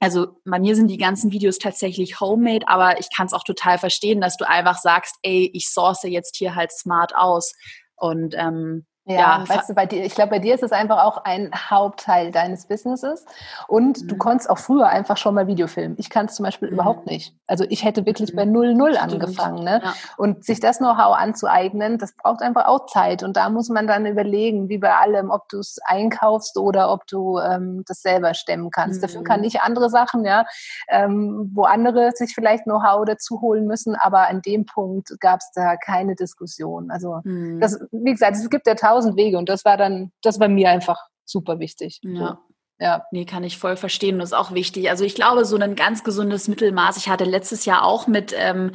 also 0.00 0.40
bei 0.44 0.58
mir 0.58 0.76
sind 0.76 0.88
die 0.88 0.98
ganzen 0.98 1.32
Videos 1.32 1.58
tatsächlich 1.58 2.20
homemade, 2.20 2.66
aber 2.68 2.98
ich 2.98 3.08
kann 3.14 3.26
es 3.26 3.32
auch 3.32 3.44
total 3.44 3.78
verstehen, 3.78 4.20
dass 4.20 4.36
du 4.36 4.48
einfach 4.48 4.78
sagst, 4.78 5.16
ey, 5.22 5.50
ich 5.54 5.68
source 5.68 6.02
jetzt 6.02 6.36
hier 6.36 6.54
halt 6.54 6.72
smart 6.72 7.14
aus. 7.14 7.54
Und 7.96 8.34
ähm, 8.36 8.86
ja, 9.06 9.16
ja, 9.16 9.44
weißt 9.46 9.68
du, 9.68 9.74
bei 9.74 9.84
dir, 9.84 10.02
ich 10.02 10.14
glaube, 10.14 10.30
bei 10.30 10.38
dir 10.38 10.54
ist 10.54 10.62
es 10.62 10.72
einfach 10.72 11.04
auch 11.04 11.24
ein 11.24 11.50
Hauptteil 11.54 12.30
deines 12.30 12.64
Businesses. 12.66 13.26
Und 13.68 14.02
mhm. 14.02 14.08
du 14.08 14.16
konntest 14.16 14.48
auch 14.48 14.56
früher 14.56 14.88
einfach 14.88 15.18
schon 15.18 15.34
mal 15.34 15.46
Videofilmen. 15.46 15.98
Ich 15.98 16.08
kann 16.08 16.24
es 16.26 16.36
zum 16.36 16.44
Beispiel 16.44 16.68
mhm. 16.68 16.74
überhaupt 16.74 17.06
nicht. 17.06 17.36
Also 17.46 17.66
ich 17.68 17.84
hätte 17.84 18.06
wirklich 18.06 18.32
mhm. 18.32 18.36
bei 18.36 18.42
0-0 18.44 18.96
angefangen. 18.96 19.62
Ne? 19.62 19.82
Ja. 19.84 19.92
Und 20.16 20.46
sich 20.46 20.58
das 20.58 20.78
Know-how 20.78 21.18
anzueignen, 21.18 21.98
das 21.98 22.16
braucht 22.16 22.40
einfach 22.40 22.66
auch 22.66 22.86
Zeit. 22.86 23.22
Und 23.22 23.36
da 23.36 23.50
muss 23.50 23.68
man 23.68 23.86
dann 23.86 24.06
überlegen, 24.06 24.70
wie 24.70 24.78
bei 24.78 24.94
allem, 24.94 25.30
ob 25.30 25.50
du 25.50 25.58
es 25.58 25.78
einkaufst 25.84 26.56
oder 26.56 26.90
ob 26.90 27.06
du 27.06 27.38
ähm, 27.40 27.84
das 27.86 28.00
selber 28.00 28.32
stemmen 28.32 28.70
kannst. 28.70 29.02
Dafür 29.02 29.22
kann 29.22 29.40
mhm. 29.40 29.46
ich 29.46 29.60
andere 29.60 29.90
Sachen, 29.90 30.24
ja, 30.24 30.46
ähm, 30.88 31.50
wo 31.52 31.64
andere 31.64 32.12
sich 32.14 32.34
vielleicht 32.34 32.64
Know-how 32.64 33.04
dazu 33.04 33.42
holen 33.42 33.66
müssen. 33.66 33.96
Aber 33.96 34.28
an 34.28 34.40
dem 34.40 34.64
Punkt 34.64 35.10
gab 35.20 35.40
es 35.40 35.50
da 35.54 35.76
keine 35.76 36.14
Diskussion. 36.14 36.90
Also 36.90 37.20
mhm. 37.24 37.60
das, 37.60 37.78
wie 37.92 38.12
gesagt, 38.12 38.36
es 38.38 38.48
gibt 38.48 38.66
ja 38.66 38.74
tausend 38.74 38.93
tausend 38.94 39.16
Wege 39.16 39.38
und 39.38 39.48
das 39.48 39.64
war 39.64 39.76
dann, 39.76 40.12
das 40.22 40.40
war 40.40 40.48
mir 40.48 40.70
einfach 40.70 40.98
super 41.24 41.58
wichtig. 41.58 42.00
Ja. 42.02 42.18
So. 42.18 42.54
Ja. 42.80 43.04
Nee, 43.12 43.24
kann 43.24 43.44
ich 43.44 43.58
voll 43.58 43.76
verstehen. 43.76 44.18
Das 44.18 44.30
ist 44.30 44.34
auch 44.34 44.52
wichtig. 44.52 44.90
Also 44.90 45.04
ich 45.04 45.14
glaube, 45.14 45.44
so 45.44 45.56
ein 45.56 45.76
ganz 45.76 46.02
gesundes 46.02 46.48
Mittelmaß. 46.48 46.96
Ich 46.96 47.08
hatte 47.08 47.24
letztes 47.24 47.64
Jahr 47.64 47.84
auch 47.84 48.08
mit 48.08 48.34
ähm, 48.36 48.72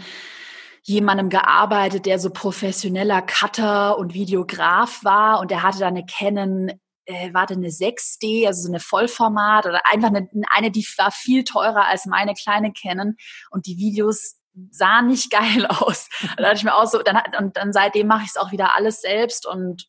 jemandem 0.84 1.30
gearbeitet, 1.30 2.06
der 2.06 2.18
so 2.18 2.30
professioneller 2.30 3.22
Cutter 3.22 3.98
und 3.98 4.14
Videograf 4.14 5.04
war 5.04 5.42
und 5.42 5.52
der 5.52 5.64
hatte 5.64 5.80
da 5.80 5.88
eine 5.88 6.06
Canon 6.06 6.72
äh, 7.06 7.34
warte, 7.34 7.56
eine 7.56 7.70
6D, 7.70 8.48
also 8.48 8.62
so 8.62 8.70
eine 8.70 8.80
Vollformat 8.80 9.66
oder 9.66 9.82
einfach 9.86 10.10
eine, 10.10 10.30
eine, 10.50 10.72
die 10.72 10.86
war 10.98 11.12
viel 11.12 11.44
teurer 11.44 11.88
als 11.88 12.06
meine 12.06 12.34
kleine 12.34 12.72
Canon 12.72 13.16
und 13.50 13.66
die 13.66 13.78
Videos 13.78 14.38
sahen 14.70 15.08
nicht 15.08 15.32
geil 15.32 15.66
aus. 15.68 16.08
da 16.38 16.46
hatte 16.46 16.58
ich 16.58 16.64
mir 16.64 16.76
auch 16.76 16.88
so, 16.88 17.02
dann, 17.02 17.22
und 17.40 17.58
dann 17.58 17.74
seitdem 17.74 18.08
mache 18.08 18.24
ich 18.24 18.30
es 18.30 18.38
auch 18.38 18.52
wieder 18.52 18.76
alles 18.76 19.02
selbst 19.02 19.46
und 19.48 19.88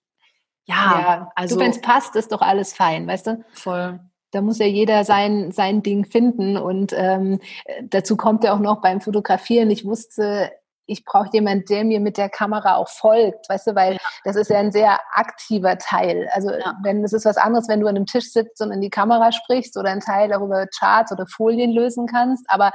ja, 0.70 1.00
ja 1.00 1.32
also. 1.34 1.58
wenn 1.58 1.70
es 1.70 1.80
passt, 1.80 2.16
ist 2.16 2.32
doch 2.32 2.40
alles 2.42 2.72
fein, 2.72 3.06
weißt 3.06 3.26
du? 3.28 3.44
Voll. 3.52 4.00
Da 4.32 4.40
muss 4.40 4.58
ja 4.58 4.66
jeder 4.66 5.04
sein, 5.04 5.50
sein 5.50 5.82
Ding 5.82 6.04
finden. 6.04 6.56
Und 6.56 6.92
ähm, 6.96 7.40
dazu 7.82 8.16
kommt 8.16 8.44
ja 8.44 8.54
auch 8.54 8.60
noch 8.60 8.80
beim 8.80 9.00
Fotografieren. 9.00 9.70
Ich 9.70 9.84
wusste, 9.84 10.52
ich 10.86 11.04
brauche 11.04 11.30
jemanden, 11.32 11.64
der 11.66 11.84
mir 11.84 12.00
mit 12.00 12.16
der 12.16 12.28
Kamera 12.28 12.76
auch 12.76 12.88
folgt, 12.88 13.48
weißt 13.48 13.68
du, 13.68 13.74
weil 13.74 13.94
ja. 13.94 13.98
das 14.24 14.36
ist 14.36 14.50
ja 14.50 14.58
ein 14.58 14.72
sehr 14.72 14.98
aktiver 15.12 15.78
Teil. 15.78 16.28
Also 16.32 16.50
ja. 16.50 16.74
wenn 16.82 17.02
das 17.02 17.12
ist 17.12 17.24
was 17.24 17.36
anderes, 17.36 17.68
wenn 17.68 17.80
du 17.80 17.86
an 17.86 17.96
einem 17.96 18.06
Tisch 18.06 18.32
sitzt 18.32 18.60
und 18.60 18.72
in 18.72 18.80
die 18.80 18.90
Kamera 18.90 19.32
sprichst 19.32 19.76
oder 19.76 19.90
ein 19.90 20.00
Teil 20.00 20.28
darüber 20.28 20.66
Charts 20.66 21.12
oder 21.12 21.26
Folien 21.26 21.70
lösen 21.70 22.06
kannst. 22.06 22.44
Aber 22.48 22.72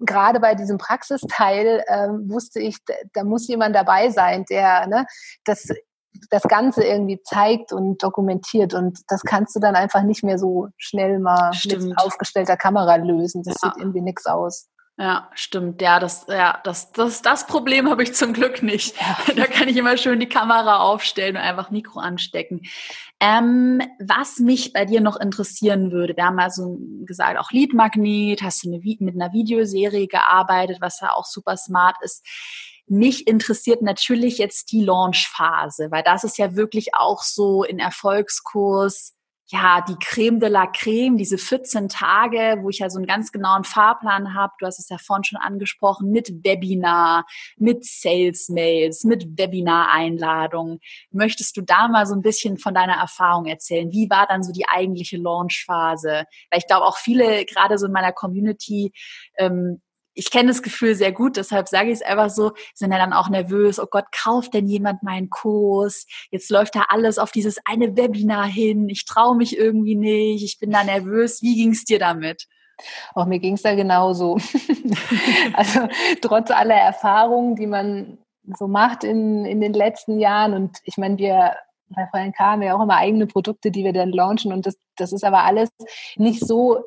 gerade 0.00 0.40
bei 0.40 0.54
diesem 0.54 0.78
Praxisteil 0.78 1.82
ähm, 1.88 2.30
wusste 2.30 2.60
ich, 2.60 2.78
da 3.14 3.24
muss 3.24 3.48
jemand 3.48 3.74
dabei 3.74 4.10
sein, 4.10 4.44
der 4.50 4.86
ne, 4.86 5.06
das 5.44 5.68
das 6.30 6.42
Ganze 6.42 6.84
irgendwie 6.84 7.20
zeigt 7.22 7.72
und 7.72 8.02
dokumentiert. 8.02 8.74
Und 8.74 9.00
das 9.08 9.22
kannst 9.22 9.56
du 9.56 9.60
dann 9.60 9.74
einfach 9.74 10.02
nicht 10.02 10.24
mehr 10.24 10.38
so 10.38 10.68
schnell 10.76 11.18
mal 11.18 11.52
Stimmt. 11.52 11.84
mit 11.84 11.98
aufgestellter 11.98 12.56
Kamera 12.56 12.96
lösen. 12.96 13.42
Das 13.42 13.56
ja. 13.62 13.70
sieht 13.70 13.78
irgendwie 13.78 14.00
nix 14.00 14.26
aus. 14.26 14.68
Ja, 14.98 15.30
stimmt. 15.34 15.82
Ja, 15.82 16.00
das, 16.00 16.24
ja, 16.26 16.58
das, 16.64 16.90
das, 16.92 17.20
das 17.20 17.46
Problem 17.46 17.90
habe 17.90 18.02
ich 18.02 18.14
zum 18.14 18.32
Glück 18.32 18.62
nicht. 18.62 18.98
Ja. 18.98 19.16
Da 19.36 19.46
kann 19.46 19.68
ich 19.68 19.76
immer 19.76 19.98
schön 19.98 20.20
die 20.20 20.28
Kamera 20.28 20.78
aufstellen 20.78 21.36
und 21.36 21.42
einfach 21.42 21.70
Mikro 21.70 22.00
anstecken. 22.00 22.62
Ähm, 23.20 23.82
was 23.98 24.38
mich 24.38 24.72
bei 24.72 24.86
dir 24.86 25.02
noch 25.02 25.20
interessieren 25.20 25.92
würde, 25.92 26.16
wir 26.16 26.24
haben 26.24 26.36
mal 26.36 26.50
so 26.50 26.78
gesagt, 27.04 27.38
auch 27.38 27.50
Leadmagnet, 27.50 28.42
hast 28.42 28.64
du 28.64 28.68
eine, 28.68 28.78
mit 29.00 29.14
einer 29.14 29.34
Videoserie 29.34 30.06
gearbeitet, 30.06 30.78
was 30.80 31.00
ja 31.00 31.12
auch 31.12 31.26
super 31.26 31.58
smart 31.58 31.96
ist. 32.00 32.26
Mich 32.86 33.26
interessiert 33.26 33.82
natürlich 33.82 34.38
jetzt 34.38 34.72
die 34.72 34.84
Launchphase, 34.84 35.90
weil 35.90 36.02
das 36.02 36.24
ist 36.24 36.38
ja 36.38 36.54
wirklich 36.54 36.94
auch 36.94 37.22
so 37.22 37.64
in 37.64 37.78
Erfolgskurs 37.78 39.16
ja, 39.48 39.80
die 39.88 39.96
Creme 40.00 40.40
de 40.40 40.48
la 40.48 40.66
Creme, 40.66 41.16
diese 41.16 41.38
14 41.38 41.88
Tage, 41.88 42.58
wo 42.62 42.68
ich 42.68 42.80
ja 42.80 42.90
so 42.90 42.98
einen 42.98 43.06
ganz 43.06 43.30
genauen 43.30 43.62
Fahrplan 43.62 44.34
habe. 44.34 44.52
Du 44.58 44.66
hast 44.66 44.80
es 44.80 44.88
ja 44.88 44.98
vorhin 44.98 45.22
schon 45.22 45.38
angesprochen, 45.38 46.10
mit 46.10 46.44
Webinar, 46.44 47.24
mit 47.56 47.84
Sales-Mails, 47.84 49.04
mit 49.04 49.38
Webinar-Einladungen. 49.38 50.80
Möchtest 51.12 51.56
du 51.56 51.60
da 51.60 51.86
mal 51.86 52.06
so 52.06 52.14
ein 52.14 52.22
bisschen 52.22 52.58
von 52.58 52.74
deiner 52.74 52.94
Erfahrung 52.94 53.46
erzählen? 53.46 53.92
Wie 53.92 54.10
war 54.10 54.26
dann 54.26 54.42
so 54.42 54.52
die 54.52 54.66
eigentliche 54.68 55.16
Launchphase? 55.16 56.24
Weil 56.50 56.58
ich 56.58 56.66
glaube, 56.66 56.84
auch 56.84 56.96
viele, 56.96 57.44
gerade 57.44 57.78
so 57.78 57.86
in 57.86 57.92
meiner 57.92 58.12
Community, 58.12 58.92
ähm, 59.38 59.80
ich 60.16 60.30
kenne 60.30 60.48
das 60.48 60.62
Gefühl 60.62 60.94
sehr 60.94 61.12
gut, 61.12 61.36
deshalb 61.36 61.68
sage 61.68 61.88
ich 61.88 61.96
es 61.96 62.02
einfach 62.02 62.30
so, 62.30 62.52
sind 62.74 62.90
ja 62.90 62.98
dann 62.98 63.12
auch 63.12 63.28
nervös, 63.28 63.78
oh 63.78 63.86
Gott, 63.88 64.06
kauft 64.10 64.54
denn 64.54 64.66
jemand 64.66 65.02
meinen 65.02 65.30
Kurs? 65.30 66.06
Jetzt 66.30 66.50
läuft 66.50 66.74
da 66.74 66.86
alles 66.88 67.18
auf 67.18 67.30
dieses 67.30 67.58
eine 67.66 67.96
Webinar 67.96 68.46
hin, 68.46 68.88
ich 68.88 69.04
traue 69.04 69.36
mich 69.36 69.56
irgendwie 69.56 69.94
nicht, 69.94 70.42
ich 70.42 70.58
bin 70.58 70.70
da 70.70 70.82
nervös. 70.82 71.42
Wie 71.42 71.54
ging 71.54 71.70
es 71.70 71.84
dir 71.84 71.98
damit? 71.98 72.46
Auch 73.14 73.26
mir 73.26 73.38
ging 73.38 73.54
es 73.54 73.62
da 73.62 73.74
genauso. 73.74 74.38
also 75.52 75.80
trotz 76.22 76.50
aller 76.50 76.74
Erfahrungen, 76.74 77.54
die 77.56 77.66
man 77.66 78.18
so 78.58 78.68
macht 78.68 79.04
in, 79.04 79.44
in 79.44 79.60
den 79.60 79.74
letzten 79.74 80.18
Jahren 80.18 80.54
und 80.54 80.78
ich 80.84 80.96
meine, 80.96 81.18
wir 81.18 81.56
bei 81.88 82.06
Freien 82.10 82.32
K 82.32 82.52
haben 82.52 82.62
ja 82.62 82.76
auch 82.76 82.82
immer 82.82 82.96
eigene 82.96 83.26
Produkte, 83.26 83.70
die 83.70 83.84
wir 83.84 83.92
dann 83.92 84.10
launchen 84.10 84.52
und 84.52 84.66
das, 84.66 84.76
das 84.96 85.12
ist 85.12 85.24
aber 85.24 85.44
alles 85.44 85.68
nicht 86.16 86.44
so 86.44 86.82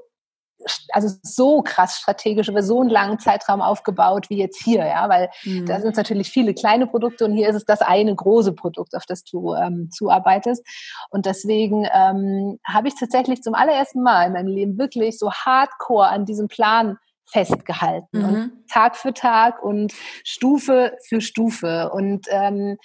also 0.91 1.15
so 1.23 1.61
krass 1.61 1.97
strategisch 1.97 2.49
über 2.49 2.63
so 2.63 2.81
einen 2.81 2.89
langen 2.89 3.19
Zeitraum 3.19 3.61
aufgebaut 3.61 4.29
wie 4.29 4.37
jetzt 4.37 4.61
hier, 4.61 4.85
ja, 4.85 5.07
weil 5.09 5.29
mhm. 5.43 5.65
da 5.65 5.79
sind 5.79 5.95
natürlich 5.95 6.29
viele 6.29 6.53
kleine 6.53 6.87
Produkte 6.87 7.25
und 7.25 7.33
hier 7.33 7.49
ist 7.49 7.55
es 7.55 7.65
das 7.65 7.81
eine 7.81 8.13
große 8.13 8.53
Produkt, 8.53 8.95
auf 8.95 9.05
das 9.05 9.23
du 9.23 9.53
ähm, 9.55 9.89
zuarbeitest. 9.91 10.65
Und 11.09 11.25
deswegen 11.25 11.87
ähm, 11.93 12.59
habe 12.65 12.87
ich 12.87 12.95
tatsächlich 12.95 13.41
zum 13.41 13.53
allerersten 13.53 14.01
Mal 14.01 14.27
in 14.27 14.33
meinem 14.33 14.47
Leben 14.47 14.77
wirklich 14.77 15.17
so 15.17 15.31
hardcore 15.31 16.07
an 16.07 16.25
diesem 16.25 16.47
Plan 16.47 16.97
festgehalten. 17.31 18.19
Mhm. 18.19 18.25
Und 18.25 18.51
Tag 18.69 18.95
für 18.95 19.13
Tag 19.13 19.63
und 19.63 19.93
Stufe 20.23 20.97
für 21.07 21.21
Stufe. 21.21 21.91
Und 21.93 22.27
ähm, 22.29 22.77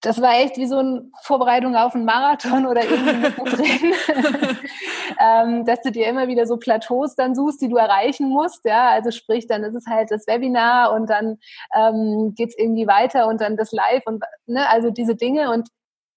das 0.00 0.20
war 0.22 0.38
echt 0.38 0.56
wie 0.56 0.66
so 0.66 0.78
eine 0.78 1.10
Vorbereitung 1.22 1.74
auf 1.74 1.94
einen 1.94 2.04
Marathon 2.04 2.66
oder 2.66 2.84
irgendwie 2.84 3.30
drin, 3.56 3.94
ähm, 5.20 5.64
dass 5.64 5.82
du 5.82 5.90
dir 5.90 6.06
immer 6.06 6.28
wieder 6.28 6.46
so 6.46 6.56
Plateaus 6.56 7.16
dann 7.16 7.34
suchst, 7.34 7.60
die 7.60 7.68
du 7.68 7.76
erreichen 7.76 8.28
musst. 8.28 8.64
Ja, 8.64 8.90
also 8.90 9.10
sprich, 9.10 9.46
dann 9.48 9.64
ist 9.64 9.74
es 9.74 9.86
halt 9.86 10.10
das 10.10 10.26
Webinar 10.26 10.92
und 10.92 11.10
dann 11.10 11.38
ähm, 11.74 12.34
geht 12.36 12.50
es 12.50 12.58
irgendwie 12.58 12.86
weiter 12.86 13.26
und 13.26 13.40
dann 13.40 13.56
das 13.56 13.72
Live 13.72 14.02
und 14.06 14.22
ne, 14.46 14.68
also 14.68 14.90
diese 14.90 15.16
Dinge. 15.16 15.50
Und 15.50 15.68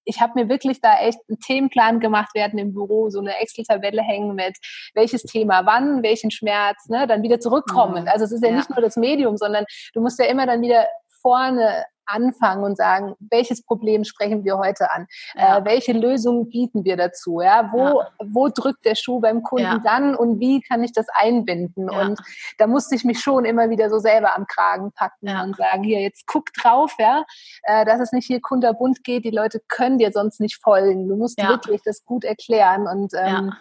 ich 0.04 0.20
habe 0.20 0.40
mir 0.40 0.48
wirklich 0.48 0.80
da 0.80 0.98
echt 1.00 1.18
einen 1.28 1.40
Themenplan 1.40 1.98
gemacht, 1.98 2.34
werden 2.34 2.60
im 2.60 2.72
Büro 2.74 3.10
so 3.10 3.18
eine 3.18 3.38
Excel-Tabelle 3.38 4.02
hängen 4.02 4.36
mit 4.36 4.56
welches 4.94 5.22
Thema 5.22 5.66
wann, 5.66 6.04
welchen 6.04 6.30
Schmerz, 6.30 6.88
ne, 6.88 7.08
dann 7.08 7.22
wieder 7.22 7.40
zurückkommen. 7.40 8.02
Mhm. 8.02 8.08
Also 8.08 8.26
es 8.26 8.32
ist 8.32 8.44
ja, 8.44 8.50
ja, 8.50 8.56
nicht 8.56 8.70
nur 8.70 8.80
das 8.80 8.96
Medium, 8.96 9.36
sondern 9.36 9.64
du 9.92 10.00
musst 10.00 10.20
ja 10.20 10.26
immer 10.26 10.46
dann 10.46 10.62
wieder 10.62 10.86
vorne 11.20 11.84
anfangen 12.06 12.64
und 12.64 12.76
sagen, 12.76 13.14
welches 13.18 13.64
Problem 13.64 14.04
sprechen 14.04 14.44
wir 14.44 14.58
heute 14.58 14.90
an? 14.90 15.06
Ja. 15.34 15.58
Äh, 15.58 15.64
welche 15.64 15.92
Lösungen 15.92 16.48
bieten 16.48 16.84
wir 16.84 16.96
dazu? 16.96 17.40
Ja, 17.40 17.70
wo, 17.72 18.00
ja. 18.00 18.08
wo 18.24 18.48
drückt 18.48 18.84
der 18.84 18.94
Schuh 18.94 19.20
beim 19.20 19.42
Kunden 19.42 19.64
ja. 19.64 19.80
dann 19.84 20.14
und 20.14 20.40
wie 20.40 20.60
kann 20.60 20.82
ich 20.82 20.92
das 20.92 21.06
einbinden? 21.14 21.88
Und 21.90 22.20
da 22.58 22.66
musste 22.66 22.94
ich 22.94 23.04
mich 23.04 23.20
schon 23.20 23.44
immer 23.44 23.70
wieder 23.70 23.90
so 23.90 23.98
selber 23.98 24.36
am 24.36 24.46
Kragen 24.46 24.92
packen 24.92 25.28
und 25.28 25.56
sagen, 25.56 25.82
hier, 25.82 26.00
jetzt 26.00 26.26
guck 26.26 26.52
drauf, 26.54 26.92
ja, 26.98 27.24
äh, 27.64 27.84
dass 27.84 28.00
es 28.00 28.12
nicht 28.12 28.26
hier 28.26 28.40
kunterbunt 28.40 29.04
geht. 29.04 29.24
Die 29.24 29.30
Leute 29.30 29.60
können 29.68 29.98
dir 29.98 30.12
sonst 30.12 30.40
nicht 30.40 30.60
folgen. 30.62 31.08
Du 31.08 31.16
musst 31.16 31.38
wirklich 31.38 31.82
das 31.84 32.04
gut 32.04 32.24
erklären. 32.24 32.86
Und 32.86 33.12
ähm, 33.14 33.52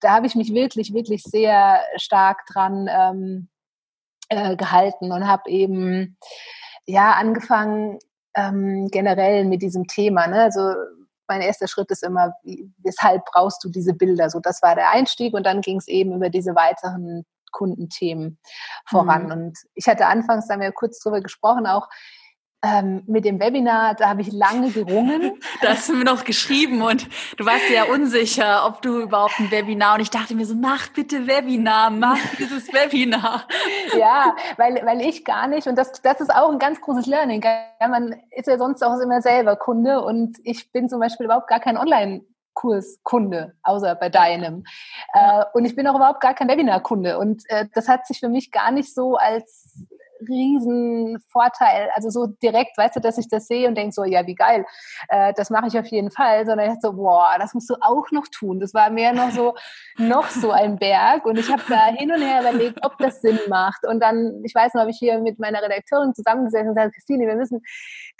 da 0.00 0.10
habe 0.10 0.26
ich 0.26 0.34
mich 0.34 0.52
wirklich, 0.52 0.92
wirklich 0.92 1.22
sehr 1.22 1.80
stark 1.96 2.44
dran 2.46 2.88
ähm, 2.90 3.48
äh, 4.28 4.56
gehalten 4.56 5.12
und 5.12 5.26
habe 5.26 5.50
eben 5.50 6.16
ja, 6.86 7.12
angefangen 7.12 7.98
ähm, 8.34 8.88
generell 8.90 9.44
mit 9.44 9.62
diesem 9.62 9.86
Thema. 9.86 10.26
Ne? 10.26 10.42
Also 10.42 10.72
mein 11.28 11.40
erster 11.40 11.68
Schritt 11.68 11.90
ist 11.90 12.02
immer, 12.02 12.34
wie, 12.42 12.70
weshalb 12.78 13.24
brauchst 13.26 13.62
du 13.64 13.68
diese 13.68 13.94
Bilder? 13.94 14.30
So, 14.30 14.40
das 14.40 14.62
war 14.62 14.74
der 14.74 14.90
Einstieg 14.90 15.34
und 15.34 15.44
dann 15.44 15.60
ging 15.60 15.78
es 15.78 15.88
eben 15.88 16.12
über 16.12 16.30
diese 16.30 16.54
weiteren 16.54 17.24
Kundenthemen 17.52 18.38
voran. 18.86 19.26
Mhm. 19.26 19.32
Und 19.32 19.58
ich 19.74 19.86
hatte 19.86 20.06
anfangs, 20.06 20.48
da 20.48 20.54
haben 20.54 20.60
wir 20.60 20.72
kurz 20.72 20.98
drüber 20.98 21.20
gesprochen, 21.20 21.66
auch 21.66 21.88
ähm, 22.64 23.02
mit 23.06 23.24
dem 23.24 23.40
Webinar, 23.40 23.94
da 23.94 24.08
habe 24.08 24.20
ich 24.20 24.32
lange 24.32 24.70
gerungen. 24.70 25.32
da 25.62 25.70
hast 25.70 25.88
du 25.88 25.94
mir 25.94 26.04
noch 26.04 26.24
geschrieben 26.24 26.82
und 26.82 27.08
du 27.36 27.44
warst 27.44 27.68
ja 27.70 27.84
unsicher, 27.84 28.66
ob 28.66 28.82
du 28.82 29.00
überhaupt 29.00 29.38
ein 29.40 29.50
Webinar 29.50 29.94
und 29.94 30.00
ich 30.00 30.10
dachte 30.10 30.34
mir 30.34 30.46
so, 30.46 30.54
mach 30.54 30.88
bitte 30.88 31.26
Webinar, 31.26 31.90
mach 31.90 32.18
dieses 32.38 32.72
Webinar. 32.72 33.48
ja, 33.98 34.36
weil, 34.56 34.80
weil 34.84 35.00
ich 35.00 35.24
gar 35.24 35.48
nicht 35.48 35.66
und 35.66 35.76
das, 35.76 35.92
das 36.02 36.20
ist 36.20 36.32
auch 36.32 36.50
ein 36.52 36.58
ganz 36.58 36.80
großes 36.80 37.06
Learning. 37.06 37.44
Man 37.80 38.14
ist 38.30 38.46
ja 38.46 38.56
sonst 38.58 38.82
auch 38.82 38.98
immer 39.00 39.20
selber 39.20 39.56
Kunde 39.56 40.00
und 40.02 40.38
ich 40.44 40.70
bin 40.70 40.88
zum 40.88 41.00
Beispiel 41.00 41.26
überhaupt 41.26 41.48
gar 41.48 41.60
kein 41.60 41.76
Online- 41.76 42.22
Kurskunde, 42.54 43.54
außer 43.62 43.94
bei 43.94 44.10
deinem. 44.10 44.64
Äh, 45.14 45.44
und 45.54 45.64
ich 45.64 45.74
bin 45.74 45.86
auch 45.86 45.94
überhaupt 45.94 46.20
gar 46.20 46.34
kein 46.34 46.48
Webinar-Kunde. 46.48 47.18
Und 47.18 47.42
äh, 47.48 47.66
das 47.74 47.88
hat 47.88 48.06
sich 48.06 48.20
für 48.20 48.28
mich 48.28 48.50
gar 48.50 48.70
nicht 48.70 48.94
so 48.94 49.16
als 49.16 49.86
riesen 50.28 51.18
Vorteil, 51.28 51.90
also 51.94 52.10
so 52.10 52.26
direkt, 52.42 52.76
weißt 52.78 52.96
du, 52.96 53.00
dass 53.00 53.18
ich 53.18 53.28
das 53.28 53.46
sehe 53.46 53.68
und 53.68 53.76
denke 53.76 53.92
so, 53.92 54.04
ja, 54.04 54.26
wie 54.26 54.34
geil, 54.34 54.64
äh, 55.08 55.32
das 55.34 55.50
mache 55.50 55.68
ich 55.68 55.78
auf 55.78 55.86
jeden 55.86 56.10
Fall, 56.10 56.46
sondern 56.46 56.72
ich 56.72 56.80
so, 56.80 56.92
boah, 56.92 57.36
das 57.38 57.54
musst 57.54 57.70
du 57.70 57.74
auch 57.80 58.10
noch 58.10 58.26
tun. 58.28 58.60
Das 58.60 58.74
war 58.74 58.90
mehr 58.90 59.12
noch 59.12 59.30
so, 59.30 59.54
noch 59.98 60.28
so 60.28 60.50
ein 60.50 60.78
Berg 60.78 61.24
und 61.24 61.38
ich 61.38 61.50
habe 61.50 61.62
da 61.68 61.86
hin 61.86 62.12
und 62.12 62.22
her 62.22 62.40
überlegt, 62.40 62.84
ob 62.84 62.98
das 62.98 63.20
Sinn 63.20 63.38
macht 63.48 63.86
und 63.86 64.00
dann, 64.00 64.42
ich 64.44 64.54
weiß 64.54 64.74
noch, 64.74 64.82
habe 64.82 64.90
ich 64.90 64.98
hier 64.98 65.18
mit 65.20 65.38
meiner 65.38 65.62
Redakteurin 65.62 66.14
zusammengesessen 66.14 66.68
und 66.68 66.74
gesagt, 66.74 66.94
Christine, 66.94 67.26
wir 67.26 67.36
müssen 67.36 67.62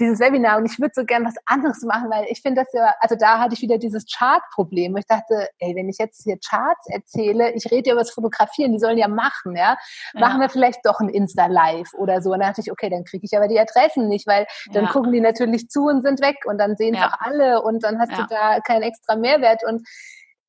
dieses 0.00 0.20
Webinar 0.20 0.58
und 0.58 0.66
ich 0.66 0.78
würde 0.78 0.92
so 0.94 1.04
gern 1.04 1.24
was 1.24 1.34
anderes 1.46 1.82
machen, 1.82 2.10
weil 2.10 2.26
ich 2.28 2.40
finde 2.42 2.62
das 2.62 2.72
ja, 2.72 2.94
also 3.00 3.14
da 3.16 3.38
hatte 3.38 3.54
ich 3.54 3.62
wieder 3.62 3.78
dieses 3.78 4.06
Chart-Problem, 4.06 4.96
ich 4.96 5.06
dachte, 5.06 5.48
ey, 5.58 5.74
wenn 5.74 5.88
ich 5.88 5.98
jetzt 5.98 6.22
hier 6.24 6.38
Charts 6.38 6.88
erzähle, 6.88 7.52
ich 7.52 7.70
rede 7.70 7.88
ja 7.88 7.94
über 7.94 8.02
das 8.02 8.10
Fotografieren, 8.10 8.72
die 8.72 8.78
sollen 8.78 8.98
ja 8.98 9.08
machen, 9.08 9.56
ja, 9.56 9.76
machen 10.14 10.40
ja. 10.40 10.46
wir 10.46 10.48
vielleicht 10.48 10.84
doch 10.84 11.00
ein 11.00 11.08
Insta-Live 11.08 11.94
oder 11.94 12.22
so. 12.22 12.32
Und 12.32 12.40
dann 12.40 12.48
dachte 12.48 12.62
ich, 12.62 12.72
okay, 12.72 12.90
dann 12.90 13.04
kriege 13.04 13.24
ich 13.24 13.36
aber 13.36 13.48
die 13.48 13.58
Adressen 13.58 14.08
nicht, 14.08 14.26
weil 14.26 14.46
dann 14.72 14.84
ja. 14.84 14.90
gucken 14.90 15.12
die 15.12 15.20
natürlich 15.20 15.68
zu 15.68 15.86
und 15.86 16.02
sind 16.02 16.20
weg 16.20 16.36
und 16.46 16.58
dann 16.58 16.76
sehen 16.76 16.94
es 16.94 17.00
ja. 17.00 17.08
auch 17.08 17.20
alle 17.20 17.62
und 17.62 17.84
dann 17.84 17.98
hast 17.98 18.12
du 18.12 18.26
da 18.28 18.60
keinen 18.60 18.82
extra 18.82 19.16
Mehrwert 19.16 19.62
und 19.64 19.86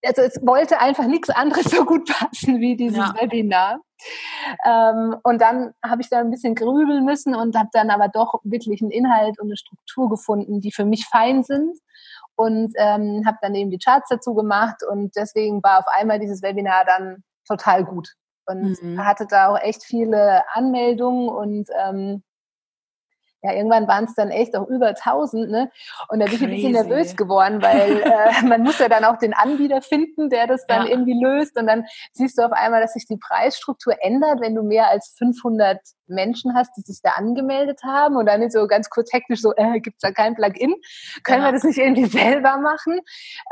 also 0.05 0.21
es 0.21 0.39
wollte 0.45 0.79
einfach 0.79 1.05
nichts 1.07 1.29
anderes 1.29 1.65
so 1.65 1.85
gut 1.85 2.07
passen 2.07 2.59
wie 2.59 2.75
dieses 2.75 2.97
ja. 2.97 3.13
Webinar. 3.19 3.79
Ähm, 4.65 5.15
und 5.23 5.41
dann 5.41 5.73
habe 5.83 6.01
ich 6.01 6.09
da 6.09 6.19
ein 6.19 6.31
bisschen 6.31 6.55
grübeln 6.55 7.05
müssen 7.05 7.35
und 7.35 7.57
habe 7.57 7.69
dann 7.71 7.89
aber 7.89 8.09
doch 8.09 8.39
wirklich 8.43 8.81
einen 8.81 8.91
Inhalt 8.91 9.39
und 9.39 9.47
eine 9.47 9.57
Struktur 9.57 10.09
gefunden, 10.09 10.59
die 10.59 10.71
für 10.71 10.85
mich 10.85 11.05
fein 11.05 11.43
sind. 11.43 11.77
Und 12.35 12.73
ähm, 12.77 13.23
habe 13.27 13.37
dann 13.41 13.53
eben 13.53 13.69
die 13.69 13.77
Charts 13.77 14.09
dazu 14.09 14.33
gemacht 14.33 14.77
und 14.89 15.15
deswegen 15.15 15.61
war 15.61 15.79
auf 15.79 15.85
einmal 15.87 16.19
dieses 16.19 16.41
Webinar 16.41 16.83
dann 16.83 17.23
total 17.47 17.85
gut 17.85 18.09
und 18.47 18.81
mhm. 18.81 19.05
hatte 19.05 19.27
da 19.29 19.49
auch 19.49 19.59
echt 19.59 19.83
viele 19.83 20.43
Anmeldungen 20.53 21.29
und 21.29 21.69
ähm, 21.79 22.23
ja, 23.43 23.53
irgendwann 23.53 23.87
waren 23.89 24.05
es 24.05 24.15
dann 24.15 24.29
echt 24.31 24.55
auch 24.55 24.67
über 24.69 24.87
1000, 24.87 25.51
ne? 25.51 25.69
Und 26.07 26.19
da 26.19 26.25
bin 26.25 26.35
ich 26.35 26.43
ein 26.43 26.49
bisschen 26.49 26.71
nervös 26.71 27.15
geworden, 27.17 27.61
weil 27.61 28.01
äh, 28.01 28.41
man 28.47 28.63
muss 28.63 28.79
ja 28.79 28.87
dann 28.87 29.03
auch 29.03 29.17
den 29.17 29.33
Anbieter 29.33 29.81
finden, 29.81 30.29
der 30.29 30.47
das 30.47 30.65
dann 30.65 30.85
ja. 30.85 30.91
irgendwie 30.91 31.21
löst. 31.21 31.59
Und 31.59 31.67
dann 31.67 31.85
siehst 32.13 32.37
du 32.37 32.43
auf 32.43 32.53
einmal, 32.53 32.81
dass 32.81 32.93
sich 32.93 33.05
die 33.05 33.17
Preisstruktur 33.17 33.95
ändert, 33.99 34.39
wenn 34.39 34.55
du 34.55 34.63
mehr 34.63 34.89
als 34.89 35.13
500 35.17 35.77
Menschen 36.07 36.53
hast, 36.55 36.75
die 36.77 36.81
sich 36.81 37.01
da 37.01 37.11
angemeldet 37.11 37.81
haben. 37.83 38.15
Und 38.15 38.25
dann 38.25 38.41
ist 38.41 38.53
so 38.53 38.67
ganz 38.67 38.89
kurz 38.89 39.11
hektisch 39.13 39.41
so, 39.41 39.53
äh, 39.55 39.79
gibt's 39.79 40.01
da 40.01 40.11
kein 40.11 40.35
Plugin? 40.35 40.75
Können 41.23 41.41
ja. 41.41 41.49
wir 41.49 41.51
das 41.53 41.63
nicht 41.63 41.77
irgendwie 41.77 42.05
selber 42.05 42.57
machen? 42.57 42.99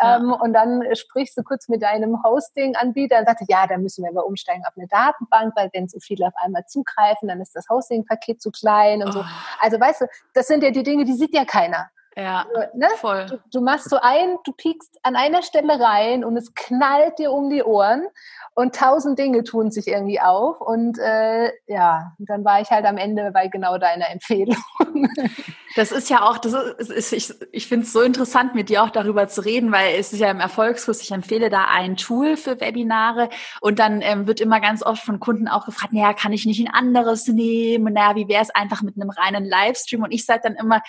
Ja. 0.02 0.18
Ähm, 0.18 0.32
und 0.32 0.54
dann 0.54 0.84
sprichst 0.95 1.38
du 1.38 1.43
kurz 1.43 1.68
mit 1.68 1.82
deinem 1.82 2.24
Hosting-Anbieter 2.24 3.20
und 3.20 3.26
sagst, 3.28 3.45
ja, 3.49 3.68
da 3.68 3.78
müssen 3.78 4.04
wir 4.04 4.12
aber 4.12 4.26
umsteigen 4.26 4.64
auf 4.66 4.74
eine 4.78 4.88
Datenbank, 4.88 5.54
weil 5.56 5.70
wenn 5.74 5.88
so 5.88 5.99
viele 5.99 6.28
auf 6.28 6.34
einmal 6.43 6.66
zugreifen, 6.68 7.28
dann 7.28 7.41
ist 7.41 7.56
das 7.56 7.70
Hosting-Paket 7.70 8.41
zu 8.41 8.52
klein 8.52 9.02
und 9.02 9.10
oh. 9.10 9.12
so. 9.12 9.26
Also 9.60 9.80
weißt 9.80 10.02
du, 10.02 10.06
das 10.34 10.47
sind 10.47 10.64
ja 10.64 10.72
die 10.72 10.84
Dinge, 10.84 11.06
die 11.06 11.14
sieht 11.14 11.34
ja 11.34 11.45
keiner. 11.45 11.89
Ja, 12.16 12.45
also, 12.53 12.78
ne? 12.78 12.88
voll. 12.97 13.26
Du, 13.28 13.39
du, 13.51 13.62
machst 13.62 13.89
so 13.89 13.97
ein, 14.01 14.38
du 14.43 14.51
piekst 14.51 14.99
an 15.03 15.16
einer 15.16 15.41
Stelle 15.43 15.80
rein 15.80 16.26
und 16.26 16.36
es 16.36 16.53
knallt 16.53 17.20
dir 17.20 17.32
um 17.32 17.49
die 17.49 17.64
Ohren 17.64 18.05
und 18.53 18.76
tausend 18.76 19.18
Dinge 19.18 19.43
tun 19.43 19.72
sich 19.72 19.88
irgendwie 19.88 20.20
auf 20.20 20.59
und 20.59 20.99
äh, 20.99 21.51
ja, 21.68 22.12
dann 22.20 22.43
war 22.43 22.59
ich 22.59 22.70
halt 22.70 22.86
am 22.86 22.97
Ende 22.97 23.32
bei 23.32 23.47
genau 23.47 23.78
deiner 23.78 24.09
Empfehlung. 24.09 24.57
Das 25.76 25.93
ist 25.93 26.09
ja 26.09 26.24
auch, 26.24 26.38
das 26.38 26.53
ist, 26.53 27.14
ich, 27.14 27.34
ich 27.53 27.68
finde 27.68 27.86
es 27.86 27.93
so 27.93 28.01
interessant, 28.01 28.55
mit 28.55 28.68
dir 28.68 28.84
auch 28.84 28.89
darüber 28.89 29.30
zu 29.30 29.39
reden, 29.39 29.72
weil 29.72 29.95
es 29.95 30.12
ist 30.12 30.20
ja 30.20 30.30
im 30.30 30.41
Erfolgskurs, 30.41 31.01
ich 31.01 31.12
empfehle 31.12 31.49
da 31.49 31.66
ein 31.70 31.95
Tool 31.95 32.36
für 32.36 32.59
Webinare 32.59 33.30
und 33.62 33.80
dann 33.80 34.01
ähm, 34.01 34.28
wird 34.28 34.41
immer 34.41 34.59
ganz 34.59 34.84
oft 34.84 35.01
von 35.01 35.22
Kunden 35.22 35.47
auch 35.47 35.66
gefragt, 35.66 35.93
naja, 35.93 36.14
kann 36.14 36.34
ich 36.34 36.45
nicht 36.45 36.59
ein 36.59 36.74
anderes 36.74 37.28
nehmen? 37.28 37.93
Naja, 37.93 38.16
wie 38.16 38.28
wäre 38.28 38.41
es 38.41 38.49
einfach 38.49 38.82
mit 38.82 38.95
einem 38.97 39.12
reinen 39.12 39.45
Livestream? 39.45 40.03
Und 40.03 40.12
ich 40.12 40.26
sage 40.26 40.41
dann 40.43 40.55
immer, 40.55 40.82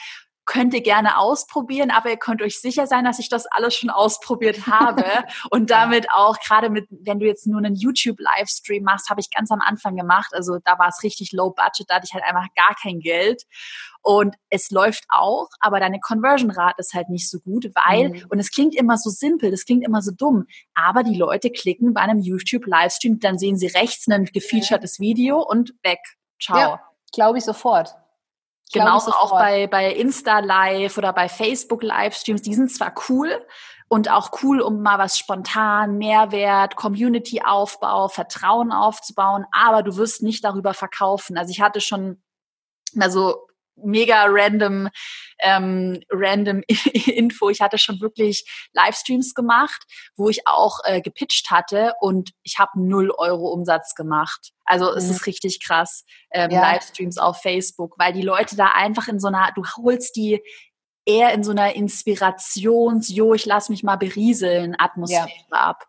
könnt 0.53 0.75
ihr 0.75 0.83
gerne 0.83 1.17
ausprobieren, 1.17 1.91
aber 1.91 2.11
ihr 2.11 2.19
könnt 2.19 2.43
euch 2.43 2.61
sicher 2.61 2.87
sein, 2.87 3.07
dass 3.07 3.19
ich 3.19 3.31
das 3.31 3.47
alles 3.47 3.75
schon 3.75 3.89
ausprobiert 3.89 4.67
habe 4.67 5.03
und 5.51 5.71
damit 5.71 6.11
auch 6.13 6.39
gerade 6.41 6.69
mit, 6.69 6.87
wenn 6.91 7.21
du 7.21 7.27
jetzt 7.27 7.47
nur 7.47 7.57
einen 7.57 7.75
YouTube-Livestream 7.75 8.83
machst, 8.83 9.09
habe 9.09 9.23
ich 9.23 9.31
ganz 9.31 9.51
am 9.51 9.63
Anfang 9.63 9.97
gemacht, 9.97 10.33
also 10.35 10.59
da 10.63 10.79
war 10.79 10.89
es 10.89 11.03
richtig 11.03 11.33
low 11.33 11.55
budget, 11.55 11.89
da 11.89 11.95
hatte 11.95 12.05
ich 12.07 12.13
halt 12.13 12.25
einfach 12.25 12.49
gar 12.55 12.75
kein 12.75 13.01
Geld 13.01 13.45
und 14.03 14.37
es 14.51 14.71
läuft 14.71 15.05
auch, 15.09 15.49
aber 15.59 15.81
deine 15.81 16.01
Conversion-Rate 16.01 16.77
ist 16.77 16.93
halt 16.93 17.09
nicht 17.09 17.31
so 17.31 17.41
gut, 17.41 17.71
weil, 17.75 18.11
mhm. 18.11 18.27
und 18.29 18.39
es 18.39 18.51
klingt 18.51 18.75
immer 18.75 18.99
so 18.99 19.09
simpel, 19.09 19.51
das 19.51 19.65
klingt 19.65 19.87
immer 19.87 20.03
so 20.03 20.11
dumm, 20.11 20.45
aber 20.75 21.03
die 21.03 21.17
Leute 21.17 21.49
klicken 21.49 21.95
bei 21.95 22.03
einem 22.03 22.19
YouTube-Livestream, 22.19 23.21
dann 23.21 23.39
sehen 23.39 23.57
sie 23.57 23.69
rechts 23.69 24.07
ein 24.07 24.27
gefeaturtes 24.27 25.01
Video 25.01 25.41
und 25.41 25.73
weg. 25.83 26.01
Ciao. 26.39 26.59
Ja, 26.59 26.81
glaube 27.11 27.39
ich 27.39 27.45
sofort. 27.45 27.95
Genauso 28.73 29.13
auch 29.13 29.33
bei, 29.33 29.67
bei 29.67 29.93
Insta 29.93 30.39
Live 30.39 30.97
oder 30.99 31.13
bei 31.13 31.29
Facebook 31.29 31.83
Livestreams. 31.83 32.43
Die 32.43 32.55
sind 32.55 32.71
zwar 32.71 32.95
cool 33.09 33.45
und 33.89 34.11
auch 34.11 34.31
cool, 34.43 34.61
um 34.61 34.81
mal 34.81 34.99
was 34.99 35.19
spontan, 35.19 35.99
Mehrwert, 35.99 36.77
Community-Aufbau, 36.77 38.09
Vertrauen 38.09 38.73
aufzubauen, 38.73 39.45
aber 39.53 39.83
du 39.83 39.97
wirst 39.97 40.23
nicht 40.23 40.45
darüber 40.45 40.73
verkaufen. 40.73 41.37
Also 41.37 41.51
ich 41.51 41.61
hatte 41.61 41.83
schon 41.83 42.23
mal 42.95 43.11
so 43.11 43.47
mega 43.77 44.27
random, 44.29 44.89
ähm, 45.41 46.01
random 46.11 46.63
Info. 47.07 47.49
Ich 47.51 47.61
hatte 47.61 47.79
schon 47.79 48.01
wirklich 48.01 48.45
Livestreams 48.73 49.35
gemacht, 49.35 49.83
wo 50.17 50.29
ich 50.29 50.47
auch 50.47 50.79
äh, 50.85 51.01
gepitcht 51.01 51.51
hatte 51.51 51.95
und 52.01 52.31
ich 52.43 52.59
habe 52.59 52.73
null 52.75 53.11
Euro 53.11 53.49
Umsatz 53.53 53.95
gemacht. 53.95 54.53
Also 54.65 54.91
mhm. 54.91 54.97
es 54.97 55.09
ist 55.09 55.27
richtig 55.27 55.65
krass, 55.65 56.05
ähm, 56.33 56.51
ja. 56.51 56.61
Livestreams 56.61 57.19
auf 57.19 57.41
Facebook, 57.41 57.95
weil 57.99 58.13
die 58.13 58.23
Leute 58.23 58.57
da 58.57 58.69
einfach 58.75 59.09
in 59.09 59.19
so 59.19 59.29
einer, 59.29 59.51
du 59.55 59.63
holst 59.77 60.17
die 60.17 60.41
eher 61.05 61.33
in 61.33 61.43
so 61.43 61.51
einer 61.51 61.75
Inspirations, 61.75 63.09
jo, 63.09 63.35
ich 63.35 63.47
lass 63.47 63.69
mich 63.69 63.83
mal 63.83 63.97
berieseln 63.97 64.77
Atmosphäre 64.79 65.29
ja. 65.51 65.59
ab. 65.59 65.85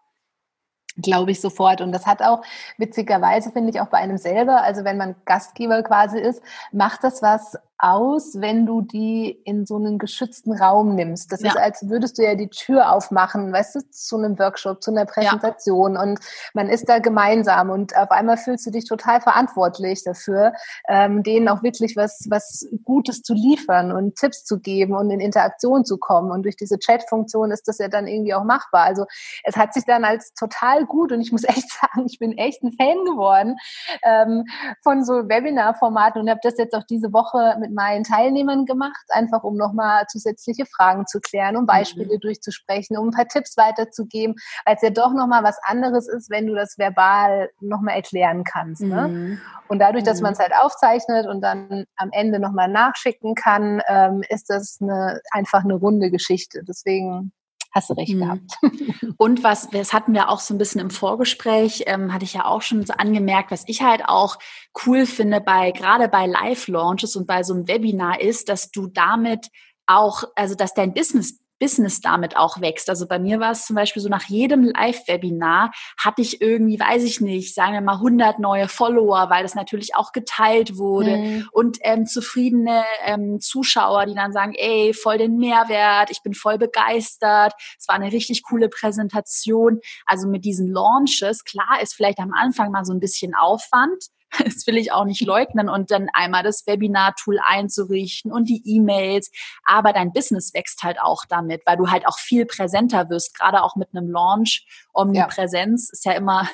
glaube 0.97 1.31
ich 1.31 1.41
sofort. 1.41 1.81
Und 1.81 1.91
das 1.91 2.05
hat 2.05 2.21
auch 2.21 2.43
witzigerweise, 2.77 3.51
finde 3.51 3.71
ich, 3.71 3.79
auch 3.79 3.87
bei 3.87 3.97
einem 3.97 4.17
selber, 4.17 4.61
also 4.61 4.83
wenn 4.83 4.97
man 4.97 5.15
Gastgeber 5.25 5.81
quasi 5.83 6.19
ist, 6.19 6.41
macht 6.71 7.03
das 7.03 7.21
was 7.21 7.57
aus, 7.83 8.39
wenn 8.39 8.65
du 8.65 8.81
die 8.81 9.29
in 9.43 9.65
so 9.65 9.75
einen 9.75 9.99
geschützten 9.99 10.53
Raum 10.53 10.95
nimmst. 10.95 11.33
Das 11.33 11.41
ja. 11.41 11.49
ist, 11.49 11.57
als 11.57 11.89
würdest 11.89 12.17
du 12.17 12.23
ja 12.23 12.35
die 12.35 12.47
Tür 12.47 12.93
aufmachen, 12.93 13.51
weißt 13.51 13.75
du, 13.75 13.79
zu 13.91 14.17
einem 14.17 14.39
Workshop, 14.39 14.81
zu 14.81 14.91
einer 14.91 15.05
Präsentation 15.05 15.95
ja. 15.95 16.01
und 16.01 16.19
man 16.53 16.69
ist 16.69 16.87
da 16.87 16.99
gemeinsam 16.99 17.69
und 17.69 17.95
auf 17.97 18.09
einmal 18.11 18.37
fühlst 18.37 18.65
du 18.65 18.71
dich 18.71 18.85
total 18.85 19.19
verantwortlich 19.19 20.01
dafür, 20.05 20.53
ähm, 20.87 21.23
denen 21.23 21.49
auch 21.49 21.61
wirklich 21.61 21.97
was, 21.97 22.25
was 22.29 22.65
Gutes 22.85 23.21
zu 23.21 23.33
liefern 23.33 23.91
und 23.91 24.15
Tipps 24.15 24.45
zu 24.45 24.61
geben 24.61 24.95
und 24.95 25.09
in 25.09 25.19
Interaktion 25.19 25.83
zu 25.83 25.97
kommen. 25.97 26.31
Und 26.31 26.43
durch 26.43 26.55
diese 26.55 26.79
Chat-Funktion 26.79 27.51
ist 27.51 27.67
das 27.67 27.79
ja 27.79 27.89
dann 27.89 28.07
irgendwie 28.07 28.33
auch 28.33 28.45
machbar. 28.45 28.83
Also 28.85 29.05
es 29.43 29.57
hat 29.57 29.73
sich 29.73 29.83
dann 29.83 30.05
als 30.05 30.33
total 30.35 30.85
gut 30.85 31.11
und 31.11 31.19
ich 31.19 31.33
muss 31.33 31.43
echt 31.43 31.69
sagen, 31.69 32.05
ich 32.05 32.17
bin 32.17 32.37
echt 32.37 32.63
ein 32.63 32.71
Fan 32.71 33.03
geworden 33.03 33.57
ähm, 34.03 34.45
von 34.81 35.03
so 35.03 35.27
Webinar-Formaten 35.27 36.21
und 36.21 36.29
habe 36.29 36.39
das 36.41 36.57
jetzt 36.57 36.73
auch 36.75 36.83
diese 36.83 37.11
Woche 37.11 37.57
mit 37.59 37.72
meinen 37.73 38.03
Teilnehmern 38.03 38.65
gemacht, 38.65 39.05
einfach 39.09 39.43
um 39.43 39.57
nochmal 39.57 40.05
zusätzliche 40.07 40.65
Fragen 40.65 41.05
zu 41.07 41.19
klären, 41.19 41.57
um 41.57 41.65
Beispiele 41.65 42.15
mhm. 42.15 42.19
durchzusprechen, 42.19 42.97
um 42.97 43.07
ein 43.09 43.11
paar 43.11 43.27
Tipps 43.27 43.57
weiterzugeben, 43.57 44.35
weil 44.65 44.75
es 44.75 44.81
ja 44.81 44.89
doch 44.89 45.13
nochmal 45.13 45.43
was 45.43 45.57
anderes 45.63 46.07
ist, 46.07 46.29
wenn 46.29 46.47
du 46.47 46.55
das 46.55 46.77
verbal 46.77 47.49
nochmal 47.59 47.95
erklären 47.95 48.43
kannst. 48.43 48.81
Ne? 48.81 49.07
Mhm. 49.07 49.41
Und 49.67 49.79
dadurch, 49.79 50.03
dass 50.03 50.19
mhm. 50.19 50.23
man 50.23 50.33
es 50.33 50.39
halt 50.39 50.53
aufzeichnet 50.55 51.27
und 51.27 51.41
dann 51.41 51.85
am 51.97 52.09
Ende 52.11 52.39
nochmal 52.39 52.67
nachschicken 52.67 53.35
kann, 53.35 53.81
ähm, 53.87 54.21
ist 54.29 54.49
das 54.49 54.77
eine, 54.81 55.19
einfach 55.31 55.63
eine 55.63 55.75
runde 55.75 56.11
Geschichte. 56.11 56.61
Deswegen 56.67 57.31
hast 57.73 57.89
du 57.89 57.93
recht 57.93 58.13
mhm. 58.13 58.19
gehabt. 58.19 58.57
Und 59.17 59.43
was, 59.43 59.69
das 59.69 59.93
hatten 59.93 60.13
wir 60.13 60.29
auch 60.29 60.39
so 60.39 60.53
ein 60.53 60.57
bisschen 60.57 60.81
im 60.81 60.89
Vorgespräch, 60.89 61.83
ähm, 61.87 62.13
hatte 62.13 62.25
ich 62.25 62.33
ja 62.33 62.45
auch 62.45 62.61
schon 62.61 62.85
so 62.85 62.93
angemerkt, 62.93 63.51
was 63.51 63.63
ich 63.67 63.81
halt 63.81 64.03
auch 64.05 64.37
cool 64.85 65.05
finde 65.05 65.41
bei, 65.41 65.71
gerade 65.71 66.07
bei 66.07 66.25
Live-Launches 66.25 67.15
und 67.15 67.27
bei 67.27 67.43
so 67.43 67.53
einem 67.53 67.67
Webinar 67.67 68.21
ist, 68.21 68.49
dass 68.49 68.71
du 68.71 68.87
damit 68.87 69.49
auch, 69.85 70.23
also 70.35 70.55
dass 70.55 70.73
dein 70.73 70.93
Business 70.93 71.42
Business 71.59 72.01
damit 72.01 72.35
auch 72.35 72.61
wächst. 72.61 72.89
Also 72.89 73.07
bei 73.07 73.19
mir 73.19 73.39
war 73.39 73.51
es 73.51 73.65
zum 73.65 73.75
Beispiel 73.75 74.01
so, 74.01 74.09
nach 74.09 74.25
jedem 74.25 74.63
Live-Webinar 74.63 75.71
hatte 75.97 76.21
ich 76.21 76.41
irgendwie, 76.41 76.79
weiß 76.79 77.03
ich 77.03 77.21
nicht, 77.21 77.53
sagen 77.53 77.73
wir 77.73 77.81
mal 77.81 77.95
100 77.95 78.39
neue 78.39 78.67
Follower, 78.67 79.29
weil 79.29 79.43
das 79.43 79.55
natürlich 79.55 79.95
auch 79.95 80.11
geteilt 80.11 80.77
wurde 80.77 81.17
mhm. 81.17 81.49
und 81.51 81.77
ähm, 81.81 82.05
zufriedene 82.05 82.83
ähm, 83.05 83.39
Zuschauer, 83.39 84.05
die 84.05 84.15
dann 84.15 84.33
sagen, 84.33 84.53
ey, 84.55 84.93
voll 84.93 85.17
den 85.17 85.37
Mehrwert, 85.37 86.09
ich 86.11 86.21
bin 86.23 86.33
voll 86.33 86.57
begeistert, 86.57 87.53
es 87.79 87.87
war 87.87 87.95
eine 87.95 88.11
richtig 88.11 88.43
coole 88.43 88.69
Präsentation. 88.69 89.79
Also 90.05 90.27
mit 90.27 90.45
diesen 90.45 90.67
Launches, 90.67 91.43
klar 91.43 91.81
ist 91.81 91.93
vielleicht 91.93 92.19
am 92.19 92.33
Anfang 92.33 92.71
mal 92.71 92.85
so 92.85 92.93
ein 92.93 92.99
bisschen 92.99 93.33
Aufwand, 93.35 94.05
das 94.43 94.65
will 94.67 94.77
ich 94.77 94.91
auch 94.91 95.05
nicht 95.05 95.21
leugnen 95.21 95.69
und 95.69 95.91
dann 95.91 96.09
einmal 96.13 96.43
das 96.43 96.65
Webinar-Tool 96.65 97.39
einzurichten 97.45 98.31
und 98.31 98.49
die 98.49 98.61
E-Mails. 98.65 99.31
Aber 99.65 99.93
dein 99.93 100.11
Business 100.11 100.53
wächst 100.53 100.83
halt 100.83 100.99
auch 100.99 101.23
damit, 101.27 101.61
weil 101.65 101.77
du 101.77 101.89
halt 101.89 102.07
auch 102.07 102.17
viel 102.17 102.45
präsenter 102.45 103.09
wirst, 103.09 103.37
gerade 103.37 103.63
auch 103.63 103.75
mit 103.75 103.89
einem 103.93 104.09
Launch. 104.09 104.65
Omnipräsenz 104.93 105.89
ja. 105.89 105.93
ist 105.93 106.05
ja 106.05 106.11
immer 106.13 106.49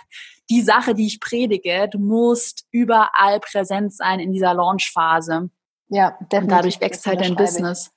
die 0.50 0.62
Sache, 0.62 0.96
die 0.96 1.06
ich 1.06 1.20
predige. 1.20 1.88
Du 1.90 2.00
musst 2.00 2.66
überall 2.72 3.40
präsent 3.40 3.94
sein 3.94 4.20
in 4.20 4.32
dieser 4.32 4.54
Launch-Phase. 4.54 5.50
Ja, 5.90 6.12
definitiv. 6.12 6.42
Und 6.42 6.52
dadurch 6.52 6.82
wächst 6.82 7.06
halt 7.06 7.22
dein 7.22 7.36
Business. 7.36 7.92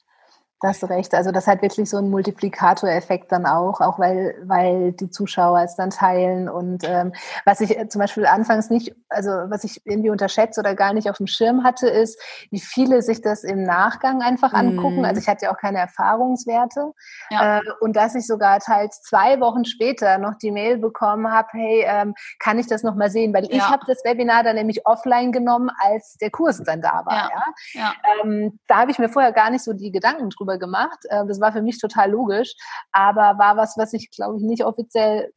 Das 0.63 0.89
recht. 0.89 1.13
Also 1.13 1.33
das 1.33 1.49
hat 1.49 1.61
wirklich 1.61 1.91
so 1.91 1.97
einen 1.97 2.09
Multiplikatoreffekt 2.11 3.33
dann 3.33 3.47
auch, 3.47 3.81
auch 3.81 3.99
weil, 3.99 4.37
weil 4.45 4.93
die 4.93 5.11
Zuschauer 5.11 5.61
es 5.63 5.75
dann 5.75 5.91
teilen. 5.91 6.49
Und 6.49 6.85
ähm, 6.89 7.13
was 7.45 7.61
ich 7.61 7.77
zum 7.89 7.99
Beispiel 7.99 8.27
anfangs 8.27 8.71
nicht, 8.71 8.95
also 9.09 9.31
was 9.31 9.65
ich 9.65 9.85
irgendwie 9.85 10.11
unterschätze 10.11 10.61
oder 10.61 10.77
gar 10.77 10.95
nicht 10.95 11.11
auf 11.11 11.17
dem 11.17 11.27
Schirm 11.27 11.65
hatte, 11.65 11.89
ist, 11.89 12.17
wie 12.53 12.61
viele 12.61 13.03
sich 13.03 13.21
das 13.23 13.43
im 13.43 13.65
Nachgang 13.65 14.23
einfach 14.23 14.53
angucken. 14.53 14.99
Mhm. 14.99 15.05
Also 15.05 15.21
ich 15.21 15.27
hatte 15.27 15.47
ja 15.47 15.53
auch 15.53 15.59
keine 15.59 15.79
Erfahrungswerte. 15.79 16.93
Ja. 17.31 17.59
Äh, 17.59 17.63
und 17.81 17.97
dass 17.97 18.15
ich 18.15 18.25
sogar 18.25 18.61
teils 18.61 19.03
zwei 19.03 19.41
Wochen 19.41 19.65
später 19.65 20.19
noch 20.19 20.37
die 20.37 20.53
Mail 20.53 20.79
bekommen 20.79 21.33
habe, 21.33 21.49
hey, 21.55 21.85
ähm, 21.89 22.15
kann 22.39 22.61
ich 22.61 22.69
das 22.69 22.85
nochmal 22.85 23.11
sehen? 23.11 23.35
Weil 23.35 23.47
ja. 23.47 23.57
ich 23.57 23.69
habe 23.69 23.83
das 23.89 24.05
Webinar 24.05 24.45
dann 24.45 24.55
nämlich 24.55 24.87
offline 24.87 25.33
genommen, 25.33 25.71
als 25.81 26.17
der 26.21 26.31
Kurs 26.31 26.63
dann 26.65 26.81
da 26.81 27.03
war. 27.05 27.31
Ja. 27.33 27.43
ja? 27.73 27.93
Ähm, 28.23 28.61
da 28.69 28.77
habe 28.77 28.93
ich 28.93 29.01
mir 29.01 29.09
vorher 29.09 29.33
gar 29.33 29.51
nicht 29.51 29.65
so 29.65 29.73
die 29.73 29.91
Gedanken 29.91 30.31
drüber 30.31 30.52
darüber 30.53 30.59
gemacht. 30.59 30.99
Ähm, 31.11 31.29
das 31.29 31.41
war 31.41 31.53
für 31.53 31.63
mich 31.63 31.79
total 31.79 32.11
logisch, 32.11 32.55
aber 32.93 33.39
war 33.39 33.57
was, 33.57 33.77
was 33.77 33.93
ich, 33.93 34.11
glaube 34.11 34.37
ich, 34.37 34.43
nicht 34.43 34.65
offiziell 34.65 35.33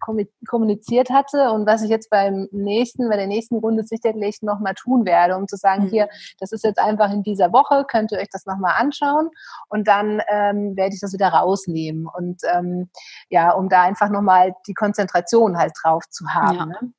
kommuniziert 0.47 1.09
hatte 1.09 1.51
und 1.51 1.66
was 1.66 1.82
ich 1.82 1.89
jetzt 1.89 2.09
beim 2.09 2.47
nächsten, 2.51 3.09
bei 3.09 3.18
der 3.18 3.28
nächsten 3.28 3.57
Runde 3.57 3.84
sicherlich 3.84 4.41
nochmal 4.41 4.74
tun 4.74 5.05
werde, 5.05 5.36
um 5.36 5.47
zu 5.47 5.57
sagen, 5.57 5.86
mhm. 5.86 5.89
hier, 5.89 6.09
das 6.39 6.51
ist 6.51 6.63
jetzt 6.63 6.80
einfach 6.80 7.11
in 7.11 7.24
dieser 7.24 7.51
Woche, 7.53 7.86
könnt 7.89 8.11
ihr 8.11 8.20
euch 8.20 8.30
das 8.32 8.45
nochmal 8.45 8.76
anschauen 8.78 9.30
und 9.70 9.88
dann 9.88 10.22
ähm, 10.30 10.76
werde 10.76 10.95
ich 10.95 11.01
das 11.01 11.13
wieder 11.13 11.30
rausnehmen 11.30 12.07
und 12.07 12.41
ähm, 12.53 12.89
ja, 13.30 13.51
um 13.51 13.70
da 13.70 13.84
einfach 13.84 14.09
nochmal 14.09 14.53
die 14.68 14.74
Konzentration 14.74 15.57
halt 15.57 15.74
drauf 15.82 16.03
zu 16.09 16.28
haben. 16.28 16.57
Ja. 16.57 16.66
Ne? 16.66 16.93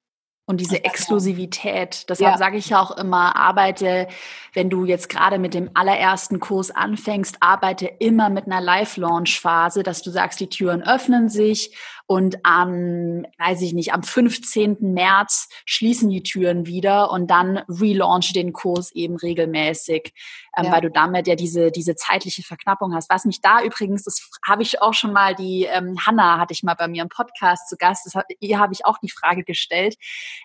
Und 0.49 0.61
diese 0.61 0.85
Exklusivität. 0.85 2.09
Deshalb 2.09 2.35
ja. 2.35 2.39
sage 2.39 2.57
ich 2.57 2.69
ja 2.69 2.81
auch 2.81 2.97
immer, 2.97 3.35
arbeite, 3.35 4.07
wenn 4.53 4.71
du 4.71 4.85
jetzt 4.85 5.09
gerade 5.09 5.41
mit 5.41 5.55
dem 5.55 5.71
allerersten 5.75 6.39
Kurs 6.39 6.71
anfängst, 6.71 7.39
arbeite 7.41 7.87
immer 7.87 8.31
mit 8.31 8.47
einer 8.47 8.61
Live-Launch-Phase, 8.61 9.83
dass 9.83 10.03
du 10.03 10.11
sagst, 10.11 10.39
die 10.39 10.49
Türen 10.49 10.87
öffnen 10.87 11.29
sich 11.29 11.77
und 12.09 12.45
am, 12.45 13.27
weiß 13.39 13.63
ich 13.63 13.73
nicht, 13.73 13.93
am 13.93 14.05
15. 14.05 14.77
März 14.81 15.49
schließen 15.65 16.09
die 16.09 16.23
Türen 16.23 16.67
wieder 16.67 17.11
und 17.11 17.29
dann 17.29 17.59
relaunch 17.69 18.33
den 18.33 18.53
Kurs 18.53 18.93
eben 18.93 19.17
regelmäßig, 19.17 20.13
ähm, 20.57 20.67
ja. 20.67 20.73
weil 20.73 20.83
du 20.83 20.91
damit 20.91 21.27
ja 21.27 21.35
diese, 21.35 21.73
diese 21.73 21.97
zeitliche 21.97 22.45
Verknappung 22.45 22.95
hast. 22.95 23.11
Was 23.11 23.25
mich 23.25 23.41
da 23.41 23.61
übrigens, 23.61 24.05
das 24.05 24.31
habe 24.47 24.63
ich 24.63 24.81
auch 24.81 24.95
schon 24.95 25.13
mal, 25.13 25.35
die 25.35 25.65
ähm, 25.65 25.99
Hanna 26.07 26.39
hatte 26.39 26.53
ich 26.53 26.63
mal 26.63 26.75
bei 26.75 26.87
mir 26.87 27.03
im 27.03 27.09
Podcast 27.09 27.69
zu 27.69 27.77
Gast, 27.77 28.07
das, 28.07 28.23
ihr 28.39 28.61
habe 28.61 28.73
ich 28.73 28.85
auch 28.85 28.99
die 28.99 29.11
Frage 29.11 29.43
gestellt. 29.43 29.97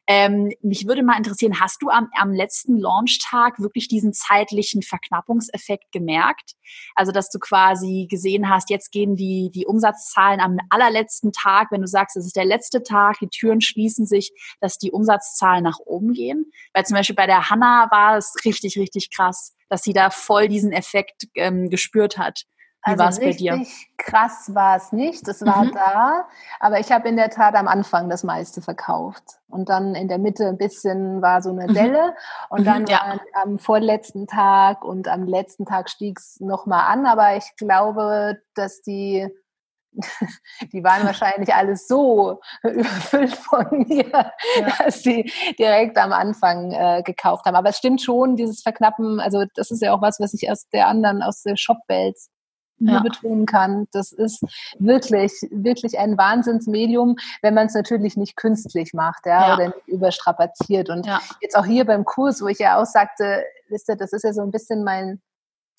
Ähm, 0.08 0.52
mich 0.64 0.88
würde 0.88 1.04
mal 1.04 1.18
interessieren, 1.18 1.60
hast 1.60 1.84
du 1.84 1.90
am, 1.90 2.10
am 2.18 2.34
letzten 2.34 2.80
Launchtag 2.80 3.60
wirklich 3.60 3.88
diesen 3.88 4.14
zeitlichen 4.14 4.82
Verknappungseffekt 4.82 5.92
gemerkt? 5.92 6.56
Also, 6.96 7.12
dass 7.12 7.30
du 7.30 7.38
quasi 7.38 8.08
gesehen 8.10 8.50
hast, 8.50 8.70
jetzt 8.70 8.92
gehen 8.92 9.16
die, 9.16 9.52
die 9.54 9.68
Umsatzzahlen 9.68 10.40
am 10.40 10.58
allerletzten 10.70 11.32
Tag 11.32 11.51
Tag, 11.52 11.72
wenn 11.72 11.82
du 11.82 11.88
sagst, 11.88 12.18
es 12.18 12.26
ist 12.26 12.36
der 12.36 12.46
letzte 12.46 12.84
Tag, 12.84 13.18
die 13.20 13.28
Türen 13.28 13.62
schließen 13.62 14.06
sich, 14.06 14.32
dass 14.60 14.78
die 14.78 14.92
Umsatzzahlen 14.92 15.64
nach 15.64 15.80
oben 15.86 16.14
gehen? 16.14 16.52
Weil 16.74 16.86
zum 16.86 16.96
Beispiel 16.96 17.16
bei 17.16 17.28
der 17.28 17.50
Hanna 17.50 17.88
war 17.92 18.18
es 18.18 18.34
richtig, 18.46 18.78
richtig 18.78 19.10
krass, 19.14 19.56
dass 19.70 19.84
sie 19.84 19.94
da 19.94 20.10
voll 20.10 20.48
diesen 20.48 20.72
Effekt 20.72 21.28
ähm, 21.36 21.70
gespürt 21.70 22.18
hat. 22.18 22.44
Wie 22.84 22.92
also 22.92 23.04
war 23.04 23.10
es 23.10 23.20
bei 23.20 23.32
dir? 23.32 23.64
krass 23.98 24.56
war 24.56 24.76
es 24.78 24.92
nicht, 24.92 25.28
es 25.28 25.46
war 25.46 25.66
mhm. 25.66 25.72
da, 25.74 26.28
aber 26.60 26.80
ich 26.80 26.92
habe 26.92 27.08
in 27.08 27.16
der 27.16 27.30
Tat 27.30 27.54
am 27.54 27.68
Anfang 27.68 28.10
das 28.10 28.24
meiste 28.24 28.62
verkauft. 28.62 29.24
Und 29.48 29.70
dann 29.70 29.94
in 29.94 30.08
der 30.08 30.18
Mitte 30.18 30.48
ein 30.48 30.58
bisschen 30.58 31.22
war 31.22 31.44
so 31.44 31.52
eine 31.52 31.68
mhm. 31.68 31.74
Delle 31.76 32.08
mhm. 32.08 32.14
und 32.50 32.66
dann 32.66 32.88
ja. 32.88 33.20
am 33.34 33.60
vorletzten 33.60 34.26
Tag 34.26 34.84
und 34.84 35.08
am 35.08 35.28
letzten 35.28 35.66
Tag 35.66 35.92
stieg 35.92 36.18
es 36.18 36.40
nochmal 36.40 36.92
an, 36.92 37.06
aber 37.06 37.36
ich 37.38 37.56
glaube, 37.56 38.42
dass 38.56 38.82
die 38.82 39.28
die 40.74 40.84
waren 40.84 41.06
wahrscheinlich 41.06 41.54
alles 41.54 41.88
so 41.88 42.40
überfüllt 42.64 43.34
von 43.34 43.86
mir, 43.88 44.10
ja. 44.12 44.74
dass 44.78 45.04
sie 45.04 45.32
direkt 45.60 45.98
am 45.98 46.14
Anfang 46.14 46.72
äh, 46.72 47.04
gekauft 47.04 47.46
haben. 47.46 47.56
Aber 47.56 47.70
es 47.70 47.78
stimmt 47.78 48.02
schon, 48.02 48.36
dieses 48.36 48.62
Verknappen, 48.62 49.20
also 49.20 49.44
das 49.56 49.72
ist 49.72 49.82
ja 49.82 49.94
auch 49.94 50.02
was, 50.02 50.20
was 50.20 50.34
ich 50.34 50.50
aus 50.50 50.68
der 50.70 50.88
anderen, 50.88 51.22
aus 51.22 51.42
der 51.44 51.58
Shopwelt 51.58 52.18
nur 52.82 52.96
ja. 52.96 53.02
betonen 53.02 53.46
kann. 53.46 53.88
Das 53.92 54.12
ist 54.12 54.44
wirklich, 54.80 55.32
wirklich 55.52 56.00
ein 56.00 56.18
Wahnsinnsmedium, 56.18 57.16
wenn 57.42 57.54
man 57.54 57.68
es 57.68 57.74
natürlich 57.74 58.18
nicht 58.18 58.36
künstlich 58.36 58.94
macht, 58.94 59.26
ja, 59.26 59.50
ja. 59.50 59.54
oder 59.56 59.68
nicht 59.68 59.88
überstrapaziert. 59.88 60.90
Und 60.90 61.08
jetzt 61.42 61.56
auch 61.56 61.66
hier 61.66 61.86
beim 61.86 62.06
Kurs, 62.06 62.42
wo 62.42 62.48
ich 62.48 62.60
ja 62.60 62.82
auch 62.82 62.86
sagte, 62.86 63.44
wisst 63.70 63.88
ihr, 63.90 63.96
das 63.96 64.14
ist 64.14 64.24
ja 64.24 64.34
so 64.34 64.42
ein 64.42 64.52
bisschen 64.52 64.84
mein 64.84 65.22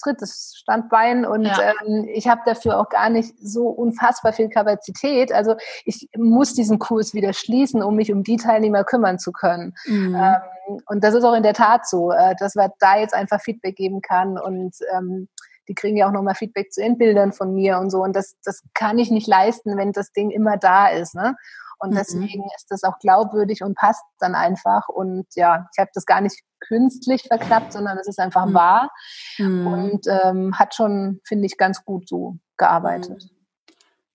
drittes 0.02 0.54
Standbein 0.56 1.24
und 1.24 1.44
ja. 1.44 1.72
ähm, 1.86 2.06
ich 2.12 2.28
habe 2.28 2.42
dafür 2.44 2.78
auch 2.78 2.88
gar 2.88 3.10
nicht 3.10 3.34
so 3.40 3.68
unfassbar 3.68 4.32
viel 4.32 4.48
Kapazität. 4.48 5.32
Also 5.32 5.56
ich 5.84 6.08
muss 6.16 6.54
diesen 6.54 6.78
Kurs 6.78 7.14
wieder 7.14 7.32
schließen, 7.32 7.82
um 7.82 7.96
mich 7.96 8.12
um 8.12 8.22
die 8.22 8.36
Teilnehmer 8.36 8.84
kümmern 8.84 9.18
zu 9.18 9.32
können. 9.32 9.74
Mhm. 9.86 10.14
Ähm, 10.14 10.80
und 10.86 11.02
das 11.04 11.14
ist 11.14 11.24
auch 11.24 11.34
in 11.34 11.42
der 11.42 11.54
Tat 11.54 11.88
so, 11.88 12.12
äh, 12.12 12.34
dass 12.38 12.54
man 12.54 12.70
da 12.78 12.98
jetzt 12.98 13.14
einfach 13.14 13.40
Feedback 13.40 13.76
geben 13.76 14.00
kann 14.00 14.38
und 14.38 14.76
ähm, 14.94 15.28
die 15.68 15.74
kriegen 15.74 15.96
ja 15.96 16.08
auch 16.08 16.12
nochmal 16.12 16.34
Feedback 16.34 16.72
zu 16.72 16.80
den 16.80 16.98
Bildern 16.98 17.32
von 17.32 17.54
mir 17.54 17.78
und 17.78 17.90
so. 17.90 18.02
Und 18.02 18.16
das, 18.16 18.36
das 18.44 18.62
kann 18.74 18.98
ich 18.98 19.10
nicht 19.10 19.28
leisten, 19.28 19.76
wenn 19.76 19.92
das 19.92 20.12
Ding 20.12 20.30
immer 20.30 20.56
da 20.56 20.88
ist. 20.88 21.14
Ne? 21.14 21.36
Und 21.82 21.90
mhm. 21.90 21.96
deswegen 21.96 22.44
ist 22.56 22.70
das 22.70 22.84
auch 22.84 22.98
glaubwürdig 23.00 23.62
und 23.62 23.76
passt 23.76 24.04
dann 24.20 24.34
einfach. 24.34 24.88
Und 24.88 25.26
ja, 25.34 25.66
ich 25.72 25.80
habe 25.80 25.90
das 25.92 26.06
gar 26.06 26.20
nicht 26.20 26.40
künstlich 26.60 27.24
verknappt, 27.24 27.72
sondern 27.72 27.98
es 27.98 28.06
ist 28.06 28.20
einfach 28.20 28.46
mhm. 28.46 28.54
wahr 28.54 28.90
mhm. 29.38 29.66
und 29.66 30.06
ähm, 30.06 30.58
hat 30.58 30.74
schon, 30.74 31.20
finde 31.24 31.46
ich, 31.46 31.56
ganz 31.56 31.84
gut 31.84 32.08
so 32.08 32.38
gearbeitet. 32.56 33.28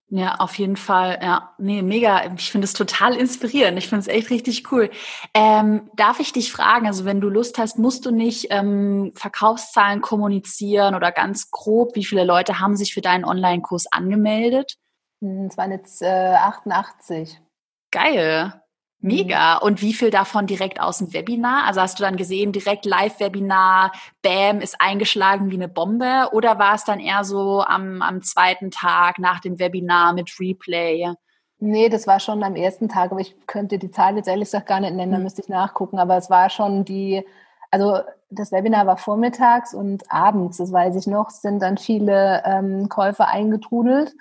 Ja, 0.09 0.35
auf 0.35 0.57
jeden 0.57 0.77
Fall. 0.77 1.19
Ja, 1.21 1.53
nee, 1.57 1.81
mega. 1.81 2.33
Ich 2.37 2.49
finde 2.49 2.63
es 2.63 2.71
total 2.71 3.13
inspirierend. 3.13 3.77
Ich 3.77 3.89
finde 3.89 3.99
es 4.03 4.07
echt 4.07 4.29
richtig 4.29 4.71
cool. 4.71 4.89
Ähm, 5.33 5.91
darf 5.97 6.21
ich 6.21 6.31
dich 6.31 6.53
fragen, 6.53 6.87
also 6.87 7.03
wenn 7.03 7.19
du 7.19 7.27
Lust 7.27 7.57
hast, 7.57 7.77
musst 7.77 8.05
du 8.05 8.11
nicht 8.11 8.47
ähm, 8.49 9.11
Verkaufszahlen 9.15 9.99
kommunizieren 9.99 10.95
oder 10.95 11.11
ganz 11.11 11.51
grob, 11.51 11.95
wie 11.95 12.05
viele 12.05 12.23
Leute 12.23 12.61
haben 12.61 12.77
sich 12.77 12.93
für 12.93 13.01
deinen 13.01 13.25
Online-Kurs 13.25 13.87
angemeldet? 13.91 14.77
Hm, 15.21 15.47
es 15.49 15.57
waren 15.57 15.71
jetzt 15.71 16.01
äh, 16.01 16.35
88. 16.35 17.41
Geil. 17.97 18.53
Mega. 18.99 19.55
Mhm. 19.55 19.61
Und 19.63 19.81
wie 19.81 19.93
viel 19.93 20.11
davon 20.11 20.45
direkt 20.47 20.79
aus 20.79 20.99
dem 20.99 21.13
Webinar? 21.13 21.65
Also 21.65 21.81
hast 21.81 21.99
du 21.99 22.03
dann 22.03 22.15
gesehen, 22.15 22.51
direkt 22.51 22.85
Live-Webinar, 22.85 23.91
Bam, 24.21 24.59
ist 24.61 24.79
eingeschlagen 24.79 25.49
wie 25.49 25.55
eine 25.55 25.67
Bombe? 25.67 26.29
Oder 26.31 26.59
war 26.59 26.75
es 26.75 26.83
dann 26.83 26.99
eher 26.99 27.23
so 27.23 27.61
am, 27.61 28.01
am 28.01 28.21
zweiten 28.21 28.71
Tag 28.71 29.19
nach 29.19 29.39
dem 29.39 29.59
Webinar 29.59 30.13
mit 30.13 30.31
Replay? 30.39 31.11
Nee, 31.59 31.89
das 31.89 32.05
war 32.05 32.19
schon 32.19 32.43
am 32.43 32.55
ersten 32.55 32.87
Tag, 32.87 33.11
aber 33.11 33.21
ich 33.21 33.35
könnte 33.47 33.79
die 33.79 33.89
Zahl 33.89 34.15
jetzt 34.15 34.27
ehrlich 34.27 34.45
gesagt 34.45 34.67
gar 34.67 34.79
nicht 34.79 34.93
nennen, 34.93 35.11
da 35.11 35.17
mhm. 35.17 35.23
müsste 35.23 35.41
ich 35.41 35.49
nachgucken. 35.49 35.97
Aber 35.97 36.17
es 36.17 36.29
war 36.29 36.51
schon 36.51 36.85
die, 36.85 37.25
also 37.71 37.99
das 38.29 38.51
Webinar 38.51 38.85
war 38.85 38.97
vormittags 38.97 39.73
und 39.73 40.11
abends, 40.11 40.57
das 40.57 40.71
weiß 40.71 40.95
ich 40.95 41.07
noch, 41.07 41.31
sind 41.31 41.61
dann 41.61 41.77
viele 41.77 42.43
ähm, 42.45 42.89
Käufer 42.89 43.27
eingetrudelt 43.27 44.13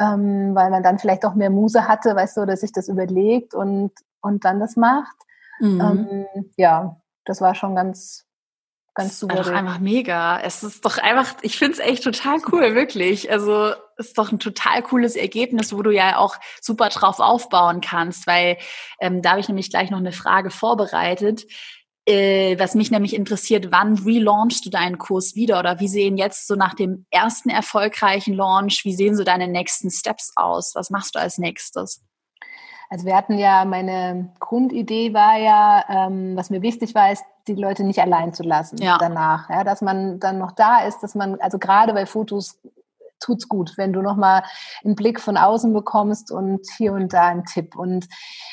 ähm, 0.00 0.54
weil 0.54 0.70
man 0.70 0.82
dann 0.82 0.98
vielleicht 0.98 1.24
auch 1.26 1.34
mehr 1.34 1.50
Muse 1.50 1.86
hatte, 1.86 2.16
weißt 2.16 2.38
du, 2.38 2.40
oder 2.40 2.56
sich 2.56 2.72
das 2.72 2.88
überlegt 2.88 3.54
und, 3.54 3.92
und 4.22 4.44
dann 4.44 4.58
das 4.58 4.76
macht. 4.76 5.14
Mhm. 5.60 6.26
Ähm, 6.34 6.48
ja, 6.56 6.96
das 7.26 7.42
war 7.42 7.54
schon 7.54 7.76
ganz, 7.76 8.24
ganz 8.94 9.20
super. 9.20 9.36
Das 9.36 9.46
ist 9.46 9.52
doch 9.52 9.58
einfach 9.58 9.78
mega. 9.78 10.40
Es 10.40 10.62
ist 10.62 10.86
doch 10.86 10.96
einfach, 10.96 11.34
ich 11.42 11.58
finde 11.58 11.74
es 11.74 11.78
echt 11.80 12.02
total 12.02 12.38
cool, 12.50 12.74
wirklich. 12.74 13.30
Also 13.30 13.74
es 13.98 14.08
ist 14.08 14.18
doch 14.18 14.32
ein 14.32 14.38
total 14.38 14.82
cooles 14.82 15.16
Ergebnis, 15.16 15.74
wo 15.74 15.82
du 15.82 15.90
ja 15.90 16.16
auch 16.16 16.36
super 16.62 16.88
drauf 16.88 17.20
aufbauen 17.20 17.82
kannst, 17.82 18.26
weil 18.26 18.56
ähm, 19.00 19.20
da 19.20 19.32
habe 19.32 19.40
ich 19.40 19.48
nämlich 19.48 19.68
gleich 19.68 19.90
noch 19.90 19.98
eine 19.98 20.12
Frage 20.12 20.50
vorbereitet. 20.50 21.44
Äh, 22.06 22.58
was 22.58 22.74
mich 22.74 22.90
nämlich 22.90 23.14
interessiert, 23.14 23.70
wann 23.70 23.98
relaunchst 23.98 24.64
du 24.64 24.70
deinen 24.70 24.98
Kurs 24.98 25.34
wieder 25.34 25.58
oder 25.58 25.80
wie 25.80 25.88
sehen 25.88 26.16
jetzt 26.16 26.46
so 26.46 26.54
nach 26.54 26.74
dem 26.74 27.04
ersten 27.10 27.50
erfolgreichen 27.50 28.34
Launch, 28.34 28.84
wie 28.84 28.94
sehen 28.94 29.16
so 29.16 29.22
deine 29.22 29.48
nächsten 29.48 29.90
Steps 29.90 30.32
aus? 30.36 30.72
Was 30.74 30.90
machst 30.90 31.14
du 31.14 31.18
als 31.18 31.38
nächstes? 31.38 32.02
Also 32.88 33.06
wir 33.06 33.16
hatten 33.16 33.38
ja, 33.38 33.64
meine 33.64 34.32
Grundidee 34.40 35.14
war 35.14 35.38
ja, 35.38 35.84
ähm, 35.88 36.36
was 36.36 36.50
mir 36.50 36.62
wichtig 36.62 36.94
war, 36.94 37.12
ist, 37.12 37.22
die 37.46 37.54
Leute 37.54 37.84
nicht 37.84 38.00
allein 38.00 38.34
zu 38.34 38.42
lassen 38.42 38.78
ja. 38.78 38.98
danach. 38.98 39.48
Ja, 39.48 39.62
dass 39.62 39.80
man 39.80 40.18
dann 40.18 40.38
noch 40.38 40.52
da 40.52 40.84
ist, 40.84 41.00
dass 41.00 41.14
man, 41.14 41.40
also 41.40 41.58
gerade 41.58 41.92
bei 41.92 42.06
Fotos 42.06 42.58
tut's 43.20 43.48
gut, 43.48 43.74
wenn 43.76 43.92
du 43.92 44.02
nochmal 44.02 44.42
einen 44.84 44.96
Blick 44.96 45.20
von 45.20 45.36
außen 45.36 45.72
bekommst 45.72 46.32
und 46.32 46.66
hier 46.76 46.92
und 46.92 47.12
da 47.12 47.28
einen 47.28 47.44
Tipp. 47.44 47.76
Und 47.76 48.08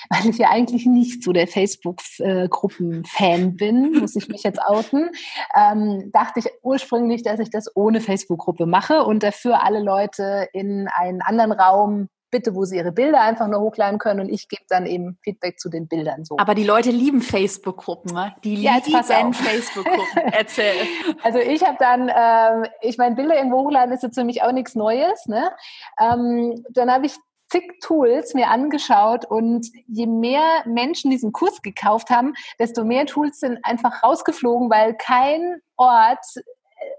weil 0.10 0.30
ich 0.30 0.38
ja 0.38 0.50
eigentlich 0.50 0.86
nicht 0.86 1.24
so 1.24 1.32
der 1.32 1.48
Facebook-Gruppen-Fan 1.48 3.56
bin, 3.56 3.94
muss 4.00 4.16
ich 4.16 4.28
mich 4.28 4.44
jetzt 4.44 4.62
outen, 4.62 5.10
ähm, 5.56 6.12
dachte 6.14 6.40
ich 6.40 6.48
ursprünglich, 6.62 7.24
dass 7.24 7.40
ich 7.40 7.50
das 7.50 7.76
ohne 7.76 8.02
Facebook-Gruppe 8.02 8.66
mache 8.66 9.04
und 9.04 9.24
dafür 9.24 9.64
alle 9.64 9.82
Leute 9.82 10.48
in 10.54 10.88
einen 10.88 11.22
anderen 11.22 11.52
Raum 11.52 12.10
bitte, 12.32 12.56
wo 12.56 12.66
sie 12.66 12.78
ihre 12.78 12.92
Bilder 12.92 13.22
einfach 13.22 13.48
nur 13.48 13.62
hochladen 13.62 14.00
können 14.00 14.20
und 14.20 14.30
ich 14.30 14.48
gebe 14.50 14.64
dann 14.70 14.86
eben 14.86 15.18
Feedback 15.24 15.60
zu 15.60 15.70
den 15.70 15.88
Bildern 15.88 16.26
so. 16.26 16.36
Aber 16.38 16.56
die 16.56 16.64
Leute 16.64 16.92
lieben 16.92 17.22
Facebook-Gruppen, 17.22 18.14
ne? 18.14 18.36
Die 18.44 18.62
ja, 18.62 18.78
lieben 18.86 19.34
Facebook-Gruppen. 19.34 20.18
Erzähl. 20.32 20.76
Also 21.24 21.40
ich 21.40 21.64
habe 21.66 21.78
dann, 21.80 22.12
ähm, 22.14 22.70
ich 22.82 22.98
meine, 22.98 23.16
Bilder 23.16 23.36
irgendwo 23.36 23.60
hochladen 23.60 23.94
ist 23.94 24.04
jetzt 24.04 24.16
für 24.16 24.26
mich 24.26 24.44
auch 24.44 24.52
nichts 24.52 24.76
Neues, 24.76 25.26
ne? 25.28 25.52
Ähm, 26.00 26.64
dann 26.72 26.92
habe 26.92 27.06
ich 27.06 27.16
zig 27.50 27.80
Tools 27.82 28.34
mir 28.34 28.50
angeschaut 28.50 29.26
und 29.26 29.68
je 29.88 30.06
mehr 30.06 30.64
Menschen 30.66 31.12
diesen 31.12 31.32
Kurs 31.32 31.62
gekauft 31.62 32.10
haben, 32.10 32.34
desto 32.60 32.84
mehr 32.84 33.06
Tools 33.06 33.40
sind 33.40 33.60
einfach 33.64 34.04
rausgeflogen, 34.04 34.70
weil 34.70 34.96
kein 34.96 35.62
Ort 35.78 36.26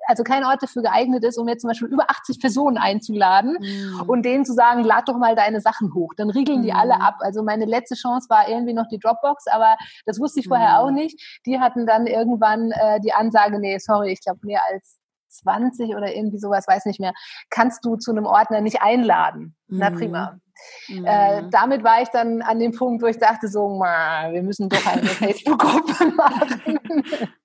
also 0.07 0.25
kein 0.25 0.45
Ort 0.45 0.63
dafür 0.63 0.83
geeignet 0.83 1.23
ist, 1.25 1.39
um 1.39 1.47
jetzt 1.49 1.61
zum 1.61 1.69
Beispiel 1.69 1.89
über 1.89 2.11
80 2.11 2.41
Personen 2.41 2.79
einzuladen 2.79 3.59
mhm. 3.61 4.03
und 4.09 4.25
denen 4.25 4.45
zu 4.45 4.55
sagen, 4.55 4.83
lad 4.83 5.09
doch 5.09 5.19
mal 5.19 5.37
deine 5.37 5.61
Sachen 5.61 5.93
hoch. 5.95 6.15
Dann 6.17 6.31
riegeln 6.31 6.63
die 6.63 6.73
mhm. 6.73 6.79
alle 6.79 7.01
ab. 7.01 7.17
Also 7.21 7.43
meine 7.43 7.67
letzte 7.67 7.95
Chance 7.95 8.29
war 8.31 8.49
irgendwie 8.49 8.73
noch 8.73 8.89
die 8.89 8.99
Dropbox, 8.99 9.47
aber 9.49 9.77
das 10.07 10.19
wusste 10.19 10.41
ich 10.41 10.49
vorher 10.49 10.71
mhm. 10.71 10.77
auch 10.77 10.91
nicht. 10.91 11.41
Die 11.47 11.61
hatten 11.61 11.87
dann 11.87 12.07
irgendwann 12.07 12.73
äh, 12.73 13.01
die 13.01 13.13
Ansage, 13.13 13.59
nee, 13.59 13.77
sorry, 13.79 14.13
ich 14.13 14.23
glaube 14.23 14.41
mehr 14.43 14.63
als 14.73 14.99
20 15.29 15.95
oder 15.95 16.15
irgendwie 16.15 16.39
sowas, 16.39 16.67
weiß 16.67 16.87
nicht 16.87 17.01
mehr, 17.01 17.13
kannst 17.51 17.85
du 17.85 17.97
zu 17.97 18.11
einem 18.11 18.25
Ordner 18.25 18.63
nicht 18.63 18.81
einladen. 18.81 19.55
Na 19.69 19.91
prima. 19.91 20.39
Mhm. 20.89 21.05
Äh, 21.05 21.43
damit 21.51 21.85
war 21.85 22.03
ich 22.03 22.09
dann 22.09 22.43
an 22.43 22.59
dem 22.59 22.73
Punkt, 22.73 23.03
wo 23.03 23.07
ich 23.07 23.19
dachte, 23.19 23.49
so, 23.49 23.69
wir 23.69 24.43
müssen 24.43 24.69
doch 24.69 24.85
eine 24.87 25.03
Facebook-Gruppe 25.05 26.07
machen. 26.17 26.81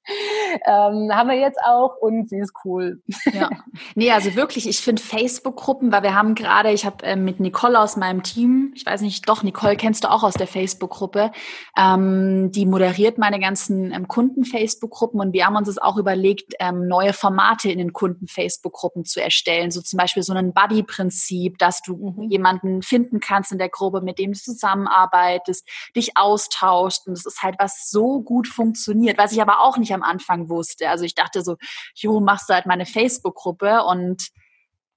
ähm, 0.66 1.10
haben 1.14 1.30
wir 1.30 1.38
jetzt 1.38 1.60
auch 1.66 1.96
und 1.98 2.30
sie 2.30 2.40
ist 2.40 2.54
cool. 2.66 3.02
ja. 3.32 3.50
Nee, 3.96 4.12
also 4.12 4.36
wirklich, 4.36 4.68
ich 4.68 4.80
finde 4.80 5.02
Facebook-Gruppen, 5.02 5.92
weil 5.92 6.04
wir 6.04 6.16
haben 6.16 6.36
gerade, 6.36 6.72
ich 6.72 6.86
habe 6.86 7.06
äh, 7.06 7.16
mit 7.16 7.40
Nicole 7.40 7.80
aus 7.80 7.96
meinem 7.96 8.24
Team, 8.24 8.72
ich 8.76 8.86
weiß 8.86 9.02
nicht, 9.02 9.28
doch, 9.30 9.44
Nicole 9.44 9.78
kennst 9.78 10.04
du 10.04 10.12
auch 10.12 10.24
aus 10.24 10.34
der 10.34 10.48
Facebook-Gruppe, 10.48 11.32
ähm, 11.78 12.52
die 12.52 12.66
moderiert 12.66 13.18
meine 13.18 13.40
ganzen 13.40 13.94
ähm, 13.94 14.08
Kunden-Facebook-Gruppen 14.08 15.20
und 15.20 15.34
wir 15.34 15.46
haben 15.46 15.56
uns 15.56 15.68
das 15.68 15.78
auch 15.78 15.98
überlegt, 15.98 16.54
ähm, 16.60 16.88
neue 16.88 17.14
Formate 17.14 17.72
in 17.72 17.78
den 17.78 17.94
Kunden-Facebook-Gruppen 17.94 19.06
zu 19.06 19.22
erstellen. 19.22 19.72
So 19.72 19.82
zum 19.82 19.98
Beispiel 19.98 20.24
so 20.24 20.34
ein 20.34 20.54
Buddy-Prinzip, 20.54 21.58
dass 21.60 21.82
du 21.82 22.16
mhm. 22.18 22.30
jemanden 22.30 22.82
finden 22.82 23.20
kannst 23.20 23.52
in 23.52 23.58
der 23.58 23.70
Gruppe, 23.70 24.02
mit 24.02 24.20
dem 24.20 24.34
du 24.34 24.40
zusammenarbeitest, 24.40 25.68
dich 25.96 26.18
austauschst 26.18 27.08
und 27.08 27.18
das 27.18 27.26
ist 27.26 27.42
halt 27.42 27.56
was 27.60 27.90
so 27.90 28.22
gut 28.22 28.48
funktioniert, 28.48 29.18
was 29.18 29.32
ich 29.32 29.42
aber 29.42 29.62
auch 29.62 29.78
nicht 29.78 29.93
am 29.94 30.04
Anfang 30.04 30.50
wusste. 30.50 30.90
Also 30.90 31.06
ich 31.06 31.16
dachte 31.16 31.42
so, 31.42 31.58
jo, 31.96 32.20
machst 32.20 32.50
du 32.50 32.54
halt 32.54 32.66
meine 32.66 32.86
Facebook-Gruppe 32.86 33.84
und 33.84 34.30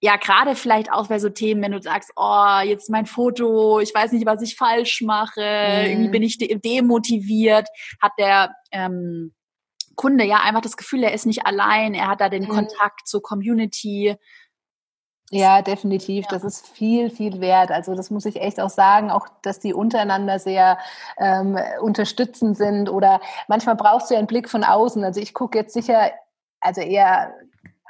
ja, 0.01 0.17
gerade 0.17 0.55
vielleicht 0.55 0.93
auch 0.93 1.09
bei 1.09 1.19
so 1.19 1.31
Themen, 1.31 1.63
wenn 1.63 1.73
du 1.73 1.81
sagst, 1.81 2.13
oh, 2.17 2.61
jetzt 2.63 2.91
mein 2.91 3.07
Foto, 3.07 3.81
ich 3.81 3.95
weiß 3.95 4.13
nicht, 4.13 4.27
was 4.27 4.43
ich 4.43 4.57
falsch 4.57 5.01
mache, 5.01 5.41
mhm. 5.41 5.91
irgendwie 5.91 6.11
bin 6.11 6.23
ich 6.23 6.39
de 6.39 6.59
demotiviert, 6.59 7.67
hat 8.01 8.13
der 8.19 8.55
ähm, 8.73 9.35
Kunde 9.95 10.25
ja 10.25 10.41
einfach 10.43 10.61
das 10.61 10.77
Gefühl, 10.77 11.03
er 11.03 11.15
ist 11.15 11.25
nicht 11.25 11.47
allein, 11.47 11.95
er 11.95 12.09
hat 12.09 12.21
da 12.21 12.29
den 12.29 12.45
mhm. 12.45 12.49
Kontakt 12.49 13.09
zur 13.09 13.23
Community. 13.23 14.15
Ja, 15.31 15.61
definitiv. 15.61 16.27
Das 16.29 16.45
ist 16.45 16.69
viel, 16.69 17.11
viel 17.11 17.41
wert. 17.41 17.71
Also 17.73 17.95
das 17.95 18.11
muss 18.11 18.27
ich 18.27 18.41
echt 18.41 18.61
auch 18.61 18.71
sagen, 18.71 19.11
auch 19.11 19.27
dass 19.43 19.59
die 19.59 19.75
untereinander 19.75 20.39
sehr 20.39 20.79
ähm, 21.19 21.59
unterstützend 21.81 22.57
sind 22.57 22.89
oder 22.89 23.21
manchmal 23.49 23.75
brauchst 23.75 24.09
du 24.11 24.15
ja 24.15 24.19
einen 24.19 24.29
Blick 24.29 24.49
von 24.49 24.63
außen. 24.63 25.03
Also 25.03 25.21
ich 25.21 25.35
gucke 25.35 25.59
jetzt 25.59 25.75
sicher, 25.75 26.13
also 26.61 26.81
eher 26.81 27.35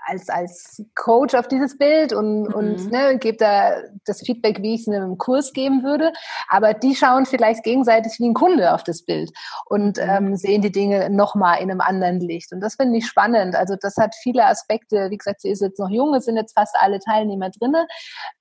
als, 0.07 0.29
als 0.29 0.83
Coach 0.95 1.35
auf 1.35 1.49
dieses 1.49 1.77
Bild 1.77 2.13
und, 2.13 2.45
mhm. 2.45 2.55
und 2.55 2.91
ne, 2.91 3.19
gebe 3.19 3.37
da 3.37 3.83
das 4.05 4.21
Feedback, 4.21 4.63
wie 4.63 4.75
ich 4.75 4.83
es 4.83 4.87
in 4.87 4.95
einem 4.95 5.19
Kurs 5.19 5.53
geben 5.53 5.83
würde. 5.83 6.13
Aber 6.49 6.75
die 6.75 6.95
schauen 6.95 7.27
vielleicht 7.27 7.65
gegenseitig 7.65 8.15
wie 8.19 8.29
ein 8.29 8.35
Kunde 8.35 8.73
auf 8.73 8.85
das 8.85 9.05
Bild 9.05 9.31
und 9.67 9.99
mhm. 9.99 10.03
ähm, 10.09 10.37
sehen 10.37 10.63
die 10.63 10.73
Dinge 10.73 11.11
nochmal 11.11 11.61
in 11.61 11.71
einem 11.71 11.81
anderen 11.81 12.21
Licht. 12.21 12.53
Und 12.53 12.61
das 12.61 12.77
finde 12.77 12.99
ich 12.99 13.07
spannend. 13.07 13.57
Also 13.57 13.77
das 13.81 13.97
hat 13.97 14.15
viele 14.15 14.47
Aspekte. 14.47 15.11
Wie 15.11 15.17
gesagt, 15.17 15.41
sie 15.41 15.51
ist 15.51 15.61
jetzt 15.61 15.79
noch 15.79 15.91
jung, 15.91 16.15
es 16.15 16.25
sind 16.25 16.37
jetzt 16.37 16.55
fast 16.55 16.77
alle 16.79 17.01
Teilnehmer 17.01 17.51
drinne. 17.51 17.87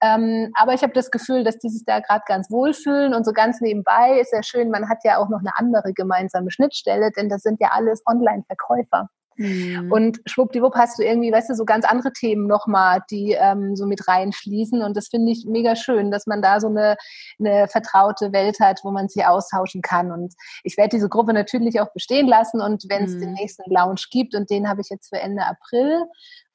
Ähm, 0.01 0.51
aber 0.55 0.73
ich 0.73 0.83
habe 0.83 0.93
das 0.93 1.11
Gefühl, 1.11 1.43
dass 1.43 1.57
die 1.57 1.69
sich 1.69 1.83
da 1.85 1.99
gerade 1.99 2.23
ganz 2.27 2.51
wohlfühlen 2.51 3.13
und 3.13 3.25
so 3.25 3.33
ganz 3.33 3.61
nebenbei 3.61 4.19
ist 4.19 4.31
ja 4.31 4.43
schön, 4.43 4.69
man 4.69 4.89
hat 4.89 4.99
ja 5.03 5.17
auch 5.17 5.29
noch 5.29 5.39
eine 5.39 5.51
andere 5.55 5.93
gemeinsame 5.93 6.51
Schnittstelle, 6.51 7.11
denn 7.11 7.29
das 7.29 7.41
sind 7.41 7.59
ja 7.59 7.69
alles 7.71 8.01
Online-Verkäufer. 8.05 9.09
Mhm. 9.37 9.91
Und 9.91 10.19
schwuppdiwupp 10.25 10.75
hast 10.75 10.97
du 10.97 11.03
irgendwie, 11.03 11.31
weißt 11.31 11.49
du, 11.49 11.55
so 11.55 11.65
ganz 11.65 11.85
andere 11.85 12.13
Themen 12.13 12.47
nochmal, 12.47 13.01
die 13.09 13.31
ähm, 13.31 13.75
so 13.75 13.85
mit 13.85 14.07
reinfließen. 14.07 14.81
Und 14.81 14.95
das 14.95 15.07
finde 15.07 15.31
ich 15.31 15.45
mega 15.47 15.75
schön, 15.75 16.11
dass 16.11 16.25
man 16.25 16.41
da 16.41 16.59
so 16.59 16.67
eine, 16.67 16.95
eine 17.39 17.67
vertraute 17.67 18.31
Welt 18.31 18.59
hat, 18.59 18.79
wo 18.83 18.91
man 18.91 19.09
sich 19.09 19.25
austauschen 19.25 19.81
kann. 19.81 20.11
Und 20.11 20.33
ich 20.63 20.77
werde 20.77 20.95
diese 20.95 21.09
Gruppe 21.09 21.33
natürlich 21.33 21.79
auch 21.81 21.91
bestehen 21.93 22.27
lassen. 22.27 22.61
Und 22.61 22.85
wenn 22.87 23.05
es 23.05 23.13
mhm. 23.15 23.21
den 23.21 23.33
nächsten 23.33 23.69
Lounge 23.71 24.01
gibt, 24.09 24.35
und 24.35 24.49
den 24.49 24.69
habe 24.69 24.81
ich 24.81 24.87
jetzt 24.89 25.09
für 25.09 25.19
Ende 25.19 25.45
April 25.45 26.03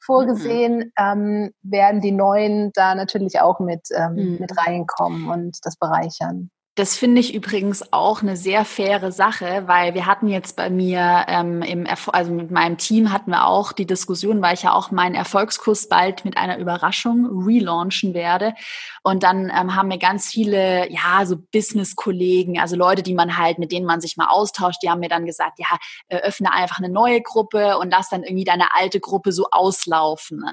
vorgesehen, 0.03 0.79
mhm. 0.79 0.93
ähm, 0.99 1.51
werden 1.63 2.01
die 2.01 2.13
neuen 2.13 2.73
da 2.73 2.95
natürlich 2.95 3.41
auch 3.41 3.61
mit, 3.61 3.89
ähm, 3.95 4.15
mhm. 4.15 4.37
mit 4.41 4.57
reinkommen 4.57 5.29
und 5.29 5.59
das 5.65 5.77
bereichern. 5.77 6.51
Das 6.81 6.97
finde 6.97 7.21
ich 7.21 7.35
übrigens 7.35 7.93
auch 7.93 8.23
eine 8.23 8.39
sehr 8.39 8.65
faire 8.65 9.13
Sache, 9.13 9.65
weil 9.67 9.93
wir 9.93 10.07
hatten 10.07 10.29
jetzt 10.29 10.57
bei 10.57 10.71
mir 10.71 11.27
ähm, 11.29 11.61
im 11.61 11.87
also 12.07 12.33
mit 12.33 12.51
meinem 12.51 12.79
Team 12.79 13.13
hatten 13.13 13.33
wir 13.33 13.47
auch 13.47 13.73
die 13.73 13.85
Diskussion, 13.85 14.41
weil 14.41 14.55
ich 14.55 14.63
ja 14.63 14.73
auch 14.73 14.91
meinen 14.91 15.15
Erfolgskurs 15.15 15.91
bald 15.91 16.25
mit 16.25 16.39
einer 16.39 16.57
Überraschung 16.57 17.45
relaunchen 17.47 18.15
werde. 18.15 18.55
Und 19.03 19.23
dann 19.23 19.51
ähm, 19.51 19.75
haben 19.75 19.89
mir 19.89 19.99
ganz 19.99 20.29
viele, 20.29 20.91
ja, 20.91 21.25
so 21.25 21.37
Business-Kollegen, 21.37 22.59
also 22.61 22.77
Leute, 22.77 23.03
die 23.03 23.15
man 23.15 23.39
halt, 23.39 23.59
mit 23.59 23.73
denen 23.73 23.87
man 23.87 24.01
sich 24.01 24.17
mal 24.17 24.29
austauscht, 24.29 24.83
die 24.83 24.91
haben 24.91 25.01
mir 25.01 25.09
dann 25.09 25.25
gesagt, 25.25 25.59
ja, 25.59 25.79
öffne 26.09 26.53
einfach 26.53 26.79
eine 26.79 26.91
neue 26.91 27.23
Gruppe 27.23 27.79
und 27.79 27.91
lass 27.91 28.11
dann 28.11 28.25
irgendwie 28.25 28.45
deine 28.45 28.75
alte 28.75 29.01
Gruppe 29.01 29.33
so 29.33 29.47
auslaufen. 29.51 30.45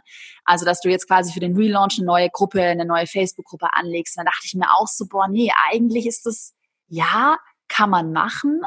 Also, 0.45 0.65
dass 0.65 0.79
du 0.79 0.89
jetzt 0.89 1.07
quasi 1.07 1.33
für 1.33 1.41
den 1.41 1.57
Relaunch 1.57 1.97
eine 1.97 2.05
neue 2.05 2.29
Gruppe, 2.29 2.61
eine 2.61 2.85
neue 2.85 3.07
Facebook-Gruppe 3.07 3.67
anlegst. 3.73 4.17
Und 4.17 4.21
dann 4.21 4.31
dachte 4.31 4.45
ich 4.45 4.53
mir 4.53 4.71
auch 4.77 4.87
so, 4.87 5.05
boah, 5.07 5.27
nee, 5.27 5.51
eigentlich 5.69 6.07
ist 6.07 6.25
das, 6.25 6.53
ja, 6.87 7.37
kann 7.67 7.89
man 7.89 8.13
machen, 8.13 8.61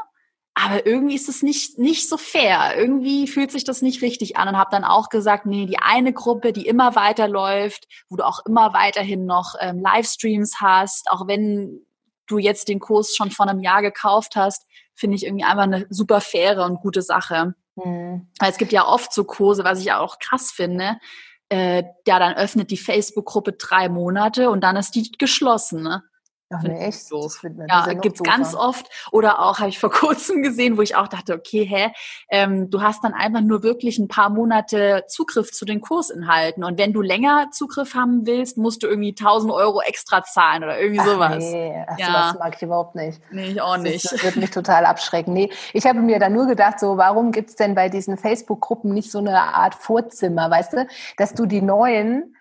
aber 0.55 0.85
irgendwie 0.87 1.15
ist 1.15 1.29
es 1.29 1.43
nicht, 1.43 1.79
nicht 1.79 2.09
so 2.09 2.17
fair. 2.17 2.75
Irgendwie 2.77 3.27
fühlt 3.27 3.51
sich 3.51 3.65
das 3.65 3.83
nicht 3.83 4.03
richtig 4.03 4.37
an 4.37 4.49
und 4.49 4.59
habe 4.59 4.71
dann 4.71 4.85
auch 4.85 5.09
gesagt, 5.09 5.47
nee, 5.47 5.67
die 5.67 5.79
eine 5.79 6.13
Gruppe, 6.13 6.53
die 6.53 6.67
immer 6.67 6.97
weiterläuft, 6.97 7.87
wo 8.09 8.17
du 8.17 8.27
auch 8.27 8.41
immer 8.47 8.75
weiterhin 8.75 9.27
noch 9.27 9.55
ähm, 9.61 9.81
Livestreams 9.81 10.61
hast, 10.61 11.11
auch 11.11 11.27
wenn 11.27 11.81
du 12.27 12.39
jetzt 12.39 12.69
den 12.69 12.81
Kurs 12.81 13.15
schon 13.17 13.31
vor 13.31 13.49
einem 13.49 13.61
Jahr 13.61 13.83
gekauft 13.83 14.37
hast, 14.37 14.67
finde 14.95 15.17
ich 15.17 15.25
irgendwie 15.25 15.45
einfach 15.45 15.65
eine 15.65 15.87
super 15.89 16.21
faire 16.21 16.65
und 16.65 16.81
gute 16.81 17.03
Sache. 17.03 17.55
Mhm. 17.77 18.29
Weil 18.39 18.51
es 18.51 18.59
gibt 18.59 18.73
ja 18.73 18.87
oft 18.87 19.13
so 19.13 19.25
Kurse, 19.25 19.65
was 19.65 19.81
ich 19.81 19.93
auch 19.93 20.19
krass 20.19 20.51
finde, 20.51 20.99
äh, 21.49 21.83
ja, 22.07 22.19
dann 22.19 22.35
öffnet 22.35 22.71
die 22.71 22.77
Facebook-Gruppe 22.77 23.53
drei 23.53 23.89
Monate 23.89 24.51
und 24.51 24.63
dann 24.63 24.77
ist 24.77 24.95
die 24.95 25.11
geschlossen. 25.13 25.83
Ne? 25.83 26.03
Ach 26.53 26.63
nee, 26.65 26.79
echt? 26.79 27.13
Doof. 27.13 27.45
Ja, 27.45 27.87
ja 27.87 27.93
gibt's 27.95 28.25
ganz 28.25 28.57
oft. 28.57 28.91
Oder 29.13 29.41
auch 29.41 29.61
habe 29.61 29.69
ich 29.69 29.79
vor 29.79 29.91
kurzem 29.91 30.43
gesehen, 30.43 30.77
wo 30.77 30.83
ich 30.83 30.97
auch 30.97 31.07
dachte, 31.07 31.35
okay, 31.35 31.65
hä, 31.65 31.93
ähm, 32.29 32.71
du 32.71 32.83
hast 32.83 33.05
dann 33.05 33.15
einfach 33.15 33.41
nur 33.41 33.63
wirklich 33.63 33.99
ein 33.99 34.09
paar 34.09 34.31
Monate 34.31 35.05
Zugriff 35.07 35.53
zu 35.53 35.65
den 35.65 35.81
Kursinhalten. 35.81 36.65
Und 36.65 36.77
wenn 36.77 36.93
du 36.93 37.03
länger 37.03 37.51
Zugriff 37.53 37.95
haben 37.95 38.27
willst, 38.27 38.57
musst 38.57 38.83
du 38.83 38.89
irgendwie 38.89 39.11
1000 39.11 39.53
Euro 39.53 39.81
extra 39.81 40.25
zahlen 40.25 40.65
oder 40.65 40.81
irgendwie 40.81 41.05
sowas. 41.05 41.35
Ach 41.37 41.39
nee, 41.39 41.85
Ach, 41.87 41.99
ja. 41.99 42.07
sowas 42.07 42.39
mag 42.41 42.57
ich 42.57 42.63
überhaupt 42.63 42.97
nicht. 42.97 43.21
Nee, 43.31 43.53
ich 43.53 43.61
auch 43.61 43.77
nicht. 43.77 44.13
Das, 44.13 44.25
wird 44.25 44.35
mich 44.37 44.51
total 44.51 44.87
abschrecken. 44.87 45.33
Nee, 45.33 45.51
ich 45.73 45.87
habe 45.87 46.01
mir 46.01 46.19
dann 46.19 46.33
nur 46.33 46.47
gedacht, 46.47 46.81
so, 46.81 46.97
warum 46.97 47.31
gibt's 47.31 47.55
denn 47.55 47.77
bei 47.77 47.89
diesen 47.89 48.17
Facebook-Gruppen 48.17 48.93
nicht 48.93 49.13
so 49.13 49.19
eine 49.19 49.41
Art 49.41 49.77
Vorzimmer, 49.77 50.51
weißt 50.51 50.73
du, 50.73 50.87
dass 51.17 51.33
du 51.33 51.47
die 51.47 51.63
neuen 51.63 52.35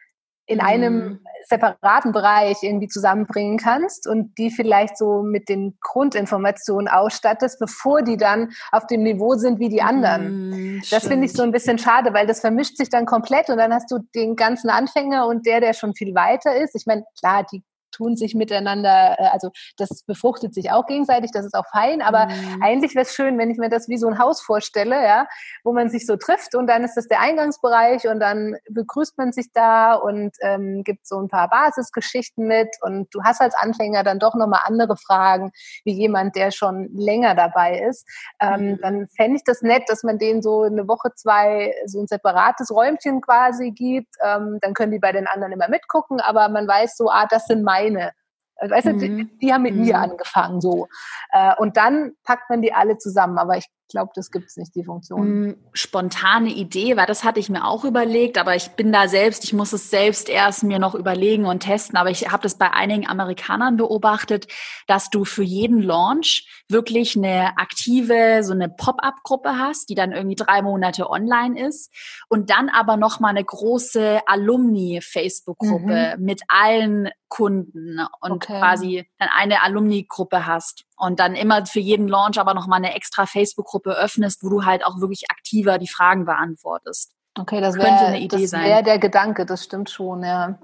in 0.50 0.62
einem 0.62 0.96
mhm. 0.96 1.20
separaten 1.48 2.12
Bereich 2.12 2.58
irgendwie 2.64 2.88
zusammenbringen 2.88 3.58
kannst 3.58 4.08
und 4.08 4.36
die 4.40 4.50
vielleicht 4.50 4.98
so 4.98 5.22
mit 5.22 5.48
den 5.48 5.78
Grundinformationen 5.80 6.88
ausstattest, 6.88 7.60
bevor 7.60 8.02
die 8.02 8.18
dann 8.18 8.50
auf 8.72 8.88
dem 8.88 9.04
Niveau 9.04 9.36
sind 9.36 9.60
wie 9.60 9.70
die 9.70 9.84
anderen. 9.84 10.50
Mhm, 10.50 10.82
das 10.90 11.08
finde 11.08 11.28
ich 11.28 11.34
so 11.34 11.44
ein 11.44 11.52
bisschen 11.52 11.78
schade, 11.78 12.16
weil 12.16 12.26
das 12.26 12.40
vermischt 12.40 12.78
sich 12.78 12.90
dann 12.90 13.06
komplett 13.06 13.50
und 13.50 13.58
dann 13.58 13.72
hast 13.72 13.92
du 13.92 14.00
den 14.16 14.36
ganzen 14.36 14.72
Anfänger 14.72 15.28
und 15.28 15.46
der, 15.46 15.62
der 15.62 15.74
schon 15.74 15.94
viel 15.94 16.16
weiter 16.16 16.56
ist. 16.56 16.74
Ich 16.76 16.88
meine, 16.88 17.04
klar, 17.20 17.46
die 17.52 17.62
tun 18.00 18.16
sich 18.16 18.34
miteinander, 18.34 19.18
äh, 19.20 19.28
also 19.32 19.52
das 19.78 20.04
befruchtet 20.04 20.54
sich 20.54 20.72
auch 20.72 20.86
gegenseitig, 20.86 21.32
das 21.32 21.46
ist 21.46 21.54
auch 21.54 21.68
fein, 21.72 22.02
aber 22.02 22.28
mhm. 22.28 22.64
eigentlich 22.64 22.96
wäre 22.96 23.04
es 23.04 23.14
schön, 23.14 23.38
wenn 23.38 23.52
ich 23.52 23.58
mir 23.58 23.70
das 23.70 23.90
wie 23.90 23.98
so 23.98 24.08
ein 24.08 24.20
Haus 24.20 24.42
vorstelle, 24.42 25.04
ja, 25.04 25.28
wo 25.64 25.74
man 25.74 25.90
sich 25.90 26.06
so 26.06 26.16
trifft 26.16 26.56
und 26.56 26.68
dann 26.68 26.84
ist 26.84 26.96
das 26.96 27.08
der 27.08 27.20
Eingangsbereich 27.20 28.08
und 28.08 28.20
dann 28.22 28.56
begrüßt 28.70 29.18
man 29.18 29.34
sich 29.34 29.52
da 29.54 29.96
und 29.96 30.32
ähm, 30.42 30.84
gibt 30.84 31.06
so 31.06 31.20
ein 31.20 31.28
paar 31.28 31.50
Basisgeschichten 31.50 32.48
mit 32.48 32.70
und 32.82 33.14
du 33.14 33.24
hast 33.24 33.42
als 33.42 33.54
Anfänger 33.56 34.04
dann 34.04 34.20
doch 34.20 34.36
nochmal 34.36 34.62
andere 34.64 34.96
Fragen, 34.96 35.52
wie 35.84 35.94
jemand, 35.94 36.36
der 36.36 36.52
schon 36.52 36.90
länger 36.94 37.36
dabei 37.36 37.80
ist. 37.80 38.08
Ähm, 38.40 38.72
mhm. 38.72 38.80
Dann 38.82 39.08
fände 39.10 39.36
ich 39.38 39.44
das 39.44 39.62
nett, 39.62 39.84
dass 39.88 40.04
man 40.04 40.18
denen 40.18 40.42
so 40.42 40.64
eine 40.64 40.88
Woche, 40.88 41.12
zwei 41.16 41.74
so 41.86 42.00
ein 42.00 42.08
separates 42.08 42.72
Räumchen 42.72 43.20
quasi 43.20 43.72
gibt. 43.72 44.16
Ähm, 44.24 44.60
dann 44.62 44.74
können 44.74 44.92
die 44.92 45.00
bei 45.00 45.12
den 45.12 45.28
anderen 45.28 45.52
immer 45.52 45.68
mitgucken, 45.68 46.22
aber 46.22 46.48
man 46.48 46.68
weiß 46.68 46.96
so, 46.96 47.10
ah, 47.10 47.28
das 47.30 47.46
sind 47.46 47.64
meine 47.64 47.89
alleine. 47.98 48.19
Also, 48.60 48.76
weißt 48.76 48.86
mhm. 48.88 49.00
du, 49.00 49.08
die, 49.08 49.38
die, 49.40 49.54
haben 49.54 49.64
mit 49.64 49.76
mhm. 49.76 49.86
mir 49.86 49.98
angefangen 49.98 50.62
so. 50.62 50.88
Äh, 51.32 51.56
und 51.58 51.78
dann 51.78 52.14
packt 52.24 52.50
man 52.50 52.62
die 52.62 52.74
alle 52.74 52.98
zusammen. 52.98 53.38
Aber 53.38 53.58
ich 53.58 53.68
glaube, 53.90 54.12
das 54.16 54.32
gibt 54.32 54.48
es 54.48 54.58
nicht, 54.58 54.74
die 54.76 54.84
Funktion. 54.84 55.48
Mm, 55.48 55.56
spontane 55.74 56.50
Idee, 56.50 56.96
weil 56.96 57.08
das 57.08 57.24
hatte 57.24 57.40
ich 57.40 57.50
mir 57.50 57.66
auch 57.66 57.84
überlegt, 57.84 58.38
aber 58.38 58.56
ich 58.56 58.70
bin 58.72 58.94
da 58.94 59.08
selbst, 59.08 59.44
ich 59.44 59.54
muss 59.54 59.74
es 59.74 59.90
selbst 59.90 60.30
erst 60.30 60.64
mir 60.64 60.80
noch 60.80 60.96
überlegen 60.96 61.46
und 61.46 61.62
testen. 61.62 61.98
Aber 61.98 62.10
ich 62.10 62.32
habe 62.32 62.44
das 62.44 62.58
bei 62.58 62.72
einigen 62.72 63.08
Amerikanern 63.08 63.78
beobachtet, 63.78 64.48
dass 64.88 65.10
du 65.10 65.26
für 65.26 65.44
jeden 65.44 65.82
Launch 65.82 66.64
wirklich 66.70 67.18
eine 67.18 67.58
aktive, 67.58 68.44
so 68.44 68.54
eine 68.54 68.70
Pop-up-Gruppe 68.70 69.58
hast, 69.58 69.90
die 69.90 69.96
dann 69.96 70.12
irgendwie 70.12 70.36
drei 70.36 70.62
Monate 70.62 71.10
online 71.10 71.68
ist 71.68 71.92
und 72.30 72.52
dann 72.52 72.70
aber 72.70 72.96
noch 72.96 73.20
mal 73.20 73.30
eine 73.30 73.44
große 73.44 74.22
Alumni-Facebook-Gruppe 74.26 76.16
mhm. 76.18 76.24
mit 76.24 76.44
allen 76.48 77.10
Kunden 77.28 78.00
und 78.22 78.49
okay. 78.50 78.60
quasi 78.60 79.10
dann 79.18 79.30
eine 79.36 79.62
Alumni-Gruppe 79.64 80.46
hast 80.46 80.86
und 80.98 81.20
dann 81.20 81.36
immer 81.36 81.66
für 81.66 81.80
jeden 81.80 82.08
Launch 82.08 82.40
aber 82.40 82.54
noch 82.54 82.68
mal 82.68 82.78
eine 82.78 82.96
extra 82.96 83.26
Facebook-Gruppe 83.26 83.92
öffnest, 83.92 84.44
wo 84.44 84.50
du 84.50 84.66
halt 84.66 84.86
auch 84.86 85.00
wirklich 85.00 85.30
aktiver 85.30 85.78
die 85.78 85.88
Fragen 85.88 86.26
beantwortest. 86.26 87.14
Okay, 87.38 87.62
das 87.62 87.76
wäre 87.76 87.88
eine 87.88 88.20
Idee 88.20 88.42
das 88.42 88.52
wäre 88.54 88.84
der 88.84 89.00
Gedanke, 89.00 89.46
das 89.46 89.64
stimmt 89.64 89.90
schon, 89.90 90.24
ja. 90.24 90.60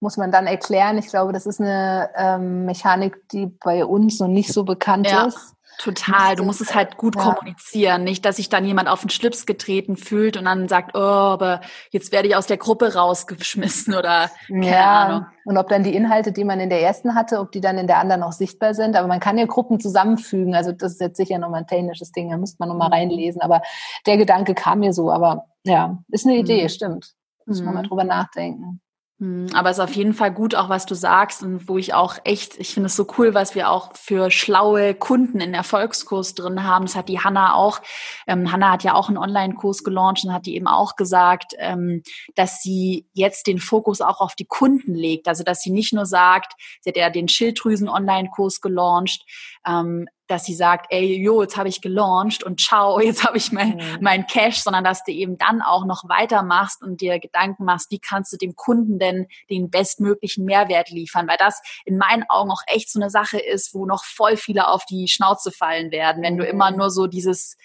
Muss 0.00 0.16
man 0.16 0.30
dann 0.30 0.46
erklären. 0.46 0.96
Ich 0.96 1.08
glaube, 1.08 1.32
das 1.32 1.44
ist 1.44 1.60
eine 1.60 2.10
ähm, 2.16 2.64
Mechanik, 2.64 3.28
die 3.30 3.46
bei 3.46 3.84
uns 3.84 4.20
noch 4.20 4.28
nicht 4.28 4.52
so 4.52 4.64
bekannt 4.64 5.10
ja. 5.10 5.26
ist. 5.26 5.54
Total. 5.78 6.34
Du 6.34 6.42
musst 6.42 6.60
es 6.60 6.74
halt 6.74 6.96
gut 6.96 7.14
ja. 7.14 7.22
kommunizieren. 7.22 8.02
Nicht, 8.02 8.24
dass 8.24 8.36
sich 8.36 8.48
dann 8.48 8.64
jemand 8.64 8.88
auf 8.88 9.00
den 9.00 9.10
Schlips 9.10 9.46
getreten 9.46 9.96
fühlt 9.96 10.36
und 10.36 10.44
dann 10.44 10.66
sagt, 10.66 10.96
oh, 10.96 10.98
aber 10.98 11.60
jetzt 11.90 12.10
werde 12.10 12.26
ich 12.26 12.34
aus 12.34 12.46
der 12.46 12.56
Gruppe 12.56 12.94
rausgeschmissen 12.94 13.94
oder 13.94 14.28
keine 14.48 14.70
ja. 14.70 15.04
Ahnung. 15.04 15.26
Und 15.44 15.56
ob 15.56 15.68
dann 15.68 15.84
die 15.84 15.94
Inhalte, 15.94 16.32
die 16.32 16.42
man 16.42 16.58
in 16.58 16.68
der 16.68 16.82
ersten 16.82 17.14
hatte, 17.14 17.38
ob 17.38 17.52
die 17.52 17.60
dann 17.60 17.78
in 17.78 17.86
der 17.86 17.98
anderen 17.98 18.24
auch 18.24 18.32
sichtbar 18.32 18.74
sind. 18.74 18.96
Aber 18.96 19.06
man 19.06 19.20
kann 19.20 19.38
ja 19.38 19.46
Gruppen 19.46 19.78
zusammenfügen. 19.78 20.56
Also 20.56 20.72
das 20.72 20.94
ist 20.94 21.00
jetzt 21.00 21.16
sicher 21.16 21.38
nochmal 21.38 21.60
ein 21.60 21.68
technisches 21.68 22.10
Ding. 22.10 22.30
Da 22.30 22.36
müsste 22.36 22.56
man 22.58 22.70
nochmal 22.70 22.88
mhm. 22.88 22.94
reinlesen. 22.94 23.40
Aber 23.40 23.62
der 24.04 24.16
Gedanke 24.16 24.54
kam 24.54 24.80
mir 24.80 24.92
so. 24.92 25.12
Aber 25.12 25.46
ja, 25.62 25.98
ist 26.08 26.26
eine 26.26 26.36
Idee, 26.36 26.64
mhm. 26.64 26.68
stimmt. 26.70 27.12
Muss 27.46 27.62
man 27.62 27.74
mal 27.74 27.82
mhm. 27.84 27.88
drüber 27.88 28.04
nachdenken. 28.04 28.80
Hm, 29.20 29.48
aber 29.52 29.70
es 29.70 29.78
ist 29.78 29.84
auf 29.84 29.96
jeden 29.96 30.14
Fall 30.14 30.32
gut, 30.32 30.54
auch 30.54 30.68
was 30.68 30.86
du 30.86 30.94
sagst 30.94 31.42
und 31.42 31.68
wo 31.68 31.76
ich 31.76 31.92
auch 31.92 32.18
echt, 32.22 32.56
ich 32.58 32.72
finde 32.72 32.86
es 32.86 32.94
so 32.94 33.04
cool, 33.18 33.34
was 33.34 33.56
wir 33.56 33.68
auch 33.68 33.96
für 33.96 34.30
schlaue 34.30 34.94
Kunden 34.94 35.40
in 35.40 35.54
Erfolgskurs 35.54 36.36
drin 36.36 36.62
haben. 36.62 36.84
Das 36.84 36.94
hat 36.94 37.08
die 37.08 37.18
Hanna 37.18 37.54
auch. 37.54 37.80
Ähm, 38.28 38.52
Hanna 38.52 38.70
hat 38.70 38.84
ja 38.84 38.94
auch 38.94 39.08
einen 39.08 39.18
Online-Kurs 39.18 39.82
gelauncht 39.82 40.24
und 40.24 40.32
hat 40.32 40.46
die 40.46 40.54
eben 40.54 40.68
auch 40.68 40.94
gesagt, 40.94 41.54
ähm, 41.58 42.04
dass 42.36 42.62
sie 42.62 43.08
jetzt 43.12 43.48
den 43.48 43.58
Fokus 43.58 44.00
auch 44.00 44.20
auf 44.20 44.36
die 44.36 44.46
Kunden 44.46 44.94
legt. 44.94 45.26
Also 45.26 45.42
dass 45.42 45.62
sie 45.62 45.70
nicht 45.70 45.92
nur 45.92 46.06
sagt, 46.06 46.52
sie 46.80 46.90
hat 46.90 46.96
ja 46.96 47.10
den 47.10 47.26
Schilddrüsen-Online-Kurs 47.26 48.60
gelauncht, 48.60 49.24
ähm, 49.66 50.08
dass 50.26 50.44
sie 50.44 50.54
sagt, 50.54 50.86
ey, 50.90 51.20
jo, 51.22 51.42
jetzt 51.42 51.56
habe 51.56 51.68
ich 51.68 51.80
gelauncht 51.80 52.44
und 52.44 52.60
ciao, 52.60 53.00
jetzt 53.00 53.24
habe 53.24 53.38
ich 53.38 53.52
mein, 53.52 53.76
mhm. 53.76 53.98
mein 54.00 54.26
Cash, 54.26 54.60
sondern 54.62 54.84
dass 54.84 55.04
du 55.04 55.12
eben 55.12 55.38
dann 55.38 55.62
auch 55.62 55.84
noch 55.84 56.08
weitermachst 56.08 56.82
und 56.82 57.00
dir 57.00 57.18
Gedanken 57.18 57.64
machst, 57.64 57.90
wie 57.90 57.98
kannst 57.98 58.32
du 58.32 58.36
dem 58.36 58.54
Kunden 58.54 58.98
denn 58.98 59.26
den 59.50 59.70
bestmöglichen 59.70 60.44
Mehrwert 60.44 60.90
liefern, 60.90 61.28
weil 61.28 61.38
das 61.38 61.60
in 61.84 61.96
meinen 61.96 62.24
Augen 62.28 62.50
auch 62.50 62.62
echt 62.66 62.90
so 62.90 63.00
eine 63.00 63.10
Sache 63.10 63.38
ist, 63.38 63.74
wo 63.74 63.86
noch 63.86 64.04
voll 64.04 64.36
viele 64.36 64.68
auf 64.68 64.84
die 64.84 65.08
Schnauze 65.08 65.50
fallen 65.50 65.90
werden, 65.90 66.22
wenn 66.22 66.36
du 66.36 66.44
immer 66.44 66.70
mhm. 66.70 66.78
nur 66.78 66.90
so 66.90 67.06
dieses 67.06 67.56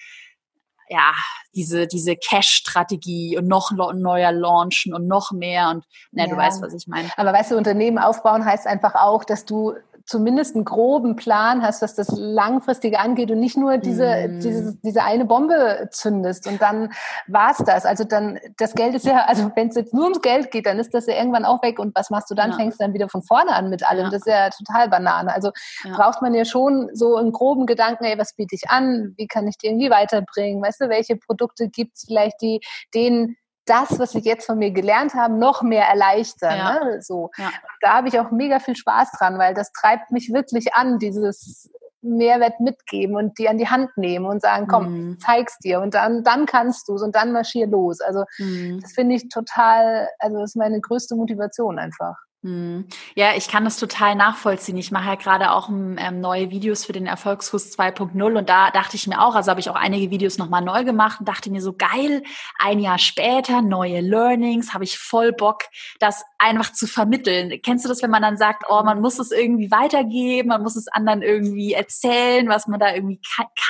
ja, 0.89 1.13
diese, 1.55 1.87
diese 1.87 2.15
Cash-Strategie 2.15 3.37
und 3.37 3.47
noch 3.47 3.71
neuer 3.71 4.31
launchen 4.31 4.93
und 4.93 5.07
noch 5.07 5.31
mehr 5.31 5.69
und 5.69 5.85
ne, 6.11 6.23
ja. 6.23 6.29
du 6.29 6.35
weißt, 6.35 6.61
was 6.61 6.73
ich 6.73 6.87
meine. 6.87 7.09
Aber 7.17 7.33
weißt 7.33 7.51
du, 7.51 7.57
Unternehmen 7.57 7.97
aufbauen 7.97 8.45
heißt 8.45 8.67
einfach 8.67 8.95
auch, 8.95 9.23
dass 9.23 9.45
du 9.45 9.73
zumindest 10.05 10.55
einen 10.55 10.65
groben 10.65 11.15
Plan 11.15 11.61
hast, 11.61 11.81
was 11.81 11.95
das 11.95 12.09
Langfristige 12.09 12.99
angeht 12.99 13.31
und 13.31 13.39
nicht 13.39 13.57
nur 13.57 13.77
diese, 13.77 14.27
mm. 14.27 14.39
diese, 14.41 14.77
diese 14.83 15.03
eine 15.03 15.25
Bombe 15.25 15.87
zündest 15.91 16.45
und 16.47 16.61
dann 16.61 16.91
war's 17.27 17.57
das. 17.65 17.85
Also 17.85 18.03
dann, 18.03 18.39
das 18.57 18.73
Geld 18.73 18.95
ist 18.95 19.05
ja, 19.05 19.25
also 19.25 19.51
wenn 19.55 19.69
es 19.69 19.75
jetzt 19.75 19.93
nur 19.93 20.03
ums 20.03 20.21
Geld 20.21 20.51
geht, 20.51 20.65
dann 20.65 20.77
ist 20.77 20.93
das 20.93 21.07
ja 21.07 21.15
irgendwann 21.15 21.45
auch 21.45 21.63
weg 21.63 21.79
und 21.79 21.95
was 21.95 22.09
machst 22.09 22.29
du 22.29 22.35
dann? 22.35 22.51
Ja. 22.51 22.57
Fängst 22.57 22.81
dann 22.81 22.93
wieder 22.93 23.07
von 23.07 23.23
vorne 23.23 23.53
an 23.53 23.69
mit 23.69 23.89
allem. 23.89 24.05
Ja. 24.05 24.09
Das 24.09 24.21
ist 24.21 24.27
ja 24.27 24.49
total 24.49 24.89
Banane. 24.89 25.33
Also 25.33 25.51
ja. 25.85 25.95
braucht 25.95 26.21
man 26.21 26.33
ja 26.33 26.43
schon 26.43 26.89
so 26.93 27.15
einen 27.15 27.31
groben 27.31 27.65
Gedanken, 27.65 28.03
ey, 28.03 28.17
was 28.17 28.35
biete 28.35 28.55
ich 28.55 28.69
an? 28.69 29.13
Wie 29.17 29.27
kann 29.27 29.47
ich 29.47 29.57
die 29.57 29.67
irgendwie 29.67 29.89
weiterbringen? 29.89 30.61
Weißt 30.61 30.81
du, 30.81 30.89
welche 30.89 31.15
Produkte 31.15 31.69
gibt's 31.69 32.05
vielleicht, 32.07 32.41
die 32.41 32.59
denen 32.93 33.37
das, 33.65 33.99
was 33.99 34.15
ich 34.15 34.25
jetzt 34.25 34.45
von 34.45 34.57
mir 34.57 34.71
gelernt 34.71 35.13
habe, 35.13 35.35
noch 35.35 35.61
mehr 35.61 35.85
erleichtern. 35.85 36.57
Ja. 36.57 36.83
Ne? 36.83 37.01
So. 37.01 37.31
Ja. 37.37 37.51
Da 37.81 37.93
habe 37.93 38.07
ich 38.07 38.19
auch 38.19 38.31
mega 38.31 38.59
viel 38.59 38.75
Spaß 38.75 39.11
dran, 39.17 39.37
weil 39.37 39.53
das 39.53 39.71
treibt 39.71 40.11
mich 40.11 40.33
wirklich 40.33 40.73
an, 40.75 40.99
dieses 40.99 41.69
Mehrwert 42.01 42.59
mitgeben 42.59 43.15
und 43.15 43.37
die 43.39 43.47
an 43.47 43.57
die 43.57 43.69
Hand 43.69 43.89
nehmen 43.95 44.25
und 44.25 44.41
sagen, 44.41 44.67
komm, 44.67 44.91
mhm. 44.91 45.19
zeig's 45.19 45.57
dir 45.59 45.79
und 45.79 45.93
dann, 45.93 46.23
dann 46.23 46.45
kannst 46.45 46.89
du's 46.89 47.01
und 47.01 47.15
dann 47.15 47.31
marschier 47.31 47.67
los. 47.67 48.01
Also 48.01 48.25
mhm. 48.37 48.79
das 48.81 48.91
finde 48.91 49.15
ich 49.15 49.29
total, 49.29 50.09
also 50.19 50.39
das 50.39 50.51
ist 50.51 50.55
meine 50.57 50.81
größte 50.81 51.15
Motivation 51.15 51.79
einfach. 51.79 52.15
Hm. 52.43 52.85
Ja, 53.15 53.35
ich 53.37 53.47
kann 53.47 53.63
das 53.63 53.77
total 53.77 54.15
nachvollziehen. 54.15 54.75
Ich 54.75 54.91
mache 54.91 55.07
ja 55.07 55.15
gerade 55.15 55.51
auch 55.51 55.69
ähm, 55.69 56.19
neue 56.19 56.51
Videos 56.51 56.83
für 56.83 56.91
den 56.91 57.05
Erfolgskurs 57.05 57.77
2.0 57.77 58.37
und 58.37 58.49
da 58.49 58.69
dachte 58.69 58.97
ich 58.97 59.07
mir 59.07 59.21
auch, 59.21 59.35
also 59.35 59.49
habe 59.49 59.61
ich 59.61 59.69
auch 59.69 59.75
einige 59.75 60.11
Videos 60.11 60.37
nochmal 60.37 60.61
neu 60.61 60.83
gemacht 60.83 61.21
und 61.21 61.29
dachte 61.29 61.49
mir 61.49 61.61
so 61.61 61.71
geil, 61.71 62.21
ein 62.59 62.79
Jahr 62.79 62.97
später, 62.97 63.61
neue 63.61 64.01
Learnings, 64.01 64.73
habe 64.73 64.83
ich 64.83 64.97
voll 64.99 65.31
Bock, 65.31 65.63
das 66.01 66.25
einfach 66.37 66.73
zu 66.73 66.85
vermitteln. 66.85 67.61
Kennst 67.63 67.85
du 67.85 67.89
das, 67.89 68.03
wenn 68.03 68.11
man 68.11 68.21
dann 68.21 68.35
sagt, 68.35 68.65
oh, 68.67 68.83
man 68.83 68.99
muss 68.99 69.19
es 69.19 69.31
irgendwie 69.31 69.71
weitergeben, 69.71 70.49
man 70.49 70.63
muss 70.63 70.75
es 70.75 70.89
anderen 70.89 71.21
irgendwie 71.21 71.71
erzählen, 71.71 72.49
was 72.49 72.67
man 72.67 72.81
da 72.81 72.93
irgendwie 72.93 73.21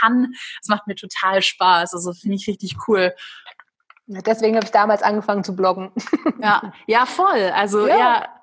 kann? 0.02 0.34
Das 0.62 0.68
macht 0.70 0.88
mir 0.88 0.96
total 0.96 1.44
Spaß. 1.44 1.94
Also 1.94 2.12
finde 2.14 2.38
ich 2.38 2.48
richtig 2.48 2.76
cool. 2.88 3.14
Deswegen 4.08 4.56
habe 4.56 4.66
ich 4.66 4.72
damals 4.72 5.04
angefangen 5.04 5.44
zu 5.44 5.56
bloggen. 5.56 5.92
Ja, 6.40 6.74
ja, 6.88 7.06
voll. 7.06 7.52
Also 7.56 7.88
ja, 7.88 7.98
ja 7.98 8.43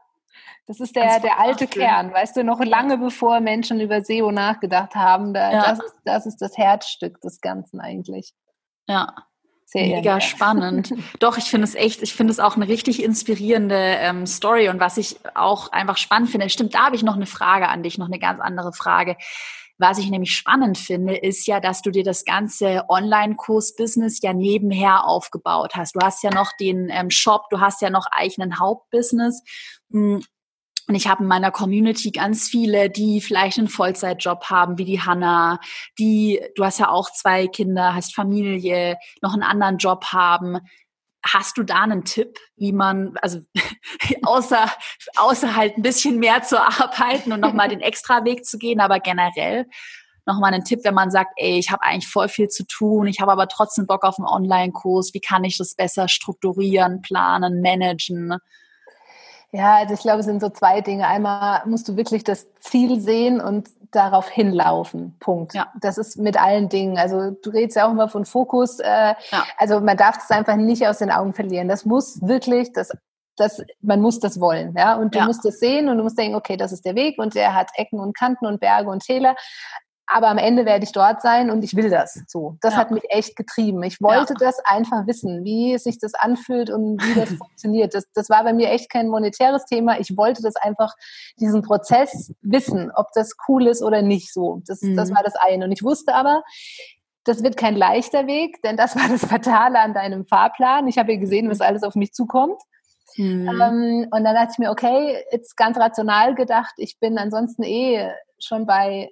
das 0.67 0.81
ist 0.81 0.95
der, 0.95 1.21
der 1.21 1.41
alte 1.41 1.67
Kern, 1.67 2.13
weißt 2.13 2.37
du, 2.37 2.45
noch 2.45 2.61
lange 2.61 2.99
bevor 2.99 3.41
Menschen 3.41 3.81
über 3.81 4.03
SEO 4.05 4.31
nachgedacht 4.31 4.95
haben. 4.95 5.35
Da, 5.35 5.53
ja. 5.53 5.63
das, 5.63 5.79
ist, 5.81 5.95
das 6.05 6.27
ist 6.27 6.37
das 6.39 6.57
Herzstück 6.57 7.21
des 7.21 7.41
Ganzen 7.41 7.81
eigentlich. 7.81 8.33
Ja. 8.87 9.15
Sehr 9.65 9.87
Mega 9.87 10.13
ehrlich. 10.13 10.25
spannend. 10.25 10.93
Doch, 11.21 11.39
ich 11.39 11.45
finde 11.45 11.65
es 11.65 11.77
echt, 11.77 12.03
ich 12.03 12.13
finde 12.15 12.33
es 12.33 12.41
auch 12.41 12.57
eine 12.57 12.67
richtig 12.67 13.03
inspirierende 13.03 13.77
ähm, 13.77 14.27
Story 14.27 14.69
und 14.69 14.81
was 14.81 14.97
ich 14.97 15.21
auch 15.35 15.71
einfach 15.71 15.97
spannend 15.97 16.31
finde, 16.31 16.51
stimmt, 16.51 16.75
da 16.75 16.87
habe 16.87 16.97
ich 16.97 17.05
noch 17.05 17.15
eine 17.15 17.27
Frage 17.27 17.69
an 17.69 17.85
dich, 17.85 17.97
noch 17.97 18.09
eine 18.09 18.19
ganz 18.19 18.41
andere 18.41 18.73
Frage. 18.73 19.17
Was 19.79 19.99
ich 19.99 20.11
nämlich 20.11 20.37
spannend 20.37 20.77
finde, 20.77 21.17
ist 21.17 21.47
ja, 21.47 21.59
dass 21.59 21.83
du 21.83 21.91
dir 21.91 22.05
das 22.05 22.25
ganze 22.25 22.85
Online-Kurs-Business 22.89 24.21
ja 24.23 24.35
nebenher 24.35 25.07
aufgebaut 25.07 25.75
hast. 25.75 25.95
Du 25.95 26.01
hast 26.01 26.23
ja 26.23 26.31
noch 26.31 26.51
den 26.61 26.91
ähm, 26.91 27.09
Shop, 27.09 27.49
du 27.49 27.61
hast 27.61 27.81
ja 27.81 27.91
noch 27.91 28.07
eigenen 28.11 28.59
Hauptbusiness. 28.59 29.43
Und 30.91 30.97
ich 30.97 31.07
habe 31.07 31.23
in 31.23 31.29
meiner 31.29 31.53
Community 31.53 32.11
ganz 32.11 32.49
viele, 32.49 32.91
die 32.91 33.21
vielleicht 33.21 33.59
einen 33.59 33.69
Vollzeitjob 33.69 34.47
haben, 34.47 34.77
wie 34.77 34.85
die 34.85 35.01
Hanna, 35.01 35.61
die, 36.01 36.41
du 36.57 36.65
hast 36.65 36.81
ja 36.81 36.89
auch 36.89 37.13
zwei 37.13 37.47
Kinder, 37.47 37.95
hast 37.95 38.13
Familie, 38.13 38.97
noch 39.23 39.33
einen 39.33 39.45
anderen 39.45 39.79
Job 39.79 40.07
haben. 40.07 40.59
Hast 41.25 41.57
du 41.57 41.63
da 41.63 41.83
einen 41.83 42.05
Tipp, 42.05 42.41
wie 42.57 42.73
man, 42.73 43.15
also 43.23 43.39
außer, 44.25 44.69
außer 45.15 45.55
halt 45.55 45.77
ein 45.77 45.83
bisschen 45.83 46.19
mehr 46.19 46.43
zu 46.43 46.61
arbeiten 46.61 47.31
und 47.31 47.39
nochmal 47.39 47.69
den 47.69 47.83
Extraweg 47.83 48.45
zu 48.45 48.59
gehen, 48.59 48.81
aber 48.81 48.99
generell 48.99 49.69
nochmal 50.27 50.53
einen 50.53 50.65
Tipp, 50.65 50.81
wenn 50.83 50.95
man 50.95 51.13
sagt, 51.13 51.35
ey, 51.37 51.57
ich 51.57 51.71
habe 51.71 51.85
eigentlich 51.85 52.09
voll 52.09 52.29
viel 52.29 52.49
zu 52.49 52.67
tun, 52.67 53.07
ich 53.07 53.21
habe 53.21 53.31
aber 53.31 53.47
trotzdem 53.47 53.87
Bock 53.87 54.03
auf 54.03 54.19
einen 54.19 54.27
Online-Kurs, 54.27 55.15
wie 55.15 55.21
kann 55.21 55.45
ich 55.45 55.57
das 55.57 55.77
besser 55.77 56.09
strukturieren, 56.09 57.01
planen, 57.01 57.61
managen? 57.61 58.41
Ja, 59.53 59.77
also 59.77 59.95
ich 59.95 60.01
glaube, 60.01 60.21
es 60.21 60.27
sind 60.27 60.41
so 60.41 60.49
zwei 60.49 60.81
Dinge. 60.81 61.07
Einmal 61.07 61.63
musst 61.67 61.89
du 61.89 61.97
wirklich 61.97 62.23
das 62.23 62.47
Ziel 62.61 63.01
sehen 63.01 63.41
und 63.41 63.69
darauf 63.91 64.29
hinlaufen. 64.29 65.17
Punkt. 65.19 65.55
Ja. 65.55 65.73
Das 65.81 65.99
ist 65.99 66.17
mit 66.17 66.41
allen 66.41 66.69
Dingen. 66.69 66.97
Also 66.97 67.33
du 67.33 67.51
redest 67.51 67.77
ja 67.77 67.87
auch 67.87 67.91
immer 67.91 68.09
von 68.09 68.25
Fokus. 68.25 68.79
Äh, 68.79 68.87
ja. 69.31 69.45
Also 69.59 69.81
man 69.81 69.97
darf 69.97 70.17
das 70.17 70.31
einfach 70.31 70.57
nicht 70.57 70.87
aus 70.87 70.99
den 70.99 71.11
Augen 71.11 71.33
verlieren. 71.33 71.67
Das 71.67 71.85
muss 71.85 72.21
wirklich, 72.23 72.73
das, 72.73 72.91
das, 73.37 73.63
man 73.81 74.01
muss 74.01 74.21
das 74.21 74.39
wollen. 74.39 74.75
Ja? 74.77 74.95
Und 74.95 75.15
du 75.15 75.19
ja. 75.19 75.27
musst 75.27 75.45
das 75.45 75.59
sehen 75.59 75.89
und 75.89 75.99
du 75.99 76.05
musst 76.05 76.19
denken, 76.19 76.37
okay, 76.37 76.57
das 76.57 76.71
ist 76.71 76.85
der 76.85 76.95
Weg 76.95 77.19
und 77.19 77.35
der 77.35 77.55
hat 77.55 77.71
Ecken 77.75 77.99
und 77.99 78.17
Kanten 78.17 78.47
und 78.47 78.61
Berge 78.61 78.89
und 78.89 79.03
Täler 79.03 79.35
aber 80.13 80.29
am 80.29 80.39
Ende 80.39 80.67
werde 80.67 80.85
ich 80.85 80.91
dort 80.91 81.23
sein 81.23 81.51
und 81.51 81.63
ich 81.63 81.77
will 81.77 81.89
das. 81.89 82.25
So, 82.27 82.57
das 82.61 82.75
ja. 82.75 82.81
hat 82.81 82.91
mich 82.91 83.05
echt 83.11 83.37
getrieben. 83.37 83.83
Ich 83.85 84.01
wollte 84.01 84.35
ja. 84.41 84.47
das 84.47 84.59
einfach 84.65 85.07
wissen, 85.07 85.45
wie 85.45 85.79
sich 85.79 85.99
das 85.99 86.15
anfühlt 86.15 86.69
und 86.69 87.01
wie 87.03 87.15
das 87.15 87.31
funktioniert. 87.39 87.95
Das, 87.95 88.11
das 88.13 88.29
war 88.29 88.43
bei 88.43 88.53
mir 88.53 88.71
echt 88.71 88.91
kein 88.91 89.09
monetäres 89.09 89.65
Thema. 89.67 90.01
Ich 90.01 90.17
wollte 90.17 90.43
das 90.43 90.57
einfach, 90.57 90.95
diesen 91.39 91.63
Prozess 91.63 92.33
wissen, 92.43 92.91
ob 92.95 93.07
das 93.15 93.37
cool 93.47 93.69
ist 93.69 93.83
oder 93.83 94.03
nicht. 94.03 94.33
So, 94.33 94.63
das, 94.67 94.83
mhm. 94.83 94.97
das 94.97 95.15
war 95.15 95.23
das 95.23 95.35
eine. 95.37 95.67
Und 95.67 95.73
ich 95.73 95.85
wusste 95.85 96.15
aber, 96.15 96.43
das 97.23 97.45
wird 97.45 97.57
kein 97.57 97.77
leichter 97.77 98.27
Weg, 98.27 98.61
denn 98.63 98.77
das 98.77 98.97
war 98.97 99.09
das 99.09 99.25
Fatale 99.25 99.79
an 99.79 99.95
deinem 99.95 100.27
Fahrplan. 100.27 100.89
Ich 100.89 100.99
habe 100.99 101.13
ja 101.13 101.21
gesehen, 101.21 101.49
was 101.49 101.61
alles 101.61 101.85
auf 101.85 101.95
mich 101.95 102.13
zukommt. 102.13 102.61
Mhm. 103.17 103.49
Ähm, 103.49 104.09
und 104.11 104.25
dann 104.25 104.35
dachte 104.35 104.51
ich 104.53 104.59
mir, 104.59 104.71
okay, 104.73 105.23
jetzt 105.31 105.57
ganz 105.57 105.79
rational 105.79 106.35
gedacht, 106.35 106.75
ich 106.79 106.99
bin 106.99 107.17
ansonsten 107.17 107.63
eh 107.63 108.11
schon 108.41 108.67
bei 108.67 109.11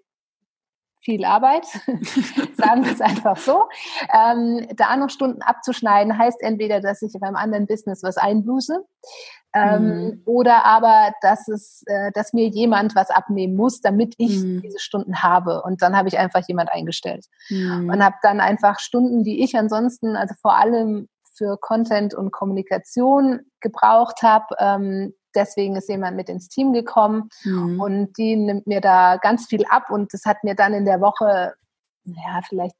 viel 1.09 1.25
Arbeit, 1.25 1.65
sagen 2.57 2.85
wir 2.85 2.93
es 2.93 3.01
einfach 3.01 3.39
so. 3.39 3.65
Ähm, 4.13 4.69
da 4.77 4.95
noch 4.97 5.09
Stunden 5.09 5.41
abzuschneiden, 5.41 6.19
heißt 6.19 6.43
entweder, 6.43 6.81
dass 6.81 7.01
ich 7.01 7.15
beim 7.19 7.35
anderen 7.35 7.67
Business 7.67 8.03
was 8.03 8.19
einbuße 8.19 8.85
ähm, 9.55 9.83
mhm. 9.83 10.23
oder 10.27 10.67
aber, 10.67 11.13
dass, 11.23 11.49
es, 11.49 11.83
äh, 11.87 12.13
dass 12.13 12.35
mir 12.35 12.49
jemand 12.49 12.95
was 12.95 13.09
abnehmen 13.09 13.57
muss, 13.57 13.81
damit 13.81 14.15
ich 14.19 14.37
mhm. 14.41 14.61
diese 14.61 14.79
Stunden 14.79 15.23
habe. 15.23 15.63
Und 15.63 15.81
dann 15.81 15.97
habe 15.97 16.09
ich 16.09 16.19
einfach 16.19 16.47
jemand 16.47 16.71
eingestellt 16.71 17.25
mhm. 17.49 17.89
und 17.91 18.05
habe 18.05 18.17
dann 18.21 18.41
einfach 18.41 18.79
Stunden, 18.79 19.25
die 19.25 19.43
ich 19.43 19.57
ansonsten, 19.57 20.15
also 20.15 20.35
vor 20.43 20.59
allem 20.59 21.09
für 21.35 21.57
Content 21.59 22.13
und 22.15 22.33
Kommunikation 22.33 23.41
gebraucht 23.61 24.23
habe, 24.23 24.47
ähm, 24.59 25.15
deswegen 25.35 25.77
ist 25.77 25.89
jemand 25.89 26.17
mit 26.17 26.29
ins 26.29 26.49
Team 26.49 26.73
gekommen 26.73 27.29
mhm. 27.45 27.81
und 27.81 28.19
die 28.19 28.37
nimmt 28.37 28.67
mir 28.67 28.81
da 28.81 29.17
ganz 29.17 29.47
viel 29.47 29.65
ab 29.67 29.91
und 29.91 30.13
das 30.13 30.25
hat 30.25 30.45
mir 30.45 30.55
dann 30.55 30.75
in 30.75 30.85
der 30.85 31.01
Woche, 31.01 31.55
ja, 32.05 32.41
vielleicht 32.49 32.75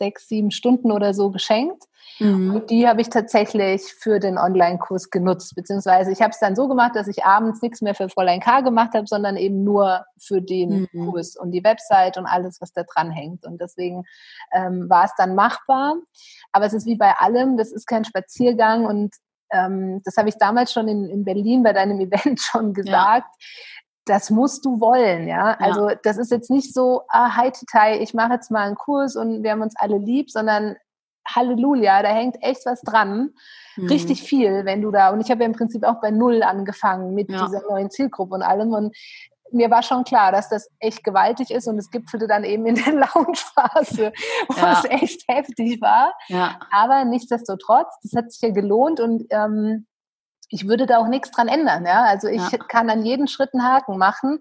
sechs, 0.00 0.26
sieben 0.28 0.50
Stunden 0.50 0.90
oder 0.90 1.12
so 1.12 1.30
geschenkt. 1.30 1.84
Mhm. 2.18 2.54
Und 2.54 2.70
die 2.70 2.88
habe 2.88 3.02
ich 3.02 3.10
tatsächlich 3.10 3.82
für 3.82 4.18
den 4.18 4.38
Online-Kurs 4.38 5.10
genutzt. 5.10 5.54
Beziehungsweise 5.54 6.10
ich 6.10 6.22
habe 6.22 6.30
es 6.30 6.40
dann 6.40 6.56
so 6.56 6.68
gemacht, 6.68 6.96
dass 6.96 7.06
ich 7.06 7.24
abends 7.24 7.60
nichts 7.62 7.82
mehr 7.82 7.94
für 7.94 8.08
Fräulein 8.08 8.40
K 8.40 8.62
gemacht 8.62 8.94
habe, 8.94 9.06
sondern 9.06 9.36
eben 9.36 9.62
nur 9.62 10.04
für 10.18 10.40
den 10.40 10.88
mhm. 10.92 11.10
Kurs 11.10 11.36
und 11.36 11.52
die 11.52 11.62
Website 11.62 12.16
und 12.16 12.26
alles, 12.26 12.60
was 12.60 12.72
da 12.72 12.82
dran 12.82 13.10
hängt. 13.10 13.44
Und 13.44 13.60
deswegen 13.60 14.04
ähm, 14.52 14.88
war 14.88 15.04
es 15.04 15.12
dann 15.16 15.34
machbar. 15.34 15.96
Aber 16.52 16.64
es 16.64 16.72
ist 16.72 16.86
wie 16.86 16.96
bei 16.96 17.12
allem, 17.18 17.58
das 17.58 17.70
ist 17.70 17.86
kein 17.86 18.04
Spaziergang 18.04 18.86
und 18.86 19.14
ähm, 19.52 20.00
das 20.04 20.16
habe 20.16 20.28
ich 20.28 20.36
damals 20.36 20.72
schon 20.72 20.88
in, 20.88 21.08
in 21.08 21.24
Berlin 21.24 21.62
bei 21.62 21.72
deinem 21.72 22.00
Event 22.00 22.40
schon 22.40 22.74
gesagt. 22.74 23.28
Ja. 23.38 23.48
Das 24.06 24.30
musst 24.30 24.64
du 24.64 24.80
wollen, 24.80 25.28
ja. 25.28 25.56
Also 25.58 25.90
das 26.02 26.16
ist 26.16 26.30
jetzt 26.30 26.50
nicht 26.50 26.72
so, 26.74 27.02
ah, 27.08 27.36
hi 27.36 27.50
Titai, 27.50 27.98
ich 28.00 28.14
mache 28.14 28.32
jetzt 28.32 28.50
mal 28.50 28.66
einen 28.66 28.74
Kurs 28.74 29.14
und 29.14 29.42
wir 29.42 29.52
haben 29.52 29.62
uns 29.62 29.74
alle 29.76 29.98
lieb, 29.98 30.30
sondern 30.30 30.76
Halleluja, 31.28 32.02
da 32.02 32.08
hängt 32.08 32.42
echt 32.42 32.66
was 32.66 32.80
dran. 32.80 33.34
Mhm. 33.76 33.88
Richtig 33.88 34.22
viel, 34.22 34.64
wenn 34.64 34.82
du 34.82 34.90
da, 34.90 35.10
und 35.10 35.20
ich 35.20 35.30
habe 35.30 35.42
ja 35.42 35.46
im 35.46 35.54
Prinzip 35.54 35.84
auch 35.84 36.00
bei 36.00 36.10
Null 36.10 36.42
angefanng 36.42 37.14
mit 37.14 37.30
ja. 37.30 37.44
dieser 37.44 37.62
neuen 37.68 37.90
Zielgruppe 37.90 38.34
und 38.34 38.42
allem. 38.42 38.72
Und 38.72 38.96
mir 39.52 39.70
war 39.70 39.82
schon 39.82 40.04
klar, 40.04 40.32
dass 40.32 40.48
das 40.48 40.68
echt 40.78 41.04
gewaltig 41.04 41.50
ist 41.50 41.66
und 41.66 41.78
es 41.78 41.90
gipfelte 41.90 42.26
dann 42.26 42.44
eben 42.44 42.66
in 42.66 42.76
der 42.76 42.92
Lounge-Phase, 42.92 44.12
wo 44.48 44.56
ja. 44.56 44.72
es 44.78 44.84
echt 44.90 45.28
heftig 45.28 45.80
war. 45.80 46.14
Ja. 46.28 46.58
Aber 46.70 47.04
nichtsdestotrotz, 47.04 47.92
das 48.02 48.12
hat 48.14 48.32
sich 48.32 48.42
ja 48.42 48.50
gelohnt 48.50 49.00
und 49.00 49.24
ähm, 49.30 49.86
ich 50.48 50.68
würde 50.68 50.86
da 50.86 50.98
auch 50.98 51.08
nichts 51.08 51.30
dran 51.30 51.48
ändern. 51.48 51.86
Ja? 51.86 52.04
Also 52.04 52.28
ich 52.28 52.50
ja. 52.50 52.58
kann 52.58 52.90
an 52.90 53.04
jeden 53.04 53.28
Schritt 53.28 53.50
einen 53.54 53.64
Haken 53.64 53.96
machen, 53.96 54.40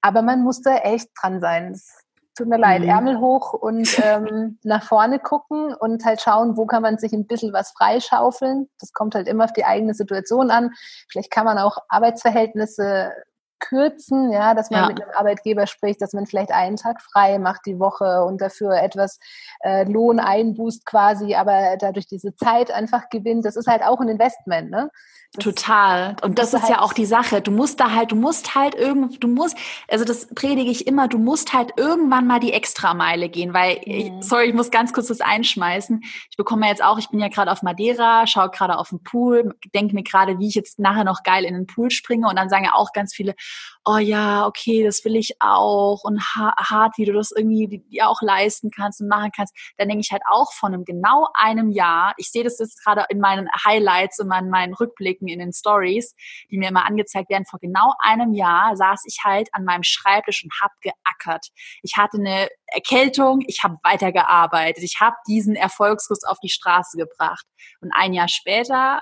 aber 0.00 0.22
man 0.22 0.42
muss 0.42 0.60
da 0.60 0.76
echt 0.76 1.08
dran 1.20 1.40
sein. 1.40 1.72
Das 1.72 2.04
tut 2.38 2.48
mir 2.48 2.58
leid, 2.58 2.82
mhm. 2.82 2.88
Ärmel 2.88 3.18
hoch 3.18 3.52
und 3.52 3.88
ähm, 4.04 4.58
nach 4.62 4.84
vorne 4.84 5.18
gucken 5.18 5.74
und 5.74 6.04
halt 6.04 6.20
schauen, 6.20 6.56
wo 6.56 6.66
kann 6.66 6.82
man 6.82 6.98
sich 6.98 7.12
ein 7.12 7.26
bisschen 7.26 7.52
was 7.52 7.72
freischaufeln. 7.72 8.68
Das 8.78 8.92
kommt 8.92 9.14
halt 9.14 9.26
immer 9.26 9.44
auf 9.44 9.52
die 9.52 9.64
eigene 9.64 9.94
Situation 9.94 10.50
an. 10.50 10.70
Vielleicht 11.10 11.30
kann 11.30 11.44
man 11.44 11.58
auch 11.58 11.78
Arbeitsverhältnisse 11.88 13.12
kürzen, 13.60 14.32
ja, 14.32 14.54
dass 14.54 14.70
man 14.70 14.82
ja. 14.82 14.88
mit 14.88 15.02
einem 15.02 15.10
Arbeitgeber 15.16 15.66
spricht, 15.66 16.00
dass 16.00 16.12
man 16.12 16.26
vielleicht 16.26 16.52
einen 16.52 16.76
Tag 16.76 17.00
frei 17.02 17.38
macht 17.38 17.62
die 17.66 17.78
Woche 17.78 18.24
und 18.24 18.40
dafür 18.40 18.74
etwas 18.74 19.18
äh, 19.60 19.84
Lohn 19.84 20.20
einbußt 20.20 20.86
quasi, 20.86 21.34
aber 21.34 21.76
dadurch 21.78 22.06
diese 22.06 22.34
Zeit 22.34 22.70
einfach 22.70 23.08
gewinnt. 23.10 23.44
Das 23.44 23.56
ist 23.56 23.66
halt 23.66 23.82
auch 23.82 24.00
ein 24.00 24.08
Investment, 24.08 24.70
ne? 24.70 24.90
Das 25.34 25.44
Total. 25.44 26.16
Und 26.22 26.38
das 26.38 26.54
ist 26.54 26.62
halt 26.62 26.70
ja 26.70 26.80
auch 26.80 26.94
die 26.94 27.04
Sache. 27.04 27.42
Du 27.42 27.50
musst 27.50 27.80
da 27.80 27.92
halt, 27.92 28.12
du 28.12 28.16
musst 28.16 28.54
halt 28.54 28.74
irgend, 28.74 29.22
du 29.22 29.28
musst, 29.28 29.58
also 29.86 30.06
das 30.06 30.26
predige 30.28 30.70
ich 30.70 30.86
immer, 30.86 31.06
du 31.06 31.18
musst 31.18 31.52
halt 31.52 31.74
irgendwann 31.76 32.26
mal 32.26 32.40
die 32.40 32.54
Extrameile 32.54 33.28
gehen, 33.28 33.52
weil, 33.52 33.74
mhm. 33.74 33.82
ich, 33.84 34.12
sorry, 34.20 34.46
ich 34.46 34.54
muss 34.54 34.70
ganz 34.70 34.94
kurz 34.94 35.08
das 35.08 35.20
einschmeißen. 35.20 36.00
Ich 36.30 36.36
bekomme 36.38 36.66
jetzt 36.66 36.82
auch, 36.82 36.98
ich 36.98 37.10
bin 37.10 37.20
ja 37.20 37.28
gerade 37.28 37.52
auf 37.52 37.62
Madeira, 37.62 38.26
schaue 38.26 38.48
gerade 38.48 38.78
auf 38.78 38.88
den 38.88 39.02
Pool, 39.02 39.54
denke 39.74 39.94
mir 39.94 40.02
gerade, 40.02 40.38
wie 40.38 40.48
ich 40.48 40.54
jetzt 40.54 40.78
nachher 40.78 41.04
noch 41.04 41.22
geil 41.22 41.44
in 41.44 41.52
den 41.52 41.66
Pool 41.66 41.90
springe 41.90 42.26
und 42.26 42.36
dann 42.36 42.48
sagen 42.48 42.64
ja 42.64 42.72
auch 42.74 42.94
ganz 42.94 43.14
viele, 43.14 43.34
oh 43.84 43.96
ja, 43.96 44.46
okay, 44.46 44.84
das 44.84 45.04
will 45.04 45.16
ich 45.16 45.36
auch 45.40 46.04
und 46.04 46.20
hart, 46.20 46.98
wie 46.98 47.06
du 47.06 47.12
das 47.12 47.30
irgendwie 47.30 47.82
dir 47.90 48.08
auch 48.08 48.20
leisten 48.20 48.70
kannst 48.70 49.00
und 49.00 49.08
machen 49.08 49.30
kannst. 49.34 49.54
Dann 49.78 49.88
denke 49.88 50.02
ich 50.02 50.12
halt 50.12 50.22
auch 50.28 50.52
von 50.52 50.74
einem 50.74 50.84
genau 50.84 51.28
einem 51.34 51.70
Jahr, 51.70 52.12
ich 52.18 52.30
sehe 52.30 52.44
das 52.44 52.58
jetzt 52.58 52.84
gerade 52.84 53.06
in 53.08 53.18
meinen 53.18 53.48
Highlights 53.64 54.18
und 54.18 54.28
meinen, 54.28 54.50
meinen 54.50 54.74
Rückblicken 54.74 55.28
in 55.28 55.38
den 55.38 55.52
Stories, 55.52 56.14
die 56.50 56.58
mir 56.58 56.68
immer 56.68 56.86
angezeigt 56.86 57.30
werden, 57.30 57.46
vor 57.46 57.60
genau 57.60 57.94
einem 58.00 58.34
Jahr 58.34 58.76
saß 58.76 59.04
ich 59.06 59.20
halt 59.24 59.48
an 59.52 59.64
meinem 59.64 59.84
Schreibtisch 59.84 60.44
und 60.44 60.52
habe 60.60 60.74
geackert. 60.82 61.46
Ich 61.82 61.96
hatte 61.96 62.18
eine 62.18 62.48
Erkältung, 62.66 63.42
ich 63.46 63.62
habe 63.62 63.78
weitergearbeitet, 63.82 64.84
ich 64.84 65.00
habe 65.00 65.16
diesen 65.26 65.56
Erfolgsguss 65.56 66.24
auf 66.24 66.38
die 66.40 66.50
Straße 66.50 66.98
gebracht. 66.98 67.46
Und 67.80 67.92
ein 67.92 68.12
Jahr 68.12 68.28
später 68.28 69.00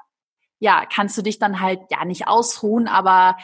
ja, 0.58 0.86
kannst 0.86 1.18
du 1.18 1.22
dich 1.22 1.38
dann 1.38 1.60
halt 1.60 1.80
ja 1.90 2.04
nicht 2.04 2.28
ausruhen, 2.28 2.88
aber 2.88 3.36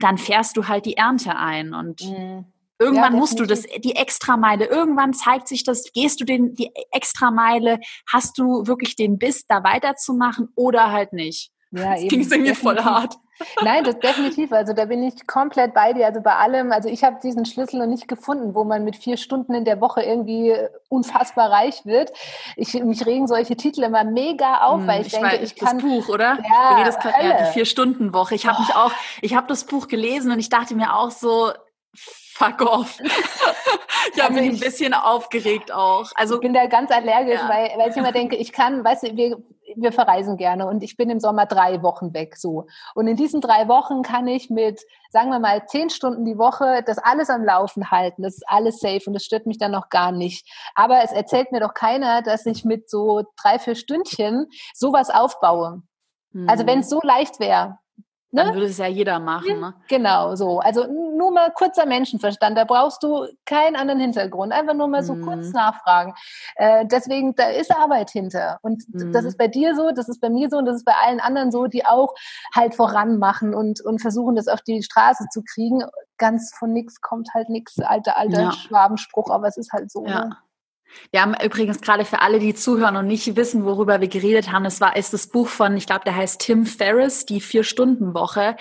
dann 0.00 0.18
fährst 0.18 0.56
du 0.56 0.68
halt 0.68 0.86
die 0.86 0.96
Ernte 0.96 1.36
ein 1.36 1.74
und 1.74 2.02
mhm. 2.02 2.46
Irgendwann 2.80 3.12
ja, 3.12 3.18
musst 3.18 3.38
du 3.38 3.44
das, 3.44 3.64
die 3.64 3.94
Extrameile, 3.94 4.64
irgendwann 4.64 5.12
zeigt 5.12 5.48
sich 5.48 5.64
das, 5.64 5.92
gehst 5.92 6.18
du 6.18 6.24
den, 6.24 6.54
die 6.54 6.70
Extrameile, 6.92 7.78
hast 8.10 8.38
du 8.38 8.66
wirklich 8.66 8.96
den 8.96 9.18
Biss, 9.18 9.46
da 9.46 9.62
weiterzumachen 9.62 10.48
oder 10.54 10.90
halt 10.90 11.12
nicht. 11.12 11.52
Ja, 11.72 11.94
das 11.94 12.08
klingt 12.08 12.30
irgendwie 12.30 12.54
voll 12.54 12.78
hart. 12.78 13.16
Nein, 13.62 13.84
das 13.84 13.98
definitiv. 13.98 14.52
Also 14.52 14.72
da 14.72 14.84
bin 14.84 15.02
ich 15.02 15.26
komplett 15.26 15.72
bei 15.72 15.92
dir. 15.92 16.06
Also 16.06 16.20
bei 16.20 16.34
allem, 16.34 16.72
also 16.72 16.88
ich 16.88 17.04
habe 17.04 17.18
diesen 17.22 17.46
Schlüssel 17.46 17.78
noch 17.78 17.86
nicht 17.86 18.08
gefunden, 18.08 18.54
wo 18.54 18.64
man 18.64 18.84
mit 18.84 18.96
vier 18.96 19.16
Stunden 19.16 19.54
in 19.54 19.64
der 19.64 19.80
Woche 19.80 20.02
irgendwie 20.02 20.54
unfassbar 20.88 21.50
reich 21.50 21.86
wird. 21.86 22.12
Ich, 22.56 22.74
mich 22.74 23.06
regen 23.06 23.26
solche 23.26 23.56
Titel 23.56 23.82
immer 23.82 24.04
mega 24.04 24.66
auf, 24.66 24.80
hm, 24.80 24.86
weil 24.86 25.00
ich, 25.02 25.14
ich 25.14 25.20
denke, 25.20 25.36
ich 25.36 25.56
kann. 25.56 25.78
Das 25.78 25.86
Buch, 25.86 26.08
oder? 26.08 26.38
Ja, 26.48 26.84
das 26.84 26.98
kann, 26.98 27.12
ja 27.22 27.46
die 27.46 27.52
Vier-Stunden-Woche. 27.52 28.34
Ich 28.34 28.46
habe 28.46 28.58
oh. 28.58 28.62
mich 28.62 28.74
auch, 28.74 28.92
ich 29.22 29.34
habe 29.34 29.46
das 29.46 29.64
Buch 29.64 29.88
gelesen 29.88 30.32
und 30.32 30.38
ich 30.38 30.48
dachte 30.48 30.74
mir 30.74 30.94
auch 30.94 31.10
so, 31.10 31.52
fuck 31.94 32.62
off. 32.62 32.98
ich 34.14 34.22
habe 34.22 34.34
also 34.34 34.44
mich 34.44 34.50
ein 34.50 34.60
bisschen 34.60 34.94
aufgeregt 34.94 35.72
auch. 35.72 36.10
Also 36.14 36.34
ich 36.34 36.40
bin 36.40 36.52
da 36.52 36.66
ganz 36.66 36.90
allergisch, 36.90 37.40
ja. 37.40 37.48
weil, 37.48 37.70
weil 37.76 37.90
ich 37.90 37.96
immer 37.96 38.12
denke, 38.12 38.36
ich 38.36 38.52
kann, 38.52 38.84
weißt 38.84 39.04
du, 39.04 39.16
wir, 39.16 39.36
wir 39.76 39.92
verreisen 39.92 40.36
gerne 40.36 40.66
und 40.66 40.82
ich 40.82 40.96
bin 40.96 41.10
im 41.10 41.20
Sommer 41.20 41.46
drei 41.46 41.82
Wochen 41.82 42.14
weg 42.14 42.36
so. 42.36 42.66
Und 42.94 43.06
in 43.06 43.16
diesen 43.16 43.40
drei 43.40 43.68
Wochen 43.68 44.02
kann 44.02 44.26
ich 44.26 44.50
mit, 44.50 44.80
sagen 45.10 45.30
wir 45.30 45.38
mal, 45.38 45.66
zehn 45.66 45.90
Stunden 45.90 46.24
die 46.24 46.38
Woche 46.38 46.82
das 46.86 46.98
alles 46.98 47.30
am 47.30 47.44
Laufen 47.44 47.90
halten. 47.90 48.22
Das 48.22 48.34
ist 48.34 48.44
alles 48.48 48.78
safe 48.80 49.02
und 49.06 49.14
das 49.14 49.24
stört 49.24 49.46
mich 49.46 49.58
dann 49.58 49.72
noch 49.72 49.88
gar 49.88 50.12
nicht. 50.12 50.48
Aber 50.74 51.02
es 51.02 51.12
erzählt 51.12 51.52
mir 51.52 51.60
doch 51.60 51.74
keiner, 51.74 52.22
dass 52.22 52.46
ich 52.46 52.64
mit 52.64 52.88
so 52.90 53.22
drei, 53.40 53.58
vier 53.58 53.74
Stündchen 53.74 54.46
sowas 54.74 55.10
aufbaue. 55.10 55.82
Also 56.46 56.66
wenn 56.66 56.80
es 56.80 56.90
hm. 56.90 57.00
so 57.00 57.00
leicht 57.02 57.40
wäre, 57.40 57.78
Ne? 58.32 58.44
Dann 58.44 58.54
würde 58.54 58.66
es 58.66 58.78
ja 58.78 58.86
jeder 58.86 59.18
machen. 59.18 59.60
Ne? 59.60 59.74
Genau, 59.88 60.36
so. 60.36 60.60
Also 60.60 60.86
nur 60.86 61.32
mal 61.32 61.50
kurzer 61.50 61.84
Menschenverstand. 61.84 62.56
Da 62.56 62.64
brauchst 62.64 63.02
du 63.02 63.26
keinen 63.44 63.74
anderen 63.74 64.00
Hintergrund. 64.00 64.52
Einfach 64.52 64.74
nur 64.74 64.86
mal 64.86 65.02
so 65.02 65.14
mhm. 65.14 65.24
kurz 65.24 65.52
nachfragen. 65.52 66.14
Äh, 66.54 66.86
deswegen, 66.86 67.34
da 67.34 67.48
ist 67.48 67.74
Arbeit 67.74 68.10
hinter. 68.10 68.58
Und 68.62 68.84
mhm. 68.88 69.12
das 69.12 69.24
ist 69.24 69.36
bei 69.36 69.48
dir 69.48 69.74
so, 69.74 69.90
das 69.90 70.08
ist 70.08 70.20
bei 70.20 70.30
mir 70.30 70.48
so 70.48 70.58
und 70.58 70.66
das 70.66 70.76
ist 70.76 70.84
bei 70.84 70.94
allen 71.04 71.18
anderen 71.18 71.50
so, 71.50 71.66
die 71.66 71.84
auch 71.84 72.14
halt 72.54 72.76
voranmachen 72.76 73.52
und, 73.52 73.80
und 73.80 74.00
versuchen, 74.00 74.36
das 74.36 74.46
auf 74.46 74.60
die 74.62 74.82
Straße 74.82 75.26
zu 75.32 75.42
kriegen. 75.42 75.82
Ganz 76.16 76.54
von 76.56 76.72
nichts 76.72 77.00
kommt 77.00 77.30
halt 77.34 77.48
nichts. 77.48 77.80
Alter, 77.80 78.16
alter 78.16 78.42
ja. 78.42 78.52
Schwabenspruch, 78.52 79.30
aber 79.30 79.48
es 79.48 79.56
ist 79.56 79.72
halt 79.72 79.90
so. 79.90 80.06
Ja. 80.06 80.26
Ne? 80.26 80.36
Wir 81.10 81.22
haben 81.22 81.34
übrigens 81.42 81.80
gerade 81.80 82.04
für 82.04 82.20
alle, 82.20 82.38
die 82.38 82.54
zuhören 82.54 82.96
und 82.96 83.06
nicht 83.06 83.36
wissen, 83.36 83.64
worüber 83.64 84.00
wir 84.00 84.08
geredet 84.08 84.52
haben, 84.52 84.64
es 84.64 84.80
war 84.80 84.96
ist 84.96 85.12
das 85.12 85.26
Buch 85.26 85.48
von, 85.48 85.76
ich 85.76 85.86
glaube, 85.86 86.04
der 86.04 86.16
heißt 86.16 86.40
Tim 86.40 86.66
Ferriss, 86.66 87.26
die 87.26 87.40
Vier-Stunden-Woche 87.40 88.56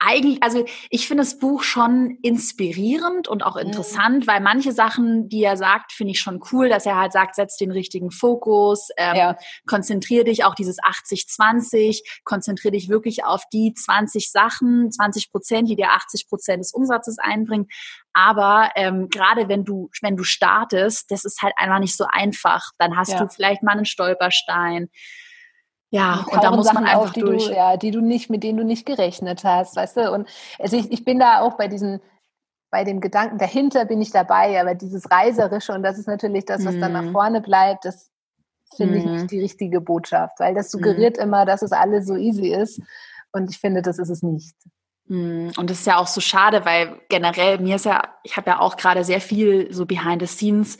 eigentlich, 0.00 0.42
also 0.42 0.64
ich 0.88 1.06
finde 1.06 1.22
das 1.22 1.38
Buch 1.38 1.62
schon 1.62 2.18
inspirierend 2.22 3.28
und 3.28 3.44
auch 3.44 3.56
mhm. 3.56 3.66
interessant, 3.66 4.24
mhm. 4.24 4.26
weil 4.26 4.40
manche 4.40 4.72
Sachen, 4.72 5.28
die 5.28 5.44
er 5.44 5.58
sagt, 5.58 5.92
finde 5.92 6.12
ich 6.12 6.20
schon 6.20 6.40
cool, 6.50 6.70
dass 6.70 6.86
er 6.86 6.96
halt 6.96 7.12
sagt, 7.12 7.34
setz 7.34 7.56
den 7.58 7.70
richtigen 7.70 8.10
Fokus, 8.10 8.88
ähm, 8.96 9.14
ja. 9.14 9.36
konzentrier 9.66 10.24
dich 10.24 10.44
auch 10.44 10.54
dieses 10.54 10.78
80-20, 10.78 12.00
konzentrier 12.24 12.70
dich 12.70 12.88
wirklich 12.88 13.24
auf 13.24 13.42
die 13.52 13.74
20 13.74 14.30
Sachen, 14.30 14.90
20 14.90 15.30
Prozent, 15.30 15.68
die 15.68 15.76
dir 15.76 15.90
80 15.90 16.28
Prozent 16.28 16.60
des 16.60 16.72
Umsatzes 16.72 17.18
einbringen. 17.18 17.66
Aber 18.14 18.70
ähm, 18.76 19.08
gerade 19.08 19.48
wenn 19.48 19.64
du, 19.64 19.90
wenn 20.00 20.16
du 20.16 20.24
startest, 20.24 21.10
das 21.10 21.24
ist 21.24 21.42
halt 21.42 21.52
einfach 21.56 21.78
nicht 21.78 21.96
so 21.96 22.06
einfach. 22.10 22.70
Dann 22.78 22.96
hast 22.96 23.12
ja. 23.12 23.18
du 23.18 23.28
vielleicht 23.28 23.62
mal 23.62 23.72
einen 23.72 23.84
Stolperstein 23.84 24.88
ja, 25.90 26.24
und 26.30 26.42
da 26.42 26.52
muss 26.52 26.66
Sachen 26.66 26.84
man 26.84 26.84
einfach 26.84 27.08
auf, 27.08 27.12
die 27.12 27.20
durch. 27.20 27.46
Du, 27.46 27.52
ja, 27.52 27.76
die 27.76 27.90
du 27.90 28.00
nicht, 28.00 28.30
mit 28.30 28.44
denen 28.44 28.58
du 28.58 28.64
nicht 28.64 28.86
gerechnet 28.86 29.42
hast, 29.42 29.74
weißt 29.74 29.96
du? 29.96 30.12
Und 30.12 30.28
also 30.58 30.76
ich, 30.76 30.90
ich 30.92 31.04
bin 31.04 31.18
da 31.18 31.40
auch 31.40 31.56
bei 31.56 31.66
diesen, 31.66 32.00
bei 32.70 32.84
dem 32.84 33.00
Gedanken 33.00 33.38
dahinter 33.38 33.84
bin 33.84 34.00
ich 34.00 34.12
dabei, 34.12 34.60
aber 34.60 34.74
dieses 34.74 35.10
Reiserische 35.10 35.72
und 35.72 35.82
das 35.82 35.98
ist 35.98 36.06
natürlich 36.06 36.44
das, 36.44 36.64
was 36.64 36.76
mhm. 36.76 36.80
dann 36.80 36.92
nach 36.92 37.02
mhm. 37.02 37.12
vorne 37.12 37.40
bleibt, 37.40 37.84
das 37.84 38.10
finde 38.76 38.94
mhm. 38.94 39.00
ich 39.00 39.06
nicht 39.06 39.30
die 39.32 39.40
richtige 39.40 39.80
Botschaft, 39.80 40.38
weil 40.38 40.54
das 40.54 40.70
suggeriert 40.70 41.16
mhm. 41.16 41.24
immer, 41.24 41.44
dass 41.44 41.62
es 41.62 41.72
alles 41.72 42.06
so 42.06 42.14
easy 42.14 42.54
ist 42.54 42.80
und 43.32 43.50
ich 43.50 43.58
finde, 43.58 43.82
das 43.82 43.98
ist 43.98 44.10
es 44.10 44.22
nicht. 44.22 44.54
Mhm. 45.06 45.50
Und 45.56 45.70
das 45.70 45.80
ist 45.80 45.86
ja 45.88 45.96
auch 45.96 46.06
so 46.06 46.20
schade, 46.20 46.64
weil 46.64 47.00
generell 47.08 47.58
mir 47.58 47.74
ist 47.74 47.84
ja, 47.84 48.02
ich 48.22 48.36
habe 48.36 48.50
ja 48.50 48.60
auch 48.60 48.76
gerade 48.76 49.02
sehr 49.02 49.20
viel 49.20 49.72
so 49.74 49.86
behind 49.86 50.22
the 50.22 50.28
scenes 50.28 50.78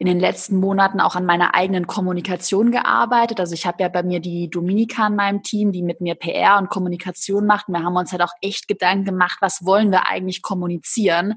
in 0.00 0.06
den 0.06 0.18
letzten 0.18 0.56
Monaten 0.56 0.98
auch 0.98 1.14
an 1.14 1.26
meiner 1.26 1.54
eigenen 1.54 1.86
Kommunikation 1.86 2.70
gearbeitet. 2.70 3.38
Also 3.38 3.52
ich 3.52 3.66
habe 3.66 3.82
ja 3.82 3.90
bei 3.90 4.02
mir 4.02 4.20
die 4.20 4.48
Dominika 4.48 5.06
in 5.08 5.14
meinem 5.14 5.42
Team, 5.42 5.72
die 5.72 5.82
mit 5.82 6.00
mir 6.00 6.14
PR 6.14 6.56
und 6.56 6.70
Kommunikation 6.70 7.44
macht. 7.44 7.68
Und 7.68 7.74
wir 7.74 7.84
haben 7.84 7.96
uns 7.96 8.10
halt 8.10 8.22
auch 8.22 8.32
echt 8.40 8.66
Gedanken 8.66 9.04
gemacht, 9.04 9.36
was 9.42 9.62
wollen 9.62 9.90
wir 9.92 10.06
eigentlich 10.06 10.40
kommunizieren? 10.40 11.34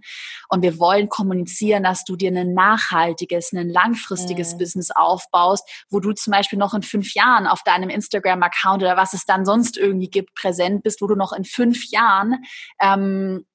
Und 0.48 0.62
wir 0.62 0.80
wollen 0.80 1.10
kommunizieren, 1.10 1.84
dass 1.84 2.06
du 2.06 2.16
dir 2.16 2.32
ein 2.32 2.54
nachhaltiges, 2.54 3.52
ein 3.52 3.68
langfristiges 3.68 4.54
mhm. 4.54 4.60
Business 4.60 4.92
aufbaust, 4.92 5.70
wo 5.90 6.00
du 6.00 6.14
zum 6.14 6.32
Beispiel 6.32 6.58
noch 6.58 6.74
in 6.74 6.84
fünf 6.84 7.14
Jahren 7.16 7.48
auf 7.48 7.64
deinem 7.64 7.90
Instagram-Account 7.90 8.82
oder 8.82 8.96
was 8.96 9.12
es 9.12 9.26
dann 9.26 9.44
sonst 9.44 9.76
irgendwie 9.76 10.10
gibt, 10.10 10.36
präsent 10.36 10.84
bist, 10.84 11.02
wo 11.02 11.08
du 11.08 11.16
noch 11.16 11.34
in 11.34 11.44
fünf 11.44 11.92
Jahren 11.92 12.38
ähm, 12.80 13.46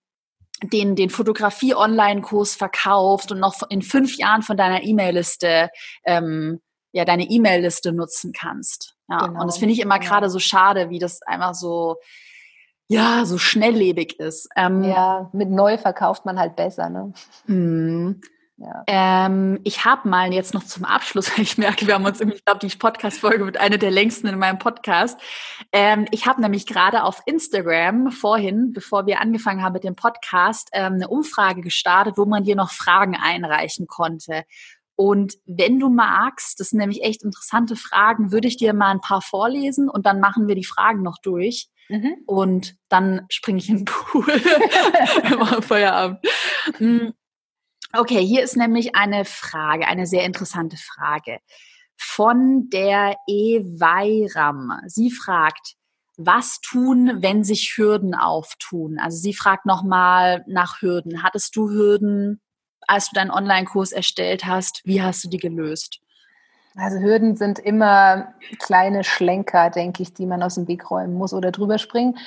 den, 0.63 0.97
den 0.97 1.11
Fotografie-Online-Kurs 1.11 2.57
verkaufst 2.57 3.31
und 3.33 3.41
noch 3.41 3.55
in 3.69 3.83
fünf 3.83 4.17
Jahren 4.17 4.43
von 4.43 4.57
deiner 4.57 4.83
E-Mail-Liste, 4.83 5.71
ähm, 6.05 6.61
ja, 6.93 7.05
deine 7.05 7.25
E-Mail-Liste 7.25 7.93
nutzen 7.93 8.33
kannst. 8.33 8.95
Ja, 9.09 9.27
genau. 9.27 9.41
und 9.41 9.47
das 9.47 9.59
finde 9.59 9.75
ich 9.75 9.81
immer 9.81 9.99
genau. 9.99 10.11
gerade 10.11 10.31
so 10.31 10.39
schade, 10.39 10.91
wie 10.91 10.99
das 10.99 11.23
einfach 11.23 11.55
so, 11.55 11.97
ja, 12.89 13.25
so 13.25 13.39
schnelllebig 13.39 14.19
ist. 14.19 14.49
Ähm, 14.57 14.83
ja, 14.83 15.31
mit 15.33 15.51
neu 15.51 15.79
verkauft 15.79 16.25
man 16.25 16.39
halt 16.39 16.57
besser, 16.57 16.89
ne? 16.89 17.13
Mh. 17.47 18.17
Ja. 18.61 18.83
Ähm, 18.89 19.61
ich 19.63 19.85
habe 19.85 20.09
mal 20.09 20.33
jetzt 20.33 20.53
noch 20.53 20.65
zum 20.65 20.85
Abschluss, 20.85 21.31
weil 21.37 21.43
ich 21.45 21.59
merke, 21.59 21.87
wir 21.87 21.95
haben 21.95 22.05
uns, 22.05 22.21
ich 22.21 22.45
glaube, 22.45 22.67
die 22.67 22.77
Podcast-Folge 22.77 23.45
wird 23.45 23.57
eine 23.57 23.79
der 23.79 23.93
längsten 23.93 24.27
in 24.27 24.39
meinem 24.39 24.59
Podcast. 24.59 25.19
Ähm, 25.73 26.07
ich 26.11 26.27
habe 26.27 26.41
nämlich 26.41 26.67
gerade 26.67 27.05
auf 27.05 27.23
Instagram 27.27 28.11
vorhin, 28.11 28.73
bevor 28.73 29.07
wir 29.07 29.21
angefangen 29.21 29.63
haben 29.63 29.75
mit 29.75 29.85
dem 29.85 29.95
Podcast, 29.95 30.71
ähm, 30.73 30.95
eine 30.95 31.09
Umfrage 31.09 31.61
gestartet, 31.61 32.19
wo 32.19 32.25
man 32.25 32.43
dir 32.43 32.57
noch 32.57 32.73
Fragen 32.73 33.17
einreichen 33.17 33.87
konnte. 33.87 34.45
Und 34.97 35.35
wenn 35.47 35.79
du 35.79 35.89
magst, 35.91 36.59
das 36.59 36.71
sind 36.71 36.81
nämlich 36.81 37.05
echt 37.05 37.23
interessante 37.23 37.77
Fragen, 37.77 38.33
würde 38.33 38.49
ich 38.49 38.57
dir 38.57 38.75
mal 38.75 38.91
ein 38.91 39.01
paar 39.01 39.23
vorlesen 39.23 39.89
und 39.89 40.07
dann 40.07 40.19
machen 40.19 40.49
wir 40.49 40.57
die 40.57 40.65
Fragen 40.65 41.03
noch 41.03 41.19
durch. 41.23 41.69
Mhm. 41.89 42.17
Und 42.27 42.75
dann 42.89 43.25
springe 43.31 43.59
ich 43.59 43.69
in 43.69 43.77
den 43.79 43.85
Pool. 43.85 44.25
Feierabend. 45.63 46.19
Okay, 47.95 48.25
hier 48.25 48.43
ist 48.43 48.57
nämlich 48.57 48.95
eine 48.95 49.25
Frage, 49.25 49.89
eine 49.89 50.07
sehr 50.07 50.25
interessante 50.25 50.77
Frage 50.77 51.39
von 51.97 52.69
der 52.71 53.17
Eweiram. 53.27 54.73
Sie 54.87 55.11
fragt, 55.11 55.75
was 56.17 56.61
tun, 56.61 57.23
wenn 57.23 57.45
sich 57.45 57.77
Hürden 57.77 58.15
auftun? 58.15 58.99
Also 58.99 59.17
sie 59.19 59.33
fragt 59.33 59.67
nochmal 59.67 60.45
nach 60.47 60.83
Hürden. 60.83 61.23
Hattest 61.23 61.57
du 61.57 61.71
Hürden, 61.71 62.41
als 62.87 63.09
du 63.09 63.15
deinen 63.15 63.31
Online-Kurs 63.31 63.93
erstellt 63.93 64.45
hast? 64.45 64.83
Wie 64.85 65.03
hast 65.03 65.25
du 65.25 65.29
die 65.29 65.39
gelöst? 65.39 66.01
Also 66.75 66.99
Hürden 66.99 67.37
sind 67.37 67.59
immer 67.59 68.35
kleine 68.59 69.03
Schlenker, 69.03 69.71
denke 69.71 70.03
ich, 70.03 70.13
die 70.13 70.27
man 70.27 70.43
aus 70.43 70.57
dem 70.57 70.69
Weg 70.69 70.91
räumen 70.91 71.15
muss 71.15 71.33
oder 71.33 71.53
drüber 71.53 71.79
springen. 71.79 72.19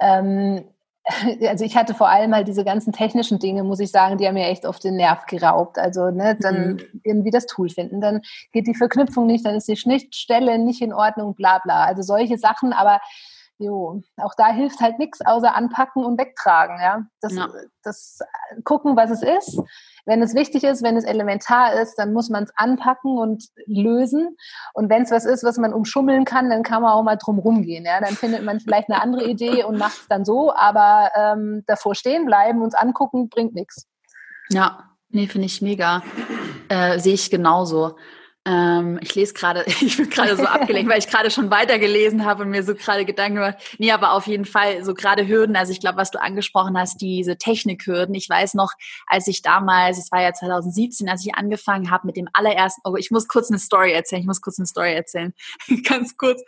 Ähm, 0.00 0.64
also 1.48 1.64
ich 1.64 1.76
hatte 1.76 1.94
vor 1.94 2.08
allem 2.08 2.34
halt 2.34 2.48
diese 2.48 2.64
ganzen 2.64 2.92
technischen 2.92 3.38
Dinge, 3.38 3.64
muss 3.64 3.80
ich 3.80 3.90
sagen, 3.90 4.18
die 4.18 4.26
haben 4.26 4.34
mir 4.34 4.48
echt 4.48 4.66
auf 4.66 4.78
den 4.78 4.96
Nerv 4.96 5.26
geraubt. 5.26 5.78
Also 5.78 6.10
ne, 6.10 6.36
dann 6.40 6.74
mhm. 6.74 7.00
irgendwie 7.02 7.30
das 7.30 7.46
Tool 7.46 7.68
finden, 7.68 8.00
dann 8.00 8.20
geht 8.52 8.66
die 8.66 8.74
Verknüpfung 8.74 9.26
nicht, 9.26 9.44
dann 9.44 9.54
ist 9.54 9.68
die 9.68 9.76
Schnittstelle 9.76 10.58
nicht 10.58 10.82
in 10.82 10.92
Ordnung, 10.92 11.34
bla 11.34 11.58
bla. 11.58 11.84
Also 11.84 12.02
solche 12.02 12.38
Sachen, 12.38 12.72
aber 12.72 13.00
jo, 13.58 14.02
auch 14.16 14.34
da 14.36 14.52
hilft 14.52 14.80
halt 14.80 14.98
nichts 14.98 15.20
außer 15.20 15.54
anpacken 15.54 16.04
und 16.04 16.18
wegtragen. 16.18 16.78
Ja, 16.80 17.02
das, 17.20 17.34
ja. 17.34 17.48
das 17.82 18.20
gucken, 18.64 18.96
was 18.96 19.10
es 19.10 19.22
ist 19.22 19.60
wenn 20.10 20.22
es 20.22 20.34
wichtig 20.34 20.64
ist, 20.64 20.82
wenn 20.82 20.96
es 20.96 21.04
elementar 21.04 21.80
ist, 21.80 21.94
dann 21.94 22.12
muss 22.12 22.30
man 22.30 22.42
es 22.42 22.50
anpacken 22.56 23.16
und 23.16 23.44
lösen. 23.66 24.36
Und 24.74 24.90
wenn 24.90 25.04
es 25.04 25.12
was 25.12 25.24
ist, 25.24 25.44
was 25.44 25.56
man 25.56 25.72
umschummeln 25.72 26.24
kann, 26.24 26.50
dann 26.50 26.64
kann 26.64 26.82
man 26.82 26.90
auch 26.90 27.04
mal 27.04 27.14
drum 27.14 27.38
rumgehen. 27.38 27.84
Ja? 27.84 28.00
Dann 28.00 28.16
findet 28.16 28.42
man 28.42 28.58
vielleicht 28.58 28.90
eine 28.90 29.00
andere 29.00 29.24
Idee 29.24 29.62
und 29.62 29.78
macht 29.78 30.00
es 30.00 30.08
dann 30.08 30.24
so, 30.24 30.52
aber 30.52 31.12
ähm, 31.14 31.62
davor 31.68 31.94
stehen 31.94 32.26
bleiben, 32.26 32.60
uns 32.60 32.74
angucken, 32.74 33.28
bringt 33.28 33.54
nichts. 33.54 33.86
Ja, 34.50 34.90
nee, 35.10 35.28
finde 35.28 35.46
ich 35.46 35.62
mega. 35.62 36.02
Äh, 36.68 36.98
Sehe 36.98 37.14
ich 37.14 37.30
genauso. 37.30 37.96
Ähm, 38.50 38.98
ich 39.00 39.14
lese 39.14 39.32
gerade, 39.32 39.64
ich 39.80 39.96
bin 39.96 40.10
gerade 40.10 40.36
so 40.36 40.44
abgelenkt, 40.44 40.90
weil 40.90 40.98
ich 40.98 41.06
gerade 41.06 41.30
schon 41.30 41.50
weitergelesen 41.50 42.24
habe 42.24 42.42
und 42.42 42.50
mir 42.50 42.64
so 42.64 42.74
gerade 42.74 43.04
Gedanken 43.04 43.36
gemacht. 43.36 43.58
Nee, 43.78 43.92
aber 43.92 44.12
auf 44.14 44.26
jeden 44.26 44.44
Fall 44.44 44.82
so 44.82 44.92
gerade 44.92 45.28
Hürden. 45.28 45.54
Also 45.54 45.72
ich 45.72 45.78
glaube, 45.78 45.98
was 45.98 46.10
du 46.10 46.20
angesprochen 46.20 46.76
hast, 46.76 47.00
diese 47.00 47.36
Technikhürden. 47.36 48.14
Ich 48.14 48.28
weiß 48.28 48.54
noch, 48.54 48.72
als 49.06 49.28
ich 49.28 49.42
damals, 49.42 49.98
es 49.98 50.10
war 50.10 50.20
ja 50.20 50.32
2017, 50.32 51.08
als 51.08 51.24
ich 51.24 51.34
angefangen 51.34 51.90
habe 51.92 52.06
mit 52.08 52.16
dem 52.16 52.28
allerersten, 52.32 52.80
oh, 52.84 52.96
ich 52.96 53.12
muss 53.12 53.28
kurz 53.28 53.50
eine 53.50 53.60
Story 53.60 53.92
erzählen, 53.92 54.22
ich 54.22 54.26
muss 54.26 54.40
kurz 54.40 54.58
eine 54.58 54.66
Story 54.66 54.94
erzählen. 54.94 55.32
Ganz 55.88 56.16
kurz. 56.16 56.42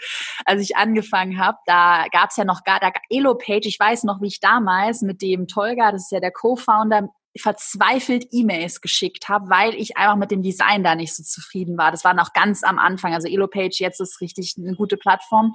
Als 0.44 0.60
ich 0.60 0.76
angefangen 0.76 1.38
habe, 1.38 1.58
da 1.66 2.06
gab 2.10 2.30
es 2.30 2.36
ja 2.36 2.44
noch 2.44 2.64
gar, 2.64 2.80
da 2.80 2.90
Elo-Page, 3.10 3.66
ich 3.66 3.78
weiß 3.78 4.02
noch, 4.04 4.20
wie 4.20 4.26
ich 4.26 4.40
damals 4.40 5.02
mit 5.02 5.22
dem 5.22 5.46
Tolga, 5.46 5.92
das 5.92 6.02
ist 6.02 6.12
ja 6.12 6.18
der 6.18 6.32
Co-Founder, 6.32 7.10
verzweifelt 7.36 8.26
E-Mails 8.30 8.80
geschickt 8.80 9.28
habe, 9.28 9.48
weil 9.48 9.74
ich 9.74 9.96
einfach 9.96 10.16
mit 10.16 10.30
dem 10.30 10.42
Design 10.42 10.84
da 10.84 10.94
nicht 10.94 11.14
so 11.14 11.22
zufrieden 11.22 11.78
war. 11.78 11.90
Das 11.90 12.04
war 12.04 12.14
noch 12.14 12.32
ganz 12.32 12.62
am 12.62 12.78
Anfang. 12.78 13.14
Also 13.14 13.28
Elopage 13.28 13.78
jetzt 13.78 14.00
ist 14.00 14.20
richtig 14.20 14.54
eine 14.58 14.74
gute 14.74 14.96
Plattform. 14.96 15.54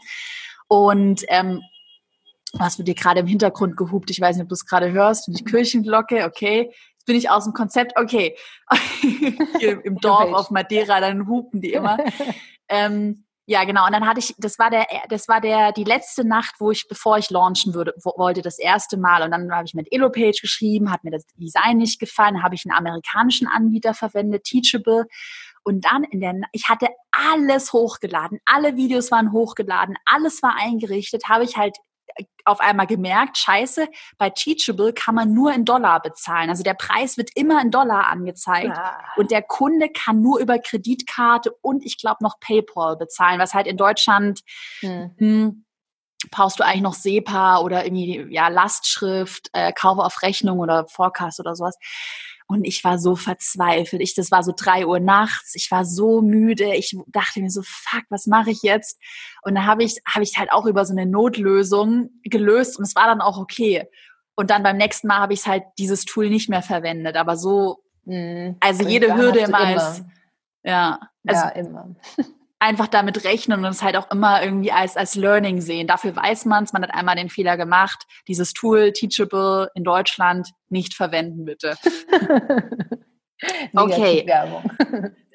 Und 0.67 1.23
ähm, 1.27 1.61
was 2.53 2.77
wird 2.77 2.87
dir 2.87 2.95
gerade 2.95 3.19
im 3.19 3.27
Hintergrund 3.27 3.77
gehupt? 3.77 4.09
Ich 4.09 4.19
weiß 4.19 4.35
nicht, 4.35 4.43
ob 4.43 4.49
du 4.49 4.55
es 4.55 4.65
gerade 4.65 4.91
hörst. 4.91 5.27
Die 5.27 5.43
Kirchenglocke, 5.43 6.25
okay. 6.25 6.71
Jetzt 6.93 7.05
bin 7.05 7.15
ich 7.15 7.29
aus 7.29 7.43
dem 7.43 7.53
Konzept, 7.53 7.93
okay. 7.95 8.35
Hier 9.59 9.83
im 9.85 9.97
Dorf 9.97 10.33
auf 10.33 10.49
Madeira, 10.49 10.99
dann 10.99 11.27
hupen 11.27 11.61
die 11.61 11.73
immer. 11.73 11.97
ähm, 12.69 13.25
ja, 13.49 13.63
genau. 13.63 13.85
Und 13.85 13.93
dann 13.93 14.05
hatte 14.05 14.19
ich, 14.19 14.35
das 14.37 14.59
war 14.59 14.69
der, 14.69 14.85
das 15.07 15.29
war 15.29 15.39
der, 15.39 15.71
die 15.71 15.85
letzte 15.85 16.27
Nacht, 16.27 16.55
wo 16.59 16.69
ich, 16.71 16.85
bevor 16.89 17.17
ich 17.17 17.29
launchen 17.29 17.73
würde, 17.73 17.93
wollte, 18.03 18.41
das 18.41 18.59
erste 18.59 18.97
Mal. 18.97 19.23
Und 19.23 19.31
dann 19.31 19.49
habe 19.53 19.65
ich 19.65 19.73
mit 19.73 19.87
Elopage 19.89 20.41
geschrieben, 20.41 20.91
hat 20.91 21.05
mir 21.05 21.11
das 21.11 21.25
Design 21.37 21.77
nicht 21.77 21.97
gefallen, 21.97 22.43
habe 22.43 22.55
ich 22.55 22.65
einen 22.65 22.77
amerikanischen 22.77 23.47
Anbieter 23.47 23.93
verwendet, 23.93 24.43
Teachable. 24.43 25.05
Und 25.63 25.85
dann 25.85 26.03
in 26.03 26.19
der, 26.19 26.33
ich 26.51 26.67
hatte 26.67 26.89
alles 27.11 27.71
hochgeladen, 27.71 28.39
alle 28.43 28.75
Videos 28.75 29.11
waren 29.11 29.31
hochgeladen, 29.31 29.95
alles 30.03 30.43
war 30.43 30.55
eingerichtet, 30.59 31.29
habe 31.29 31.45
ich 31.45 31.55
halt 31.55 31.77
auf 32.45 32.59
einmal 32.59 32.87
gemerkt, 32.87 33.37
scheiße, 33.37 33.87
bei 34.17 34.29
Teachable 34.29 34.93
kann 34.93 35.15
man 35.15 35.33
nur 35.33 35.53
in 35.53 35.65
Dollar 35.65 36.01
bezahlen. 36.01 36.49
Also 36.49 36.63
der 36.63 36.73
Preis 36.73 37.17
wird 37.17 37.31
immer 37.35 37.61
in 37.61 37.71
Dollar 37.71 38.07
angezeigt 38.07 38.75
ja. 38.75 38.99
und 39.17 39.31
der 39.31 39.41
Kunde 39.41 39.89
kann 39.89 40.21
nur 40.21 40.39
über 40.39 40.59
Kreditkarte 40.59 41.51
und 41.61 41.85
ich 41.85 41.97
glaube 41.97 42.23
noch 42.23 42.39
PayPal 42.39 42.97
bezahlen, 42.97 43.39
was 43.39 43.53
halt 43.53 43.67
in 43.67 43.77
Deutschland 43.77 44.41
hm. 44.79 45.11
Mh, 45.17 45.27
hm, 45.27 45.65
brauchst 46.31 46.59
du 46.59 46.65
eigentlich 46.65 46.81
noch 46.81 46.93
SEPA 46.93 47.59
oder 47.59 47.85
irgendwie 47.85 48.27
ja 48.29 48.47
Lastschrift, 48.47 49.49
äh, 49.53 49.71
Kauf 49.73 49.99
auf 49.99 50.21
Rechnung 50.21 50.59
oder 50.59 50.87
Forecast 50.87 51.39
oder 51.39 51.55
sowas. 51.55 51.77
Und 52.47 52.63
ich 52.63 52.83
war 52.83 52.97
so 52.97 53.15
verzweifelt. 53.15 54.01
Ich, 54.01 54.15
das 54.15 54.31
war 54.31 54.41
so 54.41 54.53
drei 54.55 54.85
Uhr 54.87 55.01
nachts. 55.01 55.53
Ich 55.55 55.69
war 55.69 55.83
so 55.83 56.21
müde. 56.21 56.73
Ich 56.75 56.97
dachte 57.07 57.41
mir 57.41 57.49
so, 57.49 57.61
fuck, 57.63 58.03
was 58.09 58.25
mache 58.25 58.51
ich 58.51 58.61
jetzt? 58.61 58.97
Und 59.43 59.55
da 59.55 59.65
habe 59.65 59.83
ich, 59.83 59.99
habe 60.07 60.23
ich 60.23 60.37
halt 60.37 60.51
auch 60.51 60.65
über 60.65 60.85
so 60.85 60.93
eine 60.93 61.05
Notlösung 61.05 62.09
gelöst 62.23 62.77
und 62.77 62.85
es 62.85 62.95
war 62.95 63.07
dann 63.07 63.19
auch 63.19 63.37
okay. 63.37 63.87
Und 64.35 64.49
dann 64.49 64.63
beim 64.63 64.77
nächsten 64.77 65.07
Mal 65.07 65.17
habe 65.17 65.33
ich 65.33 65.45
halt 65.45 65.63
dieses 65.77 66.05
Tool 66.05 66.29
nicht 66.29 66.47
mehr 66.47 66.61
verwendet. 66.61 67.17
Aber 67.17 67.35
so, 67.35 67.79
hm, 68.05 68.55
also 68.61 68.87
jede 68.87 69.15
Hürde 69.15 69.39
immer 69.39 69.59
als, 69.59 70.03
ja, 70.63 70.99
also, 71.25 71.41
ja, 71.41 71.49
immer. 71.49 71.95
Einfach 72.59 72.87
damit 72.87 73.23
rechnen 73.23 73.59
und 73.63 73.71
es 73.71 73.83
halt 73.83 73.95
auch 73.95 74.09
immer 74.11 74.43
irgendwie 74.43 74.71
als, 74.71 74.97
als 74.97 75.15
Learning 75.15 75.61
sehen. 75.61 75.87
Dafür 75.87 76.15
weiß 76.15 76.45
man 76.45 76.63
es, 76.63 76.73
man 76.73 76.83
hat 76.83 76.93
einmal 76.93 77.15
den 77.15 77.29
Fehler 77.29 77.57
gemacht. 77.57 78.05
Dieses 78.27 78.53
Tool, 78.53 78.93
Teachable 78.93 79.69
in 79.75 79.83
Deutschland, 79.83 80.49
nicht 80.69 80.93
verwenden, 80.93 81.45
bitte. 81.45 81.75
okay. 83.75 84.25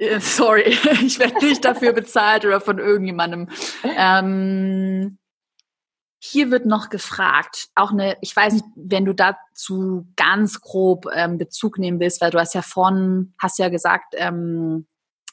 Äh, 0.03 0.19
sorry, 0.19 0.63
ich 1.05 1.21
werde 1.21 1.47
nicht 1.47 1.65
dafür 1.65 1.93
bezahlt 1.93 2.45
oder 2.45 2.61
von 2.61 2.81
irgendjemandem. 2.81 3.49
Ähm, 3.85 5.19
hier 6.19 6.51
wird 6.51 6.67
noch 6.67 6.89
gefragt, 6.89 7.69
auch 7.77 7.93
eine, 7.93 8.17
ich 8.21 8.35
weiß 8.35 8.55
nicht, 8.55 8.65
wenn 8.75 9.05
du 9.05 9.13
dazu 9.13 10.09
ganz 10.17 10.61
grob 10.61 11.07
ähm, 11.15 11.39
Bezug 11.39 11.79
nehmen 11.79 12.01
willst, 12.01 12.21
weil 12.21 12.33
du 12.33 12.41
hast 12.41 12.55
ja 12.55 12.63
vorhin, 12.63 13.35
hast 13.41 13.61
ja 13.61 13.69
gesagt, 13.69 14.15
ähm, 14.17 14.87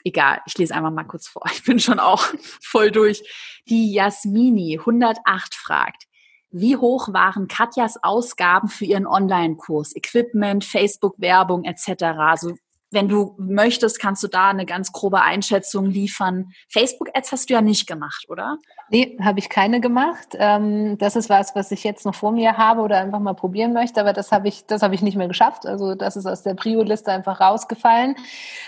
egal, 0.04 0.42
ich 0.46 0.58
lese 0.58 0.74
einfach 0.76 0.92
mal 0.92 1.04
kurz 1.04 1.28
vor. 1.28 1.44
Ich 1.54 1.64
bin 1.64 1.80
schon 1.80 2.00
auch 2.00 2.24
voll 2.62 2.92
durch. 2.92 3.24
Die 3.68 3.94
Jasmini 3.94 4.80
108 4.80 5.56
fragt, 5.56 6.04
wie 6.52 6.78
hoch 6.78 7.14
waren 7.14 7.48
Katjas 7.48 8.02
Ausgaben 8.02 8.70
für 8.70 8.86
ihren 8.86 9.06
Online-Kurs? 9.06 9.96
Equipment, 9.96 10.66
Facebook-Werbung 10.66 11.64
etc. 11.64 12.04
Also 12.18 12.56
wenn 12.92 13.08
du 13.08 13.36
möchtest, 13.38 14.00
kannst 14.00 14.24
du 14.24 14.28
da 14.28 14.50
eine 14.50 14.66
ganz 14.66 14.92
grobe 14.92 15.22
Einschätzung 15.22 15.86
liefern. 15.86 16.52
Facebook-Ads 16.70 17.32
hast 17.32 17.50
du 17.50 17.54
ja 17.54 17.62
nicht 17.62 17.88
gemacht, 17.88 18.26
oder? 18.30 18.58
Nee, 18.90 19.18
habe 19.22 19.40
ich 19.40 19.50
keine 19.50 19.80
gemacht. 19.80 20.30
Ähm, 20.34 20.98
das 20.98 21.16
ist 21.16 21.30
was, 21.30 21.56
was 21.56 21.72
ich 21.72 21.84
jetzt 21.84 22.06
noch 22.06 22.16
vor 22.16 22.32
mir 22.32 22.58
habe 22.58 22.82
oder 22.82 22.98
einfach 22.98 23.20
mal 23.20 23.34
probieren 23.34 23.74
möchte, 23.74 24.02
aber 24.02 24.14
das 24.14 24.32
habe 24.32 24.48
ich, 24.48 24.66
das 24.66 24.82
habe 24.82 24.96
ich 24.96 25.04
nicht 25.04 25.18
mehr 25.18 25.28
geschafft. 25.28 25.68
Also 25.68 25.94
das 25.94 26.18
ist 26.18 26.26
aus 26.26 26.42
der 26.42 26.56
Prio-Liste 26.56 27.12
einfach 27.12 27.40
rausgefallen 27.40 28.16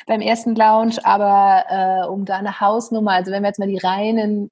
beim 0.06 0.22
ersten 0.22 0.56
Launch. 0.56 1.04
Aber 1.06 1.66
äh, 1.70 2.08
um 2.08 2.26
da 2.26 2.38
eine 2.38 2.60
Hausnummer, 2.60 3.14
also 3.14 3.32
wenn 3.32 3.42
wir 3.42 3.48
jetzt 3.48 3.60
mal 3.60 3.68
die 3.68 3.80
reinen 3.80 4.52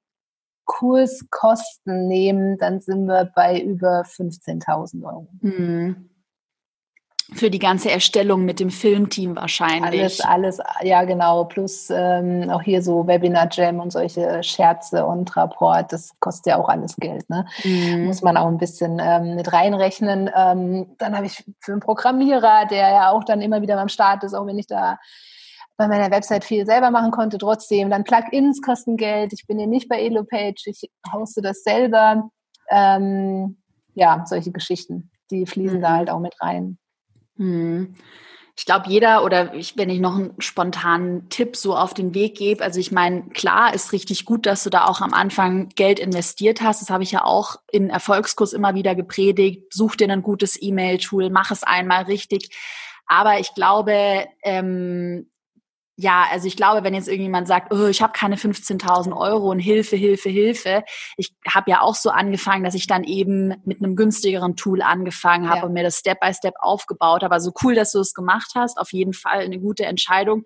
Kurskosten 0.64 2.06
nehmen, 2.06 2.58
dann 2.58 2.80
sind 2.80 3.06
wir 3.06 3.30
bei 3.34 3.60
über 3.60 4.02
15.000 4.02 5.04
Euro. 5.04 5.28
Mhm. 5.40 6.09
Für 7.34 7.50
die 7.50 7.58
ganze 7.58 7.90
Erstellung 7.90 8.44
mit 8.44 8.60
dem 8.60 8.70
Filmteam 8.70 9.36
wahrscheinlich. 9.36 10.00
Alles, 10.00 10.20
alles, 10.20 10.58
ja 10.82 11.04
genau. 11.04 11.44
Plus 11.44 11.88
ähm, 11.90 12.50
auch 12.50 12.62
hier 12.62 12.82
so 12.82 13.06
Webinar-Jam 13.06 13.80
und 13.80 13.92
solche 13.92 14.42
Scherze 14.42 15.04
und 15.06 15.36
Rapport, 15.36 15.92
das 15.92 16.10
kostet 16.20 16.46
ja 16.46 16.56
auch 16.58 16.68
alles 16.68 16.96
Geld. 16.96 17.28
Ne? 17.30 17.46
Mhm. 17.62 18.06
Muss 18.06 18.22
man 18.22 18.36
auch 18.36 18.48
ein 18.48 18.58
bisschen 18.58 19.00
ähm, 19.00 19.36
mit 19.36 19.52
reinrechnen. 19.52 20.30
Ähm, 20.34 20.96
dann 20.98 21.16
habe 21.16 21.26
ich 21.26 21.44
für 21.60 21.72
einen 21.72 21.80
Programmierer, 21.80 22.66
der 22.66 22.90
ja 22.90 23.10
auch 23.10 23.24
dann 23.24 23.40
immer 23.40 23.62
wieder 23.62 23.76
beim 23.76 23.88
Start 23.88 24.24
ist, 24.24 24.34
auch 24.34 24.46
wenn 24.46 24.58
ich 24.58 24.66
da 24.66 24.98
bei 25.76 25.88
meiner 25.88 26.10
Website 26.10 26.44
viel 26.44 26.66
selber 26.66 26.90
machen 26.90 27.10
konnte, 27.10 27.38
trotzdem. 27.38 27.88
Dann 27.88 28.04
Plugins 28.04 28.60
kosten 28.60 28.98
Geld. 28.98 29.32
Ich 29.32 29.46
bin 29.46 29.58
ja 29.58 29.66
nicht 29.66 29.88
bei 29.88 30.00
Elopage, 30.00 30.64
ich 30.66 30.90
hoste 31.10 31.40
das 31.40 31.62
selber. 31.62 32.28
Ähm, 32.68 33.56
ja, 33.94 34.24
solche 34.26 34.52
Geschichten, 34.52 35.10
die 35.30 35.46
fließen 35.46 35.78
mhm. 35.78 35.82
da 35.82 35.96
halt 35.96 36.10
auch 36.10 36.20
mit 36.20 36.34
rein. 36.40 36.76
Hm. 37.40 37.94
Ich 38.56 38.66
glaube, 38.66 38.90
jeder 38.90 39.24
oder 39.24 39.54
ich, 39.54 39.78
wenn 39.78 39.88
ich 39.88 40.00
noch 40.00 40.16
einen 40.16 40.34
spontanen 40.38 41.30
Tipp 41.30 41.56
so 41.56 41.74
auf 41.74 41.94
den 41.94 42.14
Weg 42.14 42.36
gebe, 42.36 42.62
also 42.62 42.78
ich 42.78 42.92
meine, 42.92 43.22
klar 43.30 43.72
ist 43.72 43.92
richtig 43.92 44.26
gut, 44.26 44.44
dass 44.44 44.62
du 44.64 44.68
da 44.68 44.84
auch 44.84 45.00
am 45.00 45.14
Anfang 45.14 45.70
Geld 45.70 45.98
investiert 45.98 46.60
hast. 46.60 46.82
Das 46.82 46.90
habe 46.90 47.02
ich 47.02 47.12
ja 47.12 47.24
auch 47.24 47.56
in 47.72 47.88
Erfolgskurs 47.88 48.52
immer 48.52 48.74
wieder 48.74 48.94
gepredigt. 48.94 49.72
Such 49.72 49.96
dir 49.96 50.10
ein 50.10 50.22
gutes 50.22 50.60
E-Mail-Tool, 50.60 51.30
mach 51.30 51.50
es 51.50 51.62
einmal 51.62 52.02
richtig. 52.02 52.50
Aber 53.06 53.40
ich 53.40 53.54
glaube, 53.54 54.26
ähm, 54.42 55.30
ja, 56.00 56.26
also 56.30 56.46
ich 56.46 56.56
glaube, 56.56 56.82
wenn 56.82 56.94
jetzt 56.94 57.08
irgendjemand 57.08 57.46
sagt, 57.46 57.72
oh, 57.74 57.86
ich 57.86 58.00
habe 58.00 58.12
keine 58.14 58.36
15.000 58.36 59.14
Euro 59.14 59.50
und 59.50 59.58
Hilfe, 59.58 59.96
Hilfe, 59.96 60.30
Hilfe. 60.30 60.82
Ich 61.18 61.34
habe 61.46 61.70
ja 61.70 61.82
auch 61.82 61.94
so 61.94 62.08
angefangen, 62.08 62.64
dass 62.64 62.74
ich 62.74 62.86
dann 62.86 63.04
eben 63.04 63.54
mit 63.64 63.82
einem 63.82 63.96
günstigeren 63.96 64.56
Tool 64.56 64.80
angefangen 64.80 65.48
habe 65.48 65.58
ja. 65.58 65.66
und 65.66 65.74
mir 65.74 65.82
das 65.82 65.98
Step 65.98 66.20
by 66.20 66.32
Step 66.32 66.54
aufgebaut 66.58 67.22
habe. 67.22 67.34
Also 67.34 67.52
cool, 67.62 67.74
dass 67.74 67.92
du 67.92 68.00
es 68.00 68.14
gemacht 68.14 68.52
hast. 68.54 68.78
Auf 68.78 68.92
jeden 68.92 69.12
Fall 69.12 69.40
eine 69.40 69.60
gute 69.60 69.84
Entscheidung. 69.84 70.44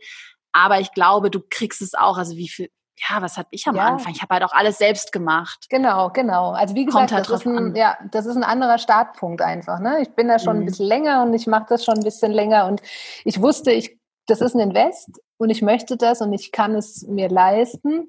Aber 0.52 0.80
ich 0.80 0.90
glaube, 0.92 1.30
du 1.30 1.40
kriegst 1.48 1.82
es 1.82 1.94
auch. 1.94 2.18
Also 2.18 2.36
wie 2.36 2.48
viel, 2.48 2.68
ja, 3.08 3.22
was 3.22 3.36
habe 3.36 3.48
ich 3.52 3.68
am 3.68 3.76
ja. 3.76 3.86
Anfang? 3.86 4.12
Ich 4.12 4.22
habe 4.22 4.34
halt 4.34 4.42
auch 4.42 4.52
alles 4.52 4.78
selbst 4.78 5.12
gemacht. 5.12 5.66
Genau, 5.70 6.10
genau. 6.10 6.50
Also 6.50 6.74
wie 6.74 6.84
gesagt, 6.84 7.12
halt 7.12 7.28
das, 7.28 7.40
ist 7.42 7.46
ein, 7.46 7.76
ja, 7.76 7.96
das 8.10 8.26
ist 8.26 8.34
ein 8.34 8.44
anderer 8.44 8.78
Startpunkt 8.78 9.40
einfach. 9.40 9.78
Ne? 9.78 10.02
Ich 10.02 10.10
bin 10.16 10.26
da 10.26 10.40
schon 10.40 10.56
mhm. 10.56 10.62
ein 10.62 10.66
bisschen 10.66 10.86
länger 10.86 11.22
und 11.22 11.32
ich 11.32 11.46
mache 11.46 11.66
das 11.68 11.84
schon 11.84 11.94
ein 11.94 12.04
bisschen 12.04 12.32
länger 12.32 12.66
und 12.66 12.82
ich 13.24 13.40
wusste, 13.40 13.70
ich 13.70 14.00
das 14.26 14.40
ist 14.40 14.54
ein 14.54 14.60
Invest 14.60 15.20
und 15.36 15.50
ich 15.50 15.62
möchte 15.62 15.96
das 15.96 16.20
und 16.20 16.32
ich 16.32 16.52
kann 16.52 16.74
es 16.74 17.06
mir 17.06 17.28
leisten. 17.28 18.08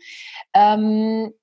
Ähm, 0.54 1.34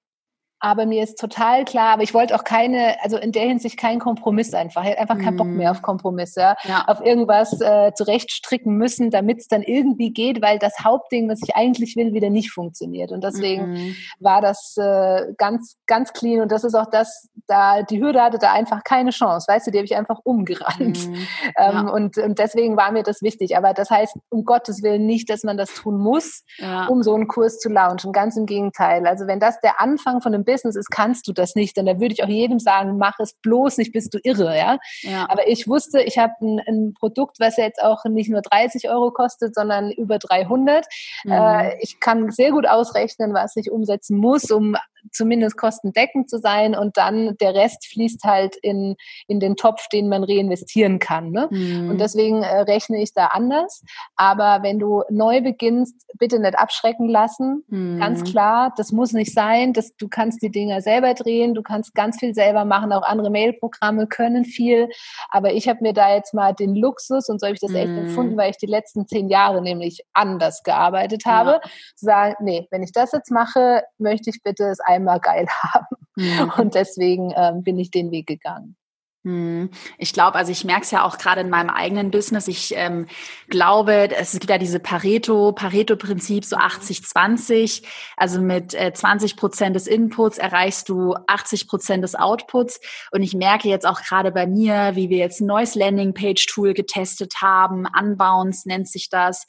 aber 0.62 0.86
mir 0.86 1.02
ist 1.02 1.18
total 1.18 1.64
klar, 1.64 1.94
aber 1.94 2.04
ich 2.04 2.14
wollte 2.14 2.36
auch 2.36 2.44
keine, 2.44 2.96
also 3.02 3.16
in 3.16 3.32
der 3.32 3.42
Hinsicht 3.42 3.76
keinen 3.76 3.98
Kompromiss 3.98 4.54
einfach. 4.54 4.84
Ich 4.84 4.90
hätte 4.90 5.00
einfach 5.00 5.18
keinen 5.18 5.36
Bock 5.36 5.48
mehr 5.48 5.72
auf 5.72 5.78
mhm. 5.78 5.82
Kompromisse, 5.82 6.54
ja. 6.62 6.84
auf 6.86 7.00
irgendwas 7.00 7.60
äh, 7.60 7.92
zurechtstricken 7.94 8.76
müssen, 8.76 9.10
damit 9.10 9.40
es 9.40 9.48
dann 9.48 9.62
irgendwie 9.62 10.12
geht, 10.12 10.40
weil 10.40 10.60
das 10.60 10.84
Hauptding, 10.84 11.28
was 11.28 11.40
ich 11.42 11.56
eigentlich 11.56 11.96
will, 11.96 12.14
wieder 12.14 12.30
nicht 12.30 12.52
funktioniert. 12.52 13.10
Und 13.10 13.24
deswegen 13.24 13.72
mhm. 13.72 13.96
war 14.20 14.40
das 14.40 14.76
äh, 14.76 15.32
ganz, 15.36 15.78
ganz 15.88 16.12
clean. 16.12 16.40
Und 16.40 16.52
das 16.52 16.62
ist 16.62 16.76
auch 16.76 16.88
das, 16.88 17.28
da 17.48 17.82
die 17.82 18.00
Hürde 18.00 18.22
hatte 18.22 18.38
da 18.38 18.52
einfach 18.52 18.84
keine 18.84 19.10
Chance, 19.10 19.48
weißt 19.48 19.66
du, 19.66 19.72
die 19.72 19.78
habe 19.78 19.86
ich 19.86 19.96
einfach 19.96 20.20
umgerannt. 20.22 21.08
Mhm. 21.08 21.16
Ähm, 21.56 21.86
ja. 21.86 21.92
und, 21.92 22.18
und 22.18 22.38
deswegen 22.38 22.76
war 22.76 22.92
mir 22.92 23.02
das 23.02 23.20
wichtig. 23.20 23.56
Aber 23.56 23.74
das 23.74 23.90
heißt 23.90 24.16
um 24.30 24.44
Gottes 24.44 24.82
Willen 24.82 25.06
nicht, 25.06 25.28
dass 25.28 25.42
man 25.42 25.56
das 25.56 25.74
tun 25.74 25.98
muss, 25.98 26.44
ja. 26.58 26.86
um 26.86 27.02
so 27.02 27.14
einen 27.14 27.26
Kurs 27.26 27.58
zu 27.58 27.68
launchen. 27.68 28.12
Ganz 28.12 28.36
im 28.36 28.46
Gegenteil. 28.46 29.06
Also 29.06 29.26
wenn 29.26 29.40
das 29.40 29.60
der 29.60 29.80
Anfang 29.80 30.20
von 30.20 30.34
einem 30.34 30.44
Business 30.52 30.76
ist, 30.76 30.90
kannst 30.90 31.26
du 31.26 31.32
das 31.32 31.54
nicht. 31.54 31.78
Und 31.78 31.86
da 31.86 31.98
würde 31.98 32.12
ich 32.12 32.22
auch 32.22 32.28
jedem 32.28 32.58
sagen, 32.58 32.98
mach 32.98 33.18
es 33.18 33.34
bloß 33.34 33.78
nicht, 33.78 33.92
bist 33.92 34.12
du 34.12 34.18
irre, 34.22 34.56
ja. 34.56 34.78
ja. 35.00 35.26
Aber 35.30 35.48
ich 35.48 35.66
wusste, 35.66 36.02
ich 36.02 36.18
habe 36.18 36.34
ein, 36.42 36.60
ein, 36.66 36.94
Produkt, 36.98 37.40
was 37.40 37.56
jetzt 37.56 37.82
auch 37.82 38.04
nicht 38.04 38.30
nur 38.30 38.42
30 38.42 38.90
Euro 38.90 39.10
kostet, 39.10 39.54
sondern 39.54 39.90
über 39.90 40.18
300. 40.18 40.86
Mhm. 41.24 41.32
Äh, 41.32 41.76
ich 41.80 42.00
kann 42.00 42.30
sehr 42.30 42.50
gut 42.50 42.68
ausrechnen, 42.68 43.32
was 43.32 43.56
ich 43.56 43.70
umsetzen 43.70 44.18
muss, 44.18 44.50
um 44.50 44.76
zumindest 45.10 45.56
kostendeckend 45.56 46.30
zu 46.30 46.38
sein 46.38 46.74
und 46.76 46.96
dann 46.96 47.36
der 47.40 47.54
Rest 47.54 47.86
fließt 47.86 48.24
halt 48.24 48.56
in, 48.56 48.96
in 49.26 49.40
den 49.40 49.56
Topf, 49.56 49.88
den 49.88 50.08
man 50.08 50.24
reinvestieren 50.24 50.98
kann. 50.98 51.30
Ne? 51.30 51.48
Mhm. 51.50 51.90
Und 51.90 52.00
deswegen 52.00 52.42
äh, 52.42 52.60
rechne 52.60 53.02
ich 53.02 53.12
da 53.14 53.26
anders. 53.28 53.82
Aber 54.16 54.60
wenn 54.62 54.78
du 54.78 55.02
neu 55.10 55.40
beginnst, 55.40 56.06
bitte 56.18 56.38
nicht 56.38 56.58
abschrecken 56.58 57.08
lassen. 57.08 57.64
Mhm. 57.68 57.98
Ganz 57.98 58.24
klar, 58.24 58.72
das 58.76 58.92
muss 58.92 59.12
nicht 59.12 59.32
sein. 59.32 59.72
Das, 59.72 59.96
du 59.96 60.08
kannst 60.08 60.42
die 60.42 60.50
Dinger 60.50 60.80
selber 60.80 61.14
drehen, 61.14 61.54
du 61.54 61.62
kannst 61.62 61.94
ganz 61.94 62.18
viel 62.18 62.34
selber 62.34 62.64
machen. 62.64 62.92
Auch 62.92 63.02
andere 63.02 63.30
Mailprogramme 63.30 64.06
können 64.06 64.44
viel. 64.44 64.88
Aber 65.30 65.52
ich 65.52 65.68
habe 65.68 65.80
mir 65.82 65.92
da 65.92 66.14
jetzt 66.14 66.34
mal 66.34 66.52
den 66.52 66.74
Luxus, 66.74 67.28
und 67.28 67.40
so 67.40 67.46
habe 67.46 67.54
ich 67.54 67.60
das 67.60 67.70
mhm. 67.70 67.76
echt 67.76 67.88
empfunden, 67.88 68.36
weil 68.36 68.50
ich 68.50 68.58
die 68.58 68.66
letzten 68.66 69.06
zehn 69.06 69.28
Jahre 69.28 69.62
nämlich 69.62 70.04
anders 70.12 70.62
gearbeitet 70.62 71.24
habe, 71.26 71.60
ja. 71.62 71.70
zu 71.96 72.06
sagen, 72.06 72.34
nee, 72.40 72.66
wenn 72.70 72.82
ich 72.82 72.92
das 72.92 73.12
jetzt 73.12 73.30
mache, 73.30 73.82
möchte 73.98 74.30
ich 74.30 74.42
bitte 74.42 74.64
es 74.64 74.80
einmal 74.92 75.20
geil 75.20 75.46
haben. 75.62 75.96
Mhm. 76.16 76.52
Und 76.58 76.74
deswegen 76.74 77.32
ähm, 77.36 77.62
bin 77.62 77.78
ich 77.78 77.90
den 77.90 78.10
Weg 78.10 78.26
gegangen. 78.26 78.76
Mhm. 79.24 79.70
Ich 79.98 80.12
glaube, 80.12 80.34
also 80.34 80.50
ich 80.50 80.64
merke 80.64 80.82
es 80.82 80.90
ja 80.90 81.04
auch 81.04 81.16
gerade 81.16 81.42
in 81.42 81.50
meinem 81.50 81.70
eigenen 81.70 82.10
Business. 82.10 82.48
Ich 82.48 82.74
ähm, 82.74 83.06
glaube, 83.48 84.10
es 84.10 84.32
gibt 84.32 84.50
ja 84.50 84.58
diese 84.58 84.80
Pareto, 84.80 85.52
Pareto-Prinzip, 85.52 86.44
so 86.44 86.56
80-20. 86.56 87.84
Also 88.16 88.40
mit 88.40 88.74
äh, 88.74 88.92
20 88.92 89.36
Prozent 89.36 89.76
des 89.76 89.86
Inputs 89.86 90.38
erreichst 90.38 90.88
du 90.88 91.14
80 91.28 91.68
Prozent 91.68 92.02
des 92.02 92.16
Outputs. 92.16 92.80
Und 93.12 93.22
ich 93.22 93.34
merke 93.34 93.68
jetzt 93.68 93.86
auch 93.86 94.02
gerade 94.02 94.32
bei 94.32 94.48
mir, 94.48 94.96
wie 94.96 95.08
wir 95.08 95.18
jetzt 95.18 95.40
ein 95.40 95.46
neues 95.46 95.76
Landing-Page-Tool 95.76 96.74
getestet 96.74 97.34
haben. 97.40 97.86
Unbounce 97.96 98.66
nennt 98.66 98.88
sich 98.88 99.08
das 99.08 99.46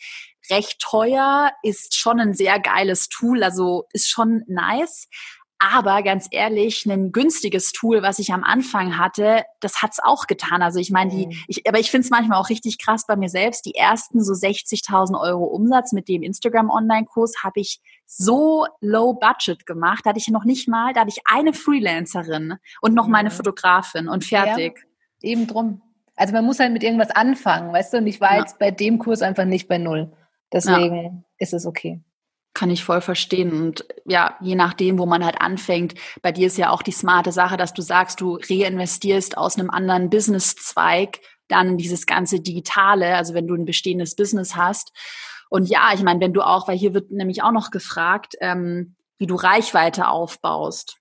recht 0.50 0.80
teuer, 0.80 1.52
ist 1.62 1.96
schon 1.96 2.20
ein 2.20 2.34
sehr 2.34 2.60
geiles 2.60 3.10
Tool, 3.10 3.44
also 3.44 3.86
ist 3.94 4.10
schon 4.10 4.44
nice. 4.48 5.08
Aber 5.60 6.04
ganz 6.04 6.28
ehrlich, 6.30 6.86
ein 6.86 7.14
günstiges 7.14 7.72
Tool, 7.72 8.02
was 8.02 8.20
ich 8.20 8.34
am 8.34 8.44
Anfang 8.44 8.98
hatte, 8.98 9.44
das 9.62 9.82
hat's 9.82 10.00
auch 10.04 10.28
getan. 10.28 10.62
Also 10.62 10.78
ich 10.80 10.92
meine, 10.92 11.12
die, 11.12 11.28
mhm. 11.28 11.34
ich, 11.48 11.66
aber 11.66 11.80
ich 11.80 11.90
finde 11.90 12.04
es 12.04 12.12
manchmal 12.12 12.38
auch 12.38 12.50
richtig 12.50 12.80
krass 12.80 13.06
bei 13.08 13.16
mir 13.16 13.30
selbst. 13.30 13.66
Die 13.66 13.76
ersten 13.76 14.22
so 14.22 14.34
60.000 14.34 15.18
Euro 15.18 15.46
Umsatz 15.46 15.94
mit 15.94 16.10
dem 16.10 16.22
Instagram 16.22 16.70
Online-Kurs 16.70 17.44
habe 17.44 17.62
ich 17.62 17.80
so 18.06 18.68
low 18.82 19.14
budget 19.14 19.66
gemacht. 19.66 20.02
Da 20.04 20.10
hatte 20.10 20.20
ich 20.20 20.28
noch 20.28 20.44
nicht 20.44 20.68
mal, 20.68 20.92
da 20.92 21.02
hatte 21.02 21.12
ich 21.16 21.22
eine 21.26 21.54
Freelancerin 21.54 22.56
und 22.82 22.94
noch 22.94 23.08
meine 23.08 23.32
Fotografin 23.32 24.10
und 24.10 24.26
fertig. 24.26 24.86
Ja, 25.22 25.30
eben 25.32 25.48
drum. 25.48 25.82
Also 26.18 26.34
man 26.34 26.44
muss 26.44 26.60
halt 26.60 26.74
mit 26.74 26.84
irgendwas 26.84 27.12
anfangen, 27.12 27.72
weißt 27.72 27.94
du? 27.94 27.98
Und 28.00 28.08
ich 28.08 28.20
war 28.20 28.34
ja. 28.34 28.40
jetzt 28.42 28.60
bei 28.60 28.70
dem 28.70 29.00
Kurs 29.00 29.22
einfach 29.22 29.46
nicht 29.46 29.70
bei 29.70 29.78
null. 29.78 30.12
Deswegen 30.54 31.04
ja. 31.04 31.12
ist 31.40 31.54
es 31.54 31.66
okay. 31.66 32.02
Kann 32.54 32.70
ich 32.70 32.84
voll 32.84 33.02
verstehen. 33.02 33.52
Und 33.52 33.86
ja, 34.06 34.38
je 34.40 34.56
nachdem, 34.56 35.00
wo 35.00 35.08
man 35.08 35.26
halt 35.26 35.42
anfängt, 35.42 35.96
bei 36.22 36.32
dir 36.32 36.48
ist 36.48 36.58
ja 36.58 36.70
auch 36.70 36.84
die 36.84 36.92
smarte 36.92 37.32
Sache, 37.32 37.58
dass 37.58 37.74
du 37.74 37.82
sagst, 37.82 38.22
du 38.22 38.36
reinvestierst 38.36 39.38
aus 39.38 39.58
einem 39.58 39.72
anderen 39.72 40.12
Businesszweig 40.12 41.20
dann 41.48 41.78
dieses 41.78 42.06
ganze 42.06 42.40
Digitale, 42.40 43.16
also 43.16 43.34
wenn 43.34 43.48
du 43.48 43.56
ein 43.56 43.66
bestehendes 43.66 44.16
Business 44.16 44.56
hast. 44.56 44.92
Und 45.50 45.68
ja, 45.68 45.92
ich 45.94 46.04
meine, 46.04 46.20
wenn 46.20 46.34
du 46.34 46.42
auch, 46.42 46.68
weil 46.68 46.78
hier 46.78 46.94
wird 46.94 47.12
nämlich 47.12 47.44
auch 47.44 47.52
noch 47.52 47.72
gefragt, 47.72 48.36
ähm, 48.40 48.96
wie 49.18 49.28
du 49.28 49.36
Reichweite 49.36 50.08
aufbaust. 50.08 50.98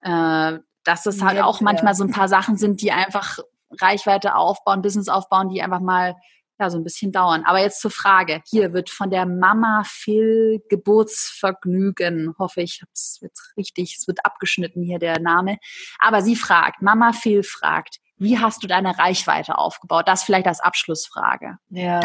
Äh, 0.00 0.58
dass 0.84 1.02
das 1.02 1.20
halt 1.20 1.40
auch 1.40 1.60
manchmal 1.60 1.94
so 1.94 2.04
ein 2.04 2.12
paar 2.12 2.28
Sachen 2.28 2.56
sind, 2.56 2.80
die 2.80 2.92
einfach 2.92 3.38
Reichweite 3.80 4.36
aufbauen, 4.36 4.82
Business 4.82 5.08
aufbauen, 5.08 5.48
die 5.48 5.60
einfach 5.60 5.80
mal 5.80 6.14
ja, 6.58 6.70
so 6.70 6.78
ein 6.78 6.84
bisschen 6.84 7.12
dauern. 7.12 7.44
Aber 7.44 7.60
jetzt 7.60 7.80
zur 7.80 7.90
Frage. 7.90 8.42
Hier 8.48 8.72
wird 8.72 8.90
von 8.90 9.10
der 9.10 9.26
Mama 9.26 9.82
Phil 9.86 10.62
Geburtsvergnügen, 10.68 12.34
hoffe 12.38 12.62
ich, 12.62 12.82
es 12.92 13.18
wird 13.20 13.32
richtig, 13.56 13.96
es 13.98 14.06
wird 14.06 14.24
abgeschnitten 14.24 14.82
hier 14.82 14.98
der 14.98 15.20
Name. 15.20 15.58
Aber 15.98 16.22
sie 16.22 16.36
fragt, 16.36 16.82
Mama 16.82 17.12
Phil 17.12 17.42
fragt, 17.42 17.98
wie 18.18 18.38
hast 18.38 18.62
du 18.62 18.66
deine 18.66 18.98
Reichweite 18.98 19.58
aufgebaut? 19.58 20.08
Das 20.08 20.22
vielleicht 20.22 20.46
als 20.46 20.60
Abschlussfrage. 20.60 21.58
Ja, 21.68 22.00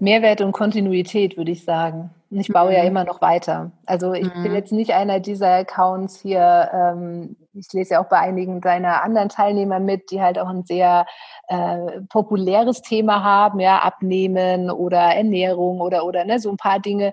Mehrwert 0.00 0.40
und 0.40 0.52
Kontinuität, 0.52 1.36
würde 1.36 1.50
ich 1.50 1.64
sagen. 1.64 2.10
Ich 2.30 2.48
baue 2.48 2.70
mhm. 2.70 2.76
ja 2.76 2.82
immer 2.84 3.04
noch 3.04 3.20
weiter. 3.20 3.72
Also 3.86 4.12
ich 4.12 4.32
mhm. 4.32 4.42
bin 4.44 4.54
jetzt 4.54 4.72
nicht 4.72 4.94
einer 4.94 5.18
dieser 5.18 5.52
Accounts 5.58 6.20
hier. 6.20 6.70
Ähm, 6.72 7.36
ich 7.54 7.72
lese 7.72 7.94
ja 7.94 8.02
auch 8.02 8.08
bei 8.08 8.18
einigen 8.18 8.60
deiner 8.60 9.02
anderen 9.02 9.28
Teilnehmer 9.28 9.80
mit, 9.80 10.12
die 10.12 10.22
halt 10.22 10.38
auch 10.38 10.48
ein 10.48 10.64
sehr 10.64 11.06
äh, 11.48 12.00
populäres 12.08 12.82
Thema 12.82 13.24
haben, 13.24 13.58
ja, 13.58 13.78
Abnehmen 13.78 14.70
oder 14.70 15.00
Ernährung 15.00 15.80
oder 15.80 16.04
oder 16.04 16.24
ne, 16.24 16.38
so 16.38 16.50
ein 16.50 16.56
paar 16.56 16.78
Dinge, 16.78 17.12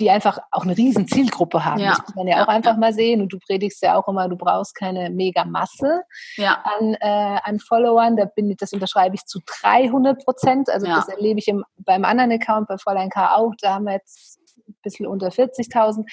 die 0.00 0.10
einfach 0.10 0.38
auch 0.50 0.64
eine 0.64 0.76
riesen 0.76 1.06
Zielgruppe 1.06 1.64
haben. 1.64 1.80
Ja. 1.80 1.90
Das 1.90 2.02
muss 2.02 2.14
man 2.14 2.26
ja, 2.26 2.38
ja 2.38 2.44
auch 2.44 2.48
einfach 2.48 2.72
ja. 2.72 2.78
mal 2.78 2.92
sehen. 2.92 3.20
Und 3.20 3.32
du 3.32 3.38
predigst 3.38 3.82
ja 3.82 3.96
auch 3.96 4.08
immer, 4.08 4.28
du 4.28 4.36
brauchst 4.36 4.74
keine 4.74 5.10
mega 5.10 5.44
Masse 5.44 6.02
ja. 6.36 6.64
an, 6.64 6.94
äh, 6.94 7.38
an 7.42 7.60
Followern. 7.60 8.16
Da 8.16 8.24
bin 8.24 8.50
ich, 8.50 8.56
das 8.56 8.72
unterschreibe 8.72 9.14
ich 9.14 9.26
zu 9.26 9.40
300 9.62 10.24
Prozent. 10.24 10.70
Also 10.70 10.86
das 10.86 11.08
erlebe 11.08 11.38
ich 11.38 11.48
im, 11.48 11.64
beim 11.78 12.04
anderen 12.04 12.32
Account, 12.32 12.68
bei 12.68 12.78
Fräulein 12.78 13.10
K 13.10 13.34
auch. 13.34 13.52
Da 13.60 13.74
haben 13.74 13.84
wir 13.84 13.92
jetzt 13.92 14.40
ein 14.68 14.74
bisschen 14.82 15.06
unter 15.06 15.28
40.000. 15.28 16.04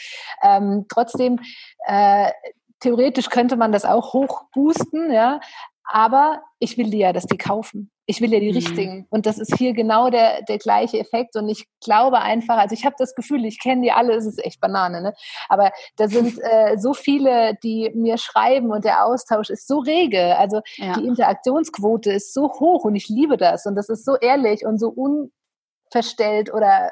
Ähm, 0.43 0.85
trotzdem, 0.89 1.39
äh, 1.85 2.31
theoretisch 2.79 3.29
könnte 3.29 3.55
man 3.55 3.71
das 3.71 3.85
auch 3.85 4.13
hochboosten, 4.13 5.11
ja. 5.11 5.39
Aber 5.85 6.41
ich 6.59 6.77
will 6.77 6.89
die 6.89 6.99
ja, 6.99 7.13
dass 7.13 7.25
die 7.25 7.37
kaufen. 7.37 7.91
Ich 8.09 8.21
will 8.21 8.31
ja 8.31 8.39
die 8.39 8.49
mhm. 8.49 8.55
richtigen. 8.55 9.07
Und 9.09 9.25
das 9.25 9.37
ist 9.37 9.57
hier 9.57 9.73
genau 9.73 10.09
der, 10.09 10.41
der 10.43 10.57
gleiche 10.57 10.97
Effekt. 10.97 11.35
Und 11.35 11.49
ich 11.49 11.67
glaube 11.83 12.19
einfach, 12.19 12.57
also 12.57 12.73
ich 12.73 12.85
habe 12.85 12.95
das 12.97 13.15
Gefühl, 13.15 13.43
ich 13.45 13.59
kenne 13.61 13.81
die 13.81 13.91
alle, 13.91 14.15
es 14.15 14.25
ist 14.25 14.43
echt 14.43 14.61
Banane, 14.61 15.01
ne? 15.01 15.13
Aber 15.49 15.71
da 15.97 16.07
sind 16.07 16.39
äh, 16.41 16.77
so 16.77 16.93
viele, 16.93 17.55
die 17.63 17.91
mir 17.93 18.17
schreiben 18.17 18.71
und 18.71 18.85
der 18.85 19.05
Austausch 19.05 19.49
ist 19.49 19.67
so 19.67 19.79
rege. 19.79 20.37
Also 20.37 20.61
ja. 20.77 20.93
die 20.93 21.05
Interaktionsquote 21.05 22.13
ist 22.13 22.33
so 22.33 22.49
hoch 22.49 22.85
und 22.85 22.95
ich 22.95 23.09
liebe 23.09 23.35
das. 23.35 23.65
Und 23.65 23.75
das 23.75 23.89
ist 23.89 24.05
so 24.05 24.15
ehrlich 24.15 24.65
und 24.65 24.79
so 24.79 24.89
unverstellt 24.89 26.53
oder 26.53 26.91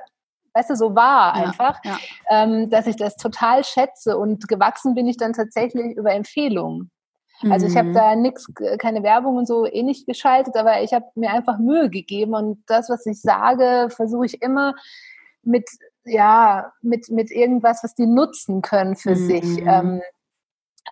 weißt 0.54 0.70
du, 0.70 0.76
so 0.76 0.96
wahr 0.96 1.34
einfach, 1.34 1.80
ja, 1.84 1.92
ja. 1.92 2.44
Ähm, 2.44 2.70
dass 2.70 2.88
ich 2.88 2.96
das 2.96 3.18
total 3.18 3.64
schätze 3.64 4.18
und 4.18 4.48
gewachsen 4.48 4.96
bin 4.96 5.08
ich 5.08 5.18
dann 5.18 5.34
tatsächlich 5.34 5.96
über 5.98 6.14
Empfehlungen. 6.14 6.92
Also 7.50 7.68
ich 7.68 7.76
habe 7.76 7.90
mhm. 7.90 7.94
da 7.94 8.16
nichts, 8.16 8.52
keine 8.80 9.04
Werbung 9.04 9.38
und 9.38 9.48
so 9.48 9.66
eh 9.66 9.84
nicht 9.84 10.08
geschaltet, 10.08 10.56
aber 10.56 10.82
ich 10.82 10.94
habe 10.94 11.06
mir 11.16 11.32
einfach 11.32 11.58
Mühe 11.60 11.90
gegeben 11.90 12.34
und 12.34 12.64
das, 12.68 12.90
was 12.90 13.06
ich 13.06 13.22
sage, 13.22 13.90
versuche 13.90 14.26
ich 14.26 14.42
immer 14.42 14.74
mit 15.44 15.70
ja 16.06 16.72
mit 16.82 17.10
mit 17.10 17.32
irgendwas, 17.32 17.84
was 17.84 17.94
die 17.94 18.08
nutzen 18.08 18.62
können 18.62 18.96
für 18.96 19.16
mhm. 19.16 19.28
sich. 19.28 19.58
Ähm, 19.66 20.02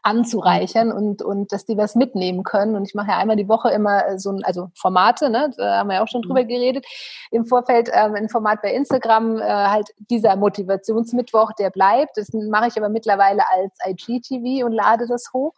anzureichern 0.02 0.91
und, 0.91 1.22
und 1.22 1.52
dass 1.52 1.65
die 1.65 1.78
was 1.78 1.95
mitnehmen 1.95 2.44
können. 2.44 2.76
Und 2.76 2.86
ich 2.88 2.95
mache 2.95 3.11
ja 3.11 3.18
einmal 3.18 3.36
die 3.36 3.48
Woche 3.48 3.70
immer 3.70 4.20
so 4.20 4.32
ein, 4.32 4.44
also 4.44 4.70
Formate, 4.76 5.30
ne, 5.30 5.52
da 5.56 5.78
haben 5.78 5.88
wir 5.88 5.95
ja 5.95 6.03
auch 6.03 6.07
schon 6.07 6.24
drüber 6.24 6.44
mhm. 6.44 6.48
geredet, 6.48 6.86
im 7.32 7.45
Vorfeld 7.45 7.90
ähm, 7.94 8.15
ein 8.15 8.30
Format 8.30 8.61
bei 8.61 8.74
Instagram, 8.74 9.38
äh, 9.38 9.44
halt 9.44 9.90
dieser 10.10 10.36
Motivationsmittwoch, 10.36 11.53
der 11.53 11.70
bleibt. 11.70 12.18
Das 12.18 12.34
mache 12.34 12.68
ich 12.68 12.78
aber 12.78 12.90
mittlerweile 12.90 13.44
als 13.52 13.74
IGTV 13.86 14.65
und 14.65 14.74
lade 14.74 15.07
das 15.07 15.32
hoch. 15.34 15.53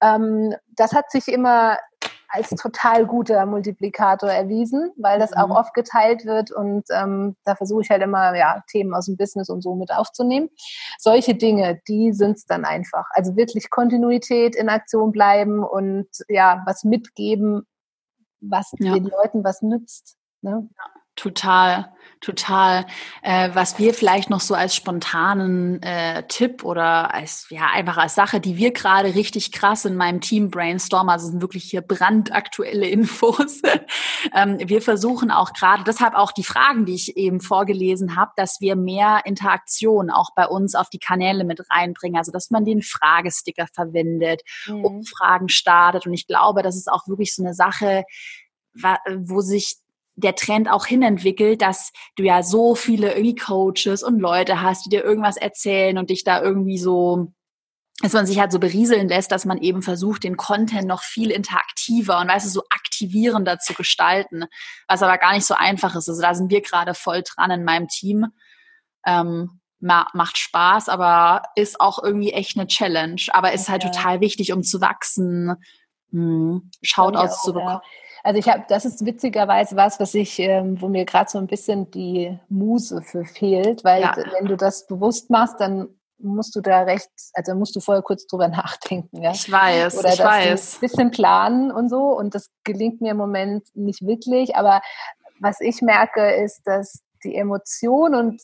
Ähm, 0.00 0.54
das 0.76 0.92
hat 0.92 1.10
sich 1.10 1.28
immer 1.28 1.78
als 2.28 2.50
total 2.50 3.06
guter 3.06 3.46
Multiplikator 3.46 4.30
erwiesen, 4.30 4.92
weil 4.96 5.18
das 5.18 5.32
auch 5.32 5.48
mhm. 5.48 5.54
oft 5.54 5.74
geteilt 5.74 6.26
wird 6.26 6.50
und 6.50 6.84
ähm, 6.90 7.36
da 7.44 7.54
versuche 7.54 7.82
ich 7.82 7.90
halt 7.90 8.02
immer 8.02 8.36
ja, 8.36 8.62
Themen 8.70 8.94
aus 8.94 9.06
dem 9.06 9.16
Business 9.16 9.48
und 9.48 9.62
so 9.62 9.74
mit 9.74 9.90
aufzunehmen. 9.90 10.50
Solche 10.98 11.34
Dinge, 11.34 11.80
die 11.88 12.12
sind 12.12 12.36
es 12.36 12.44
dann 12.44 12.66
einfach. 12.66 13.06
Also 13.12 13.34
wirklich 13.36 13.70
Kontinuität 13.70 14.56
in 14.56 14.68
Aktion 14.68 15.10
bleiben 15.10 15.64
und 15.64 16.08
ja, 16.28 16.62
was 16.66 16.84
mitgeben, 16.84 17.66
was 18.40 18.72
ja. 18.78 18.92
den 18.92 19.04
Leuten 19.04 19.42
was 19.42 19.62
nützt. 19.62 20.16
Ne? 20.42 20.68
Total. 21.18 21.92
Total. 22.20 22.84
Äh, 23.22 23.50
was 23.54 23.78
wir 23.78 23.94
vielleicht 23.94 24.28
noch 24.28 24.40
so 24.40 24.54
als 24.54 24.74
spontanen 24.74 25.80
äh, 25.82 26.24
Tipp 26.26 26.64
oder 26.64 27.14
als 27.14 27.46
ja 27.48 27.68
einfach 27.72 27.96
als 27.96 28.16
Sache, 28.16 28.40
die 28.40 28.56
wir 28.56 28.72
gerade 28.72 29.14
richtig 29.14 29.52
krass 29.52 29.84
in 29.84 29.94
meinem 29.94 30.20
Team 30.20 30.50
brainstormen, 30.50 31.10
also 31.10 31.28
sind 31.28 31.42
wirklich 31.42 31.64
hier 31.64 31.80
brandaktuelle 31.80 32.88
Infos. 32.88 33.62
ähm, 34.34 34.58
wir 34.58 34.82
versuchen 34.82 35.30
auch 35.30 35.52
gerade, 35.52 35.84
deshalb 35.84 36.14
auch 36.14 36.32
die 36.32 36.42
Fragen, 36.42 36.86
die 36.86 36.94
ich 36.94 37.16
eben 37.16 37.40
vorgelesen 37.40 38.16
habe, 38.16 38.32
dass 38.34 38.60
wir 38.60 38.74
mehr 38.74 39.22
Interaktion 39.24 40.10
auch 40.10 40.30
bei 40.34 40.46
uns 40.48 40.74
auf 40.74 40.90
die 40.90 40.98
Kanäle 40.98 41.44
mit 41.44 41.70
reinbringen. 41.70 42.18
Also 42.18 42.32
dass 42.32 42.50
man 42.50 42.64
den 42.64 42.82
Fragesticker 42.82 43.68
verwendet, 43.72 44.42
mhm. 44.66 44.84
Umfragen 44.84 45.48
startet. 45.48 46.06
Und 46.06 46.14
ich 46.14 46.26
glaube, 46.26 46.62
das 46.62 46.76
ist 46.76 46.90
auch 46.90 47.06
wirklich 47.06 47.32
so 47.32 47.44
eine 47.44 47.54
Sache, 47.54 48.04
wo 49.16 49.40
sich 49.40 49.76
der 50.18 50.34
Trend 50.34 50.70
auch 50.70 50.86
hinentwickelt, 50.86 51.62
dass 51.62 51.92
du 52.16 52.24
ja 52.24 52.42
so 52.42 52.74
viele 52.74 53.12
irgendwie 53.12 53.36
Coaches 53.36 54.02
und 54.02 54.18
Leute 54.18 54.60
hast, 54.60 54.84
die 54.84 54.90
dir 54.90 55.04
irgendwas 55.04 55.36
erzählen 55.36 55.96
und 55.98 56.10
dich 56.10 56.24
da 56.24 56.42
irgendwie 56.42 56.78
so 56.78 57.32
dass 58.00 58.12
man 58.12 58.26
sich 58.26 58.38
halt 58.38 58.52
so 58.52 58.60
berieseln 58.60 59.08
lässt, 59.08 59.32
dass 59.32 59.44
man 59.44 59.58
eben 59.58 59.82
versucht, 59.82 60.22
den 60.22 60.36
Content 60.36 60.86
noch 60.86 61.02
viel 61.02 61.32
interaktiver 61.32 62.20
und 62.20 62.28
weißt 62.28 62.46
du, 62.46 62.50
so 62.50 62.62
aktivierender 62.70 63.58
zu 63.58 63.74
gestalten, 63.74 64.44
was 64.86 65.02
aber 65.02 65.18
gar 65.18 65.32
nicht 65.34 65.46
so 65.46 65.54
einfach 65.54 65.96
ist. 65.96 66.08
Also 66.08 66.22
da 66.22 66.34
sind 66.34 66.50
wir 66.50 66.60
gerade 66.60 66.94
voll 66.94 67.22
dran 67.22 67.50
in 67.50 67.64
meinem 67.64 67.88
Team. 67.88 68.26
Ähm, 69.04 69.60
macht 69.80 70.38
Spaß, 70.38 70.88
aber 70.88 71.42
ist 71.56 71.80
auch 71.80 72.02
irgendwie 72.02 72.32
echt 72.32 72.56
eine 72.56 72.68
Challenge. 72.68 73.20
Aber 73.30 73.52
ist 73.52 73.68
halt 73.68 73.82
ja. 73.84 73.90
total 73.90 74.20
wichtig, 74.20 74.52
um 74.52 74.62
zu 74.62 74.80
wachsen, 74.80 75.54
hm, 76.10 76.70
Shoutouts 76.82 77.42
zu 77.42 77.52
bekommen. 77.52 77.80
Ja. 77.82 78.07
Also 78.22 78.38
ich 78.38 78.48
habe, 78.48 78.64
das 78.68 78.84
ist 78.84 79.04
witzigerweise 79.04 79.76
was, 79.76 80.00
was 80.00 80.14
ich, 80.14 80.38
ähm, 80.38 80.80
wo 80.80 80.88
mir 80.88 81.04
gerade 81.04 81.30
so 81.30 81.38
ein 81.38 81.46
bisschen 81.46 81.90
die 81.90 82.38
Muse 82.48 83.02
für 83.02 83.24
fehlt, 83.24 83.84
weil 83.84 84.02
ja. 84.02 84.16
wenn 84.32 84.46
du 84.46 84.56
das 84.56 84.86
bewusst 84.86 85.30
machst, 85.30 85.60
dann 85.60 85.88
musst 86.20 86.56
du 86.56 86.60
da 86.60 86.82
recht, 86.82 87.10
also 87.34 87.54
musst 87.54 87.76
du 87.76 87.80
vorher 87.80 88.02
kurz 88.02 88.26
drüber 88.26 88.48
nachdenken. 88.48 89.22
Ja? 89.22 89.32
Ich 89.32 89.50
weiß, 89.50 89.98
Oder 89.98 90.12
ich 90.12 90.18
weiß. 90.18 90.74
Ein 90.76 90.80
bisschen 90.80 91.10
planen 91.10 91.70
und 91.70 91.88
so 91.88 92.16
und 92.16 92.34
das 92.34 92.50
gelingt 92.64 93.00
mir 93.00 93.12
im 93.12 93.16
Moment 93.16 93.64
nicht 93.74 94.04
wirklich, 94.04 94.56
aber 94.56 94.80
was 95.40 95.60
ich 95.60 95.82
merke, 95.82 96.32
ist, 96.32 96.62
dass 96.64 97.02
die 97.22 97.36
Emotion 97.36 98.14
und 98.14 98.42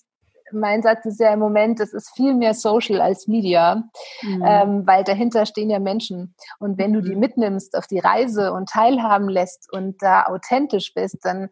mein 0.53 0.83
Satz 0.83 1.05
ist 1.07 1.21
ja 1.21 1.33
im 1.33 1.39
Moment, 1.39 1.81
es 1.81 1.93
ist 1.93 2.15
viel 2.15 2.35
mehr 2.35 2.55
Social 2.55 3.01
als 3.01 3.27
Media, 3.27 3.85
mhm. 4.23 4.45
ähm, 4.47 4.87
weil 4.87 5.05
dahinter 5.05 5.47
stehen 5.47 5.71
ja 5.71 5.79
Menschen. 5.79 6.35
Und 6.59 6.79
wenn 6.79 6.93
du 6.93 7.01
die 7.01 7.15
mhm. 7.15 7.21
mitnimmst 7.21 7.77
auf 7.77 7.87
die 7.87 7.99
Reise 7.99 8.53
und 8.53 8.69
teilhaben 8.69 9.29
lässt 9.29 9.73
und 9.73 10.03
da 10.03 10.25
authentisch 10.25 10.93
bist, 10.95 11.19
dann 11.23 11.49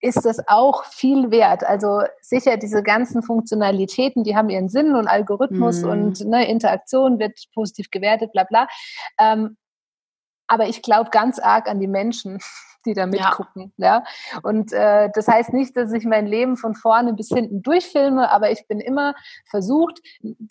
ist 0.00 0.24
das 0.24 0.48
auch 0.48 0.84
viel 0.84 1.30
wert. 1.30 1.64
Also 1.64 2.02
sicher, 2.20 2.58
diese 2.58 2.82
ganzen 2.82 3.22
Funktionalitäten, 3.22 4.22
die 4.22 4.36
haben 4.36 4.50
ihren 4.50 4.68
Sinn 4.68 4.94
und 4.94 5.08
Algorithmus 5.08 5.82
mhm. 5.82 5.90
und 5.90 6.20
ne, 6.26 6.46
Interaktion 6.46 7.18
wird 7.18 7.38
positiv 7.54 7.90
gewertet, 7.90 8.32
bla 8.32 8.44
bla. 8.44 8.66
Ähm, 9.18 9.56
aber 10.46 10.68
ich 10.68 10.82
glaube 10.82 11.10
ganz 11.10 11.38
arg 11.38 11.68
an 11.68 11.80
die 11.80 11.86
Menschen 11.86 12.38
die 12.86 12.94
da 12.94 13.06
mitgucken. 13.06 13.72
Ja. 13.76 13.86
ja? 13.86 14.04
Und 14.42 14.72
äh, 14.72 15.10
das 15.14 15.28
heißt 15.28 15.52
nicht, 15.52 15.76
dass 15.76 15.92
ich 15.92 16.04
mein 16.04 16.26
Leben 16.26 16.56
von 16.56 16.74
vorne 16.74 17.14
bis 17.14 17.28
hinten 17.28 17.62
durchfilme, 17.62 18.30
aber 18.30 18.50
ich 18.50 18.66
bin 18.68 18.80
immer 18.80 19.14
versucht, 19.50 20.00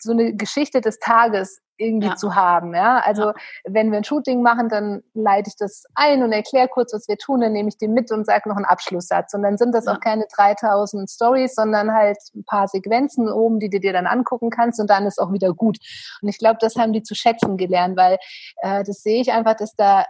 so 0.00 0.12
eine 0.12 0.34
Geschichte 0.34 0.80
des 0.80 0.98
Tages 0.98 1.60
irgendwie 1.76 2.08
ja. 2.08 2.16
zu 2.16 2.34
haben. 2.34 2.74
Ja? 2.74 3.00
Also 3.04 3.28
ja. 3.28 3.34
wenn 3.64 3.90
wir 3.90 3.98
ein 3.98 4.04
Shooting 4.04 4.42
machen, 4.42 4.68
dann 4.68 5.02
leite 5.14 5.48
ich 5.48 5.56
das 5.56 5.84
ein 5.94 6.22
und 6.22 6.32
erkläre 6.32 6.68
kurz, 6.68 6.92
was 6.92 7.08
wir 7.08 7.16
tun, 7.16 7.40
dann 7.40 7.52
nehme 7.52 7.68
ich 7.68 7.78
den 7.78 7.92
mit 7.92 8.10
und 8.12 8.26
sage 8.26 8.48
noch 8.48 8.56
einen 8.56 8.64
Abschlusssatz. 8.64 9.34
Und 9.34 9.42
dann 9.42 9.56
sind 9.56 9.74
das 9.74 9.86
ja. 9.86 9.92
auch 9.92 10.00
keine 10.00 10.26
3000 10.34 11.10
Stories, 11.10 11.54
sondern 11.54 11.92
halt 11.92 12.18
ein 12.34 12.44
paar 12.44 12.68
Sequenzen 12.68 13.28
oben, 13.28 13.58
die 13.58 13.70
du 13.70 13.80
dir 13.80 13.92
dann 13.92 14.06
angucken 14.06 14.50
kannst 14.50 14.80
und 14.80 14.88
dann 14.88 15.06
ist 15.06 15.20
auch 15.20 15.32
wieder 15.32 15.52
gut. 15.52 15.78
Und 16.22 16.28
ich 16.28 16.38
glaube, 16.38 16.58
das 16.60 16.76
haben 16.76 16.92
die 16.92 17.02
zu 17.02 17.14
schätzen 17.14 17.56
gelernt, 17.56 17.96
weil 17.96 18.18
äh, 18.58 18.84
das 18.84 19.02
sehe 19.02 19.20
ich 19.20 19.32
einfach, 19.32 19.54
dass 19.54 19.74
da 19.74 20.04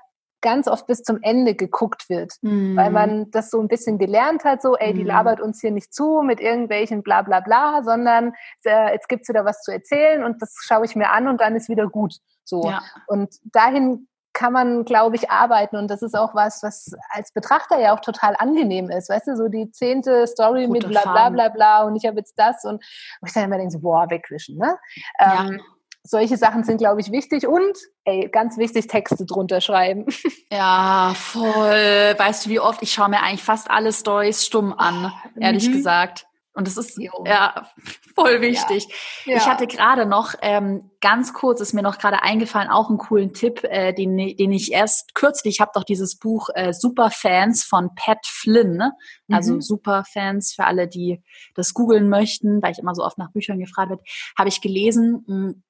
ganz 0.45 0.69
oft 0.69 0.87
bis 0.87 1.03
zum 1.03 1.19
Ende 1.23 1.55
geguckt 1.55 2.11
wird, 2.11 2.35
mm. 2.43 2.77
weil 2.77 2.91
man 2.91 3.31
das 3.31 3.51
so 3.51 3.61
ein 3.61 3.67
bisschen 3.67 3.99
gelernt 3.99 4.45
hat, 4.45 4.61
so, 4.61 4.77
ey, 4.77 4.93
die 4.93 5.03
mm. 5.03 5.07
labert 5.07 5.41
uns 5.41 5.61
hier 5.61 5.71
nicht 5.71 5.95
zu 5.95 6.23
mit 6.23 6.39
irgendwelchen 6.39 7.03
bla 7.03 7.23
bla 7.23 7.41
bla, 7.41 7.83
sondern 7.83 8.35
äh, 8.65 8.93
jetzt 8.93 9.09
gibt's 9.09 9.29
wieder 9.29 9.47
was 9.47 9.63
zu 9.63 9.73
erzählen 9.73 10.23
und 10.23 10.43
das 10.43 10.55
schaue 10.61 10.85
ich 10.85 10.95
mir 10.95 11.11
an 11.11 11.29
und 11.29 11.41
dann 11.41 11.57
ist 11.57 11.71
wieder 11.71 11.89
gut. 11.89 12.17
So. 12.45 12.69
Ja. 12.69 12.83
Und 13.07 13.35
dahin 13.45 14.07
kann 14.35 14.53
man, 14.53 14.85
glaube 14.85 15.17
ich, 15.17 15.31
arbeiten. 15.31 15.77
Und 15.77 15.89
das 15.89 16.03
ist 16.03 16.15
auch 16.15 16.35
was, 16.35 16.63
was 16.63 16.93
als 17.11 17.33
Betrachter 17.33 17.79
ja 17.81 17.95
auch 17.95 18.01
total 18.01 18.35
angenehm 18.37 18.91
ist. 18.91 19.09
Weißt 19.09 19.29
du, 19.29 19.37
so 19.37 19.49
die 19.49 19.71
zehnte 19.71 20.27
Story 20.27 20.67
Gute 20.67 20.89
mit 20.89 20.89
bla 20.89 21.03
bla 21.03 21.31
bla 21.31 21.49
bla 21.49 21.85
und 21.85 21.97
ich 21.97 22.05
habe 22.05 22.19
jetzt 22.19 22.35
das 22.37 22.65
und 22.65 22.85
wo 23.21 23.27
ich 23.27 23.33
dann 23.33 23.45
immer 23.45 23.57
denke, 23.57 23.73
so, 23.73 23.79
boah, 23.79 24.11
wegwischen. 24.11 24.59
Ne? 24.59 24.77
Ja. 25.21 25.47
Ähm, 25.47 25.63
solche 26.07 26.37
Sachen 26.37 26.65
sind, 26.65 26.79
glaube 26.79 27.01
ich, 27.01 27.11
wichtig 27.11 27.49
und, 27.49 27.79
ey, 28.05 28.29
ganz 28.31 28.59
wichtig, 28.59 28.87
Texte 28.87 29.25
drunter 29.25 29.61
schreiben. 29.61 30.07
Ja, 30.53 31.15
voll. 31.17 32.15
Weißt 32.17 32.47
du, 32.47 32.51
wie 32.51 32.61
oft? 32.61 32.81
Ich 32.81 32.93
schaue 32.93 33.09
mir 33.09 33.23
eigentlich 33.23 33.43
fast 33.43 33.69
alle 33.69 33.93
Stories 33.93 34.47
stumm 34.47 34.73
an, 34.73 35.13
ehrlich 35.41 35.69
mhm. 35.69 35.73
gesagt. 35.73 36.27
Und 36.53 36.69
das 36.69 36.77
ist 36.77 36.97
jo. 36.97 37.11
ja 37.27 37.67
voll 38.15 38.41
wichtig. 38.41 38.87
Ja. 39.25 39.33
Ja. 39.33 39.37
Ich 39.39 39.47
hatte 39.47 39.67
gerade 39.67 40.07
noch 40.07 40.35
ähm, 40.43 40.93
ganz 41.01 41.35
kurz, 41.35 41.61
ist 41.61 41.73
mir 41.73 41.83
noch 41.83 41.99
gerade 41.99 42.23
eingefallen, 42.23 42.71
auch 42.71 42.89
einen 42.89 42.99
coolen 42.99 43.33
Tipp, 43.33 43.65
äh, 43.65 43.93
den, 43.93 44.17
den 44.17 44.53
ich 44.53 44.71
erst 44.71 45.17
kürzlich, 45.17 45.57
ich 45.57 45.61
habe 45.61 45.73
doch 45.75 45.83
dieses 45.83 46.17
Buch 46.17 46.49
äh, 46.55 46.73
Superfans 46.73 47.65
von 47.65 47.91
Pat 47.97 48.25
Flynn, 48.25 48.77
ne? 48.77 48.93
also 49.29 49.55
mhm. 49.55 49.61
Superfans 49.61 50.53
für 50.55 50.65
alle, 50.65 50.87
die 50.87 51.21
das 51.57 51.75
googeln 51.75 52.09
möchten, 52.09 52.63
weil 52.63 52.71
ich 52.71 52.79
immer 52.79 52.95
so 52.95 53.03
oft 53.03 53.19
nach 53.19 53.33
Büchern 53.33 53.59
gefragt 53.59 53.91
wird, 53.91 54.03
habe 54.39 54.49
ich 54.49 54.61
gelesen. 54.61 55.65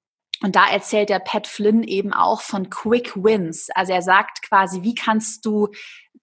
Und 0.44 0.56
da 0.56 0.66
erzählt 0.68 1.08
der 1.08 1.20
Pat 1.20 1.46
Flynn 1.46 1.82
eben 1.82 2.12
auch 2.12 2.42
von 2.42 2.68
Quick 2.68 3.16
Wins. 3.16 3.70
Also 3.74 3.94
er 3.94 4.02
sagt 4.02 4.42
quasi, 4.42 4.82
wie 4.82 4.94
kannst 4.94 5.46
du 5.46 5.68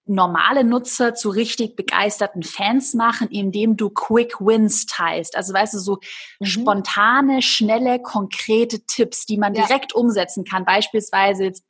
normale 0.06 0.64
Nutzer 0.64 1.16
zu 1.16 1.32
richtig 1.32 1.76
begeisterten 1.76 2.44
Fans 2.44 2.94
machen, 2.94 3.30
indem 3.30 3.78
du 3.78 3.90
Quick 3.90 4.40
Wins 4.40 4.86
teilst. 4.86 5.36
Also 5.36 5.56
weißt 5.56 5.74
du, 5.74 5.80
so 5.80 5.98
mhm. 6.40 6.46
spontane, 6.46 7.42
schnelle, 7.42 8.00
konkrete 8.00 8.86
Tipps, 8.86 9.26
die 9.26 9.38
man 9.38 9.56
ja. 9.56 9.66
direkt 9.66 9.96
umsetzen 9.96 10.44
kann. 10.44 10.66
Beispielsweise 10.66 11.46
jetzt, 11.46 11.66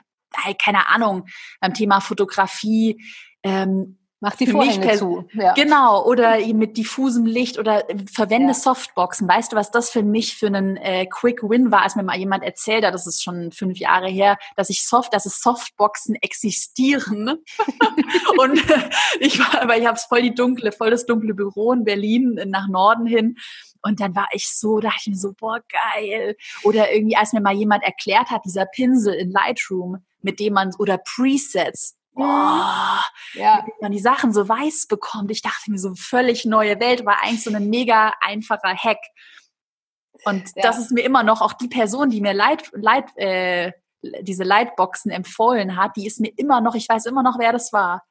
keine 0.61 0.90
Ahnung, 0.90 1.28
beim 1.61 1.73
Thema 1.73 2.02
Fotografie, 2.02 3.02
ähm, 3.44 3.98
Mach 4.23 4.35
die 4.35 4.45
Vorhänge 4.45 4.98
zu. 4.98 5.27
Ja. 5.34 5.53
Genau, 5.53 6.06
oder 6.06 6.38
mit 6.53 6.77
diffusem 6.77 7.26
Licht 7.26 7.57
oder 7.57 7.89
äh, 7.89 7.98
verwende 8.14 8.49
ja. 8.49 8.53
Softboxen. 8.53 9.27
Weißt 9.27 9.52
du, 9.52 9.56
was 9.56 9.72
das 9.72 9.89
für 9.89 10.03
mich 10.03 10.35
für 10.35 10.45
einen 10.45 10.77
äh, 10.77 11.07
Quick 11.07 11.41
Win 11.41 11.72
war, 11.72 11.81
als 11.81 11.95
mir 11.95 12.03
mal 12.03 12.18
jemand 12.18 12.43
erzählt 12.43 12.85
hat, 12.85 12.93
das 12.93 13.07
ist 13.07 13.23
schon 13.23 13.52
fünf 13.52 13.80
Jahre 13.80 14.07
her, 14.07 14.38
dass 14.56 14.69
ich 14.69 14.85
Soft, 14.85 15.15
dass 15.15 15.26
es 15.26 15.41
Softboxen 15.41 16.14
existieren. 16.22 17.30
und 18.38 18.69
äh, 18.69 18.89
ich 19.19 19.39
war, 19.39 19.60
aber 19.60 19.77
ich 19.77 19.88
habe 19.88 19.98
voll 19.98 20.22
die 20.22 20.35
dunkle, 20.35 20.72
voll 20.72 20.91
das 20.91 21.07
dunkle 21.07 21.34
Büro 21.34 21.73
in 21.73 21.84
Berlin 21.84 22.39
nach 22.45 22.68
Norden 22.68 23.07
hin. 23.07 23.38
Und 23.81 24.02
dann 24.02 24.15
war 24.15 24.27
ich 24.34 24.49
so, 24.56 24.80
dachte 24.80 24.99
ich 25.02 25.07
mir 25.07 25.18
so, 25.18 25.34
boah, 25.34 25.61
geil. 25.95 26.35
Oder 26.61 26.93
irgendwie, 26.93 27.15
als 27.15 27.34
mir 27.34 27.41
mal 27.41 27.56
jemand 27.56 27.84
erklärt 27.84 28.30
hat, 28.30 28.45
dieser 28.45 28.68
Pinsel 28.68 29.15
in 29.15 29.31
Lightroom, 29.31 29.98
mit 30.22 30.39
dem 30.39 30.53
man, 30.53 30.72
oder 30.77 30.99
Presets, 30.99 31.98
boah, 32.14 33.04
ja. 33.34 33.64
wie 33.66 33.82
man 33.82 33.92
die 33.92 34.00
Sachen 34.00 34.34
so 34.34 34.48
weiß 34.48 34.88
bekommt. 34.88 35.32
Ich 35.32 35.42
dachte 35.42 35.72
mir 35.72 35.80
so 35.80 35.94
völlig 35.96 36.46
neue 36.46 36.80
Welt, 36.80 37.06
war 37.06 37.22
eigentlich 37.22 37.44
so 37.44 37.54
ein 37.54 37.70
mega 37.70 38.14
einfacher 38.22 38.76
Hack. 38.76 39.00
Und 40.26 40.50
ja. 40.56 40.64
das 40.64 40.78
ist 40.78 40.92
mir 40.92 41.04
immer 41.04 41.24
noch 41.24 41.42
auch 41.42 41.54
die 41.54 41.68
Person, 41.68 42.10
die 42.10 42.22
mir 42.22 42.34
Light, 42.34 42.70
Light, 42.74 43.16
äh, 43.18 43.72
diese 44.02 44.44
Lightboxen 44.44 45.12
empfohlen 45.12 45.78
hat, 45.78 45.96
die 45.96 46.08
ist 46.08 46.20
mir 46.20 46.32
immer 46.38 46.60
noch, 46.62 46.76
ich 46.76 46.90
weiß 46.90 47.06
immer 47.06 47.24
noch, 47.24 47.38
wer 47.40 47.52
das 47.52 47.72
war 47.72 48.04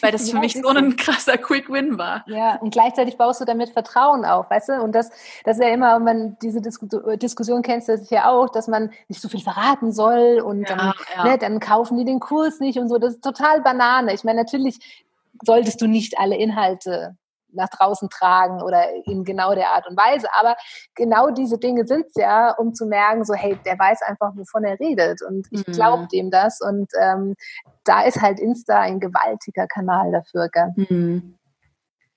weil 0.00 0.12
das 0.12 0.22
für 0.30 0.36
ja, 0.36 0.40
mich 0.40 0.54
so 0.54 0.68
ein 0.68 0.96
krasser 0.96 1.38
Quick 1.38 1.70
Win 1.70 1.98
war. 1.98 2.24
Ja, 2.26 2.56
und 2.56 2.72
gleichzeitig 2.72 3.16
baust 3.16 3.40
du 3.40 3.44
damit 3.44 3.70
Vertrauen 3.70 4.24
auf, 4.24 4.50
weißt 4.50 4.70
du? 4.70 4.82
Und 4.82 4.92
das, 4.92 5.10
das 5.44 5.58
ist 5.58 5.62
ja 5.62 5.70
immer, 5.70 5.96
wenn 5.96 6.04
man 6.04 6.36
diese 6.42 6.60
Disku 6.60 6.86
Diskussion 7.16 7.62
kennst, 7.62 7.88
das 7.88 8.02
ist 8.02 8.10
ja 8.10 8.30
auch, 8.30 8.50
dass 8.50 8.68
man 8.68 8.90
nicht 9.08 9.20
so 9.20 9.28
viel 9.28 9.40
verraten 9.40 9.92
soll 9.92 10.40
und 10.40 10.68
ja, 10.68 10.76
dann, 10.76 10.92
ja. 11.16 11.24
Ne, 11.24 11.38
dann 11.38 11.60
kaufen 11.60 11.96
die 11.96 12.04
den 12.04 12.20
Kurs 12.20 12.60
nicht 12.60 12.78
und 12.78 12.88
so. 12.88 12.98
Das 12.98 13.14
ist 13.14 13.24
total 13.24 13.60
Banane. 13.62 14.14
Ich 14.14 14.24
meine, 14.24 14.40
natürlich 14.40 15.04
solltest 15.42 15.80
du 15.80 15.86
nicht 15.86 16.18
alle 16.18 16.36
Inhalte 16.36 17.16
nach 17.54 17.68
draußen 17.68 18.08
tragen 18.10 18.62
oder 18.62 18.84
in 19.06 19.24
genau 19.24 19.54
der 19.54 19.70
Art 19.70 19.86
und 19.88 19.96
Weise. 19.96 20.28
Aber 20.38 20.56
genau 20.94 21.30
diese 21.30 21.58
Dinge 21.58 21.86
sind 21.86 22.06
es 22.06 22.14
ja, 22.16 22.52
um 22.52 22.74
zu 22.74 22.86
merken, 22.86 23.24
so 23.24 23.34
hey, 23.34 23.58
der 23.64 23.78
weiß 23.78 24.02
einfach, 24.02 24.32
wovon 24.34 24.64
er 24.64 24.78
redet 24.78 25.22
und 25.22 25.46
ich 25.50 25.66
mhm. 25.66 25.72
glaube 25.72 26.08
dem 26.12 26.30
das. 26.30 26.60
Und 26.60 26.90
ähm, 27.00 27.34
da 27.84 28.02
ist 28.02 28.20
halt 28.20 28.40
Insta 28.40 28.80
ein 28.80 29.00
gewaltiger 29.00 29.66
Kanal 29.66 30.12
dafür. 30.12 30.48
Gell? 30.52 30.72
Mhm. 30.76 31.38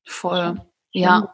Voll, 0.06 0.56
ja. 0.92 1.32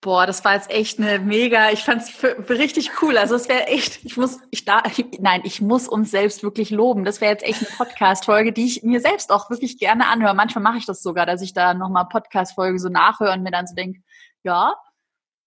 Boah, 0.00 0.26
das 0.26 0.44
war 0.44 0.54
jetzt 0.54 0.70
echt 0.70 1.00
eine 1.00 1.18
mega, 1.18 1.70
ich 1.70 1.82
fand 1.82 2.02
es 2.02 2.22
richtig 2.48 3.02
cool. 3.02 3.18
Also 3.18 3.34
es 3.34 3.48
wäre 3.48 3.66
echt, 3.66 4.04
ich 4.04 4.16
muss, 4.16 4.38
ich 4.50 4.64
da, 4.64 4.82
nein, 5.18 5.40
ich 5.42 5.60
muss 5.60 5.88
uns 5.88 6.12
selbst 6.12 6.44
wirklich 6.44 6.70
loben. 6.70 7.04
Das 7.04 7.20
wäre 7.20 7.32
jetzt 7.32 7.44
echt 7.44 7.66
eine 7.66 7.76
Podcast-Folge, 7.76 8.52
die 8.52 8.66
ich 8.66 8.84
mir 8.84 9.00
selbst 9.00 9.32
auch 9.32 9.50
wirklich 9.50 9.78
gerne 9.78 10.06
anhöre. 10.06 10.34
Manchmal 10.34 10.62
mache 10.62 10.78
ich 10.78 10.86
das 10.86 11.02
sogar, 11.02 11.26
dass 11.26 11.42
ich 11.42 11.52
da 11.52 11.74
nochmal 11.74 12.06
Podcast-Folge 12.06 12.78
so 12.78 12.88
nachhöre 12.88 13.32
und 13.32 13.42
mir 13.42 13.50
dann 13.50 13.66
so 13.66 13.74
denke, 13.74 14.00
ja, 14.44 14.76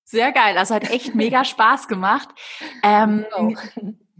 sehr 0.03 0.33
geil. 0.33 0.57
Also 0.57 0.75
hat 0.75 0.89
echt 0.89 1.15
mega 1.15 1.45
Spaß 1.45 1.87
gemacht. 1.87 2.27
Ähm, 2.83 3.25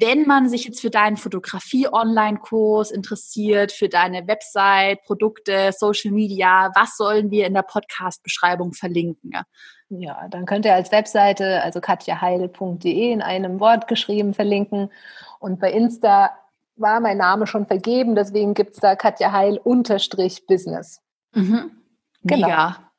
wenn 0.01 0.25
man 0.25 0.49
sich 0.49 0.65
jetzt 0.65 0.81
für 0.81 0.89
deinen 0.89 1.15
Fotografie-Online-Kurs 1.15 2.91
interessiert, 2.91 3.71
für 3.71 3.87
deine 3.87 4.27
Website, 4.27 5.03
Produkte, 5.03 5.71
Social 5.71 6.11
Media, 6.11 6.71
was 6.75 6.97
sollen 6.97 7.31
wir 7.31 7.45
in 7.45 7.53
der 7.53 7.61
Podcast-Beschreibung 7.61 8.73
verlinken? 8.73 9.31
Ja, 9.89 10.27
dann 10.29 10.45
könnt 10.45 10.65
ihr 10.65 10.73
als 10.73 10.91
Webseite, 10.91 11.61
also 11.61 11.79
katjaheil.de 11.79 13.11
in 13.11 13.21
einem 13.21 13.59
Wort 13.59 13.87
geschrieben, 13.87 14.33
verlinken. 14.33 14.91
Und 15.39 15.59
bei 15.59 15.71
Insta 15.71 16.31
war 16.75 16.99
mein 16.99 17.17
Name 17.17 17.45
schon 17.45 17.67
vergeben, 17.67 18.15
deswegen 18.15 18.53
gibt 18.53 18.73
es 18.73 18.79
da 18.79 18.95
Katja 18.95 19.31
Heil 19.31 19.59
unterstrich 19.63 20.47
Business. 20.47 21.01
Mhm. 21.33 21.71
Genau. 22.23 22.47
Mega. 22.47 22.91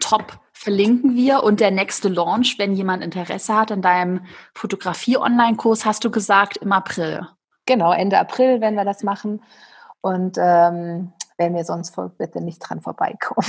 Top 0.00 0.43
verlinken 0.54 1.14
wir. 1.14 1.42
Und 1.42 1.60
der 1.60 1.70
nächste 1.70 2.08
Launch, 2.08 2.58
wenn 2.58 2.74
jemand 2.74 3.02
Interesse 3.02 3.54
hat 3.54 3.70
an 3.70 3.82
deinem 3.82 4.24
Fotografie-Online-Kurs, 4.54 5.84
hast 5.84 6.04
du 6.04 6.10
gesagt, 6.10 6.56
im 6.56 6.72
April. 6.72 7.26
Genau, 7.66 7.92
Ende 7.92 8.18
April 8.18 8.60
werden 8.60 8.76
wir 8.76 8.84
das 8.84 9.02
machen. 9.02 9.42
Und 10.00 10.36
ähm, 10.38 11.12
wer 11.36 11.50
mir 11.50 11.64
sonst 11.64 11.94
folgt, 11.94 12.18
bitte 12.18 12.40
nicht 12.40 12.60
dran 12.60 12.80
vorbeikommen. 12.80 13.46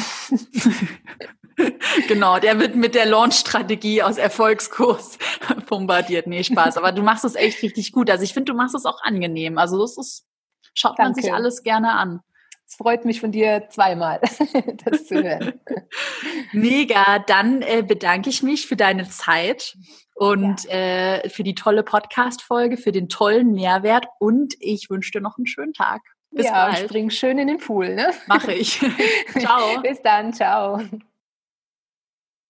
genau, 2.07 2.39
der 2.39 2.59
wird 2.59 2.75
mit 2.75 2.95
der 2.95 3.05
Launch-Strategie 3.05 4.01
aus 4.01 4.17
Erfolgskurs 4.17 5.17
bombardiert. 5.69 6.27
Nee, 6.27 6.43
Spaß. 6.43 6.77
Aber 6.77 6.91
du 6.91 7.03
machst 7.03 7.23
es 7.23 7.35
echt 7.35 7.61
richtig 7.61 7.91
gut. 7.91 8.09
Also 8.09 8.23
ich 8.23 8.33
finde, 8.33 8.51
du 8.51 8.57
machst 8.57 8.75
es 8.75 8.85
auch 8.85 9.01
angenehm. 9.03 9.57
Also 9.57 9.79
das 9.79 9.97
ist, 9.97 10.25
schaut 10.73 10.97
Danke. 10.97 11.03
man 11.03 11.13
sich 11.13 11.33
alles 11.33 11.63
gerne 11.63 11.91
an. 11.91 12.21
Es 12.67 12.75
freut 12.75 13.05
mich 13.05 13.21
von 13.21 13.31
dir 13.31 13.67
zweimal, 13.69 14.19
das 14.85 15.05
zu 15.05 15.23
hören. 15.23 15.53
Mega, 16.51 17.19
dann 17.19 17.61
äh, 17.61 17.83
bedanke 17.83 18.29
ich 18.29 18.41
mich 18.41 18.67
für 18.67 18.75
deine 18.75 19.07
Zeit 19.07 19.77
und 20.15 20.63
ja. 20.63 20.71
äh, 20.71 21.29
für 21.29 21.43
die 21.43 21.55
tolle 21.55 21.83
Podcast-Folge, 21.83 22.77
für 22.77 22.91
den 22.91 23.09
tollen 23.09 23.53
Mehrwert 23.53 24.07
und 24.19 24.55
ich 24.59 24.89
wünsche 24.89 25.11
dir 25.11 25.21
noch 25.21 25.37
einen 25.37 25.45
schönen 25.45 25.73
Tag. 25.73 26.01
Bis 26.31 26.47
ja, 26.47 26.67
bald. 26.67 26.89
spring 26.89 27.09
schön 27.09 27.37
in 27.37 27.47
den 27.47 27.57
Pool. 27.57 27.95
Ne? 27.95 28.11
Mache 28.27 28.53
ich. 28.53 28.81
ciao. 29.39 29.81
Bis 29.81 30.01
dann, 30.01 30.33
ciao. 30.33 30.81